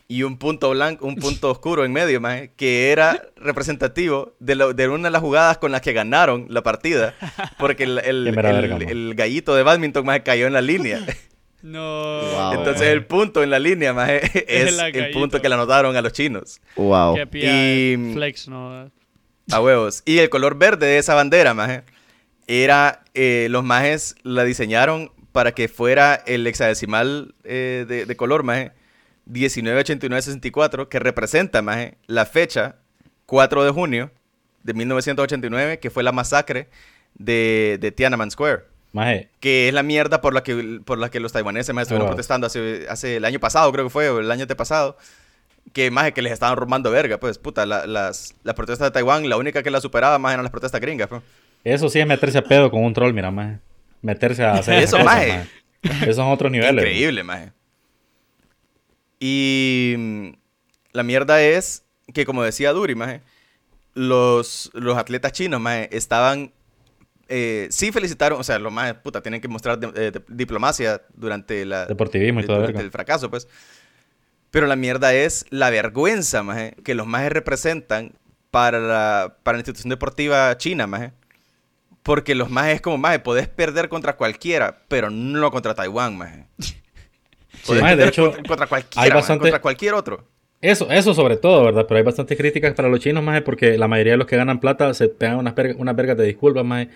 y 0.09 0.23
un 0.23 0.37
punto 0.37 0.69
blanco, 0.71 1.05
un 1.05 1.15
punto 1.17 1.51
oscuro 1.51 1.85
en 1.85 1.93
medio, 1.93 2.19
maje, 2.19 2.51
que 2.57 2.91
era 2.91 3.27
representativo 3.35 4.33
de, 4.39 4.55
lo- 4.55 4.73
de 4.73 4.87
una 4.89 5.03
de 5.05 5.11
las 5.11 5.21
jugadas 5.21 5.57
con 5.57 5.71
las 5.71 5.81
que 5.81 5.93
ganaron 5.93 6.47
la 6.49 6.63
partida, 6.63 7.13
porque 7.59 7.83
el 8.89 9.13
gallito 9.15 9.55
de 9.55 9.63
badminton 9.63 10.05
maje, 10.05 10.23
cayó 10.23 10.47
en 10.47 10.53
la 10.53 10.61
línea. 10.61 11.05
No. 11.61 12.21
Wow. 12.21 12.53
Entonces 12.53 12.87
el 12.89 13.05
punto 13.05 13.41
en 13.43 13.49
la 13.49 13.59
línea, 13.59 13.93
maje, 13.93 14.21
es 14.47 14.75
la 14.75 14.89
el 14.89 15.11
punto 15.11 15.41
que 15.41 15.49
le 15.49 15.55
anotaron 15.55 15.95
a 15.95 16.01
los 16.01 16.13
chinos. 16.13 16.61
Wow. 16.75 17.15
Qué 17.31 17.93
Y- 17.97 18.13
flex, 18.13 18.47
no. 18.47 18.91
A 19.51 19.61
huevos. 19.61 20.03
Y 20.05 20.19
el 20.19 20.29
color 20.29 20.57
verde 20.57 20.85
de 20.87 20.97
esa 20.97 21.15
bandera, 21.15 21.53
maje, 21.53 21.83
era, 22.47 23.03
eh, 23.13 23.47
los 23.49 23.63
majes 23.63 24.15
la 24.23 24.43
diseñaron 24.43 25.11
para 25.31 25.53
que 25.53 25.67
fuera 25.67 26.15
el 26.25 26.45
hexadecimal 26.47 27.33
eh, 27.43 27.85
de, 27.87 28.05
de 28.05 28.15
color, 28.15 28.43
maje, 28.43 28.71
1989-64, 29.29 30.87
que 30.89 30.99
representa, 30.99 31.61
maje, 31.61 31.97
la 32.07 32.25
fecha 32.25 32.75
4 33.25 33.63
de 33.65 33.71
junio 33.71 34.11
de 34.63 34.73
1989, 34.73 35.79
que 35.79 35.89
fue 35.89 36.03
la 36.03 36.11
masacre 36.11 36.69
de, 37.15 37.77
de 37.79 37.91
Tiananmen 37.91 38.31
Square. 38.31 38.63
Maje, 38.97 39.29
Que 39.39 39.67
es 39.69 39.73
la 39.73 39.83
mierda 39.83 40.19
por 40.21 40.33
la 40.33 40.43
que, 40.43 40.81
por 40.83 40.97
la 40.97 41.09
que 41.09 41.19
los 41.19 41.31
taiwaneses 41.31 41.73
más 41.73 41.83
estuvieron 41.83 42.07
wow. 42.07 42.13
protestando 42.15 42.47
hace, 42.47 42.85
hace 42.89 43.15
el 43.17 43.25
año 43.25 43.39
pasado, 43.39 43.71
creo 43.71 43.85
que 43.85 43.89
fue, 43.89 44.09
o 44.09 44.19
el 44.19 44.29
año 44.29 44.41
antepasado. 44.41 44.97
Que 45.73 45.91
más 45.91 46.11
que 46.13 46.21
les 46.21 46.31
estaban 46.33 46.57
robando 46.57 46.91
verga, 46.91 47.19
pues, 47.19 47.37
puta, 47.37 47.65
la- 47.65 47.85
las, 47.87 48.35
las 48.43 48.55
protestas 48.55 48.87
de 48.87 48.91
Taiwán, 48.91 49.27
la 49.29 49.37
única 49.37 49.63
que 49.63 49.69
la 49.71 49.81
superaba 49.81 50.17
más 50.17 50.33
eran 50.33 50.43
las 50.43 50.51
protestas 50.51 50.79
gringas, 50.81 51.07
pues. 51.09 51.21
eso 51.63 51.89
sí 51.89 51.99
es 51.99 52.07
meterse 52.07 52.37
a 52.37 52.43
pedo 52.43 52.71
con 52.71 52.83
un 52.83 52.93
troll, 52.93 53.13
mira, 53.13 53.31
maje. 53.31 53.59
Meterse 54.01 54.43
a 54.45 54.53
hacer 54.53 54.81
Eso, 54.83 54.99
maje. 55.03 55.45
Esos 55.81 56.15
son 56.15 56.27
otros 56.29 56.51
niveles. 56.51 56.83
Increíble, 56.83 57.23
maje. 57.23 57.51
Y 59.19 60.33
la 60.91 61.03
mierda 61.03 61.41
es 61.41 61.83
que, 62.13 62.25
como 62.25 62.43
decía 62.43 62.71
Duri, 62.71 62.95
maje, 62.95 63.21
los, 63.93 64.69
los 64.73 64.97
atletas 64.97 65.31
chinos, 65.33 65.59
maje, 65.59 65.89
estaban... 65.95 66.51
eh, 67.29 67.67
sí 67.71 67.91
felicitaron, 67.91 68.39
o 68.39 68.43
sea, 68.43 68.59
los 68.59 68.71
más 68.71 68.93
puta 68.95 69.21
tienen 69.21 69.41
que 69.41 69.47
mostrar 69.47 69.77
de- 69.79 69.87
eh, 70.07 70.11
de- 70.11 70.21
diplomacia 70.29 71.01
durante 71.15 71.65
la 71.65 71.85
Deportivismo 71.85 72.39
y 72.41 72.45
toda 72.45 72.59
durante 72.59 72.81
el 72.81 72.91
fracaso, 72.91 73.29
pues. 73.29 73.47
Pero 74.51 74.65
la 74.67 74.75
mierda 74.75 75.13
es 75.13 75.45
la 75.49 75.69
vergüenza, 75.69 76.41
maje, 76.43 76.75
que 76.83 76.95
los 76.95 77.05
majes 77.05 77.31
representan 77.31 78.13
para 78.49 78.79
la, 78.79 79.37
para 79.43 79.57
la 79.57 79.59
institución 79.59 79.89
deportiva 79.89 80.57
china, 80.57 80.87
maje. 80.87 81.11
Porque 82.01 82.33
los 82.35 82.49
majes 82.49 82.75
es 82.75 82.81
como, 82.81 82.97
maje, 82.97 83.19
podés 83.19 83.49
perder 83.49 83.89
contra 83.89 84.15
cualquiera, 84.15 84.83
pero 84.87 85.09
no 85.09 85.51
contra 85.51 85.75
Taiwán, 85.75 86.17
maje. 86.17 86.45
Podés 87.65 87.81
maje, 87.81 87.95
de 87.97 88.07
hecho, 88.07 88.33
contra, 88.47 88.67
cualquiera, 88.67 89.03
hay 89.03 89.09
maje, 89.09 89.19
bastante- 89.19 89.41
contra 89.41 89.61
cualquier 89.61 89.93
otro. 89.93 90.23
Eso, 90.61 90.89
eso 90.89 91.13
sobre 91.13 91.37
todo, 91.37 91.65
¿verdad? 91.65 91.85
Pero 91.87 91.97
hay 91.99 92.03
bastantes 92.03 92.35
críticas 92.37 92.73
para 92.73 92.87
los 92.89 92.99
chinos, 92.99 93.23
más 93.23 93.41
porque 93.41 93.77
la 93.77 93.87
mayoría 93.87 94.13
de 94.13 94.17
los 94.17 94.25
que 94.27 94.37
ganan 94.37 94.59
plata 94.59 94.91
se 94.93 95.07
pegan 95.09 95.37
unas, 95.37 95.53
verga- 95.53 95.75
unas 95.77 95.95
vergas 95.95 96.17
de 96.17 96.23
disculpas, 96.23 96.65
más 96.65 96.87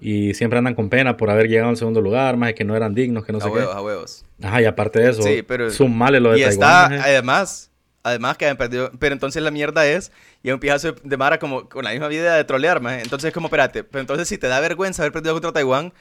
y 0.00 0.34
siempre 0.34 0.58
andan 0.58 0.74
con 0.74 0.88
pena 0.88 1.16
por 1.16 1.30
haber 1.30 1.48
llegado 1.48 1.70
al 1.70 1.76
segundo 1.76 2.00
lugar, 2.00 2.36
más 2.36 2.52
que 2.54 2.64
no 2.64 2.76
eran 2.76 2.94
dignos, 2.94 3.24
que 3.24 3.32
no 3.32 3.38
a 3.38 3.40
sé 3.42 3.48
huevos, 3.48 3.70
qué. 3.72 3.78
a 3.78 3.82
huevos. 3.82 4.24
Ajá, 4.42 4.62
y 4.62 4.64
aparte 4.64 5.00
de 5.00 5.10
eso, 5.10 5.22
Sí, 5.22 5.42
pero- 5.42 5.70
sumale 5.70 6.20
lo 6.20 6.30
de 6.32 6.38
y 6.38 6.42
Taiwán. 6.42 6.92
está, 6.92 7.04
además, 7.04 7.70
además 8.04 8.36
que 8.36 8.46
han 8.46 8.56
perdido. 8.56 8.90
Pero 8.98 9.12
entonces 9.12 9.42
la 9.42 9.50
mierda 9.50 9.86
es, 9.86 10.12
y 10.42 10.50
un 10.50 10.60
pijazo 10.60 10.92
de 11.02 11.16
Mara 11.16 11.38
como 11.38 11.68
con 11.68 11.84
la 11.84 11.90
misma 11.90 12.12
idea 12.12 12.34
de 12.34 12.44
trolear, 12.44 12.80
maje. 12.80 13.02
Entonces 13.02 13.28
es 13.28 13.34
como, 13.34 13.48
espérate, 13.48 13.82
pero 13.84 14.00
entonces 14.00 14.28
si 14.28 14.38
te 14.38 14.46
da 14.46 14.60
vergüenza 14.60 15.02
haber 15.02 15.12
perdido 15.12 15.34
contra 15.34 15.52
Taiwán, 15.52 15.92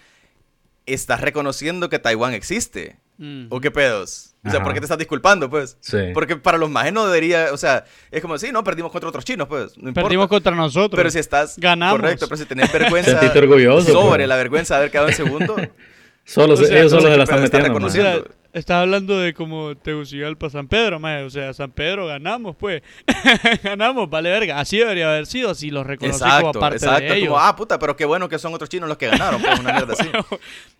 estás 0.85 1.21
reconociendo 1.21 1.89
que 1.89 1.99
Taiwán 1.99 2.33
existe. 2.33 2.97
Mm. 3.17 3.47
¿O 3.49 3.59
qué 3.59 3.71
pedos? 3.71 4.35
O 4.45 4.49
sea, 4.49 4.57
Ajá. 4.59 4.63
¿por 4.63 4.73
qué 4.73 4.79
te 4.79 4.85
estás 4.85 4.97
disculpando, 4.97 5.49
pues? 5.49 5.77
Sí. 5.81 5.97
Porque 6.13 6.35
para 6.37 6.57
los 6.57 6.69
majes 6.69 6.93
no 6.93 7.05
debería, 7.05 7.47
o 7.51 7.57
sea, 7.57 7.83
es 8.11 8.21
como, 8.21 8.37
sí, 8.37 8.51
no, 8.51 8.63
perdimos 8.63 8.91
contra 8.91 9.09
otros 9.09 9.25
chinos, 9.25 9.47
pues, 9.47 9.77
no 9.77 9.89
importa. 9.89 10.03
Perdimos 10.07 10.27
contra 10.27 10.55
nosotros. 10.55 10.97
Pero 10.97 11.09
si 11.09 11.19
estás... 11.19 11.57
Ganamos. 11.57 11.99
Correcto, 11.99 12.27
pero 12.27 12.37
si 12.37 12.45
tenés 12.45 12.71
vergüenza 12.71 13.19
orgulloso, 13.35 13.91
sobre 13.91 14.17
pues. 14.19 14.27
la 14.29 14.35
vergüenza 14.37 14.75
de 14.75 14.77
haber 14.79 14.91
quedado 14.91 15.09
en 15.09 15.15
segundo, 15.15 15.55
Solo 16.27 16.55
o 16.55 16.57
se- 16.57 16.65
sea, 16.65 16.79
ellos 16.79 16.91
solo 16.91 17.03
se 17.03 17.09
la 17.09 17.15
¿qué 17.15 17.23
están 17.23 17.41
metiendo. 17.41 17.77
O 17.77 17.79
maje. 17.79 17.89
sea, 17.93 18.03
reconociendo. 18.13 18.35
estás 18.51 18.81
hablando 18.81 19.17
de 19.17 19.33
como 19.33 19.77
Tegucigalpa 19.77 20.49
San 20.49 20.67
Pedro, 20.67 20.99
maje. 20.99 21.23
O 21.23 21.29
sea, 21.29 21.53
San 21.53 21.71
Pedro 21.71 22.05
ganamos, 22.05 22.55
pues. 22.57 22.81
ganamos, 23.63 24.09
vale 24.09 24.29
verga. 24.29 24.59
Así 24.59 24.77
debería 24.77 25.07
haber 25.09 25.25
sido 25.25 25.55
si 25.55 25.71
los 25.71 25.87
reconocí 25.87 26.19
como 26.19 26.31
Exacto, 26.35 26.59
parte 26.59 26.75
exacto. 26.77 27.01
de 27.13 27.15
ellos. 27.17 27.29
Como, 27.29 27.39
ah, 27.39 27.55
puta, 27.55 27.79
pero 27.79 27.95
qué 27.95 28.03
bueno 28.03 28.27
que 28.27 28.37
son 28.39 28.53
otros 28.53 28.69
chinos 28.69 28.89
los 28.89 28.97
que 28.97 29.07
ganaron, 29.07 29.41
pues 29.41 29.57
una 29.57 29.71
mierda 29.71 29.93
así. 29.93 30.09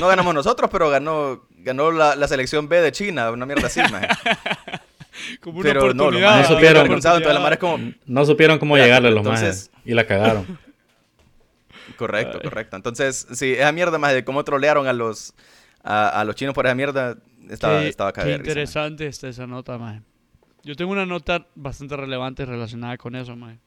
No 0.00 0.08
ganamos 0.08 0.34
nosotros, 0.34 0.68
pero 0.70 0.88
ganó, 0.90 1.46
ganó 1.58 1.90
la, 1.90 2.16
la 2.16 2.26
selección 2.28 2.68
B 2.68 2.80
de 2.80 2.92
China, 2.92 3.30
una 3.30 3.46
mierda 3.46 3.66
así, 3.66 3.80
maje. 3.90 4.08
Como 5.40 5.58
una 5.60 5.68
Pero 5.68 5.80
no, 5.80 5.86
los 5.86 5.94
oportunidad. 5.94 6.30
majes 6.30 6.50
no 6.50 6.54
supieron. 6.56 6.82
supieron. 6.86 6.96
Entonces 6.98 7.34
la 7.34 7.40
mara 7.40 7.54
es 7.54 7.60
como, 7.60 7.92
No 8.06 8.24
supieron 8.24 8.58
cómo 8.58 8.76
Ya, 8.78 8.84
llegarle 8.84 9.08
a 9.08 9.10
los 9.10 9.18
entonces- 9.20 9.70
majes 9.74 9.84
y 9.84 9.94
la 9.94 10.06
cagaron. 10.06 10.46
correcto, 11.96 12.38
Ay. 12.42 12.48
correcto. 12.48 12.76
Entonces, 12.76 13.26
sí, 13.32 13.52
esa 13.52 13.70
mierda 13.72 13.98
más 13.98 14.14
de 14.14 14.24
cómo 14.24 14.44
trolearon 14.44 14.86
a 14.86 14.92
los, 14.92 15.34
a, 15.82 16.08
a 16.20 16.24
los 16.24 16.34
chinos 16.36 16.54
por 16.54 16.66
esa 16.66 16.74
mierda, 16.74 17.16
estaba, 17.50 17.80
Qué- 17.80 17.88
estaba 17.88 18.12
Qué 18.12 18.32
interesante 18.32 19.06
está 19.06 19.28
esa 19.28 19.46
nota, 19.46 19.76
maje. 19.78 20.00
Yo 20.62 20.74
tengo 20.76 20.92
una 20.92 21.06
nota 21.06 21.46
bastante 21.54 21.96
relevante 21.96 22.44
relacionada 22.46 22.96
con 22.96 23.14
eso, 23.14 23.34
maje. 23.36 23.58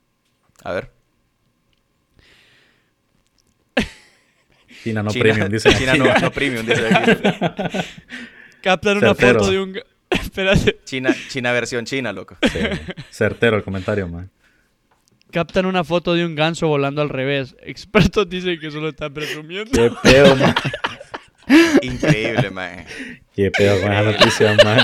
A 0.63 0.71
ver. 0.71 0.91
China 4.83 5.01
no 5.03 5.11
China, 5.11 5.23
premium, 5.23 5.49
dice. 5.51 5.73
China 5.75 5.95
no, 5.95 6.19
no 6.19 6.31
premium, 6.31 6.65
dice 6.65 6.87
aquí. 6.93 7.77
Captan 8.61 8.97
una 8.97 9.07
Certero. 9.15 9.39
foto 9.39 9.51
de 9.51 9.59
un... 9.59 9.79
Espérate. 10.09 10.79
China, 10.83 11.15
China 11.29 11.51
versión 11.51 11.85
China, 11.85 12.11
loco. 12.13 12.37
Sí, 12.41 12.59
certero 13.09 13.57
el 13.57 13.63
comentario, 13.63 14.07
man. 14.07 14.29
Captan 15.31 15.65
una 15.65 15.83
foto 15.83 16.13
de 16.13 16.25
un 16.25 16.35
ganso 16.35 16.67
volando 16.67 17.01
al 17.01 17.09
revés. 17.09 17.55
Expertos 17.61 18.29
dicen 18.29 18.59
que 18.59 18.69
solo 18.69 18.89
están 18.89 19.13
presumiendo. 19.13 19.71
Qué 19.71 19.91
pedo, 20.03 20.35
man. 20.35 20.53
Increíble, 21.81 22.51
maje. 22.51 22.85
Qué 23.35 23.49
pedo 23.49 23.81
con 23.81 23.91
esa 23.91 24.03
noticia, 24.03 24.55
man. 24.63 24.83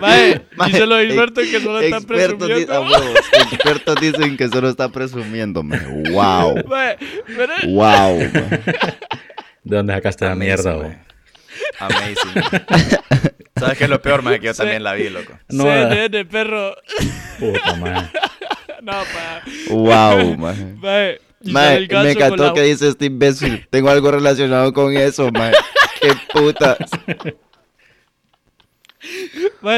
Maje, 0.00 0.42
dice 0.66 0.86
los 0.86 1.00
ex- 1.00 1.12
expertos 1.14 1.44
que 1.48 1.60
solo 1.60 1.80
di- 1.80 1.92
a 1.92 2.00
presumiendo. 2.00 2.80
huevos, 2.82 3.18
expertos 3.52 3.96
dicen 4.00 4.36
que 4.36 4.48
solo 4.48 4.68
está 4.68 4.88
presumiendo, 4.90 5.62
maje. 5.62 5.86
Wow. 6.10 6.54
Maje, 6.66 6.96
pero- 7.36 7.54
Wow. 7.68 8.18
maje. 8.32 8.60
¿De 9.64 9.76
dónde 9.76 9.94
sacaste 9.94 10.24
la 10.26 10.34
mierda, 10.34 10.74
güey? 10.74 10.92
Amazing. 11.78 12.42
¿Sabes 13.58 13.78
qué 13.78 13.84
es 13.84 13.90
lo 13.90 14.02
peor, 14.02 14.22
maje? 14.22 14.40
Que 14.40 14.46
yo 14.46 14.54
también 14.54 14.82
la 14.82 14.92
vi, 14.94 15.08
loco. 15.08 15.32
No, 15.48 15.64
CNN, 15.64 16.24
perro. 16.26 16.74
Puta, 17.38 17.74
man. 17.76 18.10
No, 18.82 18.92
pa. 18.92 19.42
Wow, 19.70 20.36
Maje, 21.46 21.76
el 21.76 21.88
ganso 21.88 22.04
me 22.04 22.12
encantó 22.12 22.46
la- 22.46 22.52
que 22.54 22.62
dice 22.62 22.88
este 22.88 23.06
imbécil. 23.06 23.66
Tengo 23.70 23.90
algo 23.90 24.10
relacionado 24.10 24.72
con 24.72 24.96
eso, 24.96 25.30
maje. 25.30 25.54
Qué 26.00 26.12
puta. 26.32 26.76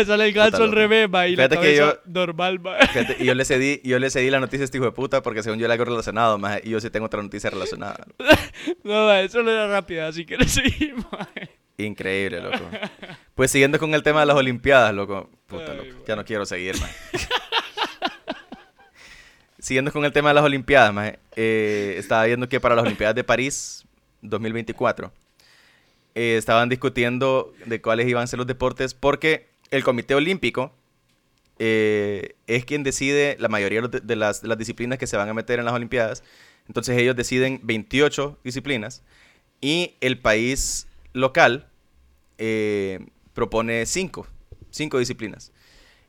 Sale 0.06 0.26
el 0.26 0.32
ganso 0.32 0.64
al 0.64 0.72
remaje, 0.72 1.08
maje, 1.08 1.28
y 1.30 1.36
la 1.36 1.48
Fíjate 1.48 1.56
que 1.66 1.76
cabeza 1.76 2.00
yo- 2.04 2.12
normal. 2.12 2.60
Fíjate, 2.92 3.16
y 3.20 3.24
yo 3.26 3.34
le 3.34 3.44
cedí, 3.44 3.80
yo 3.84 3.98
le 3.98 4.10
cedí 4.10 4.30
la 4.30 4.40
noticia 4.40 4.62
a 4.62 4.66
este 4.66 4.78
hijo 4.78 4.84
de 4.86 4.92
puta 4.92 5.22
porque 5.22 5.42
según 5.42 5.58
yo 5.58 5.66
le 5.68 5.74
hago 5.74 5.84
relacionado, 5.84 6.38
maje, 6.38 6.62
y 6.64 6.70
yo 6.70 6.80
sí 6.80 6.90
tengo 6.90 7.06
otra 7.06 7.22
noticia 7.22 7.50
relacionada. 7.50 8.06
No, 8.84 9.06
maje, 9.06 9.28
solo 9.28 9.50
era 9.50 9.68
rápida, 9.68 10.06
así 10.08 10.24
que 10.24 10.36
le 10.36 10.46
seguimos, 10.48 11.06
maje. 11.12 11.50
Increíble, 11.78 12.40
loco. 12.40 12.58
Pues 13.34 13.50
siguiendo 13.50 13.78
con 13.78 13.92
el 13.94 14.02
tema 14.02 14.20
de 14.20 14.26
las 14.26 14.36
Olimpiadas, 14.36 14.94
loco. 14.94 15.28
Puta, 15.46 15.72
Ay, 15.72 15.76
loco. 15.90 16.04
Ya 16.06 16.16
no 16.16 16.24
quiero 16.24 16.46
seguir. 16.46 16.74
Siguiendo 19.58 19.90
con 19.92 20.04
el 20.04 20.12
tema 20.12 20.30
de 20.30 20.34
las 20.34 20.44
Olimpiadas, 20.44 21.14
eh, 21.34 21.94
estaba 21.98 22.24
viendo 22.24 22.48
que 22.48 22.60
para 22.60 22.74
las 22.74 22.84
Olimpiadas 22.84 23.14
de 23.14 23.24
París 23.24 23.84
2024 24.22 25.12
eh, 26.16 26.38
estaban 26.38 26.70
discutiendo 26.70 27.52
de 27.66 27.82
cuáles 27.82 28.08
iban 28.08 28.24
a 28.24 28.26
ser 28.26 28.38
los 28.38 28.46
deportes 28.46 28.94
porque 28.94 29.50
el 29.70 29.84
Comité 29.84 30.14
Olímpico 30.14 30.72
eh, 31.58 32.36
es 32.46 32.64
quien 32.64 32.82
decide 32.82 33.36
la 33.38 33.48
mayoría 33.48 33.82
de 33.82 34.16
las, 34.16 34.40
de 34.40 34.48
las 34.48 34.56
disciplinas 34.56 34.98
que 34.98 35.06
se 35.06 35.18
van 35.18 35.28
a 35.28 35.34
meter 35.34 35.58
en 35.58 35.66
las 35.66 35.74
Olimpiadas. 35.74 36.24
Entonces 36.68 36.96
ellos 36.96 37.16
deciden 37.16 37.60
28 37.64 38.38
disciplinas 38.42 39.02
y 39.60 39.96
el 40.00 40.18
país 40.18 40.88
local 41.12 41.68
eh, 42.38 43.06
propone 43.34 43.84
5, 43.84 44.26
5 44.70 44.98
disciplinas. 44.98 45.52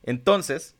Entonces, 0.04 0.74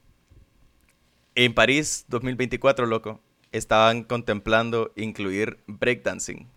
en 1.34 1.52
París 1.52 2.06
2024, 2.08 2.86
loco, 2.86 3.20
estaban 3.52 4.04
contemplando 4.04 4.90
incluir 4.96 5.58
breakdancing 5.66 6.48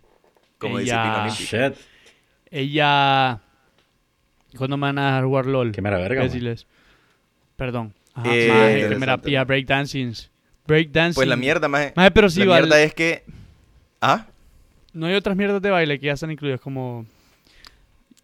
como 0.56 0.78
disciplina 0.78 1.24
olímpica. 1.24 1.68
Shit. 1.68 1.91
Ella. 2.52 3.40
¿Cuándo 4.56 4.76
me 4.76 4.82
van 4.86 4.98
a 4.98 5.06
dejar 5.06 5.24
jugar 5.24 5.46
LOL? 5.46 5.72
Qué 5.72 5.80
mera 5.82 5.96
verga. 5.98 6.28
Perdón. 7.56 7.94
Ajá, 8.14 8.28
Eh, 8.34 8.48
maje, 8.48 8.88
que 8.90 8.96
mera 8.96 9.16
pilla 9.18 9.44
breakdancing. 9.44 10.12
Breakdancing. 10.66 11.14
Pues 11.14 11.26
la 11.28 11.36
mierda, 11.36 11.66
maje. 11.68 11.92
Maje, 11.96 12.10
pero 12.10 12.28
sí, 12.28 12.40
la 12.40 12.46
vale. 12.46 12.62
mierda 12.62 12.82
es 12.82 12.94
que... 12.94 13.24
¿Ah? 14.00 14.26
No 14.92 15.06
hay 15.06 15.14
otras 15.14 15.34
mierdas 15.36 15.62
de 15.62 15.70
baile 15.70 15.98
que 15.98 16.06
ya 16.06 16.12
están 16.12 16.30
incluidas 16.30 16.60
como. 16.60 17.06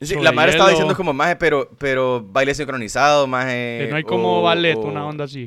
Sí, 0.00 0.08
Sobre 0.08 0.22
la 0.22 0.32
madre 0.32 0.50
estaba 0.52 0.68
diciendo 0.70 0.94
como 0.94 1.12
maje, 1.14 1.34
pero, 1.36 1.70
pero 1.78 2.22
baile 2.22 2.54
sincronizado, 2.54 3.26
maje. 3.26 3.78
que 3.84 3.86
no 3.90 3.96
hay 3.96 4.02
como 4.04 4.40
o- 4.40 4.42
ballet, 4.42 4.76
o, 4.76 4.80
una 4.82 5.06
onda 5.06 5.24
así. 5.24 5.46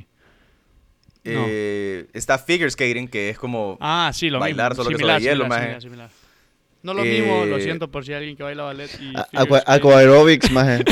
no. 1.23 1.45
eh, 1.47 2.07
Está 2.13 2.37
figure 2.39 2.69
skating, 2.71 3.07
que 3.07 3.29
es 3.29 3.37
como... 3.37 3.77
Ah, 3.79 4.09
sí, 4.13 4.29
lo 4.31 4.39
Bailar 4.39 4.71
mismo. 4.71 4.83
solo 4.83 4.95
que 4.95 4.97
similar, 4.97 5.21
sobre 5.21 5.31
hielo, 5.31 5.43
similar, 5.45 6.07
maje. 6.07 6.15
No 6.83 6.93
lo 6.93 7.03
mismo, 7.03 7.45
lo 7.45 7.57
Eh, 7.57 7.61
siento 7.61 7.91
por 7.91 8.03
si 8.05 8.11
hay 8.11 8.17
alguien 8.17 8.35
que 8.37 8.43
baila 8.43 8.63
ballet 8.63 8.89
y. 8.99 9.13
Aqua-. 9.33 9.63
Aquaerobics, 9.65 10.49
maje. 10.51 10.83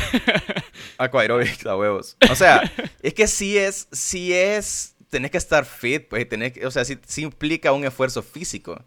Aquaerobics 0.97 1.65
a 1.65 1.75
huevos. 1.75 2.15
O 2.29 2.35
sea, 2.35 2.71
es 3.01 3.13
que 3.13 3.27
sí 3.27 3.57
es, 3.57 3.87
sí 3.91 4.33
es, 4.33 4.95
tenés 5.09 5.31
que 5.31 5.37
estar 5.37 5.65
fit, 5.65 6.07
pues, 6.07 6.27
tenés 6.27 6.53
que, 6.53 6.65
o 6.65 6.71
sea, 6.71 6.85
sí, 6.85 6.97
sí 7.07 7.21
implica 7.23 7.71
un 7.71 7.85
esfuerzo 7.85 8.21
físico. 8.21 8.81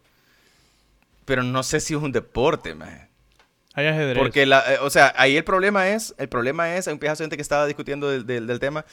Pero 1.24 1.42
no 1.42 1.62
sé 1.62 1.80
si 1.80 1.94
es 1.94 2.00
un 2.00 2.12
deporte, 2.12 2.74
man. 2.74 3.08
Hay 3.74 3.86
ajedrez. 3.86 4.18
Porque, 4.18 4.44
la, 4.44 4.60
eh, 4.74 4.78
o 4.80 4.90
sea, 4.90 5.12
ahí 5.16 5.36
el 5.36 5.44
problema 5.44 5.88
es, 5.88 6.14
el 6.18 6.28
problema 6.28 6.76
es, 6.76 6.86
hay 6.88 6.92
un 6.92 6.98
pedazo 6.98 7.22
de 7.22 7.26
gente 7.26 7.36
que 7.36 7.42
estaba 7.42 7.66
discutiendo 7.66 8.10
del, 8.10 8.26
del- 8.26 8.46
del 8.46 8.60
tema, 8.60 8.84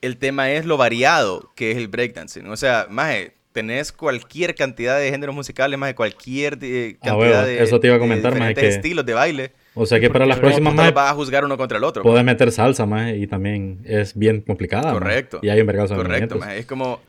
el 0.00 0.16
tema 0.16 0.50
es 0.50 0.64
lo 0.64 0.76
variado 0.76 1.52
que 1.54 1.70
es 1.72 1.76
el 1.76 1.88
breakdancing. 1.88 2.48
O 2.48 2.56
sea, 2.56 2.86
maje, 2.88 3.34
tenés 3.56 3.90
cualquier 3.90 4.54
cantidad 4.54 4.98
de 4.98 5.10
géneros 5.10 5.34
musicales, 5.34 5.78
más 5.78 5.88
de 5.88 5.94
cualquier 5.94 6.58
eh, 6.60 6.96
Ah, 7.00 7.06
cantidad 7.06 7.46
de, 7.46 7.62
eso 7.62 7.80
te 7.80 7.86
iba 7.86 7.96
a 7.96 7.98
de 7.98 8.04
comentar, 8.04 8.32
diferentes 8.34 8.62
que- 8.62 8.68
estilos 8.68 9.06
de 9.06 9.14
baile. 9.14 9.52
O 9.74 9.86
sea 9.86 9.98
que 9.98 10.10
para 10.10 10.26
las 10.26 10.38
próximas 10.38 10.72
¿Cómo 10.72 10.82
más 10.82 10.92
vas 10.92 11.10
a 11.10 11.14
juzgar 11.14 11.42
uno 11.44 11.56
contra 11.56 11.78
el 11.78 11.84
otro? 11.84 12.02
puedes 12.02 12.22
meter 12.24 12.52
salsa 12.52 12.84
más 12.84 13.14
y 13.14 13.26
también 13.26 13.80
es 13.84 14.14
bien 14.14 14.42
complicada. 14.42 14.84
maje. 14.92 14.98
Correcto. 14.98 15.40
Y 15.42 15.48
hay 15.48 15.60
un 15.60 15.66
vergazo 15.66 15.94
de 15.94 16.02
Correcto, 16.02 16.36
maje. 16.38 16.58
Es 16.58 16.66
como, 16.66 17.00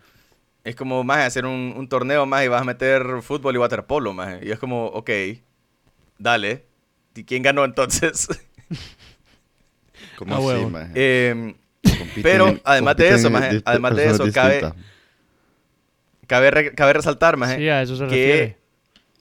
es 0.63 0.75
como 0.75 1.03
más 1.03 1.19
hacer 1.27 1.45
un, 1.45 1.73
un 1.75 1.87
torneo 1.89 2.25
más 2.25 2.45
y 2.45 2.47
vas 2.47 2.61
a 2.61 2.65
meter 2.65 3.03
fútbol 3.21 3.55
y 3.55 3.57
waterpolo, 3.57 4.13
más. 4.13 4.41
Y 4.41 4.51
es 4.51 4.59
como, 4.59 4.85
ok, 4.87 5.09
dale. 6.17 6.63
¿Y 7.15 7.23
quién 7.25 7.43
ganó 7.43 7.65
entonces? 7.65 8.27
¿Cómo 10.15 10.35
Ah, 10.49 10.55
así, 10.55 10.65
maje? 10.65 11.29
Em, 11.29 11.53
pero, 12.23 12.57
además 12.63 12.95
de 12.97 13.09
eso, 13.09 13.29
dist- 13.29 13.61
además 13.65 13.95
de 13.95 14.05
eso, 14.09 14.31
cabe-. 14.31 14.73
Cabe, 16.27 16.51
re- 16.51 16.73
cabe 16.75 16.93
resaltar, 16.93 17.37
más 17.37 17.55
Sí, 17.55 17.67
a 17.69 17.81
eso 17.81 17.95
se 17.95 18.03
que 18.03 18.09
refiere. 18.09 18.57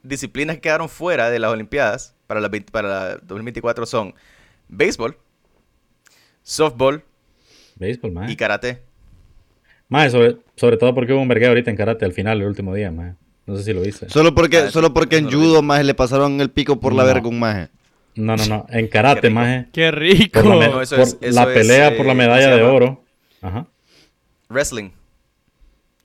disciplinas 0.03 0.57
que 0.57 0.63
quedaron 0.63 0.89
fuera 0.89 1.31
de 1.31 1.39
las 1.39 1.51
Olimpiadas 1.51 2.15
para 2.27 2.41
la, 2.41 2.49
20 2.49 2.71
para 2.73 2.89
la 2.89 3.17
2024 3.23 3.87
son 3.87 4.15
béisbol, 4.69 5.17
softball 6.43 7.03
Béisbol, 7.77 8.13
maje. 8.13 8.33
y 8.33 8.37
karate. 8.37 8.83
Maje, 9.89 10.11
sobre, 10.11 10.37
sobre 10.57 10.77
todo 10.77 10.95
porque 10.95 11.13
hubo 11.13 11.23
un 11.23 11.29
vergueo 11.29 11.51
ahorita 11.51 11.71
en 11.71 11.77
karate 11.77 12.05
al 12.05 12.13
final, 12.13 12.41
el 12.41 12.47
último 12.49 12.75
día, 12.75 12.91
maje. 12.91 13.15
No 13.47 13.57
sé 13.57 13.63
si 13.63 13.73
lo 13.73 13.81
viste. 13.83 14.09
Solo 14.09 14.35
porque, 14.35 14.59
Ah, 14.59 14.71
solo 14.71 14.93
porque 14.93 15.19
en 15.19 15.31
judo, 15.31 15.63
maje, 15.63 15.85
le 15.85 15.95
pasaron 15.95 16.41
el 16.41 16.51
pico 16.51 16.81
por 16.81 16.93
la 16.93 17.05
verga 17.05 17.27
a 17.27 17.29
un 17.29 17.39
maje. 17.39 17.69
No, 18.17 18.35
no, 18.35 18.45
no. 18.47 18.67
En 18.71 18.89
karate, 18.89 19.31
maje. 19.31 19.67
Qué 19.73 19.91
rico. 19.93 20.41
Por 20.43 20.47
la, 20.47 20.57
me- 20.57 20.69
No, 20.73 20.83
eso 20.83 20.97
por 20.97 21.05
es- 21.07 21.17
eso 21.21 21.35
la 21.35 21.43
es, 21.43 21.49
pelea 21.49 21.89
eh, 21.89 21.91
por 21.93 22.07
la 22.07 22.13
¿cómo 22.13 22.23
se 22.23 22.29
medalla 22.29 22.57
de 22.57 22.63
oro. 22.63 23.05
Ajá. 23.43 23.67
Wrestling. 24.49 24.91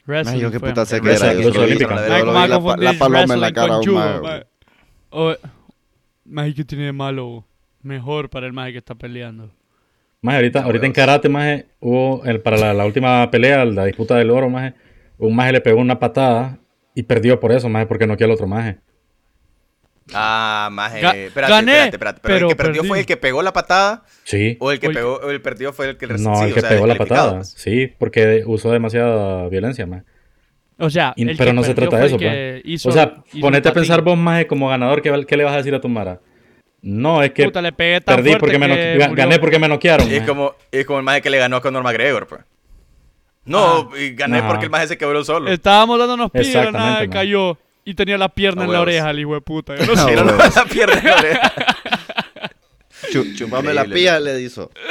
Wrestling 0.07 0.33
Maje, 0.33 0.43
yo 0.43 0.51
qué 0.51 0.59
fue. 0.59 0.69
puta 0.69 0.85
sé 0.85 0.99
que 1.01 1.11
era. 1.13 1.33
Yo 1.33 1.39
lucha 1.39 1.43
solo 1.53 1.59
vi- 1.59 1.65
olímpica. 1.73 1.89
yo 1.89 1.95
Maje, 1.95 2.07
solo 2.07 2.19
¿cómo 2.19 2.31
vi 2.31 2.35
va 2.37 2.43
a 2.43 2.47
la, 2.93 2.99
paloma 2.99 3.33
en 3.33 3.41
la 3.41 3.53
cara 3.53 3.73
a 3.75 3.79
un 3.79 3.93
maje, 3.93 4.09
maje? 4.09 4.19
güey. 4.19 4.43
O- 5.09 5.35
Maje, 6.25 6.53
¿qué 6.53 6.63
tiene 6.65 6.85
de 6.85 6.91
malo? 6.93 7.45
Mejor 7.81 8.29
para 8.29 8.45
el 8.47 8.53
maje 8.53 8.71
que 8.73 8.77
está 8.77 8.95
peleando. 8.95 9.49
Maje, 10.21 10.37
ahorita, 10.37 10.59
Ah, 10.59 10.63
ahorita 10.65 10.85
en 10.85 10.93
karate, 10.93 11.29
maje, 11.29 11.65
hubo 11.79 12.23
el, 12.25 12.41
para 12.41 12.57
la, 12.57 12.73
la 12.73 12.85
última 12.85 13.29
pelea, 13.31 13.65
la 13.65 13.85
disputa 13.85 14.15
del 14.17 14.29
oro, 14.29 14.49
maje, 14.49 14.73
un 15.17 15.35
maje 15.35 15.51
le 15.53 15.61
pegó 15.61 15.81
una 15.81 15.97
patada 15.99 16.59
y 16.93 17.03
perdió 17.03 17.39
por 17.39 17.51
eso, 17.51 17.67
maje, 17.69 17.87
porque 17.87 18.05
no 18.05 18.15
quiere 18.17 18.31
al 18.31 18.35
otro 18.35 18.47
maje. 18.47 18.77
Ah. 20.13 20.69
Ga- 20.71 21.15
espérate, 21.15 21.53
gané, 21.53 21.71
espérate, 21.85 21.95
espérate. 21.95 22.19
Pero, 22.21 22.35
pero 22.37 22.45
el 22.47 22.49
que 22.49 22.55
perdió 22.55 22.81
perdí. 22.81 22.87
fue 22.89 22.99
el 22.99 23.05
que 23.05 23.17
pegó 23.17 23.41
la 23.41 23.53
patada 23.53 24.03
Sí. 24.23 24.57
o 24.59 24.71
el 24.71 24.79
que 24.79 24.87
O 24.87 24.89
el 24.89 24.95
pegó 24.95 25.13
o 25.23 25.29
el 25.29 25.41
perdió 25.41 25.71
fue 25.73 25.89
el 25.89 25.97
que 25.97 26.07
No, 26.07 26.17
sí, 26.35 26.43
el 26.45 26.51
o 26.51 26.55
que 26.55 26.61
sea, 26.61 26.69
pegó 26.69 26.87
la 26.87 26.95
patada. 26.95 27.35
pues. 27.37 27.53
Sí, 27.57 27.93
porque 27.97 28.43
usó 28.45 28.71
demasiada 28.71 29.47
violencia, 29.47 29.85
maje. 29.85 30.03
O 30.79 30.89
sea, 30.89 31.13
Y- 31.15 31.29
el 31.29 31.37
pero 31.37 31.51
que 31.51 31.53
no 31.53 31.63
se 31.63 31.73
trata 31.75 31.97
de 31.97 32.07
eso, 32.07 32.17
que 32.17 32.61
pues. 32.63 32.73
hizo- 32.73 32.89
O 32.89 32.91
sea, 32.91 33.23
ponete 33.39 33.69
a 33.69 33.73
pensar 33.73 34.01
vos, 34.01 34.17
maje, 34.17 34.47
como 34.47 34.67
ganador, 34.67 35.01
¿qué, 35.01 35.25
qué 35.27 35.37
le 35.37 35.43
vas 35.43 35.53
a 35.53 35.57
decir 35.57 35.73
a 35.75 35.79
tu 35.79 35.87
Mara? 35.87 36.19
No, 36.81 37.21
es 37.21 37.31
que 37.31 37.43
Puta, 37.45 37.61
le 37.61 37.71
pegué 37.71 38.01
tan 38.01 38.15
perdí 38.15 38.35
porque 38.37 38.57
me 38.57 38.67
no- 38.67 38.73
que 38.73 38.97
ga- 38.97 39.09
murió. 39.09 39.15
gané 39.23 39.37
porque 39.39 39.59
me 39.59 39.67
noquearon. 39.67 40.07
Es 40.07 40.13
maje. 40.15 40.25
como, 40.27 40.55
es 40.71 40.85
como 40.85 40.97
el 40.97 41.05
maje 41.05 41.21
que 41.21 41.29
le 41.29 41.37
ganó 41.37 41.57
a 41.57 41.61
Conor 41.61 41.83
McGregor, 41.83 42.25
pues. 42.27 42.41
No, 43.45 43.89
y 43.95 44.11
gané 44.15 44.39
Ajá. 44.39 44.47
porque 44.47 44.65
el 44.65 44.71
maje 44.71 44.87
se 44.87 44.97
quebró 44.97 45.23
solo. 45.23 45.51
Estábamos 45.51 45.97
dándonos 45.99 46.31
pie 46.31 46.41
y 46.41 46.47
de 46.47 46.53
la 46.53 46.59
Exactamente, 46.61 46.89
nada 46.91 46.99
man. 47.01 47.09
cayó. 47.09 47.57
Y 47.83 47.93
tenía 47.95 48.17
la 48.17 48.29
pierna 48.29 48.65
en 48.65 48.71
la 48.71 48.81
oreja, 48.81 49.09
el 49.09 49.19
hijo 49.19 49.33
de 49.33 49.41
puta. 49.41 49.75
Yo 49.79 49.85
no 49.85 49.95
sé. 49.95 50.15
No 50.15 50.23
la 50.25 50.65
pierde 50.65 50.99
en 50.99 51.05
la 51.05 51.15
oreja. 51.15 51.53
Chu- 53.11 53.33
Chupame 53.35 53.73
la 53.73 53.85
pía, 53.85 54.19
le 54.19 54.39
hizo. 54.41 54.69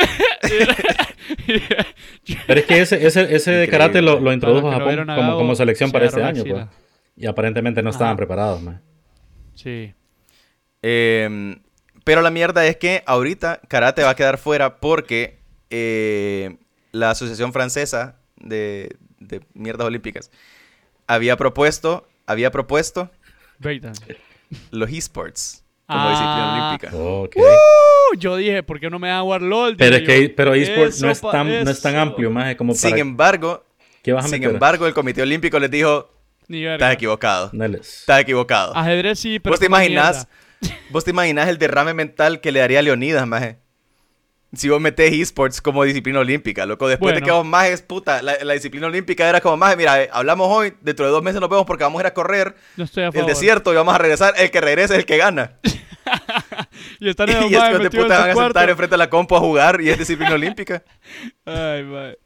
Pero 2.46 2.60
es 2.60 2.66
que 2.66 2.80
ese, 2.80 3.06
ese, 3.06 3.34
ese 3.34 3.50
de 3.52 3.68
karate 3.68 4.02
lo, 4.02 4.18
lo 4.20 4.32
introdujo 4.32 4.68
a 4.70 4.78
lo 4.78 4.84
Japón 4.86 5.06
como, 5.06 5.36
como 5.36 5.54
selección 5.54 5.90
se 5.90 5.92
para 5.92 6.06
este 6.06 6.22
año, 6.22 6.44
pues. 6.44 6.66
Y 7.16 7.26
aparentemente 7.26 7.82
no 7.82 7.90
estaban 7.90 8.12
Ajá. 8.12 8.16
preparados, 8.16 8.62
maje. 8.62 8.78
Sí. 9.54 9.94
Eh, 10.82 11.56
pero 12.04 12.22
la 12.22 12.30
mierda 12.30 12.66
es 12.66 12.76
que 12.76 13.02
ahorita 13.06 13.60
karate 13.68 14.02
va 14.02 14.10
a 14.10 14.16
quedar 14.16 14.38
fuera 14.38 14.78
porque 14.80 15.38
eh, 15.70 16.56
la 16.92 17.10
Asociación 17.10 17.52
Francesa 17.52 18.16
de, 18.36 18.96
de 19.18 19.42
Mierdas 19.54 19.86
Olímpicas 19.86 20.30
había 21.06 21.36
propuesto, 21.36 22.08
había 22.30 22.50
propuesto 22.50 23.10
Breakdance. 23.58 24.02
los 24.70 24.90
esports 24.90 25.64
como 25.86 26.00
Ah. 26.02 26.10
disciplina 26.10 26.66
olímpica. 26.66 26.96
Ok. 26.96 27.36
Uh, 27.36 28.16
yo 28.18 28.36
dije, 28.36 28.62
¿por 28.62 28.78
qué 28.78 28.88
no 28.90 28.98
me 28.98 29.08
dan 29.08 29.22
Warlord? 29.24 29.76
pero 29.76 29.96
es 29.96 30.02
que 30.02 30.28
pero 30.30 30.54
eSport 30.54 30.92
no 31.00 31.10
es 31.10 31.20
tan, 31.20 31.64
no 31.64 31.70
es 31.70 31.82
tan 31.82 31.96
amplio, 31.96 32.30
maje, 32.30 32.56
como 32.56 32.74
Sin 32.74 32.90
para... 32.90 33.00
embargo, 33.00 33.64
¿Qué 34.02 34.12
vas 34.12 34.24
a 34.24 34.28
sin 34.28 34.42
embargo, 34.44 34.86
el 34.86 34.94
Comité 34.94 35.22
Olímpico 35.22 35.58
les 35.58 35.70
dijo, 35.70 36.10
estás 36.48 36.94
equivocado, 36.94 37.50
estás 37.80 38.20
equivocado. 38.20 38.76
Ajedrez 38.76 39.18
sí, 39.18 39.38
pero 39.40 39.52
¿Vos 39.52 39.60
te 39.60 39.68
mierda. 39.68 40.28
¿Vos 40.90 41.04
te 41.04 41.10
imaginas 41.10 41.48
el 41.48 41.58
derrame 41.58 41.94
mental 41.94 42.40
que 42.40 42.52
le 42.52 42.60
daría 42.60 42.80
a 42.80 42.82
Leonidas, 42.82 43.26
maje? 43.26 43.58
Si 44.52 44.68
vos 44.68 44.80
metés 44.80 45.12
esports 45.12 45.60
como 45.60 45.84
disciplina 45.84 46.18
olímpica, 46.20 46.66
loco. 46.66 46.88
Después 46.88 47.14
de 47.14 47.20
Bueno. 47.20 47.26
que 47.26 47.32
vos 47.32 47.46
majes, 47.46 47.82
puta, 47.82 48.20
la, 48.20 48.36
la 48.42 48.52
disciplina 48.54 48.88
olímpica 48.88 49.28
era 49.28 49.40
como, 49.40 49.56
maje, 49.56 49.76
mira, 49.76 50.02
eh, 50.02 50.10
hablamos 50.12 50.48
hoy, 50.50 50.72
dentro 50.80 51.06
de 51.06 51.12
dos 51.12 51.22
meses 51.22 51.40
nos 51.40 51.48
vemos 51.48 51.64
porque 51.66 51.84
vamos 51.84 52.00
a 52.00 52.02
ir 52.02 52.06
a 52.08 52.14
correr 52.14 52.56
No 52.76 52.82
estoy 52.84 53.04
a 53.04 53.06
el 53.06 53.12
favor. 53.12 53.28
desierto 53.28 53.72
y 53.72 53.76
vamos 53.76 53.94
a 53.94 53.98
regresar. 53.98 54.34
El 54.36 54.50
que 54.50 54.60
regrese 54.60 54.94
es 54.94 54.98
el 55.00 55.06
que 55.06 55.16
gana. 55.16 55.52
Y 56.98 57.08
están 57.08 57.28
y 57.28 57.32
en 57.32 57.38
el 57.44 57.50
después 57.50 57.72
de 57.78 57.78
metido 57.84 58.02
puta 58.04 58.18
van 58.20 58.30
a 58.30 58.34
sentar 58.34 58.70
enfrente 58.70 58.94
de 58.94 58.98
la 58.98 59.10
compu 59.10 59.36
a 59.36 59.40
jugar 59.40 59.80
y 59.80 59.90
es 59.90 59.98
disciplina 59.98 60.34
olímpica. 60.34 60.82
Ay, 61.44 61.84
mae. 61.84 62.18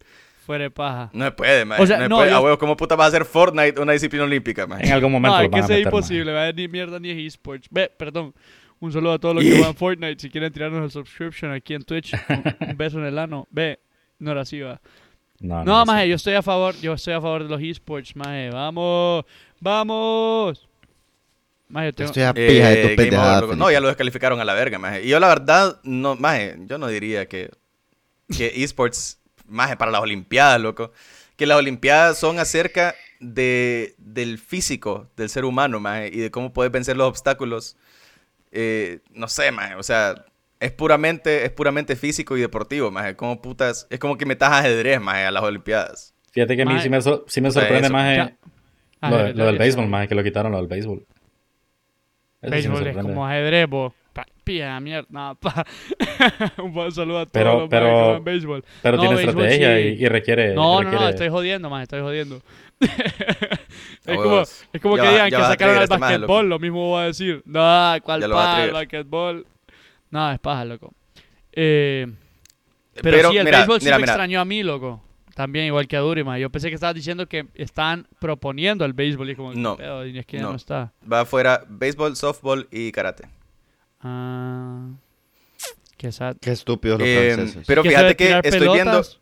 Fuera 0.47 0.65
de 0.65 0.71
paja. 0.71 1.11
No 1.15 1.25
se 1.25 1.31
puede, 1.33 1.65
maje. 1.65 1.83
O 1.83 1.87
sea, 1.87 1.97
no 1.97 2.03
se 2.05 2.09
no, 2.09 2.17
puede. 2.17 2.31
yo- 2.31 2.37
A 2.37 2.41
huevo, 2.41 2.59
¿cómo 2.59 2.77
puta 2.77 2.97
vas 2.97 3.07
a 3.07 3.09
hacer 3.09 3.25
Fortnite 3.25 3.81
una 3.81 3.93
disciplina 3.93 4.25
olímpica? 4.25 4.67
En 4.79 4.93
algún 4.93 5.11
momento 5.13 5.37
No, 5.37 5.43
lo 5.43 5.45
es 5.47 5.51
van 5.51 5.61
que 5.61 5.65
a. 6.39 6.53
Ni 6.53 6.69
mierda 6.69 6.99
ni 7.01 7.11
es 7.11 7.19
esports. 7.35 7.67
Ve, 7.71 7.91
perdón. 7.97 8.35
Un 8.85 8.93
saludo 8.93 9.13
a 9.15 9.19
todos 9.19 9.35
los 9.35 9.45
que 9.45 9.51
juegan 9.51 9.75
Fortnite. 9.75 10.21
Si 10.21 10.29
quieren 10.29 10.53
tirarnos 10.53 10.85
el 10.85 10.91
subscription 10.91 11.51
aquí 11.53 11.73
en 11.73 11.83
Twitch, 11.85 12.13
un, 12.29 12.69
un 12.69 12.77
beso 12.77 12.99
en 12.99 13.07
el 13.07 13.19
ano. 13.19 13.49
Ve, 13.51 13.81
no 14.19 14.33
era 14.33 14.43
así, 14.43 14.61
va. 14.61 14.79
No, 15.41 15.65
No, 15.65 15.79
no, 15.79 15.87
maje, 15.87 16.07
yo 16.07 16.17
estoy 16.17 16.35
a 16.35 16.43
favor, 16.43 16.75
yo 16.83 16.93
estoy 16.93 17.15
a 17.15 17.21
favor 17.21 17.45
de 17.45 17.49
los 17.49 17.63
esports, 17.63 18.15
maje. 18.15 18.51
Vamos, 18.51 19.25
vamos. 19.59 20.69
Maje, 21.69 21.87
yo 21.87 21.93
tengo... 21.95 22.09
Estoy 22.11 22.23
a 22.25 22.35
pija 22.35 22.69
de 22.69 22.83
Eh, 22.83 22.89
tu 22.91 22.97
pendejada. 22.97 23.57
No, 23.57 23.71
ya 23.71 23.81
lo 23.81 23.89
descalificaron 23.89 24.39
a 24.39 24.45
la 24.45 24.53
verga, 24.53 24.79
maje. 24.79 25.03
Y 25.03 25.09
yo 25.09 25.19
la 25.19 25.29
verdad, 25.29 25.81
no, 25.83 26.15
maje, 26.17 26.57
yo 26.67 26.77
no 26.77 26.87
diría 26.87 27.27
que, 27.27 27.51
que 28.37 28.53
esports, 28.63 29.19
maje, 29.47 29.79
para 29.79 29.93
las 29.93 30.03
olimpiadas, 30.03 30.61
loco. 30.61 30.93
Que 31.37 31.47
las 31.47 31.57
olimpiadas 31.57 32.19
son 32.19 32.39
acerca 32.39 32.95
de, 33.19 33.95
del 33.97 34.39
físico 34.39 35.09
del 35.17 35.31
ser 35.31 35.47
humano, 35.47 35.81
maje, 35.81 36.11
y 36.13 36.19
de 36.19 36.31
cómo 36.31 36.53
puedes 36.53 36.71
vencer 36.71 36.99
los 36.99 37.09
obstáculos. 37.09 37.79
Eh, 38.57 39.01
no 39.11 39.27
sé, 39.29 39.51
maje, 39.51 39.75
o 39.75 39.83
sea, 39.83 40.15
es 40.61 40.71
puramente, 40.71 41.45
es 41.45 41.51
puramente 41.51 41.97
físico 41.97 42.37
y 42.37 42.41
deportivo, 42.41 42.91
maje. 42.91 43.17
Como 43.17 43.43
putas, 43.43 43.87
es 43.91 43.99
como 43.99 44.17
que 44.17 44.25
metas 44.27 44.53
ajedrez, 44.53 45.01
maje, 45.01 45.25
a 45.27 45.31
las 45.33 45.43
olimpiadas. 45.43 46.15
Fíjate 46.33 46.55
que 46.57 46.63
a 46.63 46.65
mí 46.65 46.73
Maje. 46.73 46.85
sí 46.85 46.89
me, 46.91 47.01
so- 47.03 47.25
sí 47.29 47.41
me 47.41 47.51
sorprende, 47.51 47.89
maje, 47.91 48.17
Ya. 48.17 48.37
Ah, 49.01 49.11
lo, 49.11 49.17
ya, 49.27 49.33
lo 49.35 49.47
del 49.47 49.59
béisbol, 49.59 49.87
maje, 49.89 50.09
que 50.09 50.15
lo 50.15 50.23
quitaron 50.23 50.53
lo 50.53 50.59
del 50.59 50.67
béisbol. 50.69 50.99
Eso 50.99 51.07
sí 52.43 52.51
Béisbol 52.51 52.87
es 52.87 52.97
como 52.97 53.27
ajedrez, 53.27 53.69
bo. 53.69 53.95
Pía, 54.45 54.79
mierda. 54.79 55.07
No, 55.11 55.35
pa. 55.41 55.65
Un 56.63 56.73
buen 56.73 56.93
saludo 56.93 57.21
a 57.21 57.27
todos 57.27 57.33
Pero- 57.33 57.61
los 57.61 57.69
pero- 57.71 57.87
que 57.87 57.93
juegan 57.93 58.25
béisbol. 58.25 58.65
Pero 58.83 58.97
No, 58.97 59.03
tiene 59.03 59.17
béisbol 59.17 59.45
estrategia 59.47 59.77
sí. 59.77 59.83
y, 60.01 60.05
y 60.05 60.09
requiere... 60.09 60.55
No, 60.55 60.63
no, 60.63 60.83
no, 60.83 60.91
requiere- 60.91 61.11
estoy 61.11 61.29
jodiendo, 61.31 61.71
más, 61.71 61.83
estoy 61.83 62.01
jodiendo. 62.03 62.43
es, 62.81 62.91
A 62.91 64.15
como, 64.15 64.21
huevos. 64.21 64.65
es 64.73 64.74
como 64.85 64.97
Ya 64.97 65.03
que 65.03 65.09
va- 65.09 65.13
digan 65.15 65.31
que 65.31 65.37
sacaron 65.49 65.77
al 65.77 65.83
este 65.83 65.97
basquetbol, 65.99 66.49
lo 66.49 66.59
mismo 66.61 66.89
voy 66.91 67.03
a 67.03 67.07
decir. 67.07 67.43
No, 67.45 67.61
¿cuál 68.05 68.31
paja, 68.31 68.65
el 68.65 68.71
basquetbol? 68.73 69.47
No, 70.11 70.31
es 70.31 70.39
paja, 70.39 70.65
loco. 70.65 70.93
Eh, 71.53 72.07
pero, 72.95 73.17
Pero, 73.17 73.31
sí, 73.31 73.39
el 73.39 73.45
mira, 73.45 73.59
béisbol 73.59 73.81
sí 73.81 73.85
mira, 73.87 73.97
me 73.97 74.03
mira. 74.03 74.13
extrañó 74.13 74.41
a 74.41 74.45
mí, 74.45 74.63
loco. 74.63 75.03
También 75.35 75.67
igual 75.67 75.89
que 75.89 75.97
a 75.97 76.01
Duri, 76.01 76.23
ma. 76.23 76.39
Yo 76.39 76.49
pensé 76.51 76.69
que 76.69 76.77
estabas 76.77 76.95
diciendo 76.95 77.27
que 77.27 77.47
están 77.55 78.07
proponiendo 78.21 78.85
el 78.85 78.93
béisbol 78.93 79.31
y 79.31 79.35
como, 79.35 79.51
¿qué 79.51 79.59
No, 79.59 79.77
pedo? 79.77 80.07
Y 80.07 80.17
es 80.17 80.27
que 80.27 80.37
ya 80.37 80.45
no. 80.45 80.51
no 80.51 80.57
está. 80.57 80.93
Va 81.13 81.21
afuera 81.23 81.65
béisbol, 81.69 82.15
softball 82.15 82.69
y 82.71 82.93
karate. 82.93 83.25
Ah, 84.01 84.91
qué 85.97 86.13
sad. 86.13 86.37
Qué 86.41 86.53
estúpidos 86.53 87.01
los 87.01 87.09
Eh, 87.09 87.33
franceses. 87.35 87.65
pero 87.67 87.83
¿Qué 87.83 87.89
eso 87.89 87.99
fíjate 87.99 88.17
que 88.17 88.31
estoy 88.45 88.61
viendo... 88.69 88.91
pelotas? 88.93 89.21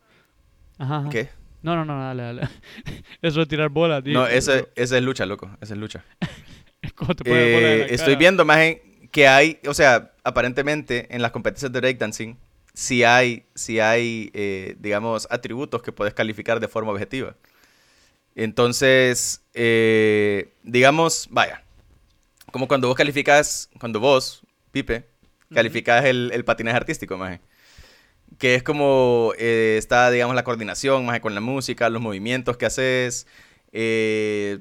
Ajá, 0.78 0.96
ajá. 0.98 1.08
¿Qué? 1.08 1.28
No, 1.62 1.76
no, 1.76 1.84
no, 1.84 1.98
dale, 2.00 2.22
dale. 2.22 2.48
Eso 3.22 3.40
de 3.40 3.46
tirar 3.46 3.68
bolas, 3.68 4.02
tío. 4.02 4.14
No, 4.14 4.26
ese 4.26 4.68
es 4.74 5.02
lucha, 5.02 5.26
loco. 5.26 5.50
Esa 5.60 5.74
es 5.74 5.80
lucha. 5.80 6.04
¿Cómo 6.96 7.14
te 7.14 7.24
bola 7.24 7.72
en 7.72 7.78
la 7.80 7.86
Eh, 7.86 7.86
estoy 7.90 8.14
cara? 8.14 8.18
viendo 8.18 8.44
más 8.44 8.58
en- 8.58 9.08
que 9.12 9.28
hay, 9.28 9.58
o 9.66 9.74
sea, 9.74 10.12
aparentemente 10.24 11.14
en 11.14 11.20
las 11.22 11.30
competencias 11.32 11.70
de 11.70 11.80
breakdancing, 11.80 12.38
sí 12.72 13.04
hay, 13.04 13.44
sí 13.54 13.78
hay 13.78 14.30
eh, 14.32 14.74
digamos, 14.80 15.28
atributos 15.30 15.82
que 15.82 15.92
puedes 15.92 16.14
calificar 16.14 16.60
de 16.60 16.68
forma 16.68 16.92
objetiva. 16.92 17.36
Entonces, 18.34 19.42
eh, 19.54 20.52
digamos, 20.62 21.28
vaya, 21.30 21.62
como 22.52 22.68
cuando 22.68 22.88
vos 22.88 22.96
calificas, 22.96 23.68
cuando 23.78 24.00
vos, 24.00 24.42
Pipe, 24.72 25.04
calificas 25.52 26.04
el, 26.06 26.30
el 26.32 26.44
patinaje 26.44 26.76
artístico, 26.78 27.18
maje. 27.18 27.40
Que 28.38 28.54
es 28.54 28.62
como 28.62 29.32
eh, 29.38 29.76
está, 29.78 30.10
digamos, 30.10 30.34
la 30.34 30.44
coordinación, 30.44 31.04
maje, 31.06 31.20
con 31.20 31.34
la 31.34 31.40
música, 31.40 31.88
los 31.90 32.00
movimientos 32.02 32.56
que 32.56 32.66
haces, 32.66 33.26
eh, 33.72 34.58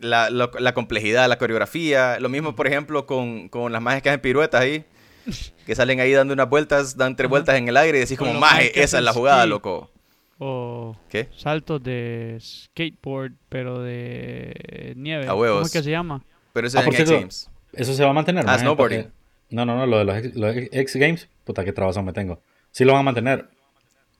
la, 0.00 0.30
la 0.30 0.74
complejidad, 0.74 1.28
la 1.28 1.38
coreografía. 1.38 2.18
Lo 2.20 2.28
mismo, 2.28 2.56
por 2.56 2.66
ejemplo, 2.66 3.06
con, 3.06 3.48
con 3.48 3.72
las 3.72 3.82
majes 3.82 4.02
que 4.02 4.08
hacen 4.10 4.20
piruetas 4.20 4.60
ahí. 4.60 4.84
Que 5.66 5.74
salen 5.76 6.00
ahí 6.00 6.12
dando 6.12 6.32
unas 6.34 6.48
vueltas, 6.48 6.96
dan 6.96 7.14
tres 7.14 7.26
Ajá. 7.26 7.30
vueltas 7.30 7.56
en 7.56 7.68
el 7.68 7.76
aire 7.76 7.98
y 7.98 8.00
decís 8.00 8.18
como, 8.18 8.32
maje, 8.34 8.72
esa 8.82 8.98
es 8.98 9.04
la 9.04 9.12
jugada, 9.12 9.42
ski". 9.42 9.50
loco. 9.50 9.90
O 10.38 10.96
¿Qué? 11.08 11.28
saltos 11.36 11.80
de 11.82 12.38
skateboard, 12.40 13.34
pero 13.48 13.80
de 13.80 14.94
nieve. 14.96 15.26
A 15.26 15.28
¿Cómo 15.28 15.42
huevos. 15.42 15.66
es 15.66 15.72
que 15.72 15.82
se 15.82 15.90
llama? 15.90 16.24
Pero 16.54 16.66
eso 16.66 16.78
Ah, 16.78 16.80
es 16.80 16.86
por 16.86 16.94
en 16.96 17.00
X 17.02 17.10
Games. 17.12 17.50
Eso 17.74 17.94
se 17.94 18.02
va 18.02 18.10
a 18.10 18.12
mantener, 18.14 18.44
Ah, 18.48 18.58
snowboarding. 18.58 19.02
porque- 19.02 19.14
No, 19.50 19.64
no, 19.66 19.76
no, 19.76 19.86
lo 19.86 19.98
de 19.98 20.04
los, 20.04 20.34
los 20.34 20.56
X 20.56 20.96
Games, 20.96 21.28
puta, 21.44 21.64
qué 21.64 21.72
trabazón 21.72 22.04
me 22.06 22.12
tengo. 22.12 22.40
Sí 22.72 22.84
lo 22.84 22.92
van 22.92 23.00
a 23.00 23.04
mantener. 23.04 23.48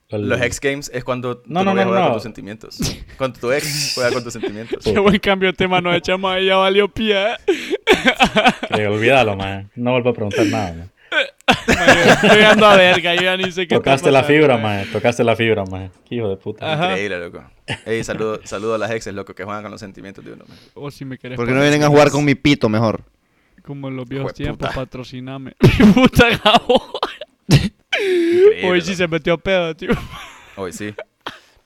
El- 0.09 0.27
Los 0.27 0.41
X 0.41 0.59
Games 0.59 0.91
es 0.93 1.03
cuando 1.05 1.41
No, 1.45 1.63
no, 1.63 1.71
novia 1.71 1.83
no, 1.85 1.89
juega 1.91 2.01
no. 2.03 2.07
con 2.09 2.13
tus 2.17 2.23
sentimientos. 2.23 2.77
Cuando 3.17 3.39
tu 3.39 3.51
ex 3.51 3.93
juega 3.95 4.11
con 4.11 4.23
tus 4.23 4.33
sentimientos. 4.33 4.83
Qué 4.83 4.99
buen 4.99 5.17
cambio 5.19 5.49
de 5.51 5.53
tema 5.53 5.79
nos 5.79 5.95
echamos 5.95 6.31
ahí, 6.33 6.47
ya 6.47 6.57
valió 6.57 6.87
pie. 6.89 7.15
¿eh? 7.33 7.35
Que 8.75 8.87
olvídalo, 8.87 9.35
maje. 9.37 9.67
No 9.75 9.91
vuelvo 9.91 10.09
a 10.09 10.13
preguntar 10.13 10.45
nada. 10.47 10.73
Maje, 10.73 10.89
Estoy 12.25 12.41
ando 12.43 12.65
a 12.65 12.75
verga, 12.75 13.15
yo 13.15 13.21
ya 13.21 13.37
ni 13.37 13.51
sé 13.51 13.67
qué 13.67 13.75
Tocaste 13.75 14.11
la 14.11 14.23
fibra, 14.23 14.57
maje. 14.57 14.79
maje. 14.79 14.91
Tocaste 14.91 15.23
la 15.23 15.35
fibra, 15.35 15.63
maje. 15.65 15.91
Qué 16.09 16.15
hijo 16.15 16.27
de 16.29 16.35
puta. 16.37 16.73
Ajá. 16.73 16.89
Increíble, 16.91 17.19
loco. 17.19 17.43
Ey, 17.85 18.03
saludo, 18.03 18.39
saludo 18.43 18.75
a 18.75 18.77
las 18.77 18.91
exes, 18.91 19.13
loco, 19.13 19.33
que 19.33 19.43
juegan 19.45 19.61
con 19.61 19.71
los 19.71 19.79
sentimientos 19.79 20.25
de 20.25 20.33
uno. 20.33 20.43
man. 20.47 20.57
O 20.73 20.89
si 20.91 21.05
me 21.05 21.17
querés 21.17 21.37
¿Por 21.37 21.47
qué 21.47 21.53
no 21.53 21.61
vienen 21.61 21.83
a 21.83 21.87
jugar 21.87 22.09
con 22.11 22.25
mi 22.25 22.35
pito 22.35 22.67
mejor? 22.69 23.03
Como 23.63 23.87
en 23.89 23.95
los 23.95 24.09
viejos 24.09 24.33
tiempos, 24.33 24.73
patrociname. 24.73 25.53
puta 25.93 26.27
Gabo. 26.43 26.83
Increíble, 27.93 28.69
Hoy 28.69 28.81
sí 28.81 28.95
se 28.95 29.07
metió 29.07 29.37
pedo, 29.37 29.75
tío. 29.75 29.91
Hoy 30.55 30.73
sí. 30.73 30.93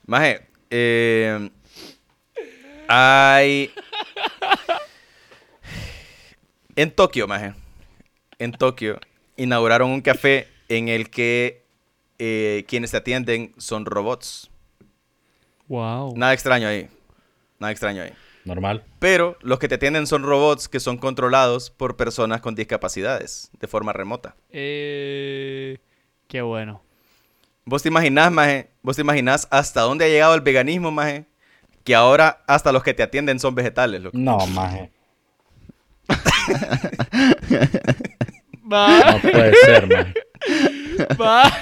Maje, 0.06 0.46
eh, 0.70 1.50
hay... 2.88 3.70
En 6.74 6.90
Tokio, 6.90 7.26
maje. 7.26 7.54
En 8.38 8.52
Tokio 8.52 9.00
inauguraron 9.36 9.90
un 9.90 10.02
café 10.02 10.48
en 10.68 10.88
el 10.88 11.10
que 11.10 11.64
eh, 12.18 12.64
quienes 12.68 12.90
te 12.90 12.98
atienden 12.98 13.54
son 13.56 13.86
robots. 13.86 14.50
Wow. 15.68 16.14
Nada 16.16 16.34
extraño 16.34 16.68
ahí. 16.68 16.88
Nada 17.58 17.70
extraño 17.70 18.02
ahí. 18.02 18.12
Normal. 18.44 18.84
Pero 18.98 19.36
los 19.40 19.58
que 19.58 19.68
te 19.68 19.74
atienden 19.74 20.06
son 20.06 20.22
robots 20.22 20.68
que 20.68 20.78
son 20.78 20.98
controlados 20.98 21.70
por 21.70 21.96
personas 21.96 22.40
con 22.40 22.54
discapacidades 22.54 23.50
de 23.58 23.66
forma 23.66 23.92
remota. 23.92 24.36
Eh, 24.50 25.78
qué 26.28 26.42
bueno. 26.42 26.82
¿Vos 27.64 27.82
te 27.82 27.88
imaginás, 27.88 28.30
maje? 28.30 28.70
¿Vos 28.82 28.96
te 28.96 29.02
imaginás 29.02 29.48
hasta 29.50 29.80
dónde 29.82 30.04
ha 30.04 30.08
llegado 30.08 30.34
el 30.34 30.40
veganismo, 30.40 30.90
maje? 30.90 31.26
Que 31.84 31.94
ahora 31.94 32.42
hasta 32.46 32.72
los 32.72 32.82
que 32.82 32.94
te 32.94 33.02
atienden 33.02 33.38
son 33.40 33.54
vegetales, 33.54 34.02
loco. 34.02 34.16
No, 34.18 34.46
maje. 34.48 34.90
Va, 38.72 39.12
No 39.12 39.20
puede 39.20 39.54
ser, 39.64 39.86
maje. 39.88 40.14
va. 41.20 41.52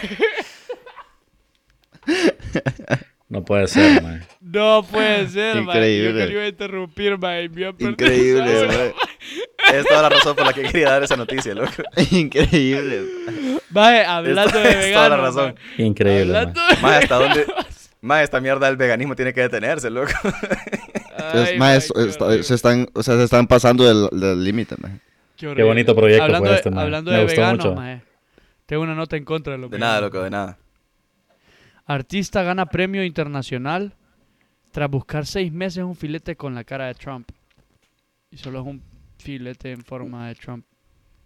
No 3.35 3.45
puede 3.45 3.67
ser, 3.67 4.01
maje. 4.03 4.21
No 4.41 4.87
puede 4.89 5.27
ser, 5.29 5.57
man. 5.57 5.65
Yo 5.67 5.73
Increíble. 5.73 6.21
que 6.21 6.27
le 6.27 6.33
iba 6.33 6.43
a 6.43 6.49
interrumpir, 6.49 7.19
man. 7.19 7.51
Increíble, 7.81 8.67
güey. 8.67 8.93
Es 9.75 9.87
toda 9.87 10.03
la 10.03 10.09
razón 10.11 10.37
por 10.37 10.47
la 10.47 10.53
que 10.53 10.63
quería 10.63 10.91
dar 10.91 11.03
esa 11.03 11.17
noticia, 11.17 11.53
loco. 11.55 11.71
Increíble. 12.13 13.03
Maje, 13.71 14.05
hablando 14.05 14.61
de 14.61 14.69
Es 14.89 14.93
toda 14.93 15.09
la 15.09 15.17
razón. 15.17 15.45
man. 15.47 15.55
Increíble, 15.79 16.37
Hablando 16.37 16.61
de... 16.61 16.77
Más 16.83 17.03
hasta 17.03 17.15
dónde... 17.17 17.47
Más 18.03 18.23
esta 18.23 18.41
mierda 18.41 18.67
del 18.67 18.77
veganismo 18.77 19.17
tiene 19.17 19.33
que 19.33 19.41
detenerse, 19.41 19.89
loco. 19.91 20.13
Ay, 21.17 21.59
man, 21.59 21.77
está- 21.77 22.25
horrible. 22.25 22.43
se 22.45 22.55
están, 22.55 22.87
o 22.93 23.03
sea, 23.03 23.17
se 23.17 23.25
están 23.25 23.47
pasando 23.47 23.83
del 24.11 24.45
límite, 24.45 24.77
man. 24.79 25.01
Qué, 25.37 25.63
bonito 25.65 25.97
proyecto 25.97 26.23
hablando 26.25 26.45
fue 26.45 26.51
de, 26.51 26.57
este, 26.57 26.71
man. 26.71 26.85
Hablando 26.85 27.11
Me 27.11 27.17
de 27.17 27.23
gustó 27.25 27.41
veganos, 27.41 27.67
mucho. 27.75 28.03
Tengo 28.67 28.83
una 28.83 28.95
nota 28.95 29.17
en 29.17 29.25
contra 29.25 29.55
de 29.55 29.59
los 29.59 29.71
De 29.71 29.79
nada, 29.79 30.03
loco, 30.03 30.23
de 30.23 30.31
nada. 30.31 30.59
Artista 31.87 32.43
gana 32.43 32.67
premio 32.67 33.05
internacional 33.05 33.93
tras 34.73 34.91
buscar 34.91 35.27
seis 35.27 35.53
meses 35.53 35.85
un 35.85 35.95
filete 35.95 36.37
con 36.37 36.55
la 36.55 36.65
cara 36.65 36.87
de 36.87 36.95
Trump. 36.95 37.29
Y 38.31 38.39
solo 38.39 38.61
es 38.61 38.67
un 38.67 38.83
filete 39.19 39.71
en 39.73 39.83
forma 39.85 40.29
de 40.29 40.35
Trump. 40.35 40.65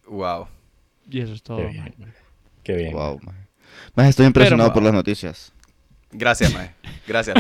Wow. 0.07 0.47
Y 1.11 1.21
eso 1.21 1.33
es 1.35 1.43
todo. 1.43 1.59
Qué 1.59 1.67
bien, 1.69 1.95
maje. 1.99 2.13
Qué 2.63 2.75
bien. 2.75 2.93
Wow, 2.93 3.21
man. 3.23 3.47
Más 3.95 4.09
estoy 4.09 4.27
impresionado 4.27 4.69
Pero- 4.71 4.75
por 4.75 4.83
las 4.83 4.93
noticias. 4.93 5.53
Gracias, 6.11 6.53
maje. 6.55 6.73
Gracias. 7.07 7.37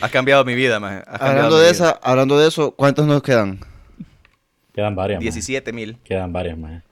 Has 0.00 0.10
cambiado 0.10 0.44
mi 0.44 0.54
vida, 0.54 0.80
cambiado 0.80 1.04
Hablando 1.08 1.56
mi 1.56 1.62
de 1.62 1.62
vida. 1.62 1.70
esa, 1.70 1.90
hablando 2.02 2.38
de 2.38 2.48
eso, 2.48 2.70
¿cuántas 2.72 3.06
nos 3.06 3.22
quedan? 3.22 3.60
Quedan 4.72 4.94
varias, 4.94 5.18
maje. 5.18 5.24
17 5.24 5.72
mil. 5.72 5.98
Quedan 6.04 6.32
varias, 6.32 6.56
maje. 6.56 6.82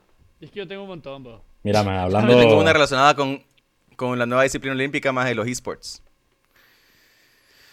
Es 0.40 0.50
que 0.50 0.58
yo 0.60 0.68
tengo 0.68 0.82
un 0.82 0.88
montón, 0.88 1.24
bro. 1.24 1.42
Mira, 1.62 1.82
maje, 1.82 1.96
Yo 1.96 2.02
hablando... 2.04 2.38
tengo 2.38 2.60
una 2.60 2.72
relacionada 2.72 3.14
con, 3.14 3.42
con 3.97 4.18
la 4.18 4.26
nueva 4.26 4.42
disciplina 4.44 4.74
olímpica, 4.74 5.12
más 5.12 5.26
de 5.26 5.34
los 5.34 5.47
esports. 5.49 6.03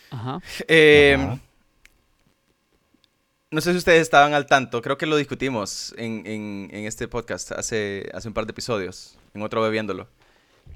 Ajá. 0.10 0.40
Eh, 0.68 1.16
Ajá. 1.20 1.40
no 3.52 3.62
sé 3.62 3.72
si 3.72 3.78
ustedes 3.78 4.02
estaban 4.02 4.34
al 4.34 4.46
tanto, 4.48 4.82
creo 4.82 4.98
que 4.98 5.06
lo 5.06 5.16
discutimos 5.18 5.94
en, 5.98 6.26
en- 6.26 6.70
en 6.72 6.86
este 6.86 7.08
podcast 7.08 7.52
hace, 7.52 8.10
hace 8.14 8.28
un 8.28 8.34
par 8.34 8.46
de 8.46 8.52
episodios, 8.52 9.18
en 9.34 9.42
otro 9.42 9.62
bebiéndolo, 9.62 10.08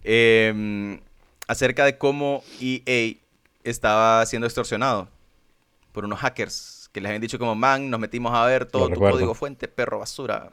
eh, 0.04 1.00
acerca 1.48 1.86
de 1.86 1.98
cómo 1.98 2.44
EA 2.62 3.16
estaba 3.64 4.26
siendo 4.26 4.46
extorsionado 4.48 5.08
por 5.92 6.06
unos 6.06 6.20
hackers 6.20 6.90
que 6.92 7.02
les 7.02 7.10
habían 7.10 7.22
dicho 7.22 7.38
como, 7.40 7.54
man, 7.56 7.90
nos 7.90 8.00
metimos 8.00 8.34
a 8.34 8.46
ver 8.46 8.66
todo 8.66 8.84
Lo 8.84 8.88
tu 8.90 8.94
recuerdo. 8.96 9.18
código 9.18 9.34
fuente, 9.36 9.68
perro 9.68 10.00
basura. 10.00 10.50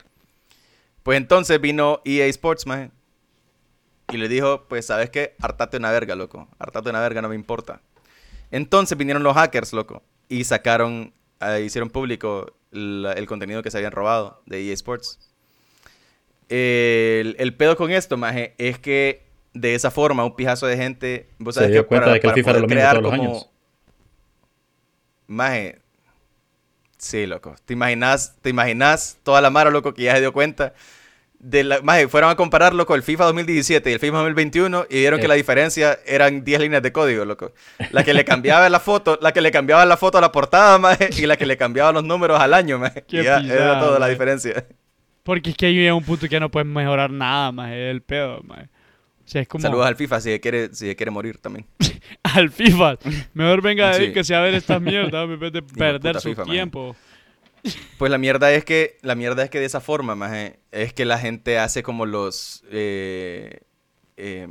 Pues 1.02 1.16
entonces 1.18 1.60
vino 1.60 2.00
EA 2.04 2.26
Sports, 2.26 2.66
man, 2.66 2.90
y 4.12 4.16
le 4.16 4.28
dijo, 4.28 4.64
pues, 4.68 4.86
¿sabes 4.86 5.10
qué? 5.10 5.34
Hartate 5.40 5.76
una 5.76 5.90
verga, 5.90 6.14
loco. 6.14 6.48
Hartate 6.58 6.90
una 6.90 7.00
verga, 7.00 7.22
no 7.22 7.28
me 7.28 7.34
importa. 7.34 7.80
Entonces 8.50 8.96
vinieron 8.98 9.22
los 9.22 9.34
hackers, 9.34 9.72
loco, 9.72 10.02
y 10.28 10.44
sacaron, 10.44 11.12
eh, 11.40 11.62
hicieron 11.64 11.90
público 11.90 12.52
el 12.72 13.24
contenido 13.26 13.62
que 13.62 13.70
se 13.70 13.78
habían 13.78 13.92
robado 13.92 14.42
de 14.46 14.66
EA 14.68 14.74
Sports. 14.74 15.18
El, 16.48 17.36
el 17.38 17.54
pedo 17.56 17.76
con 17.76 17.90
esto, 17.90 18.16
maje, 18.16 18.54
es 18.58 18.78
que 18.78 19.24
de 19.54 19.74
esa 19.74 19.90
forma 19.90 20.24
un 20.24 20.36
pijazo 20.36 20.66
de 20.66 20.76
gente, 20.76 21.28
vos 21.38 21.54
Se 21.54 21.60
sabes 21.60 21.72
dio 21.72 21.82
que 21.82 21.88
cuenta 21.88 22.04
para, 22.06 22.14
de 22.14 22.20
que 22.20 22.26
el 22.28 22.34
FIFA 22.34 22.50
era 22.50 22.58
lo 22.60 22.66
mismo 22.66 22.74
crear 22.74 22.90
todos 22.96 23.02
los 23.04 23.12
como- 23.12 23.22
años. 23.30 23.50
Maje, 25.26 25.78
sí, 26.98 27.26
loco. 27.26 27.54
¿Te 27.64 27.72
imaginas, 27.72 28.36
te 28.42 28.50
imaginas 28.50 29.18
toda 29.22 29.40
la 29.40 29.50
mara, 29.50 29.70
loco, 29.70 29.94
que 29.94 30.02
ya 30.02 30.14
se 30.14 30.20
dio 30.20 30.32
cuenta? 30.32 30.74
De 31.46 31.62
la, 31.62 31.82
maje, 31.82 32.08
fueron 32.08 32.30
a 32.30 32.36
compararlo 32.36 32.86
con 32.86 32.96
el 32.96 33.02
FIFA 33.02 33.24
2017 33.26 33.90
y 33.90 33.92
el 33.92 33.98
FIFA 34.00 34.16
2021 34.16 34.86
y 34.88 34.94
vieron 35.00 35.18
que 35.20 35.26
Eh. 35.26 35.28
la 35.28 35.34
diferencia 35.34 35.98
eran 36.06 36.42
10 36.42 36.58
líneas 36.60 36.82
de 36.82 36.90
código, 36.90 37.26
loco. 37.26 37.52
La 37.92 38.02
que 38.02 38.14
le 38.14 38.24
cambiaba 38.24 38.66
la 38.70 38.80
foto, 38.80 39.18
la 39.20 39.32
que 39.32 39.42
le 39.42 39.50
cambiaba 39.50 39.84
la 39.84 39.98
foto 39.98 40.16
a 40.16 40.22
la 40.22 40.32
portada, 40.32 40.78
maje, 40.78 41.10
y 41.18 41.26
la 41.26 41.36
que 41.36 41.44
le 41.44 41.58
cambiaba 41.58 41.92
los 41.92 42.02
números 42.02 42.40
al 42.40 42.54
año, 42.54 42.78
maje. 42.78 43.04
Qué 43.06 43.20
Y 43.20 43.24
ya, 43.24 43.40
pisada, 43.40 43.62
era 43.62 43.78
toda 43.78 43.98
la 43.98 44.08
diferencia. 44.08 44.64
Porque 45.22 45.50
es 45.50 45.56
que 45.56 45.66
ahí 45.66 45.74
llega 45.74 45.92
un 45.94 46.02
punto 46.04 46.26
que 46.30 46.40
no 46.40 46.50
puedes 46.50 46.66
mejorar 46.66 47.10
nada, 47.10 47.52
más 47.52 47.72
el 47.72 48.00
pedo, 48.00 48.40
maje. 48.42 48.70
O 49.26 49.26
sea, 49.28 49.42
es 49.42 49.48
como 49.48 49.60
Saludos 49.60 49.86
al 49.86 49.96
FIFA 49.96 50.20
si 50.22 50.30
se 50.30 50.40
quiere, 50.40 50.74
si 50.74 50.94
quiere 50.96 51.10
morir 51.10 51.36
también. 51.38 51.66
al 52.22 52.50
FIFA. 52.50 52.96
Mejor 53.34 53.60
venga 53.60 53.90
a 53.90 53.94
Sí. 53.94 54.00
dedíquese 54.02 54.34
a 54.34 54.40
ver 54.40 54.54
estas 54.54 54.80
mierdas 54.82 55.24
en 55.28 55.38
vez 55.38 55.52
de 55.52 55.60
perder 55.62 56.20
su 56.20 56.30
FIFA, 56.30 56.42
maje. 56.42 56.52
tiempo. 56.52 56.96
Pues 57.98 58.10
la 58.10 58.18
mierda 58.18 58.52
es 58.52 58.64
que, 58.64 58.98
la 59.02 59.14
mierda 59.14 59.42
es 59.42 59.50
que 59.50 59.58
de 59.60 59.64
esa 59.66 59.80
forma, 59.80 60.14
maje, 60.14 60.58
es 60.70 60.92
que 60.92 61.04
la 61.04 61.18
gente 61.18 61.58
hace 61.58 61.82
como 61.82 62.04
los, 62.06 62.62
eh, 62.70 63.60
eh, 64.16 64.48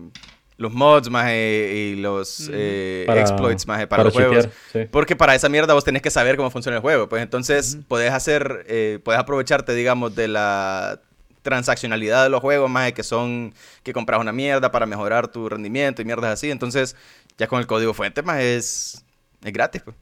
los 0.58 0.72
mods, 0.74 1.10
maje, 1.10 1.74
y 1.94 1.96
los 1.96 2.42
Ujú. 2.42 2.52
eh, 2.54 3.04
Para- 3.06 3.22
exploits, 3.22 3.68
maje, 3.68 3.86
para, 3.88 4.04
los 4.04 4.14
juegos. 4.14 4.48
sí. 4.72 4.86
Porque 4.90 5.16
para 5.16 5.36
esa 5.36 5.50
mierda 5.50 5.74
vos 5.74 5.84
tenés 5.84 6.02
que 6.02 6.10
saber 6.10 6.38
cómo 6.38 6.50
funciona 6.50 6.78
el 6.78 6.82
juego. 6.82 7.08
Pues 7.10 7.22
entonces 7.22 7.76
Ujú. 7.76 7.84
podés 7.88 8.12
hacer, 8.12 8.66
eh, 8.68 9.00
podés 9.04 9.20
aprovecharte, 9.20 9.74
digamos, 9.76 10.16
de 10.16 10.28
la 10.28 11.00
transaccionalidad 11.44 12.24
de 12.24 12.30
los 12.30 12.40
juegos, 12.42 12.70
maje, 12.70 12.94
que 12.94 13.04
son 13.04 13.54
que 13.84 13.92
compras 13.94 14.22
una 14.22 14.32
mierda 14.32 14.72
para 14.72 14.86
mejorar 14.86 15.28
tu 15.28 15.50
rendimiento 15.50 16.02
y 16.02 16.06
mierdas 16.06 16.32
así. 16.32 16.50
Entonces, 16.50 16.96
ya 17.38 17.48
con 17.48 17.60
el 17.60 17.68
código 17.68 17.94
fuente, 17.94 18.24
maje, 18.24 18.56
es, 18.56 19.04
es 19.44 19.54
gratis, 19.54 19.82
pues. 19.84 19.96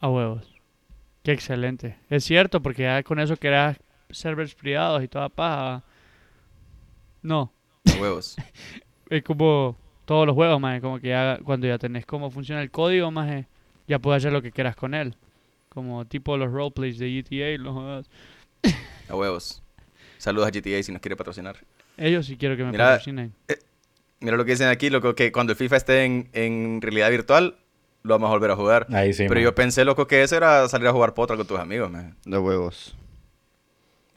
A 0.00 0.08
huevos. 0.08 0.51
Qué 1.22 1.32
excelente. 1.32 1.96
Es 2.10 2.24
cierto, 2.24 2.60
porque 2.60 2.82
ya 2.82 3.02
con 3.02 3.20
eso 3.20 3.36
creas 3.36 3.78
servers 4.10 4.54
privados 4.54 5.02
y 5.02 5.08
toda 5.08 5.28
paja. 5.28 5.84
No. 7.22 7.52
A 7.94 8.00
huevos. 8.00 8.36
Es 9.10 9.22
como 9.22 9.76
todos 10.06 10.26
los 10.26 10.34
juegos, 10.34 10.58
más 10.58 10.80
como 10.80 10.98
que 10.98 11.08
ya 11.08 11.38
cuando 11.44 11.66
ya 11.66 11.76
tenés 11.76 12.06
cómo 12.06 12.30
funciona 12.30 12.62
el 12.62 12.70
código, 12.70 13.10
más 13.10 13.44
ya 13.86 13.98
puedes 13.98 14.22
hacer 14.22 14.32
lo 14.32 14.40
que 14.40 14.50
quieras 14.50 14.74
con 14.74 14.94
él. 14.94 15.16
Como 15.68 16.06
tipo 16.06 16.38
los 16.38 16.50
roleplays 16.50 16.98
de 16.98 17.22
GTA, 17.22 17.62
no 17.62 17.74
jodas. 17.74 18.10
A 19.10 19.14
huevos. 19.14 19.62
Saludos 20.16 20.48
a 20.48 20.50
GTA 20.50 20.82
si 20.82 20.92
nos 20.92 21.02
quiere 21.02 21.16
patrocinar. 21.16 21.58
Ellos 21.98 22.24
sí 22.24 22.36
quiero 22.36 22.56
que 22.56 22.64
me 22.64 22.70
Mira, 22.70 22.86
patrocinen. 22.86 23.34
Mira 24.20 24.36
lo 24.36 24.44
que 24.44 24.52
dicen 24.52 24.68
aquí, 24.68 24.88
loco, 24.88 25.14
que 25.14 25.32
cuando 25.32 25.52
el 25.52 25.58
FIFA 25.58 25.76
esté 25.76 26.04
en, 26.04 26.30
en 26.32 26.80
realidad 26.80 27.10
virtual, 27.10 27.56
lo 28.02 28.14
vamos 28.14 28.28
a 28.28 28.32
volver 28.32 28.50
a 28.50 28.56
jugar. 28.56 28.86
Ahí 28.92 29.12
sí, 29.12 29.26
Pero 29.28 29.40
yo 29.40 29.54
pensé, 29.54 29.84
loco, 29.84 30.06
que 30.06 30.22
eso 30.22 30.36
era 30.36 30.68
salir 30.68 30.88
a 30.88 30.92
jugar 30.92 31.14
potra 31.14 31.36
con 31.36 31.46
tus 31.46 31.58
amigos, 31.58 31.90
man. 31.90 32.16
De 32.24 32.38
huevos. 32.38 32.96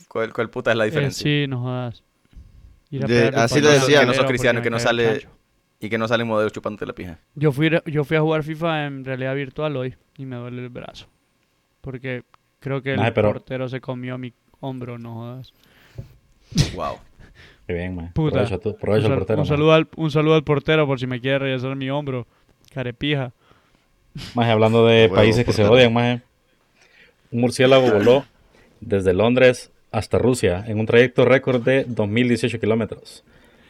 ¿Cuál, 0.07 0.31
cuál 0.33 0.49
puta 0.49 0.71
es 0.71 0.77
la 0.77 0.85
Eh, 0.85 0.87
diferencia? 0.89 1.23
sí, 1.23 1.45
no 1.47 1.61
jodas. 1.61 2.03
Ir 2.89 3.03
a 3.03 3.07
De- 3.07 3.13
pegarle 3.15 3.37
un 3.37 3.43
así 3.43 3.57
al 3.59 3.63
decía, 3.63 3.99
que 4.01 4.05
no 4.05 4.13
sos 4.13 4.25
cristiano, 4.25 4.61
que 4.61 4.69
no 4.69 4.79
sale-. 4.79 5.27
Y 5.79 5.89
que 5.89 5.97
no 5.97 6.07
salen 6.07 6.25
modelos 6.27 6.53
chupándote 6.53 6.85
la 6.85 6.93
pija. 6.93 7.19
Yo 7.35 7.51
fui, 7.51 7.69
yo 7.85 8.05
fui 8.05 8.15
a 8.17 8.21
jugar 8.21 8.43
FIFA 8.43 8.85
en 8.85 9.03
realidad 9.05 9.35
virtual 9.35 9.75
hoy 9.75 9.95
y 10.17 10.25
me 10.25 10.37
duele 10.37 10.61
el 10.63 10.69
brazo. 10.69 11.07
Porque 11.81 12.23
creo 12.61 12.81
que 12.81 12.93
el 12.93 13.13
pero- 13.13 13.33
portero 13.33 13.67
se 13.67 13.81
comió 13.81 14.17
mi 14.17 14.33
hombro, 14.61 14.97
no 14.97 15.13
jodas. 15.15 15.53
Wow. 16.75 16.95
Qué 17.67 17.73
bien, 17.73 17.95
maje. 17.95 18.11
Puta. 18.13 18.45
Provecho, 18.45 18.75
provecho 18.77 19.07
un, 19.07 19.11
al 19.11 19.17
portero. 19.19 19.37
un 19.41 19.47
maje. 19.47 19.49
saludo 19.49 19.73
al, 19.73 19.87
un 19.97 20.11
saludo 20.11 20.35
al 20.35 20.43
portero 20.43 20.87
por 20.87 20.99
si 20.99 21.07
me 21.07 21.19
quiere 21.19 21.39
regresar 21.39 21.75
mi 21.75 21.89
hombro. 21.89 22.25
Carepija. 22.73 23.33
Maje, 24.33 24.51
hablando 24.51 24.85
de 24.85 25.03
Huevo, 25.03 25.15
países 25.15 25.45
que 25.45 25.51
se 25.51 25.63
odian, 25.63 25.93
maje. 25.93 26.21
Un 27.31 27.41
murciélago 27.41 27.91
voló 27.91 28.25
desde 28.79 29.13
Londres 29.13 29.71
hasta 29.91 30.17
Rusia 30.17 30.63
en 30.67 30.79
un 30.79 30.85
trayecto 30.85 31.25
récord 31.25 31.61
de 31.61 31.85
2018 31.85 32.59
kilómetros. 32.59 33.23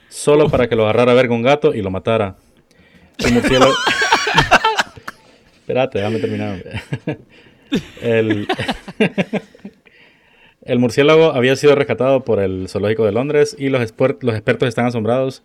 Solo 0.09 0.49
para 0.49 0.69
que 0.69 0.75
lo 0.75 0.83
agarrara 0.83 1.13
a 1.13 1.15
ver 1.15 1.27
con 1.27 1.37
un 1.37 1.43
gato 1.43 1.73
y 1.73 1.81
lo 1.81 1.89
matara. 1.89 2.35
El 3.17 3.33
murciélago. 3.33 3.73
Espérate, 5.59 5.97
déjame 5.97 6.19
terminar. 6.19 6.63
El... 8.01 8.47
el 10.61 10.79
murciélago 10.79 11.33
había 11.33 11.55
sido 11.55 11.73
rescatado 11.75 12.23
por 12.23 12.39
el 12.39 12.69
Zoológico 12.69 13.05
de 13.05 13.11
Londres 13.11 13.55
y 13.57 13.69
los, 13.69 13.81
los 14.21 14.35
expertos 14.35 14.69
están 14.69 14.85
asombrados, 14.85 15.43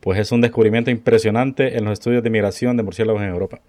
pues 0.00 0.18
es 0.18 0.32
un 0.32 0.40
descubrimiento 0.40 0.90
impresionante 0.90 1.76
en 1.76 1.84
los 1.84 1.92
estudios 1.92 2.22
de 2.22 2.30
migración 2.30 2.78
de 2.78 2.82
murciélagos 2.82 3.20
en 3.20 3.28
Europa. 3.28 3.60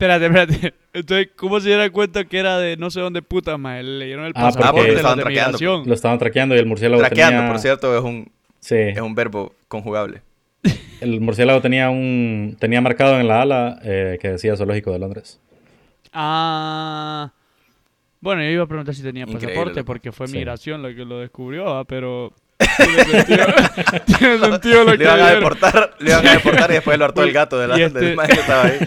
Espérate, 0.00 0.26
espérate. 0.26 0.74
Entonces, 0.92 1.28
¿cómo 1.34 1.58
se 1.58 1.68
dieron 1.70 1.90
cuenta 1.90 2.24
que 2.24 2.38
era 2.38 2.56
de 2.58 2.76
no 2.76 2.88
sé 2.88 3.00
dónde 3.00 3.20
puta, 3.20 3.58
maje? 3.58 3.82
Le 3.82 4.06
dieron 4.06 4.26
el 4.26 4.32
Ah, 4.36 4.42
pasaporte 4.42 4.70
porque 4.70 4.82
de 4.82 4.92
los 4.92 4.96
estaban 5.00 5.18
traqueando. 5.18 5.82
Lo 5.84 5.94
estaban 5.94 6.18
traqueando 6.20 6.54
y 6.54 6.58
el 6.58 6.66
murciélago 6.66 7.00
Traqueando, 7.02 7.36
tenía... 7.38 7.50
por 7.52 7.58
cierto, 7.60 7.98
es 7.98 8.04
un, 8.04 8.30
Sí, 8.60 8.76
es 8.76 9.00
un 9.00 9.14
verbo 9.16 9.54
conjugable. 9.66 10.22
el 11.00 11.20
murciélago 11.20 11.60
tenía 11.60 11.90
un 11.90 12.56
tenía 12.60 12.80
marcado 12.80 13.18
en 13.18 13.26
la 13.26 13.42
ala 13.42 13.80
eh, 13.82 14.18
que 14.22 14.28
decía 14.28 14.56
Zoológico 14.56 14.92
de 14.92 15.00
Londres. 15.00 15.40
Ah. 16.12 17.32
Bueno, 18.20 18.42
yo 18.42 18.50
iba 18.50 18.64
a 18.64 18.66
preguntar 18.68 18.94
si 18.94 19.02
tenía 19.02 19.22
Increíble, 19.24 19.48
pasaporte 19.48 19.82
porque 19.84 20.12
fue 20.12 20.28
Sí. 20.28 20.34
migración 20.36 20.80
lo 20.80 20.88
que 20.94 21.04
lo 21.04 21.18
descubrió, 21.20 21.76
ah, 21.76 21.84
pero 21.84 22.32
tiene 22.76 23.04
sentido, 23.04 23.46
tiene 24.18 24.38
sentido 24.38 24.84
lo 24.84 24.90
Le 24.92 24.98
que 24.98 25.04
iban 25.04 25.20
a 25.20 25.30
deportar, 25.34 25.94
le 25.98 26.10
iban 26.10 26.26
a 26.26 26.32
deportar 26.34 26.70
y 26.70 26.74
después 26.74 26.98
lo 26.98 27.04
hartó 27.04 27.22
el 27.24 27.32
gato 27.32 27.58
de 27.58 27.66
la, 27.68 27.76
este- 27.76 27.98
del 28.00 28.16
que 28.16 28.32
estaba 28.32 28.62
ahí. 28.64 28.78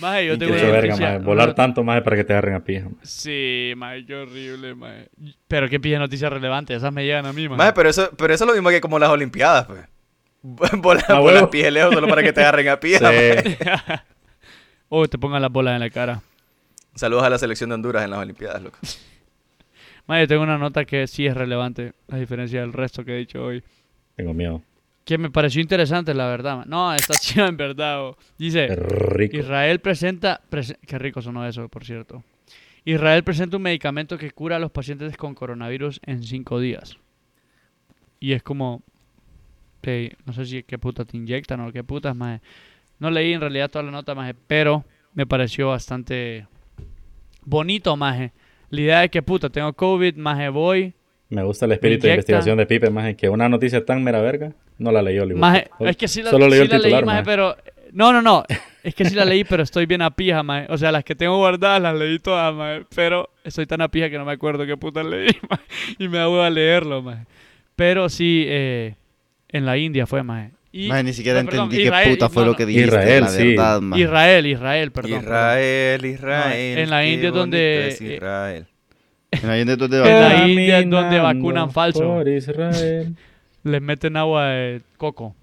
Maje, 0.00 0.26
yo 0.26 0.38
tengo 0.38 0.54
verga, 0.54 0.96
maje. 0.96 1.18
Volar 1.18 1.48
una- 1.48 1.54
tanto 1.54 1.84
más 1.84 2.02
para 2.02 2.16
que 2.16 2.24
te 2.24 2.32
agarren 2.32 2.54
a 2.54 2.60
pija. 2.64 2.84
maje. 2.84 2.96
Sí, 3.02 3.72
maje, 3.76 4.04
qué 4.06 4.14
horrible, 4.16 4.74
maje. 4.74 5.08
Pero 5.46 5.68
qué 5.68 5.78
pilla 5.78 5.98
noticias 5.98 6.32
relevantes, 6.32 6.76
esas 6.78 6.92
me 6.92 7.04
llegan 7.04 7.26
a 7.26 7.32
mí, 7.32 7.48
maje. 7.48 7.58
Maje, 7.58 7.72
pero 7.74 7.88
eso, 7.88 8.10
pero 8.16 8.34
eso 8.34 8.44
es 8.44 8.48
lo 8.48 8.54
mismo 8.54 8.70
que 8.70 8.80
como 8.80 8.98
las 8.98 9.10
Olimpiadas, 9.10 9.66
pues. 9.66 9.80
Volar, 10.82 11.04
Ah, 11.08 11.20
huevo. 11.20 11.50
pije 11.50 11.70
lejos 11.70 11.94
solo 11.94 12.08
para 12.08 12.22
que 12.22 12.32
te 12.32 12.40
agarren 12.40 12.68
a 12.68 12.80
pija. 12.80 12.98
Sí. 13.12 13.56
maje. 13.64 14.02
Oh, 14.88 15.06
te 15.08 15.18
pongan 15.18 15.40
las 15.42 15.52
bolas 15.52 15.74
en 15.74 15.80
la 15.80 15.90
cara. 15.90 16.20
Saludos 16.94 17.22
a 17.24 17.30
la 17.30 17.38
selección 17.38 17.70
de 17.70 17.74
Honduras 17.74 18.04
en 18.04 18.10
las 18.10 18.18
Olimpiadas, 18.18 18.60
loco. 18.62 18.78
Maje, 20.08 20.26
tengo 20.26 20.42
una 20.42 20.58
nota 20.58 20.84
que 20.84 21.06
sí 21.06 21.26
es 21.26 21.34
relevante, 21.36 21.92
a 22.10 22.16
diferencia 22.16 22.60
del 22.60 22.72
resto 22.72 23.04
que 23.04 23.14
he 23.14 23.18
dicho 23.18 23.42
hoy. 23.44 23.62
Tengo 24.16 24.34
miedo. 24.34 24.62
Que 25.04 25.18
me 25.18 25.30
pareció 25.30 25.60
interesante, 25.60 26.14
la 26.14 26.26
verdad. 26.28 26.64
No, 26.66 26.94
está 26.94 27.14
chida 27.20 27.48
en 27.48 27.56
verdad. 27.56 28.12
Dice. 28.38 28.68
Israel 29.32 29.80
presenta... 29.80 30.40
prese- 30.50 30.78
Qué 30.86 30.98
rico 30.98 31.20
sonó 31.20 31.46
eso, 31.46 31.68
por 31.68 31.84
cierto. 31.84 32.22
Israel 32.84 33.22
presenta 33.24 33.56
un 33.56 33.62
medicamento 33.62 34.18
que 34.18 34.30
cura 34.30 34.56
a 34.56 34.58
los 34.58 34.70
pacientes 34.70 35.16
con 35.16 35.34
coronavirus 35.34 36.00
en 36.04 36.22
cinco 36.22 36.60
días. 36.60 36.96
Y 38.20 38.32
es 38.32 38.42
como... 38.42 38.82
no 40.24 40.32
sé 40.32 40.46
si 40.46 40.62
qué 40.62 40.78
puta 40.78 41.04
te 41.04 41.16
inyectan 41.16 41.60
o 41.60 41.72
qué 41.72 41.82
putas, 41.82 42.14
más. 42.14 42.40
No 42.98 43.10
leí 43.10 43.32
en 43.32 43.40
realidad 43.40 43.70
toda 43.70 43.84
la 43.84 43.90
nota, 43.90 44.14
más, 44.14 44.32
pero 44.46 44.84
me 45.14 45.26
pareció 45.26 45.68
bastante 45.68 46.46
bonito, 47.44 47.96
más. 47.96 48.30
La 48.70 48.80
idea 48.80 49.00
de 49.00 49.08
que 49.10 49.22
puta, 49.22 49.50
tengo 49.50 49.72
COVID, 49.72 50.16
más 50.16 50.52
voy. 50.52 50.94
Me 51.28 51.42
gusta 51.42 51.66
el 51.66 51.72
espíritu 51.72 52.06
de 52.06 52.12
investigación 52.14 52.58
de 52.58 52.66
Pipe, 52.66 52.90
más 52.90 53.14
que 53.16 53.28
una 53.28 53.48
noticia 53.48 53.84
tan 53.84 54.04
mera 54.04 54.20
verga, 54.20 54.52
no 54.78 54.92
la 54.92 55.02
leyó. 55.02 55.22
le 55.22 55.34
digo. 55.34 55.40
Maje, 55.40 55.68
es 55.80 55.96
que 55.96 56.08
sí 56.08 56.22
la, 56.22 56.30
solo 56.30 56.46
sí 56.46 56.50
leyó 56.50 56.62
el 56.62 56.68
la 56.68 56.76
leí, 56.78 56.84
titular, 56.84 57.04
maje, 57.04 57.18
maje. 57.20 57.26
pero... 57.26 57.56
No, 57.92 58.12
no, 58.12 58.22
no. 58.22 58.44
Es 58.82 58.96
que 58.96 59.04
sí 59.04 59.14
la 59.14 59.24
leí, 59.24 59.44
pero 59.44 59.62
estoy 59.62 59.86
bien 59.86 60.02
a 60.02 60.10
pija, 60.10 60.42
maje. 60.42 60.66
O 60.68 60.76
sea, 60.76 60.90
las 60.90 61.04
que 61.04 61.14
tengo 61.14 61.36
guardadas 61.36 61.80
las 61.80 61.94
leí 61.94 62.18
todas, 62.18 62.52
maje. 62.52 62.84
Pero 62.96 63.30
estoy 63.44 63.64
tan 63.64 63.80
a 63.80 63.86
pija 63.88 64.10
que 64.10 64.18
no 64.18 64.24
me 64.24 64.32
acuerdo 64.32 64.66
qué 64.66 64.76
putas 64.76 65.06
leí, 65.06 65.28
maje. 65.48 65.62
Y 66.00 66.08
me 66.08 66.18
hago 66.18 66.42
a 66.42 66.50
leerlo, 66.50 67.00
maje. 67.00 67.24
Pero 67.76 68.08
sí, 68.08 68.44
eh, 68.48 68.96
en 69.50 69.66
la 69.66 69.76
India 69.76 70.04
fue, 70.06 70.24
maje. 70.24 70.50
Y, 70.72 70.88
Maje, 70.88 71.04
ni 71.04 71.12
siquiera 71.12 71.42
no, 71.42 71.50
perdón, 71.50 71.64
entendí 71.66 71.84
Israel, 71.84 72.04
qué 72.04 72.10
puta 72.14 72.28
fue 72.30 72.42
no, 72.44 72.48
lo 72.50 72.56
que 72.56 72.64
dijiste. 72.66 72.88
Israel, 72.88 73.20
la 73.20 73.28
sí. 73.28 73.48
verdad, 73.48 73.80
maje. 73.82 74.02
Israel, 74.02 74.46
Israel, 74.46 74.90
perdón. 74.90 75.10
perdón. 75.10 75.24
Israel, 75.28 76.04
Israel. 76.06 76.78
en 76.78 76.90
la 76.90 77.06
India 77.06 77.28
es 77.28 77.34
donde, 77.34 77.88
es 77.88 78.00
eh, 78.00 78.14
Israel. 78.14 78.66
En 79.30 79.48
la 79.48 79.60
India 79.60 79.76
donde 79.76 79.96
En 79.98 80.02
va- 80.04 80.28
la 80.28 80.48
India 80.48 80.78
es 80.80 80.90
donde 80.90 81.18
vacunan 81.20 81.70
falso. 81.70 82.00
Por 82.02 82.26
Israel. 82.26 83.14
Les 83.64 83.80
meten 83.80 84.16
agua 84.16 84.46
de 84.46 84.82
coco. 84.96 85.34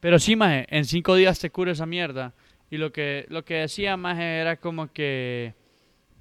Pero 0.00 0.18
sí, 0.18 0.34
maje, 0.36 0.66
en 0.70 0.84
cinco 0.84 1.14
días 1.14 1.38
te 1.38 1.50
cura 1.50 1.72
esa 1.72 1.86
mierda. 1.86 2.32
Y 2.70 2.78
lo 2.78 2.92
que, 2.92 3.26
lo 3.28 3.44
que 3.44 3.54
decía, 3.54 3.96
maje, 3.96 4.38
era 4.38 4.56
como 4.56 4.92
que... 4.92 5.54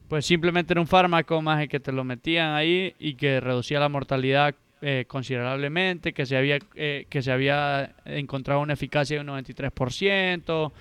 Pues 0.07 0.25
simplemente 0.25 0.73
era 0.73 0.81
un 0.81 0.87
fármaco, 0.87 1.39
maje, 1.41 1.67
que 1.67 1.79
te 1.79 1.91
lo 1.91 2.03
metían 2.03 2.55
ahí 2.55 2.95
y 2.97 3.13
que 3.13 3.39
reducía 3.39 3.79
la 3.79 3.89
mortalidad 3.89 4.55
eh, 4.81 5.05
considerablemente, 5.07 6.13
que 6.13 6.25
se 6.25 6.35
había 6.35 6.57
eh, 6.73 7.05
que 7.09 7.21
se 7.21 7.31
había 7.31 7.95
encontrado 8.05 8.61
una 8.61 8.73
eficacia 8.73 9.17
de 9.17 9.21
un 9.21 9.27
93%. 9.43 10.71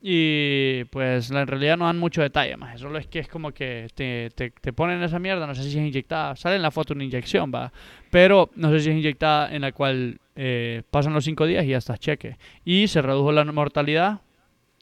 Y 0.00 0.84
pues 0.90 1.30
en 1.30 1.46
realidad 1.46 1.76
no 1.76 1.86
dan 1.86 1.98
mucho 1.98 2.20
detalle 2.20 2.56
más. 2.56 2.78
Solo 2.78 2.98
es 2.98 3.06
que 3.06 3.20
es 3.20 3.28
como 3.28 3.52
que 3.52 3.88
te, 3.94 4.30
te, 4.34 4.50
te 4.50 4.72
ponen 4.72 5.02
esa 5.02 5.18
mierda, 5.18 5.46
no 5.46 5.54
sé 5.54 5.62
si 5.62 5.70
es 5.70 5.76
inyectada. 5.76 6.36
Sale 6.36 6.56
en 6.56 6.62
la 6.62 6.70
foto 6.70 6.94
una 6.94 7.04
inyección, 7.04 7.50
va. 7.52 7.72
Pero 8.10 8.50
no 8.56 8.70
sé 8.70 8.80
si 8.80 8.90
es 8.90 8.96
inyectada 8.96 9.54
en 9.54 9.62
la 9.62 9.72
cual 9.72 10.18
eh, 10.36 10.82
pasan 10.90 11.12
los 11.14 11.24
5 11.24 11.46
días 11.46 11.64
y 11.64 11.68
ya 11.68 11.78
estás 11.78 11.98
cheque. 12.00 12.36
Y 12.64 12.88
se 12.88 13.02
redujo 13.02 13.32
la 13.32 13.44
mortalidad 13.44 14.20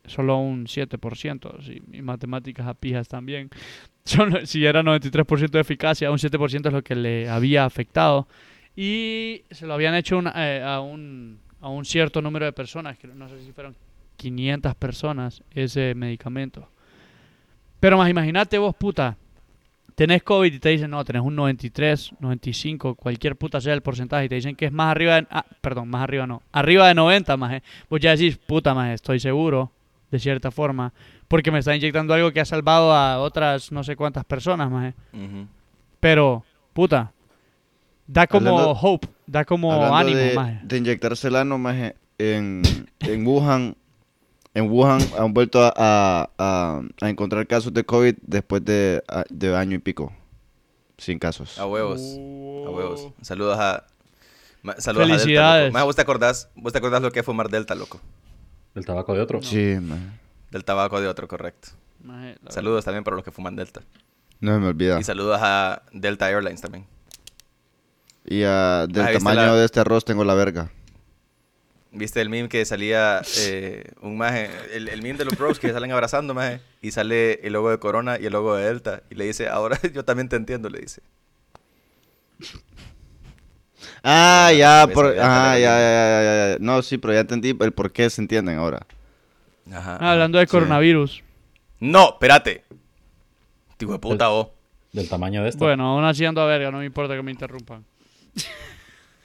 solo 0.05 0.37
un 0.39 0.67
7%. 0.67 1.63
sí, 1.63 1.83
y 1.93 2.03
matemáticas 2.03 2.67
a 2.67 2.75
pijas 2.75 3.09
también. 3.09 3.51
Solo- 4.05 4.47
si 4.47 4.65
era 4.65 4.83
93% 4.85 5.51
de 5.51 5.61
eficacia, 5.61 6.11
un 6.13 6.19
7% 6.19 6.67
es 6.69 6.73
lo 6.73 6.83
que 6.85 6.95
le 6.95 7.29
había 7.29 7.65
afectado. 7.65 8.29
Y 8.77 9.43
se 9.51 9.67
lo 9.67 9.75
habían 9.75 9.95
hecho 9.97 10.19
una- 10.19 10.33
eh, 10.37 10.63
a, 10.63 10.79
un, 10.81 11.41
a 11.61 11.69
un 11.69 11.85
cierto 11.85 12.23
número 12.23 12.45
de 12.45 12.53
personas, 12.53 12.97
que 12.99 13.09
no 13.09 13.29
sé 13.29 13.41
si 13.45 13.51
fueron 13.51 13.75
500 14.17 14.75
personas 14.77 15.43
ese 15.53 15.95
medicamento. 15.97 16.69
Pero 17.81 17.99
más 17.99 18.09
imagínate 18.09 18.59
vos, 18.59 18.75
puta, 18.77 19.17
tenés 19.97 20.23
COVID 20.23 20.53
y 20.53 20.59
te 20.61 20.69
dicen, 20.69 20.91
no, 20.91 21.05
tenés 21.05 21.23
un 21.23 21.35
93, 21.35 22.13
95, 22.21 22.95
cualquier 22.95 23.35
puta 23.35 23.61
sea 23.61 23.75
el 23.75 23.81
porcentaje, 23.83 24.27
y 24.27 24.29
te 24.29 24.35
dicen 24.37 24.55
que 24.55 24.67
es 24.67 24.73
más 24.73 24.91
arriba 24.93 25.17
de, 25.17 25.27
ah, 25.31 25.45
perdón, 25.61 25.89
más 25.89 26.03
arriba 26.03 26.27
no, 26.27 26.43
arriba 26.53 26.87
de 26.87 26.95
90, 26.95 27.37
más, 27.37 27.63
vos 27.91 27.99
ya 28.01 28.13
decís, 28.13 28.37
puta, 28.39 28.75
más, 28.75 28.91
estoy 28.95 29.19
seguro, 29.19 29.73
de 30.11 30.19
cierta 30.21 30.51
forma, 30.53 30.93
porque 31.27 31.51
me 31.51 31.59
está 31.59 31.75
inyectando 31.75 32.15
algo 32.15 32.31
que 32.31 32.41
ha 32.41 32.45
salvado 32.45 32.93
a 32.93 33.19
otras 33.19 33.73
no 33.73 33.83
sé 33.83 33.97
cuántas 33.97 34.25
personas, 34.25 34.71
más. 34.71 34.95
Ujú. 35.13 35.47
Pero, 35.99 36.45
puta, 36.73 37.13
da 38.07 38.27
como 38.27 38.51
Hablando- 38.51 38.79
hope, 38.81 39.09
da 39.27 39.45
como 39.45 39.73
ánimo, 39.97 40.17
de, 40.19 40.35
maje. 40.35 40.61
de 40.63 40.77
inyectarse 40.79 41.29
el 41.29 41.37
ano, 41.37 41.59
maje, 41.59 41.97
en, 42.19 42.63
en 43.01 43.27
Wuhan, 43.27 43.75
en 44.57 44.71
Wuhan 44.71 45.01
han 45.19 45.35
vuelto 45.35 45.63
a, 45.63 45.73
a- 45.77 46.31
a- 46.39 46.83
a 47.01 47.09
encontrar 47.11 47.47
casos 47.47 47.73
de 47.75 47.85
COVID 47.85 48.17
después 48.23 48.65
de, 48.65 49.03
a- 49.09 49.25
de 49.29 49.55
año 49.57 49.77
y 49.77 49.79
pico. 49.79 50.13
Sin 50.99 51.19
casos. 51.19 51.59
A 51.59 51.67
huevos. 51.67 52.01
A 52.01 52.71
huevos. 52.71 53.09
Saludos 53.23 53.59
a. 53.59 53.85
ma- 54.63 54.75
Saludos 54.79 55.09
Felicidades. 55.09 55.61
a 55.61 55.65
Delta, 55.65 55.79
loco. 55.79 55.87
¿vos 55.87 55.97
te 55.97 56.03
acordás? 56.03 56.49
¿Vos 56.55 56.73
te 56.73 56.79
acordás 56.79 57.03
lo 57.03 57.13
que 57.13 57.21
es 57.21 57.27
fumar 57.27 57.51
Delta, 57.51 57.75
loco? 57.75 58.01
El 58.75 58.85
tabaco 58.87 59.13
de 59.15 59.21
otro. 59.21 59.43
Sí, 59.43 59.77
maje. 59.81 60.03
Del 60.51 60.65
tabaco 60.65 61.01
de 61.01 61.09
otro, 61.09 61.29
correcto. 61.29 61.69
Maje, 62.03 62.37
Saludos 62.49 62.85
también 62.85 63.05
para 63.05 63.17
los 63.17 63.25
que 63.25 63.31
fuman 63.33 63.57
Delta. 63.57 63.83
No 64.41 64.55
se 64.55 64.59
me 64.61 64.69
olvida. 64.69 64.99
Y 65.01 65.05
saludos 65.05 65.39
a 65.43 65.83
Delta 65.93 66.31
Airlines 66.31 66.61
también. 66.61 66.87
Y 68.25 68.43
ah, 68.45 68.87
del 68.89 69.03
Ah, 69.03 69.09
¿viste 69.11 69.19
tamaño 69.19 69.47
la- 69.47 69.55
de 69.57 69.65
este 69.65 69.81
arroz 69.81 70.05
tengo 70.05 70.25
la 70.25 70.35
verga. 70.35 70.71
¿Viste 71.99 72.21
el 72.21 72.29
meme 72.29 72.49
que 72.51 72.65
salía 72.67 73.23
eh, 73.39 73.85
un 74.03 74.19
maje? 74.19 74.51
El, 74.75 74.89
el 74.89 75.01
meme 75.03 75.19
de 75.19 75.25
los 75.25 75.37
bros 75.39 75.59
que 75.59 75.73
salen 75.73 75.93
abrazando, 75.93 76.35
maje. 76.35 76.61
Y 76.83 76.91
sale 76.91 77.41
el 77.43 77.55
logo 77.55 77.71
de 77.71 77.79
Corona 77.79 78.19
y 78.21 78.27
el 78.27 78.33
logo 78.35 78.55
de 78.55 78.67
Delta. 78.67 79.03
Y 79.11 79.15
le 79.15 79.25
dice, 79.25 79.49
ahora 79.49 79.79
yo 79.95 80.05
también 80.05 80.29
te 80.29 80.37
entiendo, 80.37 80.69
le 80.69 80.81
dice. 80.81 81.01
Ah, 84.03 84.53
ya, 84.57 84.87
por, 84.93 85.07
ah, 85.19 85.59
ya, 85.59 85.59
ya, 85.59 85.79
ya, 85.79 86.23
ya, 86.23 86.53
ya. 86.53 86.57
No, 86.61 86.83
sí, 86.83 86.99
pero 86.99 87.15
ya 87.15 87.21
entendí 87.21 87.57
el 87.59 87.73
por 87.73 87.91
qué 87.93 88.09
se 88.11 88.21
entienden 88.21 88.59
ahora. 88.59 88.87
Ajá. 89.73 89.99
Ah, 90.01 90.13
hablando 90.13 90.39
de 90.39 90.47
Sí. 90.47 90.51
coronavirus. 90.51 91.23
No, 91.81 92.11
espérate. 92.11 92.63
Tipo 93.77 93.93
de 93.93 93.99
puta, 93.99 94.29
vos. 94.29 94.49
Del 94.93 95.09
tamaño 95.09 95.43
de 95.43 95.49
esto. 95.49 95.65
Bueno, 95.65 95.89
aún 95.95 96.05
así 96.05 96.25
ando 96.25 96.41
a 96.41 96.47
verga, 96.47 96.71
no 96.71 96.79
me 96.79 96.85
importa 96.87 97.15
que 97.17 97.23
me 97.23 97.31
interrumpan. 97.31 97.85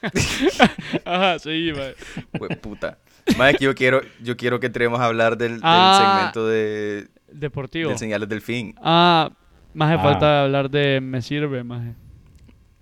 Ajá, 1.04 1.38
seguí, 1.38 1.72
maje. 1.72 1.94
Hue 2.38 2.48
puta. 2.56 2.98
Maje, 3.36 3.54
que 3.58 3.64
yo 3.64 3.74
quiero, 3.74 4.00
yo 4.22 4.36
quiero 4.36 4.58
que 4.60 4.66
entremos 4.66 5.00
a 5.00 5.06
hablar 5.06 5.36
del, 5.36 5.52
del 5.54 5.60
Ah. 5.62 6.14
segmento 6.32 6.46
de, 6.48 7.08
Deportivo. 7.30 7.88
del 7.90 7.98
señales 7.98 8.28
del 8.28 8.40
fin. 8.42 8.74
Ah, 8.82 9.30
más 9.74 9.98
Ah. 9.98 10.02
falta 10.02 10.42
hablar 10.42 10.70
de 10.70 11.00
me 11.00 11.22
sirve, 11.22 11.62
más. 11.64 11.94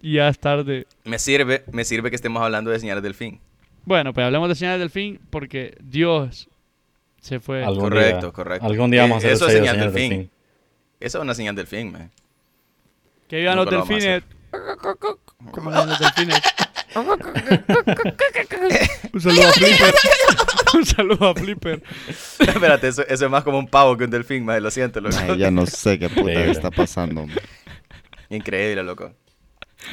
Y 0.01 0.15
ya 0.15 0.29
es 0.29 0.39
tarde. 0.39 0.87
Me 1.05 1.19
sirve, 1.19 1.63
me 1.73 1.85
sirve 1.85 2.09
que 2.11 2.17
estemos 2.17 2.43
hablando 2.43 2.71
de 2.71 2.79
señales 2.81 3.03
del 3.03 3.15
fin. 3.15 3.39
Bueno, 3.85 4.13
pues 4.15 4.25
hablemos 4.25 4.49
de 4.49 4.55
señales 4.55 4.81
del 4.81 4.91
fin 4.91 5.21
porque 5.31 5.77
Dios 5.83 6.49
se 7.21 7.39
fue. 7.39 7.63
Algún 7.63 7.85
correcto, 7.91 8.27
día, 8.27 8.33
correcto. 8.33 8.67
Algún 8.67 8.91
día 8.91 9.03
vamos 9.03 9.17
a 9.23 9.29
Eh, 9.29 9.33
hacer 9.33 9.33
eso 9.33 9.47
es 9.47 9.53
señal 9.53 9.75
señal 9.77 9.93
del 9.93 9.95
del 9.95 10.11
fin. 10.11 10.21
fin. 10.23 10.31
Esa 11.01 11.19
es 11.19 11.23
una 11.25 11.35
señal 11.35 11.55
del 11.55 11.67
fin, 11.67 11.93
maje. 11.93 12.09
Que 13.29 13.39
vivan 13.41 13.57
los 13.57 13.67
Nunca 13.67 13.77
lo 13.79 15.19
vamos 15.41 15.75
a 15.75 15.99
delfines. 15.99 16.41
¿Cómo 16.93 17.17
vivan 17.17 17.49
los 17.49 17.59
delfines? 17.59 18.91
Un 19.13 19.21
saludo 19.21 19.49
a 19.49 19.53
Flipper. 19.53 19.95
Un 20.75 20.85
saludo 20.87 21.29
a 21.29 21.35
Flipper. 21.35 21.83
Espérate, 22.39 22.89
eso, 22.89 23.03
eso 23.07 23.25
es 23.25 23.31
más 23.31 23.45
como 23.45 23.59
un 23.59 23.67
pavo 23.69 23.97
que 23.97 24.05
un 24.05 24.11
delfín, 24.11 24.45
maje. 24.45 24.61
Lo 24.61 24.71
siento, 24.71 25.01
loco. 25.01 25.35
Ya 25.37 25.51
no 25.51 25.67
sé 25.67 25.99
qué 25.99 26.09
puta 26.09 26.21
Increíble. 26.23 26.53
está 26.53 26.71
pasando. 26.71 27.27
Increíble, 28.29 28.83
loco. 28.83 29.13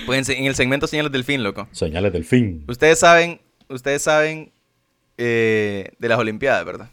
Pues 0.06 0.28
en, 0.30 0.46
el 0.46 0.56
segmento 0.56 0.86
señales 0.88 1.12
del 1.12 1.24
fin, 1.24 1.44
loco. 1.44 1.68
Señales 1.72 2.12
del 2.14 2.26
fin. 2.26 2.64
Ustedes 2.68 3.00
saben, 3.00 3.42
ustedes 3.70 4.02
saben 4.02 4.52
eh, 5.18 5.92
de 5.98 6.10
las 6.10 6.20
Olimpiadas, 6.20 6.66
¿verdad? 6.66 6.90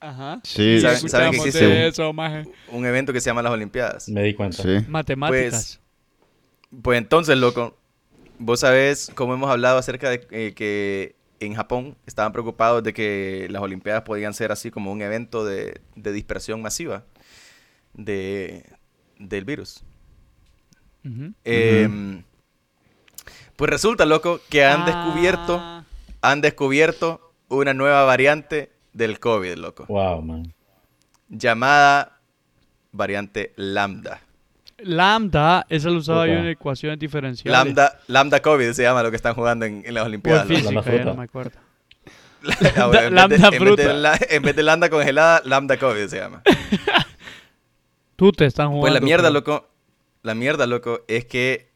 Ajá. 0.00 0.40
Sí, 0.42 0.80
¿Saben- 0.80 0.98
sí, 0.98 1.08
saben 1.08 1.30
que 1.30 1.36
existe 1.36 1.64
de 1.66 1.66
un- 1.66 1.82
eso, 1.82 2.12
maje. 2.12 2.44
Un 2.68 2.84
evento 2.84 3.12
que 3.12 3.20
se 3.20 3.30
llama 3.30 3.40
las 3.42 3.52
Olimpiadas. 3.52 4.08
Me 4.08 4.22
di 4.22 4.34
cuenta. 4.34 4.62
sí. 4.62 4.84
Matemáticas. 4.88 5.50
Pues 5.50 5.80
entonces, 6.94 7.36
loco, 7.38 7.76
vos 8.38 8.60
sabés 8.60 9.10
cómo 9.14 9.34
hemos 9.34 9.50
hablado 9.50 9.78
acerca 9.78 10.10
de 10.10 10.26
eh, 10.30 10.52
que 10.54 11.16
en 11.40 11.54
Japón 11.54 11.96
estaban 12.06 12.32
preocupados 12.32 12.82
de 12.82 12.92
que 12.92 13.46
las 13.50 13.62
Olimpiadas 13.62 14.02
podían 14.02 14.32
ser 14.34 14.52
así 14.52 14.70
como 14.70 14.92
un 14.92 15.02
evento 15.02 15.44
de, 15.44 15.80
de 15.96 16.12
dispersión 16.12 16.62
masiva 16.62 17.04
de, 17.94 18.64
del 19.18 19.44
virus. 19.44 19.84
Em, 21.44 22.22
pues 23.56 23.70
resulta, 23.70 24.06
loco, 24.06 24.40
que 24.48 24.64
han 24.64 24.82
Ah, 24.82 24.86
descubierto, 24.86 25.84
han 26.20 26.40
descubierto 26.40 27.32
una 27.48 27.74
nueva 27.74 28.04
variante 28.04 28.70
del 28.92 29.18
COVID, 29.18 29.54
loco, 29.56 29.86
Wow, 29.86 30.22
man. 30.22 30.54
llamada 31.28 32.20
variante 32.92 33.52
lambda. 33.56 34.20
Lambda, 34.84 35.66
esa 35.68 35.88
lo 35.90 35.98
usaba 35.98 36.26
yo 36.26 36.32
Opa. 36.34 36.40
en 36.42 36.46
ecuaciones 36.48 36.98
diferenciales. 36.98 37.52
Lambda, 37.58 38.00
lambda 38.08 38.40
COVID 38.42 38.72
se 38.72 38.82
llama 38.82 39.02
lo 39.02 39.10
que 39.10 39.16
están 39.16 39.34
jugando 39.34 39.64
en, 39.66 39.82
en 39.86 39.94
las 39.94 40.04
Olimpiadas. 40.06 40.48
Lambda 40.48 40.82
fruta. 40.82 41.04
no 41.04 41.14
me 41.14 41.24
acuerdo. 41.24 41.58
Ah, 42.76 42.86
en, 42.86 42.90
vez 42.90 43.12
Lambda 43.12 43.36
en, 43.36 43.40
vez 43.40 43.40
de 43.52 43.56
fruta. 43.58 43.92
la- 43.92 44.18
en 44.28 44.42
vez 44.42 44.56
de 44.56 44.62
lambda 44.64 44.90
congelada, 44.90 45.42
lambda 45.44 45.78
COVID 45.78 46.08
se 46.08 46.18
llama. 46.18 46.42
Tú 48.16 48.32
te 48.32 48.46
están 48.46 48.68
jugando. 48.68 48.82
Pues 48.82 48.92
la 48.92 49.00
mierda, 49.00 49.28
creo. 49.28 49.32
loco, 49.34 49.68
la 50.22 50.34
mierda, 50.34 50.66
loco, 50.66 51.04
es 51.08 51.24
que 51.24 51.70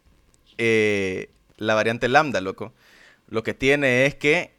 eh, 0.59 1.31
la 1.57 1.75
variante 1.75 2.09
lambda, 2.09 2.41
loco, 2.41 2.75
lo 3.29 3.43
que 3.43 3.55
tiene 3.55 4.07
es 4.07 4.15
que 4.17 4.55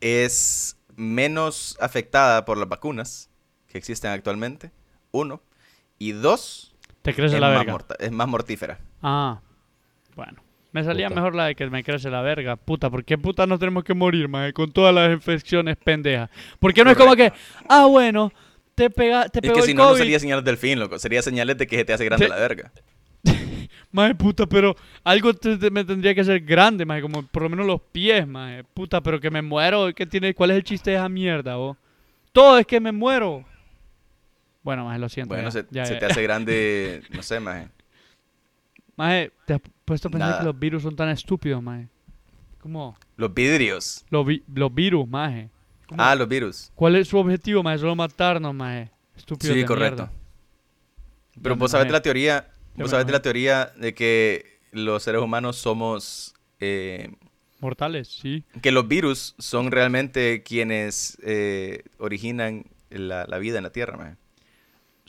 es 0.00 0.76
menos 0.96 1.76
afectada 1.80 2.44
por 2.44 2.58
las 2.58 2.68
vacunas 2.68 3.30
que 3.68 3.78
existen 3.78 4.10
actualmente, 4.10 4.70
uno, 5.10 5.42
y 5.98 6.12
dos, 6.12 6.69
Te 7.02 7.14
crece 7.14 7.36
es 7.36 7.40
la 7.40 7.48
más, 7.48 7.58
verga. 7.58 7.72
morta- 7.72 7.96
es 7.98 8.10
más 8.12 8.28
mortífera. 8.28 8.78
Ah, 9.02 9.40
bueno. 10.16 10.42
Me 10.72 10.84
salía 10.84 11.08
Puta. 11.08 11.20
mejor 11.20 11.34
la 11.34 11.46
de 11.46 11.54
que 11.56 11.68
me 11.68 11.82
crece 11.82 12.10
la 12.10 12.22
verga. 12.22 12.54
Puta, 12.54 12.88
¿por 12.90 13.04
qué 13.04 13.18
puta 13.18 13.44
nos 13.46 13.58
tenemos 13.58 13.82
que 13.82 13.92
morir, 13.94 14.28
maje? 14.28 14.52
Con 14.52 14.70
todas 14.70 14.94
las 14.94 15.10
infecciones 15.10 15.76
pendejas. 15.76 16.30
¿Por 16.60 16.72
qué 16.72 16.84
no 16.84 16.90
es 16.92 16.96
como 16.96 17.16
que, 17.16 17.32
ah, 17.68 17.86
bueno, 17.86 18.30
te, 18.76 18.88
pega, 18.88 19.28
te 19.28 19.40
Es 19.40 19.42
pegó 19.42 19.54
que 19.54 19.60
el 19.60 19.66
si 19.66 19.74
no, 19.74 19.82
no 19.82 19.88
COVID? 19.90 19.98
sería 20.00 20.20
señales 20.20 20.44
del 20.44 20.56
fin, 20.58 20.78
loco, 20.78 20.96
sería 21.00 21.22
señales 21.22 21.58
de 21.58 21.66
que 21.66 21.76
se 21.78 21.84
te 21.84 21.92
hace 21.92 22.04
grande 22.04 22.26
Te- 22.26 22.30
la 22.30 22.36
verga. 22.36 22.70
Maje, 23.92 24.14
puta, 24.14 24.46
pero 24.46 24.76
algo 25.02 25.34
te- 25.34 25.56
te- 25.56 25.70
me 25.72 25.84
tendría 25.84 26.14
que 26.14 26.22
ser 26.22 26.38
grande, 26.40 26.84
maje, 26.86 27.02
como 27.02 27.22
por 27.26 27.42
lo 27.42 27.48
menos 27.48 27.66
los 27.66 27.80
pies, 27.90 28.24
maje. 28.28 28.62
Puta, 28.72 29.00
pero 29.00 29.18
que 29.20 29.30
me 29.30 29.42
muero, 29.42 29.92
¿qué 29.92 30.06
tiene? 30.06 30.34
¿Cuál 30.34 30.52
es 30.52 30.58
el 30.58 30.62
chiste 30.64 30.90
de 30.90 30.96
esa 30.98 31.08
mierda, 31.08 31.56
vos? 31.56 31.76
Todo 32.32 32.58
es 32.58 32.66
que 32.66 32.78
me 32.78 32.92
muero. 32.92 33.44
Bueno, 34.62 34.84
maje, 34.84 34.98
lo 34.98 35.08
siento. 35.08 35.34
Bueno, 35.34 35.48
ya, 35.48 35.52
se, 35.52 35.66
ya, 35.70 35.86
se 35.86 35.94
ya. 35.94 35.98
te 36.00 36.06
hace 36.06 36.22
grande, 36.22 37.02
no 37.10 37.22
sé, 37.22 37.40
maje. 37.40 37.68
Maje, 38.96 39.32
¿te 39.46 39.54
has 39.54 39.60
puesto 39.84 40.08
a 40.08 40.10
pensar 40.10 40.28
Nada. 40.28 40.40
que 40.40 40.44
los 40.46 40.58
virus 40.58 40.82
son 40.82 40.94
tan 40.96 41.08
estúpidos, 41.08 41.62
maje? 41.62 41.88
¿Cómo? 42.60 42.96
Los 43.16 43.32
vidrios. 43.32 44.04
Los, 44.10 44.26
vi- 44.26 44.42
los 44.54 44.74
virus, 44.74 45.08
maje. 45.08 45.48
¿Cómo? 45.86 46.02
Ah, 46.02 46.14
los 46.14 46.28
virus. 46.28 46.70
¿Cuál 46.74 46.96
es 46.96 47.08
su 47.08 47.16
objetivo, 47.18 47.62
maje? 47.62 47.78
Solo 47.78 47.96
matarnos, 47.96 48.54
maje. 48.54 48.90
Estúpido 49.16 49.52
Sí, 49.54 49.60
de 49.60 49.66
correcto. 49.66 50.02
mierda. 50.04 50.12
Pero 51.42 51.56
vos 51.56 51.70
sabés 51.70 51.86
de 51.86 51.92
la 51.92 52.02
teoría, 52.02 52.50
vos 52.74 52.90
sabés 52.90 53.06
de 53.06 53.12
la 53.12 53.22
teoría 53.22 53.72
de 53.76 53.94
que 53.94 54.58
los 54.72 55.02
seres 55.02 55.22
humanos 55.22 55.56
somos, 55.56 56.34
eh, 56.60 57.10
Mortales, 57.60 58.08
sí. 58.08 58.44
que 58.62 58.70
los 58.72 58.86
virus 58.88 59.34
son 59.38 59.70
realmente 59.70 60.42
quienes 60.42 61.18
eh, 61.22 61.82
originan 61.98 62.64
la, 62.90 63.26
la 63.26 63.38
vida 63.38 63.58
en 63.58 63.64
la 63.64 63.70
Tierra, 63.72 63.96
maje. 63.96 64.16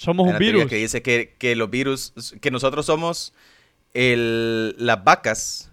Somos 0.01 0.27
Hay 0.29 0.33
un 0.33 0.39
virus. 0.39 0.65
que 0.65 0.77
dice 0.77 1.03
que, 1.03 1.35
que 1.37 1.55
los 1.55 1.69
virus, 1.69 2.11
que 2.41 2.49
nosotros 2.49 2.87
somos 2.87 3.33
el, 3.93 4.73
las 4.83 5.03
vacas, 5.03 5.69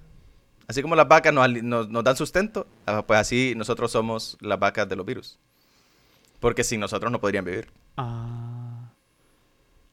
así 0.66 0.82
como 0.82 0.94
las 0.96 1.09
vacas 1.09 1.32
nos, 1.32 1.44
ali- 1.44 1.62
nos- 1.62 1.88
nos 1.88 2.05
dan 2.05 2.14
sustento, 2.14 2.66
ah, 2.84 3.02
pues 3.06 3.18
así 3.20 3.55
nosotros 3.56 3.90
somos 3.90 4.36
las 4.42 4.59
vacas 4.59 4.86
de 4.86 4.96
los 4.96 5.06
virus. 5.06 5.38
Porque 6.40 6.62
sin 6.62 6.78
nosotros 6.78 7.10
no 7.10 7.20
podrían 7.22 7.42
vivir. 7.46 7.68
Ah. 7.96 8.90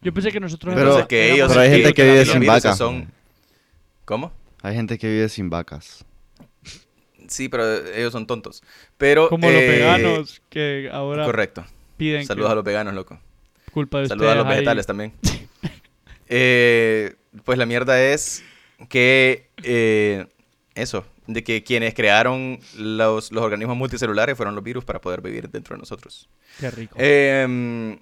Yo 0.01 0.13
pensé 0.13 0.33
que 0.33 0.39
nosotros 0.41 0.75
Pero- 0.75 0.87
Entonces 0.87 1.07
que 1.07 1.31
ellos, 1.31 1.47
pero 1.47 1.61
hay 1.61 1.69
gente 1.69 1.93
que 1.93 2.03
vive 2.03 2.19
los 2.19 2.27
sin 2.27 2.39
virus 2.41 2.55
vaca. 2.63 2.75
son... 2.75 3.11
¿Cómo? 4.03 4.33
Hay 4.63 4.75
gente 4.75 4.97
que 4.97 5.07
vive 5.07 5.29
sin 5.29 5.49
vacas. 5.49 6.03
Sí, 7.29 7.47
pero 7.47 7.63
ellos 7.87 8.11
son 8.11 8.27
tontos. 8.27 8.61
Pero, 8.97 9.29
Como 9.29 9.47
los 9.49 9.61
eh, 9.61 9.67
veganos 9.67 10.41
que 10.49 10.89
ahora 10.91 11.23
Correcto. 11.25 11.65
piden 11.95 12.25
Saludos 12.25 12.49
a 12.49 12.51
que 12.51 12.55
los 12.55 12.63
veganos, 12.65 12.93
loco. 12.93 13.17
Culpa 13.75 13.99
de 13.99 14.07
Saludos 14.07 14.31
a 14.31 14.35
los 14.35 14.45
ahí. 14.45 14.51
vegetales 14.53 14.87
también. 14.87 15.13
Eh, 16.27 17.13
pues 17.43 17.59
la 17.59 17.67
mierda 17.67 18.01
es 18.01 18.43
que 18.89 19.51
eh, 19.61 20.25
eso, 20.73 21.05
de 21.27 21.43
que 21.43 21.63
quienes 21.63 21.93
crearon 21.93 22.59
los, 22.79 23.31
los 23.31 23.43
organismos 23.43 23.77
multicelulares 23.77 24.35
fueron 24.35 24.55
los 24.55 24.63
virus 24.63 24.83
para 24.83 24.99
poder 24.99 25.21
vivir 25.21 25.49
dentro 25.51 25.75
de 25.75 25.79
nosotros. 25.81 26.27
Qué 26.59 26.71
rico. 26.71 26.95
Eh, 26.97 27.99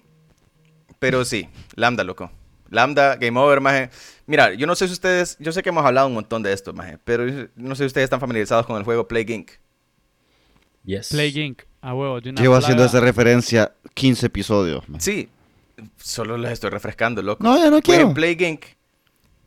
pero 0.98 1.22
sí, 1.26 1.46
Lambda, 1.74 2.02
loco. 2.02 2.30
Lambda, 2.70 3.16
Game 3.16 3.38
Over, 3.38 3.60
maje. 3.60 3.90
Mira, 4.26 4.54
yo 4.54 4.66
no 4.66 4.74
sé 4.74 4.86
si 4.86 4.94
ustedes, 4.94 5.36
yo 5.38 5.52
sé 5.52 5.62
que 5.62 5.68
hemos 5.68 5.84
hablado 5.84 6.06
un 6.06 6.14
montón 6.14 6.42
de 6.42 6.54
esto, 6.54 6.72
maje, 6.72 6.96
pero 7.04 7.26
no 7.56 7.74
sé 7.74 7.82
si 7.82 7.88
ustedes 7.88 8.04
están 8.04 8.20
familiarizados 8.20 8.64
con 8.64 8.78
el 8.78 8.84
juego 8.84 9.06
Plague 9.06 9.34
Inc. 9.34 9.50
Yes. 10.84 11.10
Plague 11.10 11.40
Inc. 11.44 11.62
A 11.82 11.92
huevo, 11.94 12.22
de 12.22 12.30
una 12.30 12.40
Llevo 12.40 12.56
haciendo 12.56 12.86
esa 12.86 13.00
referencia 13.00 13.74
15 13.92 14.26
episodios. 14.26 14.88
maje. 14.88 15.02
Sí, 15.02 15.28
solo 15.96 16.36
les 16.38 16.52
estoy 16.52 16.70
refrescando, 16.70 17.22
loco. 17.22 17.42
No, 17.42 17.56
ya 17.56 17.64
no 17.66 17.70
Pues 17.72 17.82
quiero. 17.84 18.08
en 18.08 18.14
Plague 18.14 18.48
Inc. 18.48 18.64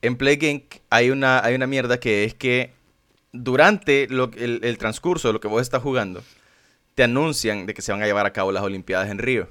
En 0.01 0.15
Plague 0.17 0.49
Inc. 0.49 0.75
hay 0.89 1.09
una, 1.09 1.43
hay 1.43 1.55
una 1.55 1.67
mierda 1.67 1.99
que 1.99 2.23
es 2.23 2.33
que 2.33 2.73
durante 3.33 4.07
lo- 4.09 4.31
el, 4.37 4.59
el 4.63 4.77
transcurso 4.77 5.27
de 5.29 5.33
lo 5.33 5.39
que 5.39 5.47
vos 5.47 5.61
estás 5.61 5.81
jugando, 5.81 6.23
te 6.95 7.03
anuncian 7.03 7.65
de 7.65 7.73
que 7.73 7.81
se 7.81 7.91
van 7.91 8.01
a 8.01 8.05
llevar 8.05 8.25
a 8.25 8.33
cabo 8.33 8.51
las 8.51 8.63
Olimpiadas 8.63 9.09
en 9.09 9.19
Río. 9.19 9.49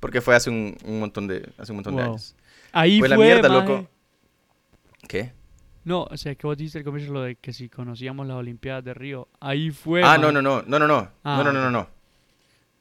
Porque 0.00 0.20
fue 0.20 0.34
hace 0.34 0.50
un, 0.50 0.76
un 0.84 1.00
montón 1.00 1.26
de 1.26 1.48
hace 1.58 1.72
un 1.72 1.76
montón 1.76 1.96
de 1.96 2.02
años. 2.02 2.36
Ahí 2.72 2.98
Fue 2.98 3.08
fue, 3.08 3.16
la 3.16 3.22
mierda, 3.24 3.48
maje. 3.48 3.68
loco. 3.68 3.88
¿Qué? 5.08 5.32
No, 5.84 6.04
o 6.04 6.16
sea, 6.16 6.34
que 6.34 6.46
vos 6.46 6.56
dijiste 6.56 6.78
al 6.78 6.84
comienzo 6.84 7.12
lo 7.12 7.22
de 7.22 7.36
que 7.36 7.52
si 7.52 7.68
conocíamos 7.68 8.26
las 8.26 8.36
Olimpiadas 8.36 8.84
de 8.84 8.94
Río. 8.94 9.28
Ahí 9.40 9.70
fue. 9.70 10.02
ah, 10.02 10.18
maje. 10.18 10.20
no, 10.20 10.32
no, 10.32 10.42
no, 10.42 10.62
no, 10.66 10.78
no, 10.78 10.86
no, 10.86 11.10
Ah, 11.24 11.42
no, 11.44 11.52
no, 11.52 11.60
no, 11.62 11.70
no. 11.70 11.88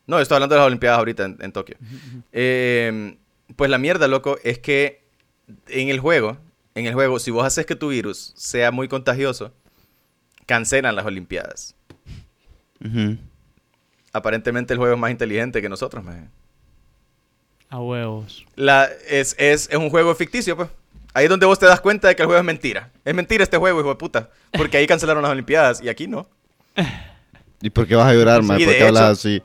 No, 0.06 0.20
estoy 0.20 0.36
hablando 0.36 0.56
de 0.56 0.60
las 0.60 0.68
Olimpiadas 0.68 1.00
ahorita 1.00 1.26
en, 1.26 1.38
en 1.40 1.52
Tokio. 1.52 1.78
Eh, 2.32 3.16
pues 3.56 3.70
la 3.70 3.78
mierda, 3.78 4.08
loco, 4.08 4.38
es 4.44 4.60
que 4.60 5.04
en 5.68 5.90
el 5.90 6.00
juego, 6.00 6.38
en 6.76 6.86
el 6.86 6.94
juego, 6.94 7.20
si 7.20 7.32
vos 7.32 7.46
haces 7.46 7.66
que 7.66 7.76
tu 7.76 7.90
virus 7.90 8.34
sea 8.36 8.72
muy 8.72 8.88
contagioso, 8.88 9.54
cancelan 10.46 10.96
las 10.96 11.06
Olimpiadas. 11.06 11.76
Aparentemente 14.12 14.74
el 14.74 14.80
juego 14.80 14.96
es 14.96 15.00
más 15.00 15.12
inteligente 15.12 15.62
que 15.62 15.70
nosotros. 15.70 16.04
A 17.70 17.80
huevos. 17.80 18.46
La, 18.56 18.90
es, 19.08 19.36
es, 19.38 19.70
es 19.70 19.78
un 19.78 19.90
juego 19.90 20.14
ficticio, 20.16 20.56
pues. 20.56 20.70
Ahí 21.16 21.26
es 21.26 21.30
donde 21.30 21.46
vos 21.46 21.60
te 21.60 21.68
das 21.68 21.80
cuenta 21.80 22.08
de 22.08 22.16
que 22.16 22.24
el 22.24 22.28
juego 22.28 22.40
es 22.40 22.46
mentira. 22.46 22.90
Es 23.06 23.14
mentira 23.14 23.44
este 23.44 23.58
juego, 23.58 23.80
hijo 23.80 23.90
de 23.90 23.96
puta. 23.96 24.30
Porque 24.52 24.78
ahí 24.78 24.88
cancelaron 24.88 25.22
las 25.22 25.32
Olimpiadas 25.32 25.82
y 25.82 25.90
aquí 25.90 26.08
no. 26.08 26.28
¿Y 27.62 27.70
por 27.70 27.88
qué 27.88 27.96
vas 27.96 28.08
a 28.08 28.14
llorar, 28.14 28.42
man? 28.42 28.58
¿Por 28.58 28.74
qué 28.74 28.84
hablas 28.84 29.20
así? 29.20 29.42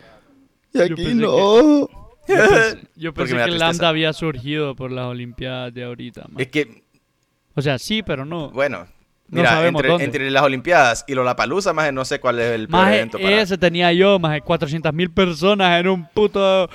Y 0.79 0.93
aquí 0.93 0.95
pensé 0.95 1.15
no. 1.15 1.89
Yo 2.29 2.39
pensé, 2.39 2.79
yo 2.97 3.15
que 3.15 3.25
tristeza. 3.25 3.49
Lambda 3.57 3.89
había 3.89 4.13
surgido 4.13 4.75
por 4.77 4.91
las 4.93 5.07
Olimpiadas 5.07 5.73
de 5.73 5.85
ahorita. 5.85 6.27
maje. 6.29 6.43
Es 6.43 6.49
que, 6.49 6.83
O 7.55 7.63
sea, 7.63 7.79
sí, 7.79 8.03
pero 8.03 8.25
no. 8.25 8.51
bueno. 8.51 8.87
No 9.31 9.43
Mira, 9.43 9.67
entre, 10.01 10.31
las 10.31 10.43
Olimpiadas 10.43 11.05
y 11.07 11.15
Lollapalooza, 11.15 11.75
más 11.75 11.93
no 11.93 12.03
sé 12.07 12.19
cuál 12.19 12.39
es 12.39 12.51
el 12.53 12.67
Más 12.69 12.95
evento 12.95 13.19
para... 13.19 13.43
ese 13.43 13.59
tenía 13.59 13.93
yo, 13.93 14.19
más 14.19 14.41
400 14.41 14.91
mil 14.95 15.11
personas 15.11 15.79
en 15.81 15.89
un 15.89 16.09
puto. 16.09 16.69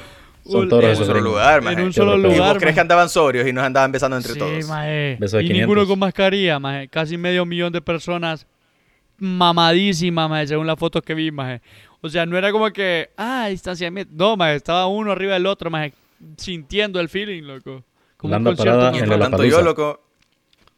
Son 0.46 0.70
todos 0.70 0.84
En 0.84 0.90
un 0.92 0.96
solo 0.98 1.20
lugar, 1.22 1.60
En 1.60 1.64
maje. 1.64 1.84
un 1.84 1.94
solo 1.94 2.12
Qué 2.14 2.20
Y 2.20 2.22
lugar. 2.36 2.54
vos 2.54 2.58
crees 2.60 2.76
que 2.76 2.82
andaban 2.82 3.10
sobrios 3.10 3.48
y 3.48 3.54
nos 3.54 3.64
andaban 3.64 3.92
besando 3.92 4.18
entre 4.18 4.34
sí, 4.34 4.40
todos. 4.40 4.68
maje. 4.68 5.18
Beso 5.20 5.38
de 5.38 5.44
Y 5.44 5.48
500. 5.48 5.68
ninguno 5.68 5.88
con 5.88 5.98
mascarilla, 6.00 6.60
maje. 6.60 6.88
Casi 6.90 7.18
medio 7.18 7.44
millón 7.46 7.74
de 7.74 7.82
personas 7.82 8.46
mamadísimas, 9.18 10.30
maje, 10.30 10.48
según 10.48 10.68
las 10.68 10.78
fotos 10.78 11.02
que 11.02 11.14
vi, 11.14 11.32
maje. 11.32 11.62
O 12.06 12.10
sea, 12.10 12.26
no 12.26 12.38
era 12.38 12.52
como 12.52 12.70
que, 12.72 13.12
ah, 13.16 13.48
distanciamiento. 13.50 14.12
No, 14.14 14.36
maje, 14.36 14.56
estaba 14.56 14.88
uno 14.88 15.14
arriba 15.14 15.36
del 15.36 15.46
otro, 15.46 15.70
maje. 15.70 15.94
sintiendo 16.38 17.00
el 17.00 17.08
feeling, 17.08 17.44
loco. 17.44 17.82
Como 18.18 18.36
un 18.36 18.44
concierto 18.44 18.90
en 18.90 18.96
en 18.96 19.04
Entre 19.04 19.18
tanto 19.18 19.46
yo, 19.46 19.62
loco, 19.62 20.06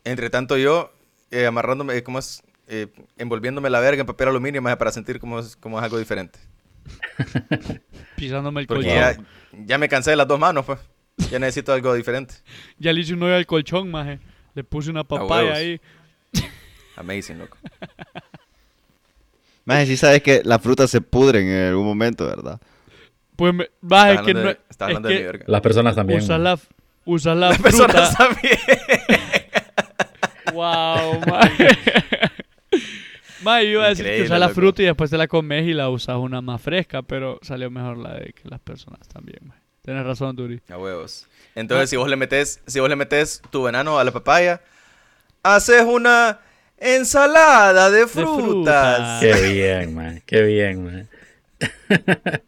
entre 0.04 0.30
tanto 0.30 0.56
yo, 0.56 0.94
eh, 1.32 1.48
amarrándome, 1.48 2.04
¿cómo 2.04 2.20
es? 2.20 2.44
Eh, 2.68 2.88
envolviéndome 3.18 3.72
la 3.72 3.80
verga 3.80 4.02
en 4.02 4.06
papel 4.06 4.28
aluminio 4.28 4.62
más 4.62 4.78
para 4.78 4.92
sentir 4.92 5.20
como 5.20 5.40
es, 5.40 5.56
como 5.56 5.80
es 5.80 5.84
algo 5.84 5.98
diferente. 5.98 6.38
pisándome 8.16 8.62
el 8.62 8.68
Porque 8.68 8.84
colchón. 8.86 8.96
ya, 8.96 9.14
Ya, 9.14 9.66
ya 9.66 9.78
me 9.80 9.90
cansé 9.90 10.12
de 10.12 10.18
las 10.18 10.28
dos 10.28 10.40
manos, 10.40 10.64
pues. 10.64 10.80
Ya 11.32 11.40
necesito 11.40 11.74
algo 11.74 11.96
diferente. 11.96 12.36
le 12.78 13.00
hice 13.00 13.16
un 13.16 13.24
hoyo 13.24 13.34
al 13.36 13.48
colchón, 13.48 13.90
maje. 13.90 14.20
Le 14.54 14.64
puse 14.64 14.92
una 14.92 15.04
papaya 15.04 15.56
ahí. 15.56 15.82
Amazing, 16.98 17.40
loco. 17.40 17.58
Maje, 19.66 19.86
sí 19.88 19.98
sabes 19.98 20.22
que 20.22 20.42
las 20.46 20.62
frutas 20.62 20.90
se 20.92 21.02
pudren 21.02 21.48
en 21.48 21.68
algún 21.70 21.86
momento, 21.86 22.26
¿verdad? 22.28 22.60
Pues, 23.36 23.54
me, 23.54 23.70
maje, 23.82 24.12
Estás 24.14 24.26
que 24.26 24.32
hablando, 24.32 24.42
no, 24.42 24.48
de, 24.48 24.60
estás 24.70 24.70
es 24.70 24.82
hablando 24.82 25.10
de 25.10 25.14
mi 25.16 25.20
que 25.22 25.26
verga. 25.26 25.46
Las 25.48 25.62
personas 25.62 25.96
también. 25.96 26.20
usas 26.20 26.30
man. 26.30 26.44
la, 26.44 26.60
usas 27.06 27.38
la 27.38 27.50
Las 27.50 27.58
fruta. 27.58 27.88
personas 27.88 28.18
también. 28.18 28.58
Wow, 30.54 31.20
maje. 31.28 31.68
Maje, 33.44 33.66
iba 33.66 33.86
a 33.86 33.90
decir 33.90 34.06
que 34.06 34.22
usas 34.24 34.40
la 34.40 34.48
loco. 34.48 34.56
fruta 34.56 34.82
y 34.82 34.86
después 34.86 35.10
te 35.10 35.18
la 35.18 35.28
comes 35.28 35.66
y 35.68 35.74
la 35.74 35.90
usas 35.90 36.18
una 36.18 36.42
más 36.42 36.62
fresca, 36.62 37.02
pero 37.02 37.40
salió 37.42 37.70
mejor 37.70 37.98
la 37.98 38.14
de 38.16 38.34
que 38.34 38.48
las 38.50 38.60
personas 38.60 39.08
también, 39.08 39.40
maje. 39.44 39.60
Tienes 39.82 40.04
razón, 40.06 40.36
Duri. 40.36 40.62
A 40.70 40.78
huevos. 40.78 41.28
Entonces, 41.54 41.90
si 41.90 41.96
vos 41.96 42.10
le 42.10 42.16
metes, 42.16 42.62
si 42.66 42.80
vos 42.80 42.90
le 42.90 42.96
metes 42.96 43.42
tu 43.52 43.64
veneno 43.64 44.00
a 44.00 44.04
la 44.04 44.12
papaya, 44.12 44.62
haces 45.44 45.84
una 45.84 46.40
ensalada 46.78 47.90
de 47.92 48.08
frutas. 48.08 48.44
frutas. 48.44 49.20
Qué 49.22 49.50
bien, 49.54 49.96
man. 49.96 50.22
Qué 50.26 50.42
bien, 50.44 50.84
man. 50.86 51.10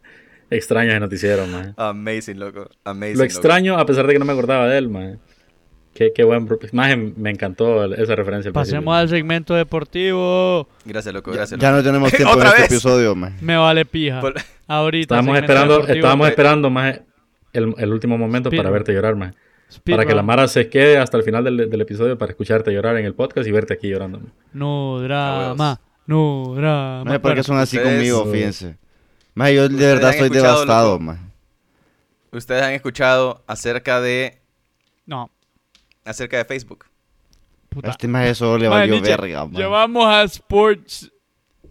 extraño 0.50 0.90
ese 0.90 1.00
noticiero, 1.00 1.46
man. 1.46 1.74
Amazing, 1.76 2.38
loco. 2.38 2.68
Amazing. 2.84 3.14
Lo 3.18 3.24
loco. 3.24 3.24
extraño, 3.24 3.78
a 3.78 3.86
pesar 3.86 4.06
de 4.06 4.12
que 4.14 4.18
no 4.18 4.24
me 4.24 4.32
acordaba 4.32 4.66
de 4.68 4.78
él, 4.78 4.88
man. 4.88 5.18
Qué, 5.94 6.12
qué 6.14 6.22
buen... 6.22 6.48
Más 6.72 6.96
me 6.96 7.30
encantó 7.30 7.92
esa 7.92 8.14
referencia. 8.14 8.50
al 8.50 8.52
Pasemos 8.52 8.82
principio. 8.84 8.92
al 8.92 9.08
segmento 9.08 9.54
deportivo. 9.54 10.68
Gracias, 10.84 11.12
loco. 11.12 11.32
Ya, 11.32 11.38
Gracias. 11.38 11.58
ya 11.60 11.70
loco. 11.70 11.78
no 11.78 11.82
tenemos 11.84 12.12
tiempo 12.12 12.32
en 12.34 12.38
¿Otra 12.38 12.50
este 12.50 12.62
vez? 12.62 12.70
episodio, 12.72 13.14
maje. 13.16 13.36
Me 13.40 13.56
vale 13.56 13.84
pija. 13.84 14.20
Por- 14.20 14.34
Ahorita. 14.68 15.14
Estábamos 15.16 15.38
esperando, 15.38 15.86
estábamos 15.88 16.28
esperando 16.28 16.70
más 16.70 17.00
el, 17.52 17.74
el 17.78 17.92
último 17.92 18.16
momento 18.16 18.50
para 18.50 18.70
verte 18.70 18.92
llorar, 18.92 19.16
man. 19.16 19.34
Speedrun. 19.70 19.96
Para 19.98 20.08
que 20.08 20.14
la 20.14 20.22
Mara 20.22 20.48
se 20.48 20.68
quede 20.68 20.96
hasta 20.98 21.16
el 21.18 21.22
final 21.22 21.44
del, 21.44 21.68
del 21.70 21.80
episodio 21.80 22.16
para 22.16 22.30
escucharte 22.32 22.72
llorar 22.72 22.96
en 22.96 23.04
el 23.04 23.14
podcast 23.14 23.46
y 23.46 23.50
verte 23.52 23.74
aquí 23.74 23.88
llorando. 23.88 24.18
man. 24.18 24.32
No 24.52 25.00
drama. 25.02 25.80
No 26.06 26.54
drama. 26.56 27.04
Maje, 27.04 27.20
¿por 27.20 27.30
qué 27.32 27.34
Bueno, 27.34 27.42
son 27.44 27.58
así 27.58 27.76
ustedes- 27.76 27.94
conmigo? 28.12 28.32
Fíjense. 28.32 28.76
Maje, 29.34 29.54
yo 29.54 29.68
de 29.68 29.86
verdad 29.86 30.10
estoy 30.10 30.30
devastado, 30.30 30.98
maje. 30.98 31.20
Ustedes 32.32 32.62
han 32.62 32.72
escuchado 32.72 33.42
acerca 33.46 34.00
de 34.00 34.40
No. 35.06 35.30
acerca 36.04 36.38
de 36.38 36.44
Facebook. 36.44 36.86
Puta. 37.68 37.90
Este 37.90 38.08
maje 38.08 38.34
solo 38.34 38.56
le 38.58 38.68
valió 38.68 39.00
verga, 39.02 39.44
maje. 39.44 39.58
Llevamos 39.58 40.06
a 40.06 40.22
Sports. 40.24 41.12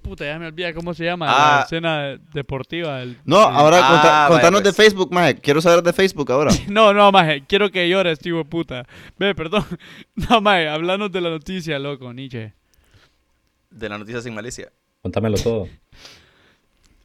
Puta, 0.07 0.25
ya 0.25 0.39
me 0.39 0.47
olvida 0.47 0.73
cómo 0.73 0.93
se 0.93 1.03
llama. 1.03 1.25
Ah. 1.29 1.57
La 1.57 1.63
escena 1.63 2.03
de- 2.03 2.19
deportiva. 2.33 2.99
del- 2.99 3.17
No, 3.25 3.37
ahora 3.39 3.79
Ah, 3.83 3.89
conta- 3.91 4.03
vaya, 4.03 4.27
contanos 4.29 4.61
pues. 4.61 4.75
de 4.75 4.83
Facebook, 4.83 5.11
maje. 5.13 5.35
Quiero 5.35 5.61
saber 5.61 5.83
de 5.83 5.93
Facebook 5.93 6.31
ahora. 6.31 6.51
No, 6.69 6.93
no, 6.93 7.11
maje. 7.11 7.43
Quiero 7.47 7.69
que 7.71 7.87
llores, 7.89 8.19
tío 8.19 8.45
puta. 8.45 8.85
Ve, 9.17 9.35
perdón. 9.35 9.65
No, 10.15 10.39
maje. 10.41 10.69
Hablanos 10.69 11.11
de 11.11 11.21
la 11.21 11.29
noticia, 11.29 11.77
loco, 11.79 12.13
Nietzsche. 12.13 12.53
De 13.69 13.89
la 13.89 13.97
noticia 13.97 14.21
sin 14.21 14.33
malicia. 14.33 14.71
Contámelo 15.01 15.37
todo. 15.37 15.67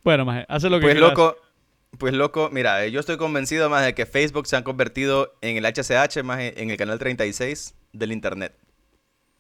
Bueno, 0.05 0.25
maje. 0.25 0.45
Hace 0.49 0.69
lo 0.69 0.79
que 0.79 0.83
Pues 0.87 0.95
quieras. 0.95 1.11
loco, 1.11 1.37
pues 1.99 2.13
loco, 2.13 2.49
mira, 2.53 2.85
eh, 2.85 2.91
yo 2.91 2.99
estoy 2.99 3.17
convencido 3.19 3.71
más 3.71 3.85
de 3.85 3.95
que 3.95 4.05
Facebook 4.05 4.47
se 4.49 4.57
han 4.57 4.65
convertido 4.65 5.33
en 5.43 5.57
el 5.57 5.65
HCH, 5.65 6.25
más 6.25 6.41
en 6.41 6.71
el 6.71 6.77
canal 6.77 6.99
36 6.99 7.75
del 7.93 8.11
internet. 8.11 8.53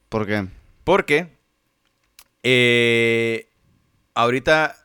¿Por 0.08 0.24
qué? 0.26 0.46
Porque 0.84 1.26
eh, 2.44 3.48
ahorita 4.14 4.76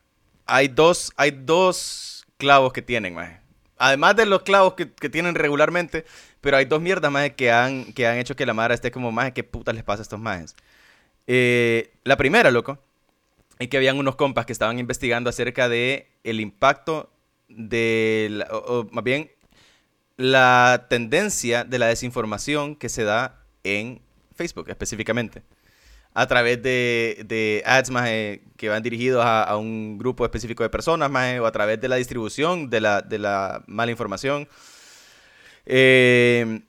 hay 0.45 0.67
dos, 0.67 1.11
hay 1.17 1.31
dos 1.31 2.25
clavos 2.37 2.73
que 2.73 2.81
tienen, 2.81 3.13
maje. 3.13 3.39
Además 3.77 4.15
de 4.15 4.25
los 4.25 4.41
clavos 4.41 4.73
que, 4.73 4.91
que 4.91 5.09
tienen 5.09 5.35
regularmente, 5.35 6.05
pero 6.41 6.57
hay 6.57 6.65
dos 6.65 6.81
mierdas 6.81 7.11
más 7.11 7.31
que 7.31 7.51
han, 7.51 7.93
que 7.93 8.07
han 8.07 8.17
hecho 8.17 8.35
que 8.35 8.45
la 8.45 8.53
madre 8.53 8.73
esté 8.73 8.91
como 8.91 9.11
más 9.11 9.31
¿qué 9.33 9.43
putas 9.43 9.75
les 9.75 9.83
pasa 9.83 10.01
a 10.01 10.03
estos 10.03 10.19
majes? 10.19 10.55
Eh, 11.27 11.91
la 12.03 12.17
primera, 12.17 12.51
loco, 12.51 12.79
es 13.59 13.67
que 13.67 13.77
habían 13.77 13.97
unos 13.97 14.15
compas 14.15 14.45
que 14.45 14.53
estaban 14.53 14.79
investigando 14.79 15.29
acerca 15.29 15.67
de 15.67 16.07
el 16.23 16.39
impacto 16.39 17.11
de, 17.49 18.45
más 18.91 19.03
bien, 19.03 19.31
la 20.15 20.87
tendencia 20.89 21.63
de 21.63 21.79
la 21.79 21.87
desinformación 21.87 22.75
que 22.75 22.89
se 22.89 23.03
da 23.03 23.43
en 23.63 24.01
Facebook 24.35 24.69
específicamente. 24.69 25.43
A 26.19 26.25
través 26.25 26.63
de, 26.63 27.23
de 27.27 27.61
ads 27.63 27.91
más 27.91 28.09
eh, 28.09 28.41
que 28.57 28.69
van 28.69 28.81
dirigidos 28.81 29.23
a, 29.23 29.43
a 29.43 29.55
un 29.55 29.99
grupo 29.99 30.25
específico 30.25 30.63
de 30.63 30.69
personas 30.69 31.11
más 31.11 31.27
eh, 31.27 31.39
o 31.39 31.45
a 31.45 31.51
través 31.51 31.79
de 31.79 31.87
la 31.87 31.97
distribución 31.97 32.71
de 32.71 32.81
la, 32.81 33.03
de 33.03 33.19
la 33.19 33.63
mala 33.67 33.91
información. 33.91 34.47
Eh, 35.67 36.61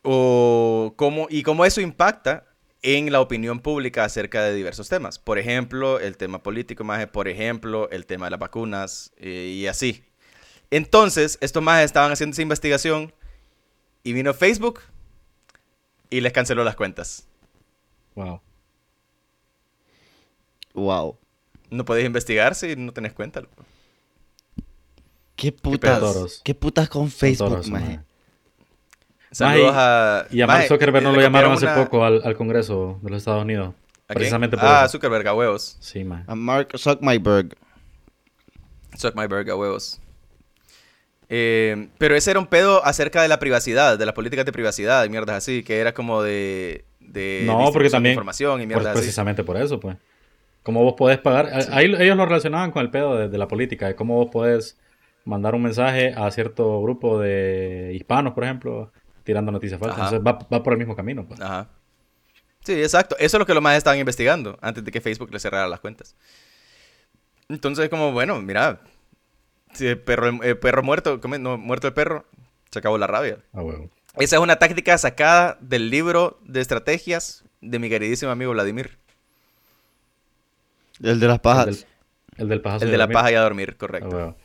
o 0.00 0.94
cómo, 0.96 1.26
y 1.28 1.42
cómo 1.42 1.66
eso 1.66 1.82
impacta 1.82 2.46
en 2.80 3.12
la 3.12 3.20
opinión 3.20 3.60
pública 3.60 4.04
acerca 4.04 4.42
de 4.42 4.54
diversos 4.54 4.88
temas. 4.88 5.18
Por 5.18 5.38
ejemplo, 5.38 6.00
el 6.00 6.16
tema 6.16 6.42
político, 6.42 6.82
más 6.82 7.06
por 7.08 7.28
ejemplo, 7.28 7.90
el 7.90 8.06
tema 8.06 8.24
de 8.24 8.30
las 8.30 8.40
vacunas 8.40 9.12
y 9.20 9.66
así. 9.66 10.02
Entonces, 10.70 11.36
estos 11.42 11.62
más 11.62 11.84
estaban 11.84 12.10
haciendo 12.10 12.32
esa 12.32 12.40
investigación 12.40 13.12
y 14.02 14.14
vino 14.14 14.32
Facebook 14.32 14.80
y 16.08 16.22
les 16.22 16.32
canceló 16.32 16.64
las 16.64 16.74
cuentas. 16.74 17.28
Wow. 18.14 18.40
Wow. 20.74 21.18
No 21.70 21.84
podéis 21.84 22.06
investigar 22.06 22.54
si 22.54 22.76
no 22.76 22.92
tenés 22.92 23.12
cuenta. 23.12 23.40
loco. 23.40 23.64
¿Qué 25.36 25.52
putas? 25.52 26.40
¿Qué 26.44 26.54
putas 26.54 26.88
con 26.88 27.10
Facebook, 27.10 27.48
toros, 27.48 27.68
maje? 27.70 27.86
man. 27.96 28.04
Saludos 29.30 29.72
Maje, 29.72 29.78
a... 29.80 30.26
Y 30.30 30.40
a 30.42 30.46
Maje, 30.46 30.58
Mark 30.58 30.68
Zuckerberg 30.68 31.02
no 31.04 31.12
lo 31.12 31.20
llamaron 31.20 31.52
hace 31.52 31.64
una- 31.64 31.74
poco 31.74 32.04
al, 32.04 32.20
al 32.22 32.36
Congreso 32.36 32.98
de 33.02 33.10
los 33.10 33.18
Estados 33.18 33.42
Unidos. 33.42 33.74
Precisamente 34.06 34.58
por 34.58 34.66
Ah, 34.66 34.82
eso. 34.84 34.92
Zuckerberg, 34.92 35.26
a 35.26 35.34
huevos. 35.34 35.78
Sí, 35.80 36.04
man. 36.04 36.24
A 36.26 36.34
Mark 36.34 36.68
Zuckerberg. 36.76 37.56
Burger, 39.14 39.50
a 39.50 39.56
huevos. 39.56 39.98
Eh, 41.30 41.88
pero 41.96 42.14
ese 42.14 42.30
era 42.30 42.40
un 42.40 42.46
pedo 42.46 42.84
acerca 42.84 43.22
de 43.22 43.28
la 43.28 43.38
privacidad, 43.38 43.98
de 43.98 44.04
las 44.04 44.14
políticas 44.14 44.44
de 44.44 44.52
privacidad 44.52 45.02
y 45.06 45.08
mierdas 45.08 45.36
así, 45.36 45.62
que 45.62 45.78
era 45.78 45.94
como 45.94 46.22
de... 46.22 46.84
de 47.00 47.44
No, 47.46 47.70
porque 47.72 47.88
también- 47.88 48.12
información 48.12 48.60
y 48.60 48.66
Pues 48.66 48.68
mierdas 48.68 48.88
así. 48.92 48.98
precisamente 49.00 49.42
por 49.44 49.56
eso, 49.56 49.80
pues. 49.80 49.96
Cómo 50.62 50.82
vos 50.82 50.94
podés 50.96 51.18
pagar. 51.18 51.50
Ahí 51.70 51.94
ellos 51.98 52.16
lo 52.16 52.24
relacionaban 52.24 52.70
con 52.70 52.82
el 52.82 52.90
pedo 52.90 53.16
de, 53.16 53.28
de 53.28 53.38
la 53.38 53.48
política, 53.48 53.88
de 53.88 53.94
cómo 53.94 54.14
vos 54.16 54.28
podés 54.30 54.78
mandar 55.24 55.54
un 55.54 55.62
mensaje 55.62 56.14
a 56.16 56.30
cierto 56.30 56.82
grupo 56.82 57.18
de 57.18 57.92
hispanos, 57.94 58.32
por 58.34 58.44
ejemplo, 58.44 58.92
tirando 59.24 59.52
noticias 59.52 59.78
falsas. 59.78 59.98
Ajá. 59.98 60.16
Entonces 60.16 60.26
va, 60.26 60.48
va 60.52 60.62
por 60.62 60.72
el 60.72 60.78
mismo 60.78 60.96
camino, 60.96 61.26
pues. 61.26 61.40
Ajá. 61.40 61.68
Sí, 62.64 62.74
exacto. 62.74 63.16
Eso 63.18 63.36
es 63.36 63.38
lo 63.38 63.46
que 63.46 63.54
los 63.54 63.62
más 63.62 63.76
estaban 63.76 63.98
investigando 63.98 64.58
antes 64.60 64.84
de 64.84 64.90
que 64.90 65.00
Facebook 65.00 65.32
les 65.32 65.42
cerrara 65.42 65.66
las 65.66 65.80
cuentas. 65.80 66.14
Entonces, 67.48 67.88
como, 67.88 68.12
bueno, 68.12 68.40
mira, 68.40 68.80
si 69.72 69.86
el 69.86 69.98
perro, 69.98 70.42
el 70.42 70.58
perro 70.58 70.82
muerto, 70.82 71.20
no, 71.40 71.58
muerto 71.58 71.88
el 71.88 71.92
perro, 71.92 72.24
se 72.70 72.78
acabó 72.78 72.98
la 72.98 73.06
rabia. 73.06 73.38
Ah. 73.52 73.62
Esa 74.18 74.36
es 74.36 74.42
una 74.42 74.56
táctica 74.56 74.96
sacada 74.98 75.58
del 75.60 75.90
libro 75.90 76.38
de 76.44 76.60
estrategias 76.60 77.44
de 77.60 77.78
mi 77.78 77.88
queridísimo 77.88 78.30
amigo 78.30 78.52
Vladimir. 78.52 78.98
El 81.02 81.20
de 81.20 81.26
las 81.26 81.36
El 81.36 81.40
pajas. 81.40 81.66
del, 81.66 81.86
el 82.38 82.48
del 82.48 82.62
El 82.64 82.90
de 82.90 82.96
la 82.96 83.04
dormir. 83.04 83.12
paja 83.14 83.32
y 83.32 83.34
a 83.34 83.40
dormir, 83.40 83.70
Ah, 83.72 83.78
correcto. 83.78 84.08
huevo. 84.16 84.36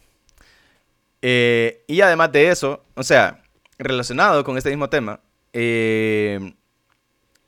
Eh, 1.21 1.83
y 1.87 2.01
además 2.01 2.31
de 2.31 2.49
eso, 2.49 2.83
o 2.95 3.03
sea, 3.03 3.41
relacionado 3.77 4.43
con 4.43 4.57
este 4.57 4.69
mismo 4.69 4.89
tema, 4.89 5.19
eh, 5.53 6.53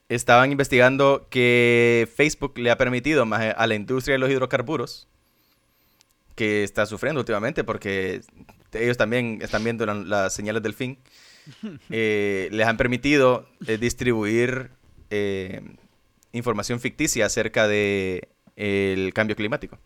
estaban 0.10 0.52
investigando 0.52 1.28
que 1.30 2.10
Facebook 2.16 2.58
le 2.58 2.72
ha 2.72 2.78
permitido 2.78 3.26
más 3.26 3.54
a 3.56 3.68
la 3.68 3.76
industria 3.76 4.14
de 4.16 4.20
los 4.20 4.30
hidrocarburos, 4.32 5.08
que 6.36 6.64
está 6.64 6.86
sufriendo 6.86 7.20
últimamente 7.22 7.64
porque 7.64 8.22
ellos 8.74 8.98
también 8.98 9.40
están 9.42 9.64
viendo 9.64 9.86
la- 9.86 9.94
las 9.94 10.34
señales 10.34 10.64
del 10.64 10.74
fin, 10.74 10.98
eh, 11.90 12.48
les 12.52 12.68
han 12.68 12.78
permitido 12.78 13.48
eh, 13.68 13.78
distribuir 13.78 14.72
eh, 15.12 15.62
información 16.32 16.80
ficticia 16.80 17.26
acerca 17.28 17.68
de 17.68 18.30
el 18.60 19.14
cambio 19.14 19.36
climático. 19.36 19.80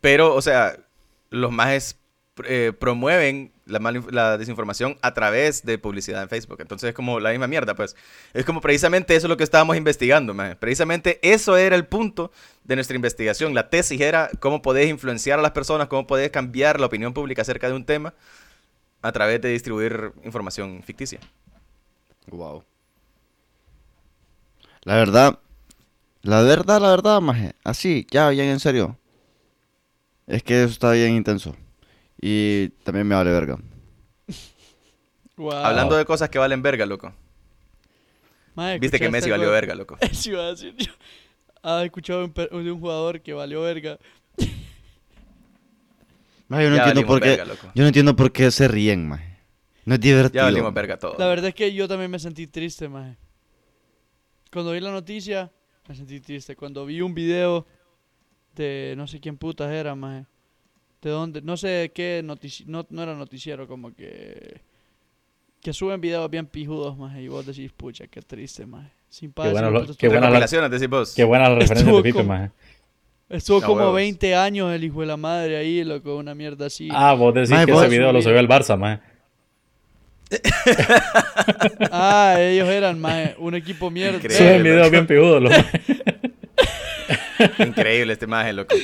Pero, 0.00 0.34
o 0.34 0.40
sea, 0.40 0.78
los 1.30 1.50
majes 1.50 1.98
eh, 2.44 2.72
promueven 2.78 3.52
la, 3.66 3.80
la 4.10 4.38
desinformación 4.38 4.96
a 5.02 5.14
través 5.14 5.64
de 5.64 5.78
publicidad 5.78 6.22
en 6.22 6.28
Facebook. 6.28 6.58
Entonces 6.60 6.90
es 6.90 6.94
como 6.94 7.18
la 7.18 7.30
misma 7.30 7.48
mierda, 7.48 7.74
pues. 7.74 7.96
Es 8.32 8.44
como 8.44 8.60
precisamente 8.60 9.16
eso 9.16 9.26
lo 9.26 9.36
que 9.36 9.42
estábamos 9.42 9.76
investigando. 9.76 10.34
Precisamente 10.60 11.18
eso 11.22 11.56
era 11.56 11.74
el 11.74 11.86
punto 11.86 12.30
de 12.62 12.76
nuestra 12.76 12.94
investigación. 12.94 13.52
La 13.52 13.68
tesis 13.68 14.00
era 14.00 14.30
cómo 14.38 14.62
podés 14.62 14.88
influenciar 14.88 15.40
a 15.40 15.42
las 15.42 15.50
personas, 15.50 15.88
cómo 15.88 16.06
podés 16.06 16.30
cambiar 16.30 16.78
la 16.78 16.86
opinión 16.86 17.12
pública 17.12 17.42
acerca 17.42 17.68
de 17.68 17.74
un 17.74 17.84
tema 17.84 18.14
a 19.02 19.10
través 19.10 19.40
de 19.40 19.48
distribuir 19.48 20.12
información 20.24 20.82
ficticia. 20.84 21.18
Wow. 22.28 22.62
La 24.82 24.94
verdad, 24.94 25.40
la 26.26 26.42
verdad, 26.42 26.80
la 26.80 26.90
verdad, 26.90 27.20
maje. 27.20 27.54
Así, 27.64 28.06
ya, 28.10 28.28
bien 28.30 28.48
en 28.48 28.60
serio. 28.60 28.98
Es 30.26 30.42
que 30.42 30.64
eso 30.64 30.72
está 30.72 30.92
bien 30.92 31.14
intenso. 31.14 31.54
Y 32.20 32.70
también 32.84 33.06
me 33.06 33.14
vale 33.14 33.30
verga. 33.30 33.58
Hablando 35.52 35.96
de 35.96 36.04
cosas 36.04 36.30
que 36.30 36.38
valen 36.38 36.62
verga, 36.62 36.86
loco. 36.86 37.12
Viste 38.56 38.80
que 38.98 39.06
¿escuchaste 39.06 39.10
Messi 39.10 39.30
valió 39.30 39.50
verga, 39.50 39.74
loco. 39.74 39.98
Eso 40.00 40.30
iba 40.30 40.44
a 40.44 40.48
decir 40.48 40.74
yo. 40.76 40.90
¿Has 41.62 41.84
escuchado 41.84 42.26
de 42.26 42.48
un, 42.52 42.80
jugador 42.80 43.20
que 43.20 43.34
valió 43.34 43.60
verga? 43.60 43.98
Maje, 46.48 46.64
yo 46.64 46.70
no 46.70 46.76
Ya 46.76 46.88
entiendo 46.88 47.06
por 47.06 47.20
qué. 47.20 47.36
verga. 47.36 47.54
Yo 47.74 47.82
no 47.82 47.86
entiendo 47.88 48.16
por 48.16 48.32
qué 48.32 48.50
se 48.50 48.66
ríen, 48.66 49.08
maje. 49.08 49.36
No 49.84 49.94
es 49.94 50.00
Ya 50.00 50.08
divertido. 50.08 50.44
valimos 50.44 50.72
verga 50.72 50.98
todo. 50.98 51.16
La 51.18 51.26
verdad 51.26 51.48
es 51.48 51.54
que 51.54 51.74
yo 51.74 51.86
también 51.86 52.10
me 52.10 52.18
sentí 52.18 52.46
triste, 52.46 52.88
maje. 52.88 53.18
Cuando 54.50 54.72
vi 54.72 54.80
la 54.80 54.90
noticia, 54.90 55.52
me 55.88 55.94
sentí 55.94 56.20
triste. 56.20 56.56
Cuando 56.56 56.84
vi 56.86 57.00
un 57.00 57.14
video 57.14 57.66
de 58.54 58.94
no 58.96 59.06
sé 59.06 59.20
quién 59.20 59.36
putas 59.36 59.70
era, 59.70 59.94
maje. 59.94 60.26
De 61.02 61.10
dónde, 61.10 61.42
no 61.42 61.56
sé 61.56 61.92
qué 61.94 62.22
noticiero, 62.24 62.70
no, 62.72 62.86
no 62.90 63.02
era 63.02 63.14
noticiero, 63.14 63.68
como 63.68 63.94
que... 63.94 64.60
Que 65.60 65.72
suben 65.72 66.00
videos 66.00 66.30
bien 66.30 66.46
pijudos, 66.46 66.96
maje. 66.96 67.22
Y 67.22 67.28
vos 67.28 67.44
decís, 67.46 67.72
pucha, 67.72 68.06
qué 68.06 68.22
triste, 68.22 68.66
maje. 68.66 68.90
Sin 69.08 69.32
padre, 69.32 69.52
bueno 69.52 69.70
qué 69.96 70.08
buena 70.08 70.22
la- 70.22 70.26
Recopilaciones, 70.28 70.70
decís 70.70 70.88
vos. 70.88 71.14
Qué 71.14 71.24
buena 71.24 71.48
la 71.48 71.54
referencia 71.56 71.84
Estuvo 71.84 72.02
de 72.02 72.12
Pipe, 72.12 72.22
maje. 72.24 72.50
Estuvo 73.28 73.60
como 73.62 73.76
huevos. 73.80 73.94
20 73.96 74.34
años 74.36 74.72
el 74.72 74.84
hijo 74.84 75.00
de 75.00 75.06
la 75.06 75.16
madre 75.16 75.56
ahí, 75.56 75.82
loco, 75.84 76.16
una 76.16 76.34
mierda 76.34 76.66
así. 76.66 76.88
Ah, 76.92 77.14
vos 77.14 77.34
decís 77.34 77.50
Maje, 77.50 77.66
que 77.66 77.72
vos- 77.72 77.82
ese 77.82 77.90
video 77.90 78.12
lo 78.12 78.22
subió 78.22 78.38
el 78.38 78.48
Barça, 78.48 78.78
maje. 78.78 79.02
Ah, 81.90 82.36
ellos 82.38 82.68
eran, 82.68 82.98
maje, 83.00 83.34
un 83.38 83.54
equipo 83.54 83.90
mierda. 83.90 84.16
Increíble. 84.18 84.76
Loco. 84.76 84.90
bien 84.90 85.06
pijudos, 85.06 85.42
los 85.42 85.52
maje. 85.52 85.80
Increíble 87.64 88.12
este 88.12 88.24
imagen, 88.24 88.56
loco. 88.56 88.74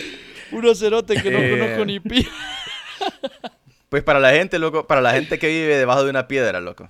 Uno 0.52 0.74
cerote 0.74 1.20
que 1.20 1.30
no 1.30 1.38
Eh. 1.38 1.50
conozco 1.58 1.84
ni 1.84 2.00
pi. 2.00 2.26
Pues 3.88 4.02
para 4.02 4.18
la 4.20 4.30
gente, 4.30 4.58
loco, 4.58 4.86
para 4.86 5.02
la 5.02 5.12
gente 5.12 5.38
que 5.38 5.48
vive 5.48 5.76
debajo 5.76 6.02
de 6.02 6.08
una 6.08 6.26
piedra, 6.26 6.62
loco. 6.62 6.88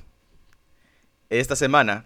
Esta 1.31 1.57
semana 1.57 2.05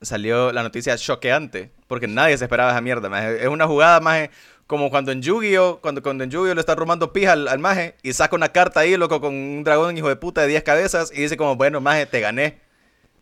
salió 0.00 0.52
la 0.52 0.62
noticia 0.62 0.96
choqueante, 0.96 1.72
porque 1.88 2.06
nadie 2.06 2.38
se 2.38 2.44
esperaba 2.44 2.70
esa 2.70 2.80
mierda, 2.80 3.08
maje. 3.08 3.42
Es 3.42 3.48
una 3.48 3.66
jugada, 3.66 3.98
maje, 3.98 4.30
como 4.66 4.90
cuando 4.90 5.12
en 5.12 5.22
Yu-Gi-Oh, 5.22 5.80
cuando, 5.80 6.02
cuando 6.02 6.24
en 6.24 6.30
Yu-Gi-Oh 6.30 6.54
le 6.54 6.60
está 6.60 6.74
robando 6.74 7.12
pija 7.12 7.32
al, 7.32 7.46
al 7.48 7.58
maje 7.58 7.96
y 8.02 8.12
saca 8.12 8.34
una 8.34 8.48
carta 8.48 8.80
ahí, 8.80 8.96
loco, 8.96 9.20
con 9.20 9.34
un 9.34 9.64
dragón 9.64 9.96
hijo 9.96 10.08
de 10.08 10.16
puta 10.16 10.42
de 10.42 10.48
10 10.48 10.62
cabezas 10.64 11.12
y 11.14 11.22
dice 11.22 11.36
como, 11.36 11.56
bueno, 11.56 11.80
maje, 11.80 12.06
te 12.06 12.20
gané. 12.20 12.60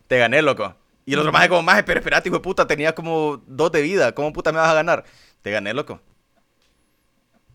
Te 0.07 0.17
gané, 0.17 0.41
loco. 0.41 0.75
Y 1.05 1.13
el 1.13 1.19
otro 1.19 1.31
maje 1.31 1.49
como, 1.49 1.61
maje, 1.61 1.83
pero 1.83 1.99
espérate, 1.99 2.29
hijo 2.29 2.37
de 2.37 2.43
puta, 2.43 2.65
tenía 2.65 2.95
como 2.95 3.43
dos 3.45 3.71
de 3.71 3.81
vida. 3.81 4.13
¿Cómo 4.13 4.33
puta 4.33 4.51
me 4.51 4.57
vas 4.57 4.69
a 4.69 4.73
ganar? 4.73 5.05
Te 5.43 5.51
gané, 5.51 5.73
loco. 5.73 6.01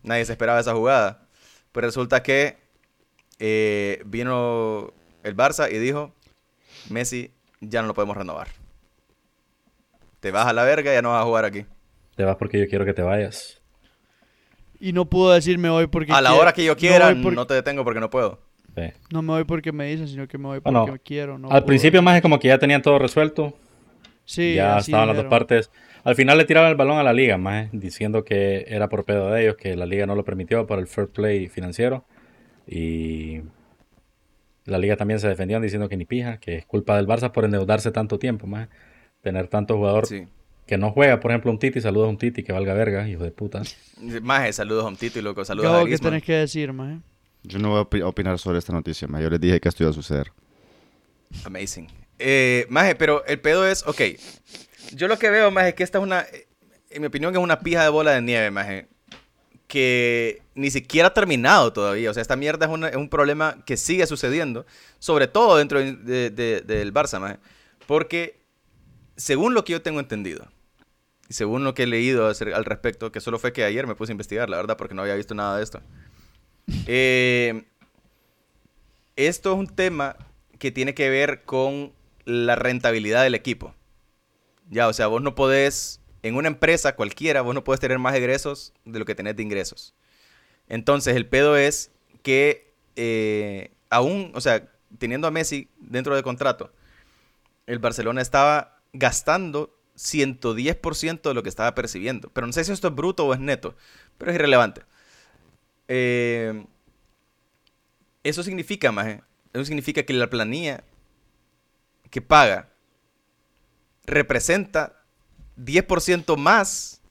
Nadie 0.03 0.25
se 0.25 0.31
esperaba 0.31 0.59
esa 0.59 0.73
jugada. 0.73 1.27
Pues 1.73 1.85
resulta 1.85 2.23
que 2.23 2.57
eh, 3.39 4.01
vino 4.05 4.93
el 5.23 5.35
Barça 5.35 5.69
y 5.71 5.77
dijo, 5.79 6.13
Messi, 6.89 7.31
ya 7.59 7.81
no 7.81 7.89
lo 7.89 7.93
podemos 7.93 8.15
renovar. 8.15 8.47
Te 10.21 10.31
vas 10.31 10.47
a 10.47 10.53
la 10.53 10.63
verga, 10.63 10.93
ya 10.93 11.01
no 11.01 11.11
vas 11.11 11.21
a 11.21 11.25
jugar 11.25 11.45
aquí. 11.45 11.65
Te 12.15 12.23
vas 12.23 12.37
porque 12.37 12.59
yo 12.59 12.67
quiero 12.67 12.85
que 12.85 12.93
te 12.93 13.01
vayas. 13.01 13.60
Y 14.81 14.93
no 14.93 15.05
puedo 15.05 15.31
decir 15.31 15.57
me 15.59 15.69
voy 15.69 15.87
porque 15.87 16.11
A 16.11 16.19
la 16.21 16.29
quiero- 16.29 16.41
hora 16.41 16.53
que 16.53 16.65
yo 16.65 16.75
quiera, 16.75 17.13
no, 17.13 17.45
te 17.47 17.53
detengo 17.53 17.83
porque 17.83 17.99
no 17.99 18.09
puedo. 18.09 18.39
Sí. 18.75 18.83
no 19.11 19.21
me 19.21 19.33
voy 19.33 19.43
porque 19.43 19.71
me 19.73 19.85
dicen, 19.85 20.07
sino 20.07 20.27
que 20.27 20.37
me 20.37 20.45
voy 20.47 20.59
porque 20.61 20.79
Bueno, 20.79 20.97
quiero. 21.03 21.37
No 21.37 21.47
Al 21.47 21.51
puedo. 21.59 21.65
principio, 21.67 22.01
más 22.01 22.21
como 22.21 22.39
que 22.39 22.47
ya 22.47 22.57
tenían 22.57 22.81
todo 22.81 22.97
resuelto. 22.99 23.53
sí, 24.25 24.55
ya 24.55 24.77
así 24.77 24.91
estaban 24.91 25.07
las 25.09 25.17
dos 25.17 25.25
partes. 25.25 25.69
Al 26.03 26.15
final 26.15 26.37
le 26.37 26.45
tiraban 26.45 26.69
el 26.71 26.75
balón 26.77 26.97
a 26.97 27.03
la 27.03 27.13
liga, 27.13 27.37
más 27.37 27.67
diciendo 27.73 28.23
que 28.23 28.65
era 28.67 28.87
por 28.89 29.03
pedo 29.05 29.29
de 29.29 29.43
ellos, 29.43 29.55
que 29.57 29.75
la 29.75 29.85
liga 29.85 30.05
no 30.07 30.15
lo 30.15 30.23
permitió 30.25 30.65
por 30.65 30.79
el 30.79 30.87
fair 30.87 31.09
play 31.09 31.47
financiero. 31.47 32.05
Y 32.65 33.41
la 34.65 34.77
liga 34.77 34.95
también 34.95 35.19
se 35.19 35.27
defendían 35.27 35.61
diciendo 35.61 35.89
que 35.89 35.97
ni 35.97 36.05
pija, 36.05 36.37
que 36.37 36.55
es 36.55 36.65
culpa 36.65 36.95
del 36.95 37.07
Barça 37.07 37.31
por 37.31 37.43
endeudarse 37.45 37.91
tanto 37.91 38.17
tiempo, 38.19 38.47
más 38.47 38.69
tener 39.21 39.47
tanto 39.47 39.75
jugador 39.75 40.05
Sí. 40.07 40.25
Que 40.71 40.77
no 40.77 40.91
juega, 40.93 41.19
por 41.19 41.31
ejemplo, 41.31 41.51
un 41.51 41.59
Titi, 41.59 41.81
saludos 41.81 42.07
a 42.07 42.09
un 42.11 42.17
Titi 42.17 42.43
que 42.43 42.53
valga 42.53 42.73
verga, 42.73 43.05
hijo 43.09 43.25
de 43.25 43.31
puta. 43.31 43.61
Maje, 44.21 44.53
saludos 44.53 44.85
a 44.85 44.87
un 44.87 44.95
Tito 44.95 45.19
y 45.19 45.21
loco, 45.21 45.43
saludos 45.43 45.69
a 45.69 45.85
¿qué 45.85 45.97
tenés 45.97 46.23
que 46.23 46.31
decir, 46.31 46.71
maje? 46.71 46.99
Yo 47.43 47.59
no 47.59 47.71
voy 47.71 47.79
a 47.79 47.81
opi- 47.83 48.01
opinar 48.05 48.39
sobre 48.39 48.59
esta 48.59 48.71
noticia, 48.71 49.05
maje. 49.09 49.25
Yo 49.25 49.29
les 49.29 49.41
dije 49.41 49.59
que 49.59 49.67
esto 49.67 49.83
iba 49.83 49.89
a 49.89 49.93
suceder. 49.93 50.31
Amazing. 51.43 51.89
Eh, 52.19 52.65
maje, 52.69 52.95
pero 52.95 53.25
el 53.25 53.41
pedo 53.41 53.67
es, 53.67 53.85
ok. 53.85 53.99
Yo 54.93 55.09
lo 55.09 55.19
que 55.19 55.29
veo, 55.29 55.51
maje, 55.51 55.69
es 55.69 55.75
que 55.75 55.83
esta 55.83 55.97
es 55.97 56.03
una, 56.05 56.25
en 56.89 57.01
mi 57.01 57.07
opinión, 57.07 57.33
es 57.35 57.41
una 57.41 57.59
pija 57.59 57.83
de 57.83 57.89
bola 57.89 58.11
de 58.11 58.21
nieve, 58.21 58.49
maje. 58.49 58.87
Que 59.67 60.41
ni 60.55 60.71
siquiera 60.71 61.09
ha 61.09 61.13
terminado 61.13 61.73
todavía. 61.73 62.11
O 62.11 62.13
sea, 62.13 62.21
esta 62.21 62.37
mierda 62.37 62.65
es, 62.65 62.71
una- 62.71 62.87
es 62.87 62.95
un 62.95 63.09
problema 63.09 63.57
que 63.65 63.75
sigue 63.75 64.07
sucediendo. 64.07 64.65
Sobre 64.99 65.27
todo 65.27 65.57
dentro 65.57 65.79
de- 65.79 65.95
de- 65.97 66.29
de- 66.29 66.61
del 66.61 66.93
Barça, 66.93 67.19
maje. 67.19 67.39
Porque, 67.87 68.39
según 69.17 69.53
lo 69.53 69.65
que 69.65 69.73
yo 69.73 69.81
tengo 69.81 69.99
entendido, 69.99 70.47
y 71.31 71.33
según 71.33 71.63
lo 71.63 71.73
que 71.73 71.83
he 71.83 71.87
leído 71.87 72.27
al 72.27 72.65
respecto, 72.65 73.09
que 73.13 73.21
solo 73.21 73.39
fue 73.39 73.53
que 73.53 73.63
ayer 73.63 73.87
me 73.87 73.95
puse 73.95 74.11
a 74.11 74.15
investigar, 74.15 74.49
la 74.49 74.57
verdad, 74.57 74.75
porque 74.75 74.93
no 74.93 75.01
había 75.01 75.15
visto 75.15 75.33
nada 75.33 75.55
de 75.55 75.63
esto. 75.63 75.81
Eh, 76.87 77.63
esto 79.15 79.53
es 79.53 79.59
un 79.59 79.67
tema 79.67 80.17
que 80.59 80.71
tiene 80.71 80.93
que 80.93 81.09
ver 81.09 81.43
con 81.43 81.93
la 82.25 82.55
rentabilidad 82.55 83.23
del 83.23 83.35
equipo. 83.35 83.73
Ya, 84.69 84.89
o 84.89 84.93
sea, 84.93 85.07
vos 85.07 85.21
no 85.21 85.33
podés, 85.33 86.01
en 86.21 86.35
una 86.35 86.49
empresa 86.49 86.97
cualquiera, 86.97 87.41
vos 87.41 87.55
no 87.55 87.63
podés 87.63 87.79
tener 87.79 87.97
más 87.97 88.13
egresos 88.13 88.73
de 88.83 88.99
lo 88.99 89.05
que 89.05 89.15
tenés 89.15 89.37
de 89.37 89.43
ingresos. 89.43 89.95
Entonces, 90.67 91.15
el 91.15 91.27
pedo 91.27 91.55
es 91.55 91.91
que 92.23 92.73
eh, 92.97 93.71
aún, 93.89 94.31
o 94.35 94.41
sea, 94.41 94.69
teniendo 94.97 95.27
a 95.27 95.31
Messi 95.31 95.69
dentro 95.77 96.13
del 96.13 96.23
contrato, 96.23 96.73
el 97.67 97.79
Barcelona 97.79 98.21
estaba 98.21 98.81
gastando 98.91 99.80
110% 100.01 101.21
de 101.21 101.33
lo 101.33 101.43
que 101.43 101.49
estaba 101.49 101.75
percibiendo. 101.75 102.29
Pero 102.33 102.47
no 102.47 102.53
sé 102.53 102.63
si 102.63 102.71
esto 102.71 102.87
es 102.87 102.95
bruto 102.95 103.25
o 103.25 103.33
es 103.33 103.39
neto, 103.39 103.75
pero 104.17 104.31
es 104.31 104.35
irrelevante. 104.35 104.81
Eh, 105.87 106.65
eso 108.23 108.43
significa, 108.43 108.91
maje, 108.91 109.21
eso 109.53 109.65
significa 109.65 110.03
que 110.03 110.13
la 110.13 110.29
planilla 110.29 110.83
que 112.09 112.21
paga 112.21 112.69
representa 114.05 115.03
10% 115.57 116.35
más 116.37 117.01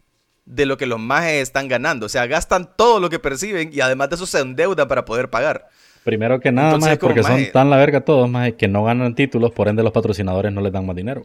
de 0.44 0.66
lo 0.66 0.76
que 0.76 0.86
los 0.86 0.98
majes 0.98 1.42
están 1.42 1.68
ganando. 1.68 2.06
O 2.06 2.08
sea, 2.08 2.26
gastan 2.26 2.70
todo 2.76 2.98
lo 2.98 3.08
que 3.08 3.18
perciben 3.18 3.70
y 3.72 3.80
además 3.80 4.10
de 4.10 4.16
eso 4.16 4.26
se 4.26 4.40
endeudan 4.40 4.88
para 4.88 5.04
poder 5.04 5.30
pagar. 5.30 5.68
Primero 6.04 6.40
que 6.40 6.50
nada, 6.50 6.74
Entonces, 6.74 6.98
como, 6.98 7.14
porque 7.14 7.22
son 7.22 7.52
tan 7.52 7.70
la 7.70 7.76
verga 7.76 8.00
todos, 8.00 8.28
maje, 8.28 8.56
que 8.56 8.66
no 8.66 8.84
ganan 8.84 9.14
títulos, 9.14 9.52
por 9.52 9.68
ende 9.68 9.82
los 9.82 9.92
patrocinadores 9.92 10.52
no 10.52 10.60
les 10.60 10.72
dan 10.72 10.86
más 10.86 10.96
dinero. 10.96 11.22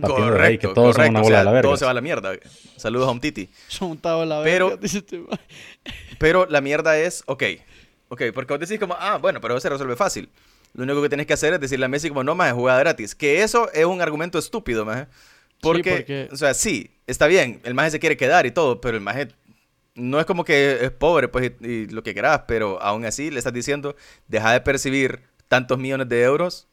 Partiendo 0.00 0.32
de 0.32 0.42
ahí, 0.42 0.58
que 0.58 0.68
todos 0.68 0.96
son 0.96 1.08
una 1.10 1.20
o 1.20 1.24
sea, 1.24 1.38
de 1.40 1.44
la 1.44 1.50
verga. 1.52 1.62
todo 1.68 1.76
se 1.76 1.84
va 1.84 1.90
a 1.90 1.94
la 1.94 2.00
mierda. 2.00 2.32
Saludos 2.76 3.08
a 3.08 3.10
un 3.12 3.20
titi. 3.20 3.48
Son 3.68 3.90
un 3.90 3.98
tabo 3.98 4.20
de 4.20 4.26
la 4.26 4.42
Pero- 4.42 4.68
verga, 4.70 4.82
dice 4.82 4.98
este. 4.98 5.22
Pero 6.18 6.46
la 6.46 6.60
mierda 6.60 6.98
es, 6.98 7.22
ok, 7.26 7.42
ok, 8.08 8.22
porque 8.34 8.54
vos 8.54 8.60
decís 8.60 8.78
como, 8.80 8.96
ah, 8.98 9.18
bueno, 9.18 9.40
pero 9.40 9.54
eso 9.54 9.60
se 9.62 9.68
resuelve 9.70 9.96
fácil. 9.96 10.28
Lo 10.74 10.84
único 10.84 11.00
que 11.02 11.08
tenés 11.08 11.26
que 11.26 11.32
hacer 11.32 11.54
es 11.54 11.60
decirle 11.60 11.86
a 11.86 11.88
Messi 11.88 12.08
como, 12.08 12.22
no, 12.24 12.34
más 12.34 12.52
jugada 12.52 12.78
gratis. 12.80 13.14
Que 13.14 13.42
eso 13.42 13.70
es 13.72 13.84
un 13.86 14.00
argumento 14.02 14.38
estúpido, 14.38 14.84
más. 14.84 15.06
Porque, 15.60 15.90
porque- 15.96 16.28
o 16.32 16.36
sea, 16.36 16.52
sí, 16.54 16.90
está 17.06 17.26
bien, 17.26 17.60
el 17.64 17.74
maje 17.74 17.90
se 17.92 17.98
quiere 18.00 18.16
quedar 18.16 18.44
y 18.46 18.50
todo, 18.50 18.80
pero 18.80 18.96
el 18.96 19.02
maje 19.02 19.28
no 19.94 20.20
es 20.20 20.26
como 20.26 20.44
que 20.44 20.78
es 20.84 20.90
pobre, 20.90 21.28
pues, 21.28 21.52
y, 21.62 21.66
y 21.66 21.86
lo 21.86 22.02
que 22.02 22.12
querás, 22.14 22.42
pero 22.46 22.80
aún 22.82 23.06
así 23.06 23.30
le 23.30 23.38
estás 23.38 23.54
diciendo, 23.54 23.96
deja 24.28 24.52
de 24.52 24.60
percibir 24.60 25.22
tantos 25.48 25.78
millones 25.78 26.08
de 26.10 26.22
euros 26.22 26.68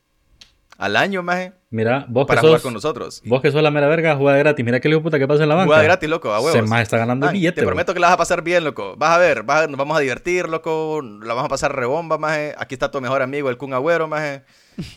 al 0.77 0.95
año, 0.95 1.21
maje, 1.23 1.53
Mira, 1.69 2.05
vos 2.09 2.25
que, 2.25 2.29
para 2.29 2.41
jugar 2.41 2.55
sos, 2.57 2.63
con 2.63 2.73
nosotros. 2.73 3.21
vos 3.25 3.41
que 3.41 3.51
sos 3.51 3.61
la 3.63 3.71
mera 3.71 3.87
verga, 3.87 4.15
jugada 4.15 4.37
gratis. 4.39 4.63
Mira 4.65 4.79
qué 4.79 4.89
hijo 4.89 5.01
puta 5.01 5.17
que 5.19 5.27
pasa 5.27 5.43
en 5.43 5.49
la 5.49 5.55
banca. 5.55 5.65
Jugada 5.67 5.83
gratis, 5.83 6.09
loco, 6.09 6.31
a 6.33 6.39
huevos. 6.39 6.55
Ese 6.55 6.61
maje 6.67 6.83
está 6.83 6.97
ganando 6.97 7.25
Man, 7.27 7.33
billete. 7.33 7.55
Te 7.55 7.61
bro. 7.61 7.69
prometo 7.69 7.93
que 7.93 7.99
la 7.99 8.07
vas 8.07 8.13
a 8.15 8.17
pasar 8.17 8.43
bien, 8.43 8.63
loco. 8.63 8.95
Vas 8.97 9.11
a 9.11 9.17
ver, 9.17 9.43
vas 9.43 9.63
a- 9.63 9.67
nos 9.67 9.77
vamos 9.77 9.95
a 9.97 9.99
divertir, 10.01 10.47
loco. 10.49 11.01
La 11.01 11.33
vamos 11.33 11.45
a 11.45 11.49
pasar 11.49 11.75
rebomba, 11.75 12.17
maje. 12.17 12.53
Aquí 12.57 12.75
está 12.75 12.89
tu 12.91 12.99
mejor 13.01 13.21
amigo, 13.21 13.49
el 13.49 13.57
Kun 13.57 13.73
Agüero, 13.73 14.07
maje. 14.07 14.43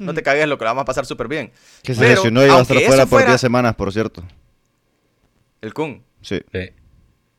No 0.00 0.12
te 0.14 0.22
cagues, 0.22 0.46
loco, 0.48 0.64
la 0.64 0.70
vamos 0.70 0.82
a 0.82 0.86
pasar 0.86 1.06
súper 1.06 1.28
bien. 1.28 1.52
Que 1.82 1.94
se 1.94 2.08
lesionó 2.08 2.44
y 2.44 2.48
va 2.48 2.58
a 2.58 2.62
estar 2.62 2.76
fuera 2.78 3.02
por 3.02 3.08
fuera- 3.10 3.26
10 3.28 3.40
semanas, 3.40 3.74
por 3.74 3.92
cierto. 3.92 4.22
El 5.60 5.72
Kun. 5.74 6.02
Sí. 6.22 6.40
Sí. 6.52 6.70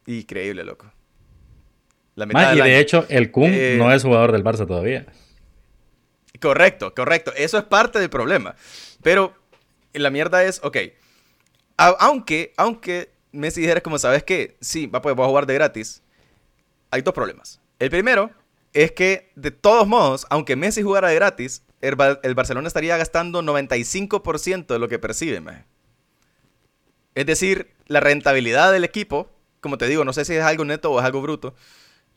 Increíble, 0.07 0.63
loco. 0.63 0.85
La 2.15 2.25
mitad 2.25 2.41
Maje, 2.41 2.53
y 2.55 2.57
de 2.57 2.63
año. 2.63 2.75
hecho, 2.75 3.05
el 3.09 3.29
Kun 3.31 3.51
Eh, 3.53 3.75
no 3.77 3.91
es 3.93 4.01
jugador 4.03 4.31
del 4.31 4.43
Barça 4.43 4.65
todavía. 4.65 5.05
Correcto, 6.39 6.93
correcto. 6.93 7.31
Eso 7.35 7.57
es 7.57 7.63
parte 7.63 7.99
del 7.99 8.09
problema. 8.09 8.55
Pero 9.01 9.33
la 9.93 10.09
mierda 10.09 10.43
es, 10.43 10.59
ok, 10.63 10.77
aunque, 11.77 12.53
aunque 12.57 13.11
Messi 13.31 13.61
dijera 13.61 13.81
como, 13.81 13.99
¿sabes 13.99 14.23
qué? 14.23 14.57
Sí, 14.61 14.87
va, 14.87 15.01
pues 15.01 15.17
a 15.17 15.25
jugar 15.25 15.45
de 15.45 15.53
gratis. 15.53 16.01
Hay 16.91 17.01
dos 17.01 17.13
problemas. 17.13 17.61
El 17.79 17.89
primero 17.89 18.31
es 18.73 18.91
que, 18.93 19.31
de 19.35 19.51
todos 19.51 19.87
modos, 19.87 20.27
aunque 20.29 20.55
Messi 20.55 20.83
jugara 20.83 21.09
de 21.09 21.15
gratis, 21.15 21.63
el, 21.81 21.95
Ba- 21.95 22.19
el 22.23 22.35
Barcelona 22.35 22.67
estaría 22.67 22.97
gastando 22.97 23.41
95% 23.43 24.73
de 24.75 24.79
lo 24.79 24.89
que 24.89 24.99
percibe. 24.99 25.41
Es 27.15 27.25
decir, 27.25 27.71
la 27.87 27.99
rentabilidad 27.99 28.71
del 28.71 28.83
equipo, 28.83 29.29
como 29.59 29.77
te 29.77 29.87
digo, 29.87 30.05
no 30.05 30.13
sé 30.13 30.25
si 30.25 30.33
es 30.35 30.43
algo 30.43 30.65
neto 30.65 30.91
o 30.91 30.99
es 30.99 31.05
algo 31.05 31.21
bruto, 31.21 31.55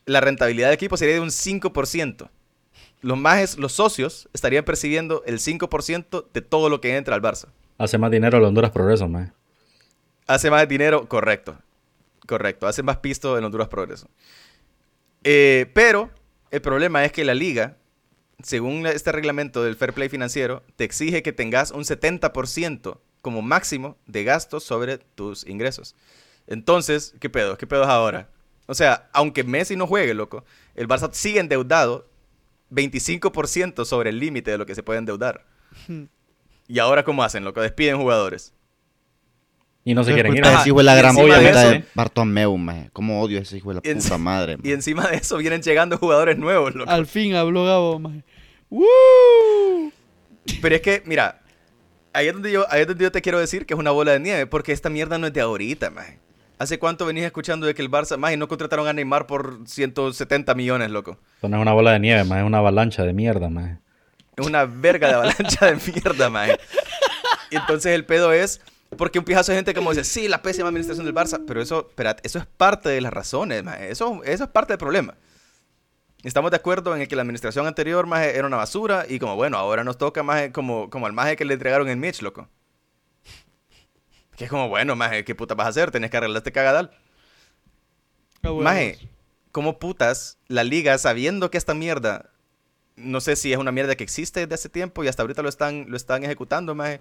la 0.05 0.21
rentabilidad 0.21 0.67
del 0.69 0.75
equipo 0.75 0.97
sería 0.97 1.15
de 1.15 1.21
un 1.21 1.31
5%. 1.31 2.29
Los 3.01 3.17
majes, 3.17 3.57
los 3.57 3.73
socios, 3.73 4.29
estarían 4.33 4.63
percibiendo 4.63 5.23
el 5.25 5.39
5% 5.39 6.25
de 6.31 6.41
todo 6.41 6.69
lo 6.69 6.81
que 6.81 6.95
entra 6.95 7.15
al 7.15 7.21
Barça. 7.21 7.47
Hace 7.77 7.97
más 7.97 8.11
dinero 8.11 8.37
el 8.37 8.43
Honduras 8.43 8.71
Progreso, 8.71 9.07
maje. 9.07 9.31
Hace 10.27 10.51
más 10.51 10.67
dinero, 10.67 11.07
correcto. 11.07 11.57
Correcto, 12.27 12.67
hace 12.67 12.83
más 12.83 12.97
pisto 12.97 13.37
en 13.37 13.43
Honduras 13.43 13.67
Progreso. 13.67 14.07
Eh, 15.23 15.69
pero 15.73 16.11
el 16.51 16.61
problema 16.61 17.03
es 17.03 17.11
que 17.11 17.25
la 17.25 17.33
liga, 17.33 17.77
según 18.43 18.85
este 18.85 19.11
reglamento 19.11 19.63
del 19.63 19.75
fair 19.75 19.93
play 19.93 20.09
financiero, 20.09 20.63
te 20.75 20.83
exige 20.83 21.23
que 21.23 21.33
tengas 21.33 21.71
un 21.71 21.83
70% 21.83 22.99
como 23.21 23.41
máximo 23.41 23.97
de 24.05 24.23
gastos 24.23 24.63
sobre 24.63 24.97
tus 24.97 25.45
ingresos. 25.47 25.95
Entonces, 26.47 27.13
¿qué 27.19 27.29
pedo? 27.29 27.57
¿Qué 27.57 27.67
pedo 27.67 27.83
es 27.83 27.89
ahora? 27.89 28.29
O 28.67 28.73
sea, 28.73 29.09
aunque 29.13 29.43
Messi 29.43 29.75
no 29.75 29.87
juegue, 29.87 30.13
loco, 30.13 30.45
el 30.75 30.87
Barça 30.87 31.09
sigue 31.13 31.39
endeudado 31.39 32.07
25% 32.71 33.85
sobre 33.85 34.09
el 34.09 34.19
límite 34.19 34.51
de 34.51 34.57
lo 34.57 34.65
que 34.65 34.75
se 34.75 34.83
puede 34.83 34.99
endeudar. 34.99 35.45
¿Y 36.67 36.79
ahora 36.79 37.03
cómo 37.03 37.23
hacen, 37.23 37.43
loco? 37.43 37.61
Despiden 37.61 37.97
jugadores. 37.97 38.53
Y 39.83 39.93
no 39.95 40.03
se 40.03 40.13
quieren 40.13 40.33
ir. 40.33 40.39
puta 40.41 40.49
Ajá, 40.51 40.59
ese 40.61 40.69
hijo 40.69 40.77
de 40.77 40.83
la 40.83 40.93
y 40.95 40.97
gran 40.99 41.09
encima 41.11 41.25
puta 41.27 41.39
de 41.39 41.43
de 41.71 41.77
eso- 41.79 41.85
Bartomeu, 41.95 42.57
maje. 42.57 42.89
Cómo 42.93 43.21
odio 43.21 43.39
a 43.39 43.41
ese 43.41 43.57
hijo 43.57 43.69
de 43.73 43.75
la 43.75 43.81
en- 43.91 43.97
puta 43.99 44.17
madre, 44.17 44.57
Y 44.63 44.71
encima 44.73 45.07
de 45.07 45.17
eso 45.17 45.37
vienen 45.37 45.61
llegando 45.63 45.97
jugadores 45.97 46.37
nuevos, 46.37 46.75
loco. 46.75 46.89
Al 46.91 47.07
fin 47.07 47.33
habló 47.35 47.65
Gabo, 47.65 47.99
maje. 47.99 48.23
¡Woo! 48.69 49.91
Pero 50.61 50.75
es 50.75 50.81
que, 50.81 51.01
mira, 51.05 51.41
ahí 52.13 52.27
es, 52.27 52.33
donde 52.33 52.51
yo, 52.51 52.65
ahí 52.71 52.81
es 52.81 52.87
donde 52.87 53.03
yo 53.03 53.11
te 53.11 53.21
quiero 53.21 53.39
decir 53.39 53.65
que 53.65 53.73
es 53.73 53.79
una 53.79 53.91
bola 53.91 54.11
de 54.13 54.19
nieve, 54.19 54.45
porque 54.47 54.71
esta 54.71 54.89
mierda 54.89 55.17
no 55.17 55.27
es 55.27 55.33
de 55.33 55.41
ahorita, 55.41 55.89
maje. 55.89 56.19
¿Hace 56.61 56.77
cuánto 56.77 57.07
venís 57.07 57.23
escuchando 57.23 57.65
de 57.65 57.73
que 57.73 57.81
el 57.81 57.89
Barça, 57.89 58.17
maje, 58.17 58.37
no 58.37 58.47
contrataron 58.47 58.87
a 58.87 58.93
Neymar 58.93 59.25
por 59.25 59.61
170 59.65 60.53
millones, 60.53 60.91
loco? 60.91 61.17
Esto 61.33 61.49
no 61.49 61.57
es 61.57 61.61
una 61.63 61.73
bola 61.73 61.93
de 61.93 61.99
nieve, 61.99 62.23
maje, 62.23 62.41
es 62.41 62.45
una 62.45 62.59
avalancha 62.59 63.03
de 63.03 63.13
mierda, 63.13 63.49
maje. 63.49 63.79
Es 64.37 64.45
una 64.45 64.65
verga 64.65 65.07
de 65.07 65.13
avalancha 65.15 65.65
de 65.65 65.91
mierda, 65.91 66.29
maje. 66.29 66.59
Y 67.49 67.55
entonces 67.55 67.93
el 67.93 68.05
pedo 68.05 68.31
es, 68.31 68.61
porque 68.95 69.17
un 69.17 69.25
pijazo 69.25 69.51
de 69.51 69.57
gente 69.57 69.73
como 69.73 69.89
dice, 69.89 70.03
sí, 70.03 70.27
la 70.27 70.43
pésima 70.43 70.67
administración 70.67 71.03
del 71.03 71.15
Barça, 71.15 71.43
pero 71.47 71.63
eso, 71.63 71.87
espérate, 71.89 72.21
eso 72.27 72.37
es 72.37 72.45
parte 72.45 72.89
de 72.89 73.01
las 73.01 73.11
razones, 73.11 73.63
maje. 73.63 73.89
Eso, 73.89 74.21
eso 74.23 74.43
es 74.43 74.49
parte 74.51 74.73
del 74.73 74.77
problema. 74.77 75.15
Estamos 76.21 76.51
de 76.51 76.57
acuerdo 76.57 76.95
en 76.95 77.01
el 77.01 77.07
que 77.07 77.15
la 77.15 77.23
administración 77.23 77.65
anterior, 77.65 78.05
maje, 78.05 78.37
era 78.37 78.45
una 78.45 78.57
basura 78.57 79.07
y 79.09 79.17
como, 79.17 79.35
bueno, 79.35 79.57
ahora 79.57 79.83
nos 79.83 79.97
toca, 79.97 80.21
maje, 80.21 80.51
como, 80.51 80.91
como 80.91 81.07
al 81.07 81.13
maje 81.13 81.35
que 81.35 81.43
le 81.43 81.55
entregaron 81.55 81.89
en 81.89 81.99
Mitch, 81.99 82.21
loco. 82.21 82.47
Que 84.35 84.45
es 84.45 84.49
como, 84.49 84.69
bueno, 84.69 84.95
maje, 84.95 85.23
¿qué 85.23 85.35
puta 85.35 85.55
vas 85.55 85.67
a 85.67 85.69
hacer? 85.69 85.91
Tenés 85.91 86.09
que 86.09 86.17
arreglar 86.17 86.37
este 86.37 86.51
cagadal. 86.51 86.91
Bueno. 88.41 88.61
Maje, 88.61 88.97
¿cómo 89.51 89.79
putas 89.79 90.37
la 90.47 90.63
liga 90.63 90.97
sabiendo 90.97 91.51
que 91.51 91.57
esta 91.57 91.73
mierda, 91.73 92.31
no 92.95 93.21
sé 93.21 93.35
si 93.35 93.53
es 93.53 93.59
una 93.59 93.71
mierda 93.71 93.95
que 93.95 94.03
existe 94.03 94.41
desde 94.41 94.55
hace 94.55 94.69
tiempo 94.69 95.03
y 95.03 95.07
hasta 95.07 95.21
ahorita 95.21 95.41
lo 95.41 95.49
están, 95.49 95.85
lo 95.89 95.97
están 95.97 96.23
ejecutando, 96.23 96.73
maje, 96.73 96.99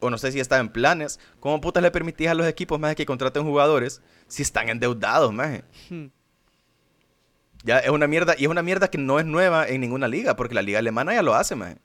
o 0.00 0.10
no 0.10 0.18
sé 0.18 0.32
si 0.32 0.40
está 0.40 0.58
en 0.58 0.70
planes, 0.70 1.20
¿cómo 1.38 1.60
putas 1.60 1.82
le 1.82 1.90
permitís 1.90 2.28
a 2.28 2.34
los 2.34 2.46
equipos, 2.46 2.80
maje, 2.80 2.96
que 2.96 3.06
contraten 3.06 3.44
jugadores 3.44 4.00
si 4.26 4.42
están 4.42 4.68
endeudados, 4.68 5.32
maje? 5.32 5.62
Hmm. 5.90 6.06
Ya 7.62 7.78
es 7.78 7.90
una 7.90 8.06
mierda, 8.06 8.34
y 8.38 8.44
es 8.44 8.50
una 8.50 8.62
mierda 8.62 8.88
que 8.88 8.98
no 8.98 9.20
es 9.20 9.26
nueva 9.26 9.68
en 9.68 9.82
ninguna 9.82 10.08
liga, 10.08 10.34
porque 10.34 10.54
la 10.54 10.62
liga 10.62 10.78
alemana 10.78 11.14
ya 11.14 11.22
lo 11.22 11.34
hace, 11.34 11.54
maje. 11.54 11.76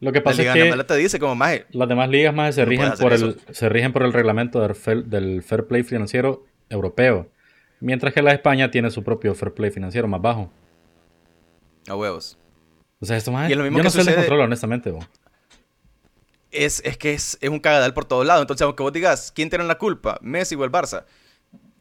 Lo 0.00 0.12
que 0.12 0.18
La 0.18 0.24
pasa 0.24 0.38
liga 0.42 0.54
es 0.56 0.74
que 0.76 0.84
te 0.84 0.96
dice 0.96 1.18
como, 1.18 1.34
maje, 1.34 1.66
las 1.70 1.88
demás 1.88 2.08
ligas 2.08 2.32
más 2.34 2.54
se 2.54 2.62
No 2.62 2.68
rigen 2.70 2.92
por 3.00 3.12
el 3.12 3.40
se 3.50 3.68
rigen 3.68 3.92
por 3.92 4.04
el 4.04 4.12
reglamento 4.12 4.60
del 4.60 4.74
fair, 4.76 5.04
del 5.04 5.42
fair 5.42 5.66
play 5.66 5.82
financiero 5.82 6.44
europeo, 6.68 7.28
mientras 7.80 8.14
que 8.14 8.22
la 8.22 8.32
España 8.32 8.70
tiene 8.70 8.90
su 8.90 9.02
propio 9.02 9.34
fair 9.34 9.52
play 9.54 9.70
financiero 9.70 10.06
más 10.06 10.22
bajo. 10.22 10.52
a 11.88 11.96
huevos. 11.96 12.38
O 13.00 13.06
sea, 13.06 13.16
esto 13.16 13.32
más 13.32 13.48
Y 13.48 13.52
es 13.52 13.58
lo 13.58 13.64
mismo 13.64 13.78
yo 13.78 13.82
que 13.82 13.84
no 13.86 13.90
sé 13.90 13.98
el 14.00 14.04
sucede- 14.04 14.16
control, 14.16 14.40
honestamente. 14.42 14.90
bo. 14.90 15.00
es, 16.50 16.80
es 16.84 16.96
que 16.96 17.12
es, 17.14 17.36
es 17.40 17.50
un 17.50 17.58
cagadal 17.60 17.92
por 17.94 18.04
todos 18.04 18.26
lados. 18.26 18.42
Entonces, 18.42 18.64
aunque 18.64 18.82
vos 18.82 18.92
digas, 18.92 19.32
¿quién 19.34 19.50
tiene 19.50 19.64
la 19.64 19.78
culpa? 19.78 20.18
¿Messi 20.22 20.54
o 20.54 20.64
el 20.64 20.70
Barça? 20.72 21.04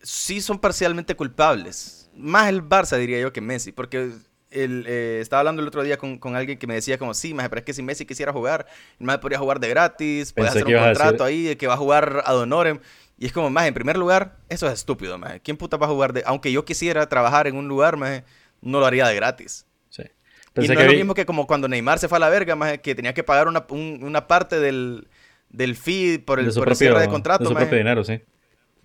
Sí 0.01 0.41
son 0.41 0.59
parcialmente 0.59 1.15
culpables. 1.15 2.09
Más 2.15 2.49
el 2.49 2.63
Barça, 2.63 2.97
diría 2.97 3.19
yo, 3.19 3.31
que 3.33 3.41
Messi. 3.41 3.71
Porque 3.71 4.11
el, 4.51 4.85
eh, 4.87 5.19
estaba 5.21 5.41
hablando 5.41 5.61
el 5.61 5.67
otro 5.67 5.83
día 5.83 5.97
con, 5.97 6.17
con 6.17 6.35
alguien 6.35 6.57
que 6.57 6.67
me 6.67 6.73
decía 6.73 6.97
como, 6.97 7.13
sí, 7.13 7.33
maje, 7.33 7.49
pero 7.49 7.59
es 7.59 7.65
que 7.65 7.73
si 7.73 7.83
Messi 7.83 8.05
quisiera 8.05 8.31
jugar, 8.31 8.65
el 8.99 9.05
maje 9.05 9.19
podría 9.19 9.39
jugar 9.39 9.59
de 9.59 9.69
gratis, 9.69 10.33
puede 10.33 10.47
Pensé 10.47 10.59
hacer 10.63 10.75
un 10.75 10.81
a 10.81 10.85
contrato 10.87 11.23
ahí 11.23 11.43
de 11.43 11.57
que 11.57 11.67
va 11.67 11.73
a 11.73 11.77
jugar 11.77 12.23
ad 12.25 12.37
honorem. 12.37 12.79
Y 13.19 13.25
es 13.25 13.31
como, 13.33 13.49
más 13.49 13.65
en 13.67 13.73
primer 13.73 13.97
lugar, 13.97 14.37
eso 14.47 14.67
es 14.67 14.73
estúpido, 14.73 15.17
maje. 15.17 15.39
¿Quién 15.41 15.57
puta 15.57 15.77
va 15.77 15.87
a 15.87 15.89
jugar 15.89 16.13
de...? 16.13 16.23
Aunque 16.25 16.51
yo 16.51 16.65
quisiera 16.65 17.07
trabajar 17.09 17.47
en 17.47 17.55
un 17.55 17.67
lugar, 17.67 17.97
maje, 17.97 18.23
no 18.61 18.79
lo 18.79 18.85
haría 18.85 19.07
de 19.07 19.15
gratis. 19.15 19.65
Sí. 19.89 20.03
Y 20.03 20.51
Pensé 20.53 20.73
no 20.73 20.79
que 20.79 20.85
es 20.85 20.91
lo 20.91 20.97
mismo 20.97 21.13
que 21.13 21.25
como 21.25 21.47
cuando 21.47 21.67
Neymar 21.67 21.99
se 21.99 22.07
fue 22.07 22.17
a 22.17 22.19
la 22.19 22.29
verga, 22.29 22.55
maje, 22.55 22.79
que 22.79 22.93
tenía 22.95 23.13
que 23.13 23.23
pagar 23.23 23.47
una, 23.47 23.65
un- 23.69 23.99
una 24.03 24.27
parte 24.27 24.59
del, 24.59 25.07
del 25.49 25.75
fee 25.75 26.19
por 26.19 26.39
el, 26.39 26.45
de 26.47 26.51
por 26.51 26.59
el 26.59 26.63
propio, 26.65 26.75
cierre 26.75 26.99
de 27.01 27.09
contrato, 27.09 27.43
de 27.43 27.47
su 27.47 27.53
maje, 27.53 27.65
propio 27.65 27.77
dinero, 27.79 28.03
sí. 28.03 28.21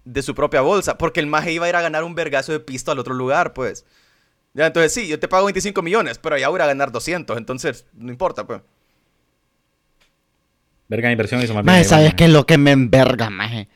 de 0.05 0.23
su 0.23 0.35
propia 0.35 0.61
bolsa, 0.63 0.97
porque 0.99 1.21
el 1.21 1.27
maje 1.27 1.53
iba 1.53 1.67
a 1.67 1.69
ir 1.69 1.77
a 1.77 1.83
ganar 1.83 2.03
un 2.03 2.15
vergazo 2.15 2.53
de 2.53 2.61
pisto 2.61 2.91
al 2.91 2.99
otro 2.99 3.15
lugar, 3.15 3.53
pues. 3.53 3.85
Ya, 4.55 4.67
entonces 4.67 4.93
sí, 4.93 5.09
yo 5.09 5.19
te 5.19 5.29
pago 5.29 5.47
25 5.47 5.81
millones, 5.83 6.19
pero 6.19 6.37
ya 6.37 6.49
voy 6.49 6.61
a 6.61 6.67
ganar 6.67 6.93
200, 6.93 7.39
entonces 7.39 7.87
no 7.95 8.11
importa, 8.11 8.47
pues. 8.47 8.61
Verga 10.89 11.11
inversión 11.11 11.43
hizo 11.43 11.55
más 11.55 11.65
bien. 11.65 11.75
Maje, 11.75 11.85
¿sabes 11.85 12.15
qué 12.15 12.25
es 12.25 12.31
lo 12.31 12.45
que 12.45 12.59
me 12.59 12.71
enverga, 12.71 13.31
maje? 13.31 13.69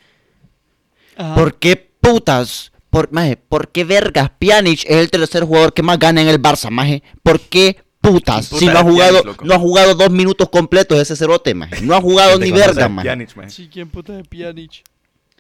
Ajá. 1.17 1.35
¿Por 1.35 1.59
qué 1.59 1.77
putas? 1.77 2.73
Por, 2.91 3.11
maje, 3.11 3.39
¿por 3.39 3.69
qué 3.69 3.85
vergas? 3.85 4.31
Pjanic 4.39 4.81
es 4.85 4.97
el 4.99 5.11
tercer 5.11 5.45
jugador 5.45 5.73
que 5.73 5.83
más 5.83 5.99
gana 5.99 6.21
en 6.21 6.29
el 6.29 6.41
Barça, 6.41 6.69
maje. 6.71 7.03
¿Por 7.23 7.41
qué 7.41 7.83
putas? 8.03 8.49
Puta 8.49 8.61
si 8.61 8.67
no 8.67 8.79
ha 8.79 8.83
jugado, 8.83 9.23
Pjanic, 9.23 9.43
no 9.43 9.55
ha 9.55 9.59
jugado 9.59 9.95
dos 9.95 10.11
minutos 10.11 10.51
completos 10.51 10.99
ese 10.99 11.17
cerote, 11.17 11.55
maje. 11.55 11.81
No 11.81 11.95
ha 11.95 12.03
jugado 12.03 12.39
ni 12.39 12.53
verga, 12.53 12.87
maje. 12.91 13.09
Pjanic, 13.09 13.35
maje. 13.35 13.51
Sí, 13.51 13.71
¿quién 13.73 13.89
puta 13.89 14.21
es 14.21 14.29
Pjanic? 14.29 14.85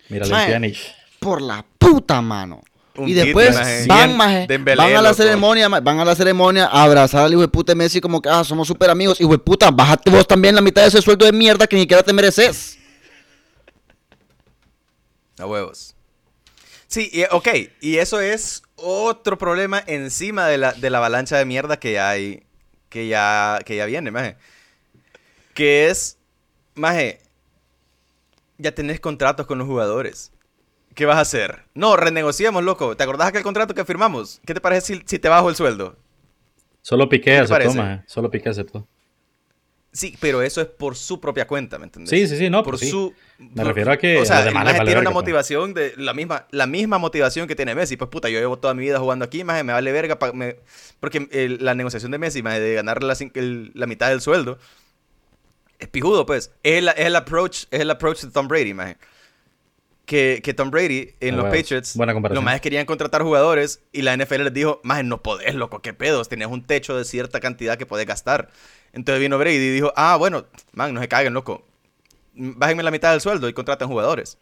Mira, 0.09 0.27
Maje. 0.29 0.51
Pjanic. 0.53 0.79
Por 1.19 1.43
la 1.43 1.63
puta 1.79 2.23
mano. 2.23 2.63
Y 3.05 3.12
después 3.14 3.55
maje. 3.55 3.86
van, 3.86 4.16
maje, 4.16 4.47
Dembélé, 4.48 4.77
van 4.77 4.90
a 4.90 5.02
la 5.02 5.10
loco. 5.10 5.14
ceremonia, 5.14 5.68
maje, 5.68 5.82
van 5.82 6.01
a 6.01 6.05
la 6.05 6.14
ceremonia 6.14 6.66
a 6.66 6.85
abrazar 6.85 7.24
al 7.24 7.32
hijo 7.32 7.40
de 7.43 7.48
puta 7.48 7.74
Messi 7.74 8.01
como 8.01 8.23
que, 8.23 8.28
ah, 8.28 8.44
somos 8.44 8.68
súper 8.68 8.90
amigos. 8.90 9.20
Hijo 9.20 9.32
de 9.32 9.39
puta, 9.39 9.70
bájate 9.70 10.10
vos 10.10 10.27
también 10.27 10.55
la 10.55 10.60
mitad 10.60 10.82
de 10.82 10.89
ese 10.89 11.02
sueldo 11.02 11.27
de 11.27 11.32
mierda 11.32 11.66
que 11.66 11.77
ni 11.77 11.82
siquiera 11.82 12.02
te 12.02 12.12
mereces. 12.12 12.78
A 15.39 15.47
huevos. 15.47 15.94
Sí, 16.86 17.10
y, 17.12 17.24
ok, 17.31 17.48
y 17.81 17.97
eso 17.98 18.20
es 18.20 18.62
otro 18.77 19.36
problema 19.36 19.82
encima 19.86 20.47
de 20.47 20.59
la, 20.59 20.73
de 20.73 20.89
la 20.89 20.98
avalancha 20.98 21.36
de 21.36 21.44
mierda 21.44 21.78
que 21.78 21.93
ya 21.93 22.10
hay, 22.10 22.44
que 22.89 23.09
ya, 23.09 23.59
que 23.64 23.77
ya 23.77 23.86
viene, 23.86 24.10
maje. 24.10 24.36
Que 25.52 25.89
es, 25.89 26.16
maje, 26.74 27.20
ya 28.59 28.73
tenés 28.74 29.01
contratos 29.01 29.47
con 29.47 29.59
los 29.59 29.66
jugadores. 29.66 30.32
¿Qué 30.97 31.05
vas 31.05 31.18
a 31.18 31.20
hacer? 31.20 31.64
No, 31.74 31.94
renegociemos, 31.97 32.64
loco. 32.64 32.97
¿Te 32.97 33.02
acordás 33.05 33.28
aquel 33.28 33.43
contrato 33.43 33.74
que 33.74 33.85
firmamos? 33.85 34.40
¿Qué 34.47 34.55
te 34.55 34.62
parece 34.62 34.94
si, 34.97 35.02
si 35.05 35.18
te 35.18 35.28
bajo 35.28 35.51
el 35.51 35.55
sueldo? 35.55 35.94
Solo 36.81 37.06
Piqué 37.09 37.36
aceptó, 37.36 37.74
maje. 37.74 38.02
Solo 38.06 38.31
Piqué 38.31 38.48
aceptó. 38.48 38.89
Sí, 39.93 40.16
pero 40.20 40.40
eso 40.40 40.62
es 40.62 40.66
por 40.68 40.97
su 40.97 41.20
propia 41.20 41.47
cuenta, 41.47 41.78
¿me 41.78 41.85
entendés? 41.85 42.09
Sí, 42.10 42.27
sí, 42.27 42.39
sí, 42.39 42.48
no, 42.48 42.62
por 42.62 42.73
pues 42.73 42.81
sí. 42.81 42.90
su... 42.90 43.12
Me 43.39 43.62
refiero 43.64 43.93
a 43.93 43.98
que 43.98 44.18
O 44.18 44.24
sea, 44.24 44.47
el 44.47 44.55
maje 44.55 44.73
tiene 44.85 44.93
una 45.01 45.10
pues. 45.10 45.14
motivación 45.14 45.74
de... 45.74 45.93
La 45.98 46.14
misma, 46.14 46.47
la 46.51 46.66
misma 46.66 46.97
motivación 46.98 47.47
que 47.47 47.55
tiene 47.56 47.74
Messi. 47.74 47.98
Pues 47.98 48.09
puta, 48.10 48.31
yo 48.31 48.39
llevo 48.39 48.59
toda 48.59 48.73
mi 48.73 48.82
vida 48.82 48.98
jugando 48.98 49.27
aquí, 49.27 49.44
maje, 49.44 49.64
me 49.64 49.74
vale 49.74 49.93
verga. 49.93 50.18
pa- 50.18 50.32
me- 50.32 50.56
porque 50.98 51.28
el- 51.31 51.59
la 51.62 51.74
negociación 51.74 52.10
de 52.10 52.18
Messi, 52.18 52.43
maje, 52.43 52.60
de 52.60 52.74
ganar 52.74 53.02
la, 53.02 53.12
cin- 53.14 53.32
el- 53.35 53.70
la 53.74 53.86
mitad 53.86 54.09
del 54.09 54.23
sueldo, 54.23 54.59
es 55.78 55.89
pijudo, 55.89 56.24
pues. 56.24 56.52
Es 56.62 56.78
el, 56.78 56.89
es 56.89 56.94
el 56.98 57.16
approach, 57.16 57.64
es 57.70 57.81
el 57.81 57.90
approach 57.90 58.23
de 58.23 58.31
Tom 58.31 58.48
Brady, 58.48 58.73
maje. 58.74 58.97
Que, 60.07 60.41
que 60.43 60.55
Tom 60.55 60.70
Brady 60.70 61.15
en 61.20 61.35
Ah, 61.35 61.39
los. 61.39 61.47
Patriots, 61.55 61.97
Buena 61.97 62.12
comparación. 62.15 62.37
los 62.37 62.45
majes 62.45 62.61
querían 62.61 62.87
contratar 62.87 63.23
jugadores 63.23 63.81
y 63.93 64.03
la 64.03 64.16
NFL 64.16 64.45
les 64.45 64.55
dijo, 64.55 64.81
maje, 64.85 65.03
no 65.03 65.20
podés, 65.20 65.55
loco, 65.57 65.83
qué 65.83 65.93
pedos, 65.93 66.28
tenés 66.28 66.47
un 66.49 66.65
techo 66.65 66.97
de 66.97 67.05
cierta 67.05 67.41
cantidad 67.41 67.77
que 67.77 67.87
podés 67.87 68.07
gastar. 68.07 68.49
Entonces 68.93 69.20
vino 69.20 69.37
Brady 69.37 69.57
y 69.57 69.70
dijo, 69.73 69.93
ah, 69.97 70.16
bueno, 70.16 70.47
man, 70.73 70.95
no 70.95 71.01
se 71.01 71.09
caguen, 71.09 71.35
loco. 71.35 71.66
Bájenme 72.35 72.83
la 72.85 72.91
mitad 72.93 73.11
del 73.11 73.20
sueldo 73.20 73.49
y 73.49 73.53
contraten 73.53 73.89
jugadores. 73.89 74.39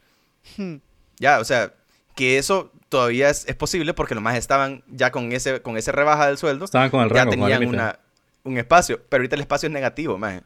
Hmm. 0.58 0.76
Ya, 1.18 1.40
o 1.40 1.44
sea, 1.44 1.72
que 2.14 2.36
eso 2.36 2.70
todavía 2.90 3.30
es, 3.30 3.46
es 3.48 3.56
posible 3.56 3.94
porque 3.94 4.14
los 4.14 4.22
más 4.22 4.36
estaban 4.36 4.84
ya 4.88 5.10
con 5.12 5.32
ese, 5.32 5.62
con 5.62 5.78
ese 5.78 5.92
rebaja 5.92 6.26
del 6.26 6.36
sueldo. 6.36 6.66
Estaban 6.66 6.90
con 6.90 7.00
el 7.02 7.08
ya 7.08 7.24
rango, 7.24 7.30
con 7.30 7.42
el 7.42 7.58
tenían 7.58 7.68
una. 7.74 7.98
un 8.42 8.58
espacio, 8.58 9.00
pero 9.08 9.22
ahorita 9.22 9.36
el 9.36 9.40
espacio 9.40 9.68
es 9.68 9.72
negativo, 9.72 10.18
maje. 10.18 10.42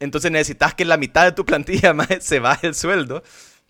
Entonces 0.00 0.32
necesitas 0.32 0.74
que 0.74 0.84
la 0.84 0.96
mitad 0.96 1.24
de 1.24 1.32
tu 1.32 1.44
plantilla, 1.46 1.94
maje, 1.94 2.20
se 2.20 2.40
baje 2.40 2.66
el 2.66 2.74
sueldo 2.74 3.22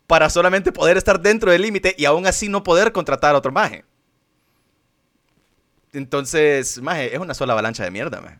para 0.07 0.29
solamente 0.31 0.73
poder 0.73 0.97
estar 0.97 1.21
dentro 1.21 1.51
del 1.51 1.63
límite 1.63 1.95
y 1.99 2.05
aún 2.05 2.27
así 2.27 2.49
no 2.49 2.63
poder 2.63 2.93
contratar 2.93 3.35
a 3.35 3.39
otro 3.39 3.53
maje. 3.53 3.85
Entonces, 5.93 6.81
maje, 6.81 7.15
es 7.15 7.21
una 7.21 7.35
sola 7.35 7.53
avalancha 7.53 7.85
de 7.85 7.91
mierda, 7.91 8.21
maje. 8.21 8.39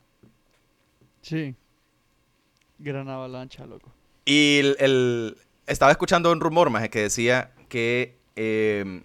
Sí. 1.23 1.55
Gran 2.79 3.09
avalancha, 3.09 3.65
loco. 3.67 3.93
Y 4.25 4.59
el, 4.61 4.77
el- 4.81 5.37
estaba 5.67 5.93
escuchando 5.93 6.33
un 6.33 6.41
rumor, 6.41 6.71
maje, 6.71 6.91
que 6.91 7.03
decía 7.03 7.53
que, 7.69 8.17
eh, 8.37 9.03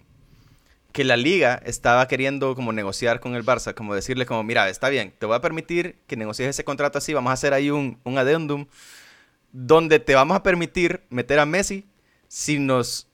que 0.92 1.04
la 1.04 1.16
liga 1.16 1.60
estaba 1.64 2.06
queriendo 2.08 2.54
como 2.54 2.72
negociar 2.72 3.20
con 3.20 3.34
el 3.34 3.44
Barça, 3.44 3.74
como 3.74 3.94
decirle 3.94 4.26
como, 4.26 4.42
mira, 4.42 4.68
está 4.68 4.88
bien, 4.88 5.12
te 5.18 5.26
voy 5.26 5.36
a 5.36 5.40
permitir 5.40 5.96
que 6.06 6.16
negocies 6.16 6.48
ese 6.48 6.64
contrato 6.64 6.98
así, 6.98 7.14
vamos 7.14 7.30
a 7.30 7.34
hacer 7.34 7.52
ahí 7.52 7.70
un, 7.70 7.98
un 8.04 8.18
adendum 8.18 8.66
donde 9.52 9.98
te 10.00 10.14
vamos 10.14 10.36
a 10.36 10.42
permitir 10.42 11.02
meter 11.10 11.38
a 11.38 11.46
Messi 11.46 11.86
si 12.28 12.58
nos, 12.58 13.08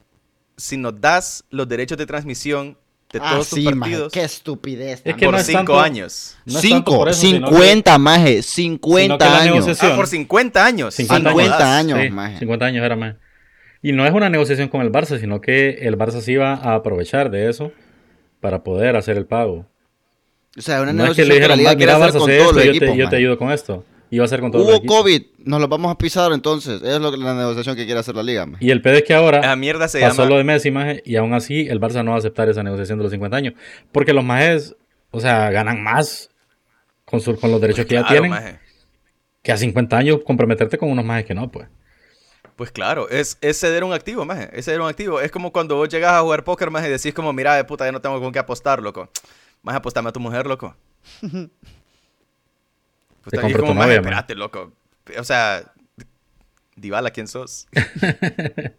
si 0.57 0.77
nos 0.77 1.01
das 1.01 1.45
los 1.51 1.67
derechos 1.69 1.97
de 1.99 2.07
transmisión 2.07 2.77
de 3.13 3.21
Ah, 3.23 3.31
todos 3.33 3.47
sí, 3.47 3.65
tus 3.65 3.75
maje, 3.77 3.79
partidos 3.93 4.13
Qué 4.13 4.25
estupidez. 4.25 5.01
Es 5.05 5.15
que 5.15 5.25
por 5.25 5.35
no 5.35 5.41
es 5.41 5.47
cinco 5.47 5.59
tanto- 5.59 5.81
años. 5.81 6.37
No 6.47 6.59
es 6.59 6.61
Cinco, 6.63 7.09
eso, 7.09 7.21
sino 7.21 7.49
que- 7.49 7.55
50, 7.55 7.99
maje, 7.99 8.43
sino 8.43 8.75
que 8.81 8.83
50 8.87 9.29
la 9.31 9.41
años. 9.41 9.83
Ah, 9.83 9.93
por 9.95 10.07
50 10.09 10.67
años. 10.67 10.95
50 10.95 11.31
Ah, 11.31 11.33
no 11.33 11.39
años. 11.39 11.53
jodas. 11.53 11.63
años, 11.63 12.01
Sí, 12.03 12.11
maje. 12.11 12.39
50 12.41 12.67
años 12.67 12.85
era 12.85 12.97
más. 12.97 13.15
Y 13.83 13.93
no 13.93 14.05
es 14.07 14.13
una 14.13 14.29
negociación 14.31 14.69
con 14.69 14.81
el 14.81 14.91
Barça, 14.91 15.21
sino 15.21 15.41
que 15.41 15.71
el 15.87 15.97
Barça 15.97 16.21
se 16.23 16.33
iba 16.33 16.55
a 16.55 16.75
aprovechar 16.75 17.31
de 17.31 17.49
eso 17.51 17.71
para 18.41 18.65
poder 18.65 18.97
hacer 18.97 19.17
el 19.17 19.27
pago. 19.27 19.67
O 20.57 20.63
sea, 20.63 20.83
una 20.83 20.93
No 20.93 21.05
es 21.05 21.17
que 21.17 21.23
negociación 21.23 21.29
le 21.29 21.35
que 21.35 21.57
liga 21.59 21.71
"Va, 21.71 21.77
quiere 21.77 21.93
mira, 21.93 22.05
hacer 22.07 22.09
Barça, 22.17 22.21
con 22.21 22.31
hace 22.31 22.39
todos 22.39 22.51
esto, 22.57 22.65
yo, 22.65 22.73
te, 22.73 22.77
equipos, 22.79 22.97
yo 22.97 23.09
te 23.11 23.17
ayudo 23.17 23.39
con 23.39 23.53
esto. 23.53 23.85
Iba 24.15 24.25
a 24.25 24.29
ser 24.29 24.41
con 24.41 24.51
todos 24.53 24.67
los 24.67 24.81
Hubo. 24.81 24.87
COVID, 24.87 25.23
nos 25.39 25.61
lo 25.61 25.69
vamos 25.69 25.91
a 25.93 25.99
pisar 25.99 26.33
entonces. 26.33 26.81
Es 26.83 27.01
lo 27.01 27.11
que 27.11 27.17
la 27.17 27.35
negociación 27.35 27.75
que 27.77 27.85
quiere 27.85 28.01
hacer 28.01 28.15
la 28.15 28.23
liga, 28.23 28.47
maje. 28.47 28.65
Y 28.65 28.71
el 28.71 28.81
pedo 28.83 28.95
es 28.95 29.03
que 29.05 29.15
ahora 29.15 29.41
Esa 29.41 29.57
mierda 29.57 29.89
se 29.89 30.01
pasó 30.01 30.23
llama... 30.23 30.31
lo 30.31 30.37
de 30.39 30.45
Messi, 30.45 30.71
maje, 30.71 31.03
y 31.05 31.17
aún 31.17 31.35
así 31.35 31.67
el 31.69 31.81
Barça 31.81 32.05
no 32.05 32.11
va 32.13 32.17
a 32.17 32.21
aceptar 32.21 32.49
esa 32.49 32.63
negociación 32.63 32.99
de 32.99 33.05
los 33.05 33.13
50 33.13 33.37
años. 33.37 33.55
Porque 33.93 34.13
los 34.13 34.25
majes, 34.25 34.77
o 35.11 35.21
sea, 35.21 35.51
ganan 35.51 35.83
más 35.83 36.31
con, 37.05 37.21
su- 37.21 37.37
con 37.39 37.51
los 37.51 37.61
derechos 37.61 37.87
que 37.87 37.95
ya 37.95 38.07
tienen 38.07 38.31
maje. 38.31 38.59
que 39.43 39.53
a 39.53 39.57
50 39.57 39.97
años 39.97 40.21
comprometerte 40.25 40.79
con 40.79 40.91
unos 40.91 41.05
majes 41.05 41.25
que 41.27 41.35
no, 41.35 41.51
pues. 41.51 41.69
Pues 42.57 42.71
claro, 42.71 43.09
es, 43.09 43.37
es 43.41 43.59
ceder 43.59 43.83
un 43.83 43.93
activo, 43.93 44.25
maje. 44.25 44.49
Es 44.53 44.67
ceder 44.67 44.81
un 44.81 44.89
activo. 44.89 45.21
Es 45.21 45.33
como 45.33 45.53
cuando 45.53 45.75
vos 45.75 45.89
llegas 45.89 46.13
a 46.13 46.21
jugar 46.21 46.45
póker, 46.45 46.71
maje, 46.71 46.87
y 46.87 46.91
decís 46.93 47.13
como, 47.13 47.33
mira, 47.33 47.57
de 47.57 47.65
puta, 47.65 47.85
ya 47.85 47.91
no 47.91 48.01
tengo 48.01 48.21
con 48.21 48.33
qué 48.33 48.39
apostar, 48.39 48.81
loco. 48.81 49.11
Más 49.63 49.75
apostame 49.75 50.11
a 50.11 50.13
tu 50.13 50.21
mujer, 50.21 50.47
loco. 50.47 50.77
Pues 53.25 53.31
Te 53.31 53.41
como, 53.41 53.57
tu 53.69 53.75
novia, 53.75 53.97
espérate, 53.97 54.35
loco. 54.35 54.73
O 55.19 55.25
sea, 55.25 55.73
Dybala, 56.77 57.11
¿quién 57.11 57.27
sos? 57.29 57.67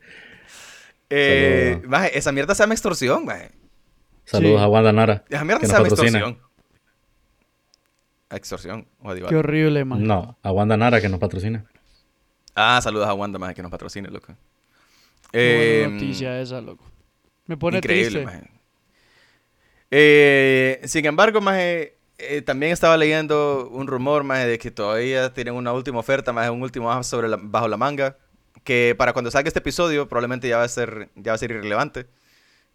eh, 1.10 1.82
maje, 1.88 2.18
esa 2.18 2.32
mierda 2.32 2.56
se 2.56 2.64
llama 2.64 2.74
extorsión, 2.74 3.26
maje. 3.26 3.52
Saludos 4.26 4.60
Sí. 4.60 4.64
a 4.64 4.68
Wanda 4.68 4.92
Nara. 4.94 5.24
Esa 5.30 5.44
mierda 5.44 5.66
se 5.66 5.74
llama 5.74 5.88
extorsión. 5.88 6.40
A 8.30 8.36
extorsión 8.38 8.88
o 9.02 9.10
a 9.10 9.14
Dybala. 9.16 9.30
Qué 9.30 9.36
horrible, 9.36 9.86
man. 9.86 10.04
No, 10.04 10.38
a 10.42 10.52
Wanda 10.52 10.78
Nara 10.78 11.00
que 11.02 11.10
nos 11.10 11.20
patrocina. 11.20 11.66
Ah, 12.56 12.80
saludos 12.82 13.08
a 13.08 13.14
Wanda, 13.14 13.38
maje, 13.38 13.54
que 13.56 13.62
nos 13.62 13.72
patrocine, 13.72 14.10
loco. 14.10 14.34
Qué 15.32 15.34
Eh, 15.34 15.80
buena 15.84 15.94
noticia 15.96 16.42
esa, 16.42 16.62
loco. 16.62 16.84
Me 17.48 17.58
pone 17.58 17.78
Increíble, 17.78 18.22
triste. 18.22 18.26
maje. 18.26 18.52
Eh, 19.92 20.82
sin 20.86 21.06
embargo, 21.06 21.42
maje, 21.42 21.95
eh, 22.18 22.42
también 22.42 22.72
estaba 22.72 22.98
leyendo 22.98 23.68
un 23.70 23.88
rumor, 23.88 24.24
maje, 24.24 24.46
de 24.48 24.58
que 24.60 24.72
todavía 24.72 25.34
tienen 25.34 25.54
una 25.56 25.74
última 25.74 26.00
oferta, 26.00 26.32
maje, 26.34 26.50
un 26.50 26.62
último 26.62 27.04
sobre 27.04 27.28
la- 27.28 27.38
bajo 27.42 27.68
la 27.68 27.78
manga, 27.78 28.18
que 28.64 28.96
para 28.98 29.14
cuando 29.14 29.30
salga 29.32 29.48
este 29.48 29.60
episodio 29.60 30.08
probablemente 30.08 30.48
ya 30.48 30.58
va 30.58 30.64
a 30.64 30.68
ser, 30.68 31.10
ya 31.16 31.32
va 31.32 31.36
a 31.36 31.38
ser 31.38 31.52
irrelevante, 31.52 32.06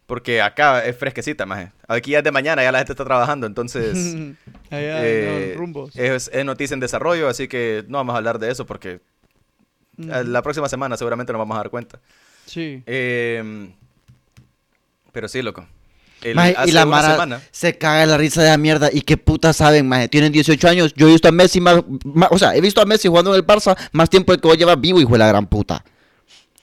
porque 0.05 0.41
acá 0.41 0.85
es 0.85 0.95
fresquecita, 0.97 1.45
maje. 1.45 1.71
Aquí 1.87 2.11
ya 2.11 2.19
es 2.19 2.23
de 2.23 2.31
mañana, 2.31 2.63
ya 2.63 2.71
la 2.71 2.79
gente 2.79 2.93
está 2.93 3.03
trabajando, 3.05 3.47
entonces 3.47 3.95
Allá 4.69 5.05
eh, 5.05 5.53
rumbos. 5.57 5.95
es, 5.95 6.29
es 6.33 6.45
noticia 6.45 6.73
en 6.73 6.79
desarrollo, 6.79 7.27
así 7.27 7.47
que 7.47 7.83
no 7.87 7.97
vamos 7.97 8.13
a 8.13 8.17
hablar 8.17 8.39
de 8.39 8.51
eso 8.51 8.65
porque 8.65 8.99
Ujú. 9.97 10.09
la 10.25 10.41
próxima 10.41 10.69
semana 10.69 10.97
seguramente 10.97 11.31
nos 11.33 11.39
vamos 11.39 11.55
a 11.55 11.59
dar 11.59 11.69
cuenta. 11.69 11.99
Sí. 12.45 12.81
Eh, 12.85 13.71
pero 15.11 15.27
sí, 15.27 15.41
loco. 15.41 15.65
El- 16.23 16.35
Maje, 16.35 16.55
y 16.67 16.71
la 16.71 16.83
una 16.83 16.91
Mara 16.91 17.11
semana- 17.13 17.41
se 17.51 17.77
caga 17.77 18.01
de 18.01 18.07
la 18.07 18.17
risa 18.17 18.41
de 18.43 18.49
la 18.49 18.57
mierda. 18.57 18.89
¿Y 18.91 19.01
qué 19.01 19.17
puta 19.17 19.53
saben, 19.53 19.87
maje? 19.87 20.07
Tienen 20.07 20.31
18 20.31 20.67
años. 20.67 20.93
Yo 20.95 21.07
he 21.07 21.11
visto 21.11 21.27
a 21.27 21.31
Messi 21.31 21.59
más, 21.61 21.81
más- 22.03 22.29
O 22.31 22.37
sea, 22.37 22.55
he 22.55 22.61
visto 22.61 22.81
a 22.81 22.85
Messi 22.85 23.07
jugando 23.07 23.31
en 23.33 23.37
el 23.37 23.45
Barça 23.47 23.75
más 23.91 24.09
tiempo 24.09 24.33
que 24.35 24.47
vos 24.47 24.57
llevas 24.57 24.79
vivo, 24.79 24.99
hijo 24.99 25.13
de 25.13 25.17
la 25.19 25.27
gran 25.27 25.47
puta. 25.47 25.83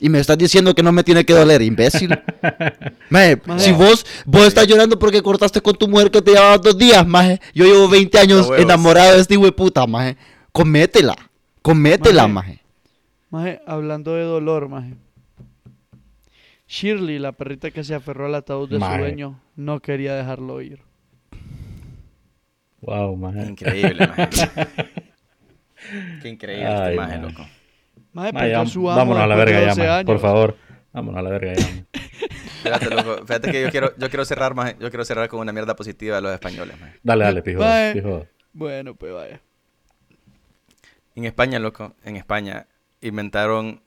Y 0.00 0.08
me 0.08 0.20
estás 0.20 0.38
diciendo 0.38 0.74
que 0.76 0.82
no 0.84 0.92
me 0.92 1.02
tiene 1.02 1.24
que 1.24 1.32
doler, 1.32 1.60
imbécil. 1.60 2.08
maje, 3.10 3.40
Maje. 3.46 3.60
si 3.64 3.72
vos, 3.72 4.06
vos 4.26 4.46
estás 4.46 4.66
llorando 4.68 4.96
porque 4.98 5.22
cortaste 5.22 5.60
con 5.60 5.74
tu 5.74 5.88
mujer 5.88 6.10
que 6.12 6.22
te 6.22 6.30
llevaba 6.32 6.56
dos 6.58 6.78
días, 6.78 7.04
maje. 7.06 7.40
Yo 7.52 7.64
llevo 7.64 7.88
20 7.88 8.16
años 8.18 8.48
enamorado 8.56 9.14
de 9.16 9.20
este 9.22 9.34
hijo 9.34 9.44
de 9.44 9.52
puta, 9.52 9.86
maje. 9.88 10.16
Cométela. 10.52 11.16
Cométela, 11.62 12.28
Maje. 12.28 12.48
maje. 12.50 12.62
Maje, 13.30 13.60
hablando 13.66 14.14
de 14.14 14.22
dolor, 14.22 14.68
maje. 14.68 14.94
Shirley, 16.68 17.18
la 17.18 17.32
perrita 17.32 17.70
que 17.70 17.82
se 17.82 17.94
aferró 17.94 18.26
al 18.26 18.34
ataúd 18.34 18.68
de 18.70 18.78
Maje. 18.78 18.94
su 18.96 19.00
dueño, 19.00 19.40
no 19.56 19.80
quería 19.80 20.14
dejarlo 20.14 20.60
ir. 20.60 20.80
Wow, 22.80 23.16
maje. 23.16 23.46
Increíble, 23.46 24.06
maje. 24.06 24.28
Qué 26.22 26.28
increíble 26.28 26.64
este 26.68 26.82
Ay, 26.82 26.96
maje. 26.96 27.18
loco. 27.18 27.46
Maje, 28.12 28.32
Maje, 28.32 28.66
su 28.66 28.90
amo 28.90 28.98
vámonos 28.98 29.22
a 29.22 29.26
la 29.26 29.36
verga 29.36 29.60
ya, 29.60 29.66
12 29.68 29.86
maje, 29.86 30.04
por 30.04 30.18
favor. 30.18 30.56
Vámonos 30.92 31.18
a 31.18 31.22
la 31.22 31.30
verga 31.30 31.54
ya. 31.54 31.66
Fíjate, 32.62 32.90
loco. 32.94 33.26
Fíjate 33.26 33.50
que 33.50 33.62
yo 33.62 33.70
quiero, 33.70 33.96
yo 33.96 34.08
quiero 34.08 34.24
cerrar, 34.24 34.54
maje. 34.54 34.76
Yo 34.80 34.90
quiero 34.90 35.04
cerrar 35.04 35.28
con 35.28 35.40
una 35.40 35.52
mierda 35.52 35.74
positiva 35.74 36.16
de 36.16 36.22
los 36.22 36.32
españoles, 36.32 36.78
maje. 36.80 36.98
Dale, 37.02 37.24
dale, 37.24 37.42
pijo. 37.42 37.60
Bueno, 38.52 38.94
pues 38.94 39.12
vaya. 39.14 39.40
En 41.14 41.24
España, 41.24 41.58
loco, 41.58 41.94
en 42.04 42.16
España 42.16 42.66
inventaron. 43.00 43.82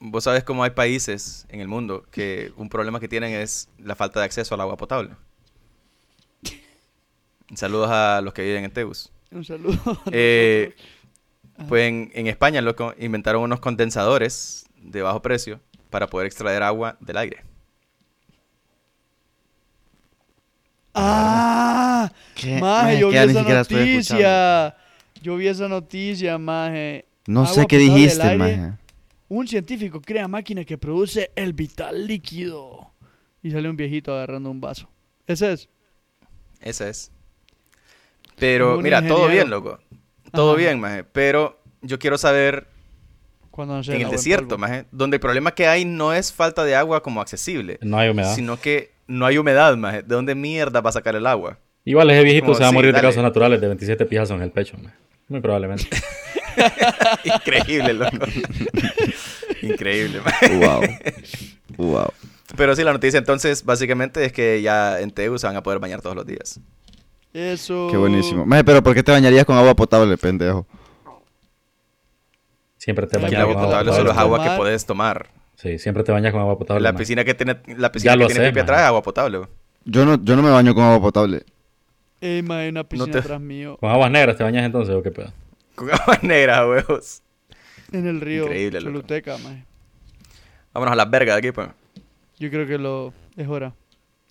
Vos 0.00 0.24
sabes 0.24 0.44
cómo 0.44 0.62
hay 0.62 0.70
países 0.70 1.46
en 1.48 1.60
el 1.60 1.66
mundo 1.68 2.04
que 2.10 2.52
un 2.56 2.68
problema 2.68 3.00
que 3.00 3.08
tienen 3.08 3.32
es 3.34 3.68
la 3.78 3.96
falta 3.96 4.20
de 4.20 4.26
acceso 4.26 4.54
al 4.54 4.60
agua 4.60 4.76
potable. 4.76 5.10
Saludos 7.54 7.88
a 7.90 8.20
los 8.22 8.32
que 8.34 8.42
viven 8.42 8.64
en 8.64 8.70
Tegus. 8.70 9.10
Un 9.32 9.44
saludo. 9.44 9.78
a 9.86 10.02
Eh, 10.12 10.74
nosotros. 10.76 11.68
pues 11.68 11.88
en, 11.88 12.10
en 12.14 12.26
España, 12.28 12.60
loco, 12.60 12.94
inventaron 12.98 13.42
unos 13.42 13.60
condensadores 13.60 14.66
de 14.76 15.02
bajo 15.02 15.20
precio 15.22 15.60
para 15.90 16.06
poder 16.06 16.26
extraer 16.26 16.62
agua 16.62 16.96
del 17.00 17.16
aire. 17.16 17.44
¡Ah! 20.94 22.10
¿Qué? 22.34 22.60
Maje, 22.60 22.98
yo 22.98 23.08
vi 23.08 23.14
ya 23.14 23.26
ni 23.26 23.32
esa 23.32 23.42
noticia. 23.42 24.76
Yo 25.22 25.36
vi 25.36 25.48
esa 25.48 25.68
noticia, 25.68 26.38
maje. 26.38 27.04
No 27.26 27.40
Agua 27.42 27.52
sé 27.54 27.66
qué 27.66 27.78
dijiste, 27.78 28.22
aire. 28.22 28.38
maje. 28.38 28.72
Un 29.28 29.46
científico 29.46 30.00
crea 30.00 30.26
máquina 30.28 30.64
que 30.64 30.78
produce 30.78 31.30
el 31.36 31.52
vital 31.52 32.06
líquido. 32.06 32.92
Y 33.42 33.50
sale 33.50 33.68
un 33.68 33.76
viejito 33.76 34.12
agarrando 34.14 34.50
un 34.50 34.60
vaso. 34.60 34.88
Ese 35.26 35.52
es. 35.52 35.68
Ese 36.60 36.88
es. 36.88 37.12
Pero, 38.38 38.78
Un 38.78 38.82
mira, 38.82 39.06
todo 39.06 39.28
bien, 39.28 39.50
loco. 39.50 39.78
Todo 40.32 40.52
Ajá. 40.52 40.58
bien, 40.58 40.80
maje. 40.80 41.04
Pero 41.04 41.60
yo 41.82 41.98
quiero 41.98 42.16
saber 42.18 42.66
Cuando 43.50 43.74
no 43.74 43.92
en 43.92 44.00
el 44.02 44.10
desierto, 44.10 44.48
polvo. 44.56 44.58
maje, 44.60 44.84
donde 44.92 45.16
el 45.16 45.20
problema 45.20 45.52
que 45.54 45.66
hay 45.66 45.84
no 45.84 46.12
es 46.12 46.32
falta 46.32 46.64
de 46.64 46.74
agua 46.76 47.02
como 47.02 47.20
accesible, 47.20 47.78
No 47.82 47.98
hay 47.98 48.08
humedad. 48.10 48.34
sino 48.34 48.58
que 48.60 48.92
no 49.06 49.26
hay 49.26 49.38
humedad, 49.38 49.76
maje. 49.76 50.02
¿De 50.02 50.14
dónde 50.14 50.34
mierda 50.34 50.80
va 50.80 50.90
a 50.90 50.92
sacar 50.92 51.16
el 51.16 51.26
agua? 51.26 51.58
Igual 51.84 52.10
ese 52.10 52.22
viejito 52.24 52.46
Como, 52.46 52.54
se 52.56 52.62
va 52.62 52.68
a 52.68 52.70
sí, 52.70 52.74
morir 52.76 52.94
de 52.94 53.00
causas 53.00 53.22
naturales 53.22 53.60
de 53.60 53.66
27 53.66 54.04
pijazos 54.06 54.36
en 54.36 54.42
el 54.42 54.50
pecho. 54.52 54.76
maje. 54.82 54.94
Muy 55.28 55.40
probablemente. 55.40 55.86
Increíble, 57.24 57.92
loco. 57.94 58.16
Increíble. 59.62 60.20
Wow. 60.60 60.82
Wow. 61.76 62.12
Pero 62.56 62.74
sí, 62.74 62.82
la 62.82 62.92
noticia 62.92 63.18
entonces 63.18 63.64
básicamente 63.64 64.24
es 64.24 64.32
que 64.32 64.62
ya 64.62 65.00
en 65.00 65.10
Tegu 65.10 65.38
se 65.38 65.46
van 65.46 65.56
a 65.56 65.62
poder 65.62 65.78
bañar 65.78 66.00
todos 66.00 66.16
los 66.16 66.26
días. 66.26 66.60
Eso. 67.32 67.88
Qué 67.90 67.96
buenísimo. 67.96 68.46
Maje, 68.46 68.64
pero 68.64 68.82
¿por 68.82 68.94
qué 68.94 69.02
te 69.02 69.12
bañarías 69.12 69.44
con 69.44 69.56
agua 69.56 69.74
potable, 69.76 70.16
pendejo? 70.16 70.66
Siempre 72.76 73.06
te 73.06 73.18
bañas 73.18 73.32
con 73.32 73.40
agua 73.42 73.54
potable 73.54 73.90
potable. 73.90 73.92
solo 73.98 74.10
es 74.12 74.18
agua 74.18 74.44
que 74.44 74.56
puedes 74.56 74.86
tomar. 74.86 75.28
Sí, 75.56 75.78
siempre 75.78 76.04
te 76.04 76.12
bañas 76.12 76.32
con 76.32 76.40
agua 76.40 76.56
potable. 76.58 76.80
La 76.82 76.92
maje. 76.92 77.02
piscina 77.02 77.24
que 77.24 77.34
tiene, 77.34 77.58
la 77.76 77.92
piscina 77.92 78.12
que 78.16 78.26
tiene 78.26 78.34
sé, 78.44 78.48
Pipi 78.50 78.60
atrás 78.60 78.80
es 78.80 78.86
agua 78.86 79.02
potable. 79.02 79.40
Yo 79.84 80.04
no, 80.06 80.22
yo 80.22 80.36
no 80.36 80.42
me 80.42 80.50
baño 80.50 80.74
con 80.74 80.84
agua 80.84 81.00
potable. 81.00 81.44
Ey, 82.20 82.42
maje, 82.42 82.68
una 82.70 82.84
piscina 82.84 83.12
te- 83.12 83.18
atrás 83.18 83.40
mío. 83.40 83.76
Con 83.78 83.90
aguas 83.90 84.10
negras 84.10 84.36
te 84.36 84.44
bañas 84.44 84.64
entonces 84.64 84.94
o 84.94 85.02
qué 85.02 85.10
pedo. 85.10 85.32
Con 85.78 85.90
agua 85.92 86.18
negra, 86.22 86.66
huevos. 86.66 87.22
En 87.92 88.06
el 88.06 88.20
río. 88.20 88.44
Increíble. 88.44 88.80
Choluteca, 88.80 89.38
maje. 89.38 89.64
Vámonos 90.74 90.92
a 90.92 90.96
las 90.96 91.08
vergas 91.08 91.36
de 91.36 91.38
aquí, 91.38 91.52
pues. 91.52 91.68
Yo 92.38 92.50
creo 92.50 92.66
que 92.66 92.78
lo. 92.78 93.14
Es 93.36 93.46
hora. 93.46 93.72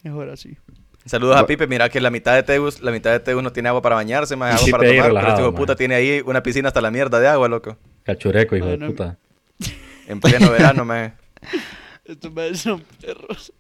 Es 0.03 0.11
hora, 0.11 0.36
sí. 0.36 0.57
Saludos 1.06 1.38
a 1.38 1.48
Pipe, 1.48 1.68
mira 1.68 1.88
que 1.88 2.02
la 2.02 2.11
mitad 2.11 2.36
de 2.36 2.44
Tegus, 2.44 2.82
la 2.82 2.91
mitad 2.91 3.11
de 3.11 3.22
Tegus 3.22 3.41
no 3.41 3.53
tiene 3.53 3.69
agua 3.69 3.82
para 3.82 3.95
bañarse, 3.95 4.36
más 4.36 4.56
agua 4.56 4.72
para 4.72 4.84
tomar, 4.84 4.95
pero 4.95 5.07
relajado, 5.07 5.30
este 5.30 5.41
hijo 5.41 5.52
de 5.52 5.53
man. 5.53 5.60
puta 5.61 5.76
tiene 5.78 5.95
ahí 5.95 6.22
una 6.26 6.44
piscina 6.44 6.68
hasta 6.68 6.82
la 6.82 6.91
mierda 6.91 7.18
de 7.22 7.28
agua, 7.30 7.48
loco. 7.48 7.78
Cachureco, 8.03 8.57
hijo 8.57 8.65
de 8.68 8.78
puta. 8.78 9.18
En 10.07 10.19
pleno 10.19 10.52
verano, 10.52 10.84
man. 10.84 11.14
Estos 12.06 12.32
maes 12.34 12.60
son 12.60 12.82
perros. 13.02 13.53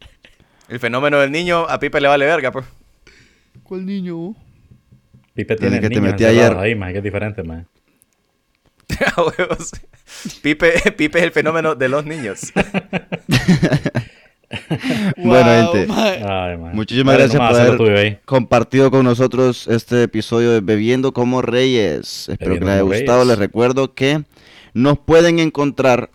El 0.67 0.79
fenómeno 0.79 1.19
del 1.19 1.31
niño 1.31 1.65
a 1.69 1.79
Pipe 1.79 2.01
le 2.01 2.09
vale 2.09 2.25
verga, 2.25 2.51
pues. 2.51 2.65
¿Cuál 3.63 3.85
niño? 3.85 4.35
Pipe 5.33 5.55
tiene 5.55 5.79
que 5.79 5.87
te 5.89 5.95
niños 5.95 6.11
metí 6.11 6.25
ayer. 6.25 6.53
ahí, 6.57 6.75
más 6.75 6.91
que 6.91 6.97
es 6.97 7.03
diferente, 7.03 7.43
más. 7.43 7.65
A 9.15 9.21
huevos. 9.23 9.71
Pipe, 10.41 10.73
Pipe 10.97 11.19
es 11.19 11.23
el 11.25 11.31
fenómeno 11.31 11.75
de 11.75 11.89
los 11.89 12.05
niños. 12.05 12.51
Bueno, 15.17 15.73
gente. 15.73 15.93
Ay, 15.93 16.57
man. 16.57 16.73
Muchísimas 16.73 17.17
Dale, 17.17 17.23
gracias 17.27 17.41
nomás, 17.41 17.51
por 17.75 17.89
haber 17.89 18.11
tuyo 18.11 18.19
compartido 18.23 18.89
con 18.91 19.03
nosotros 19.03 19.67
este 19.67 20.03
episodio 20.03 20.51
de 20.51 20.61
Bebiendo 20.61 21.11
como 21.11 21.41
Reyes. 21.41 22.29
Espero 22.29 22.51
Bebiendo 22.53 22.65
que 22.65 22.65
les 22.65 22.73
haya 22.73 22.81
gustado. 22.99 23.17
Reyes. 23.23 23.27
Les 23.27 23.39
recuerdo 23.39 23.93
que 23.93 24.23
nos 24.73 24.99
pueden 24.99 25.39
encontrar 25.39 26.09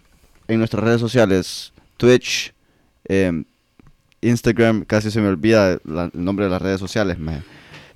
en 0.48 0.58
nuestras 0.60 0.82
redes 0.82 1.00
sociales, 1.00 1.74
Twitch, 1.98 2.54
eh, 3.08 3.42
Instagram, 4.22 4.84
casi 4.86 5.10
se 5.10 5.20
me 5.20 5.28
olvida 5.28 5.78
la- 5.84 6.04
el 6.04 6.24
nombre 6.24 6.46
de 6.46 6.50
las 6.52 6.62
redes 6.62 6.80
sociales. 6.80 7.18
maje. 7.18 7.42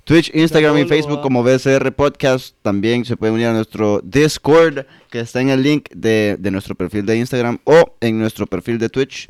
Twitch, 0.07 0.31
Instagram 0.33 0.77
y 0.77 0.85
Facebook 0.85 1.17
ah. 1.19 1.21
como 1.21 1.43
BCR 1.43 1.91
Podcast. 1.91 2.55
También 2.61 3.03
se 3.03 3.17
pueden 3.17 3.35
unir 3.35 3.47
a 3.47 3.51
nuestro 3.51 3.99
Discord, 4.01 4.85
que 5.09 5.19
está 5.19 5.41
en 5.41 5.49
el 5.49 5.61
link 5.61 5.89
de, 5.93 6.37
de 6.39 6.49
nuestro 6.49 6.75
perfil 6.75 7.05
de 7.05 7.17
Instagram 7.17 7.59
o 7.65 7.93
en 7.99 8.17
nuestro 8.17 8.47
perfil 8.47 8.79
de 8.79 8.87
Twitch. 8.87 9.27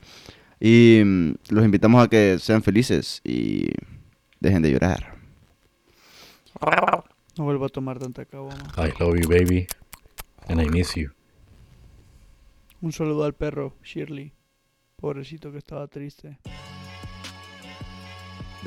Y 0.59 1.01
mm, 1.03 1.31
los 1.49 1.65
invitamos 1.65 2.05
a 2.05 2.07
que 2.07 2.37
sean 2.37 2.61
felices 2.61 3.21
y 3.23 3.71
dejen 4.39 4.61
de 4.61 4.71
llorar. 4.71 5.15
No 7.39 7.43
vuelvo 7.43 7.65
a 7.65 7.69
tomar 7.69 7.97
tanta 7.97 8.25
caguama. 8.25 8.71
I 8.77 8.93
love 8.99 9.19
you, 9.19 9.27
baby. 9.27 9.65
And 10.47 10.61
I 10.61 10.69
miss 10.69 10.93
you. 10.93 11.09
Un 12.81 12.91
saludo 12.91 13.23
al 13.23 13.33
perro, 13.33 13.73
Shirley. 13.83 14.31
Pobrecito 14.95 15.51
que 15.51 15.57
estaba 15.57 15.87
triste. 15.87 16.37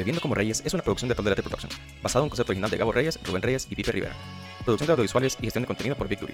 Bebiendo 0.01 0.23
como 0.23 0.35
Reyes 0.35 0.63
es 0.65 0.73
una 0.73 0.83
producción 0.83 1.11
de 1.11 1.15
Tolerate 1.15 1.43
Production, 1.43 1.71
basado 2.03 2.23
en 2.23 2.25
un 2.25 2.31
concepto 2.31 2.53
original 2.53 2.71
de 2.71 2.79
Gabo 2.79 2.91
Reyes, 2.91 3.21
Rubén 3.23 3.43
Reyes 3.43 3.67
y 3.69 3.77
Pipe 3.77 3.93
Rivera. 3.93 4.15
Producción 4.65 4.87
de 4.87 4.93
audiovisuales 4.93 5.37
y 5.39 5.45
gestión 5.45 5.65
de 5.65 5.67
contenido 5.67 5.95
por 5.95 6.09
Duty. 6.09 6.33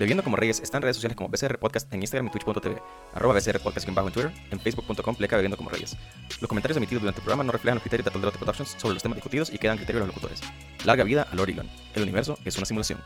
Bebiendo 0.00 0.24
como 0.24 0.34
Reyes 0.34 0.58
está 0.58 0.78
en 0.78 0.82
redes 0.82 0.96
sociales 0.96 1.16
como 1.16 1.28
BCR 1.28 1.60
Podcast 1.60 1.94
en 1.94 2.00
Instagram 2.00 2.26
y 2.26 2.30
Twitch.tv, 2.30 2.82
arroba 3.14 3.34
BCR 3.34 3.60
Podcast 3.60 3.88
en 3.88 3.94
Twitter, 3.94 4.32
en 4.50 4.58
Facebook.com 4.58 5.14
pleca 5.14 5.36
Bebiendo 5.36 5.56
como 5.56 5.70
Reyes. 5.70 5.96
Los 6.40 6.48
comentarios 6.48 6.76
emitidos 6.76 7.02
durante 7.02 7.20
el 7.20 7.22
programa 7.22 7.44
no 7.44 7.52
reflejan 7.52 7.76
los 7.76 7.82
criterios 7.84 8.06
de 8.06 8.10
Tolerate 8.10 8.36
Productions 8.36 8.74
sobre 8.78 8.94
los 8.94 9.02
temas 9.04 9.14
discutidos 9.14 9.52
y 9.52 9.58
quedan 9.58 9.76
criterios 9.76 10.02
de 10.02 10.06
los 10.08 10.16
locutores. 10.16 10.40
Larga 10.84 11.04
vida 11.04 11.28
a 11.30 11.36
Lord 11.36 11.50
Elon. 11.50 11.70
El 11.94 12.02
universo 12.02 12.36
es 12.44 12.56
una 12.56 12.66
simulación. 12.66 12.98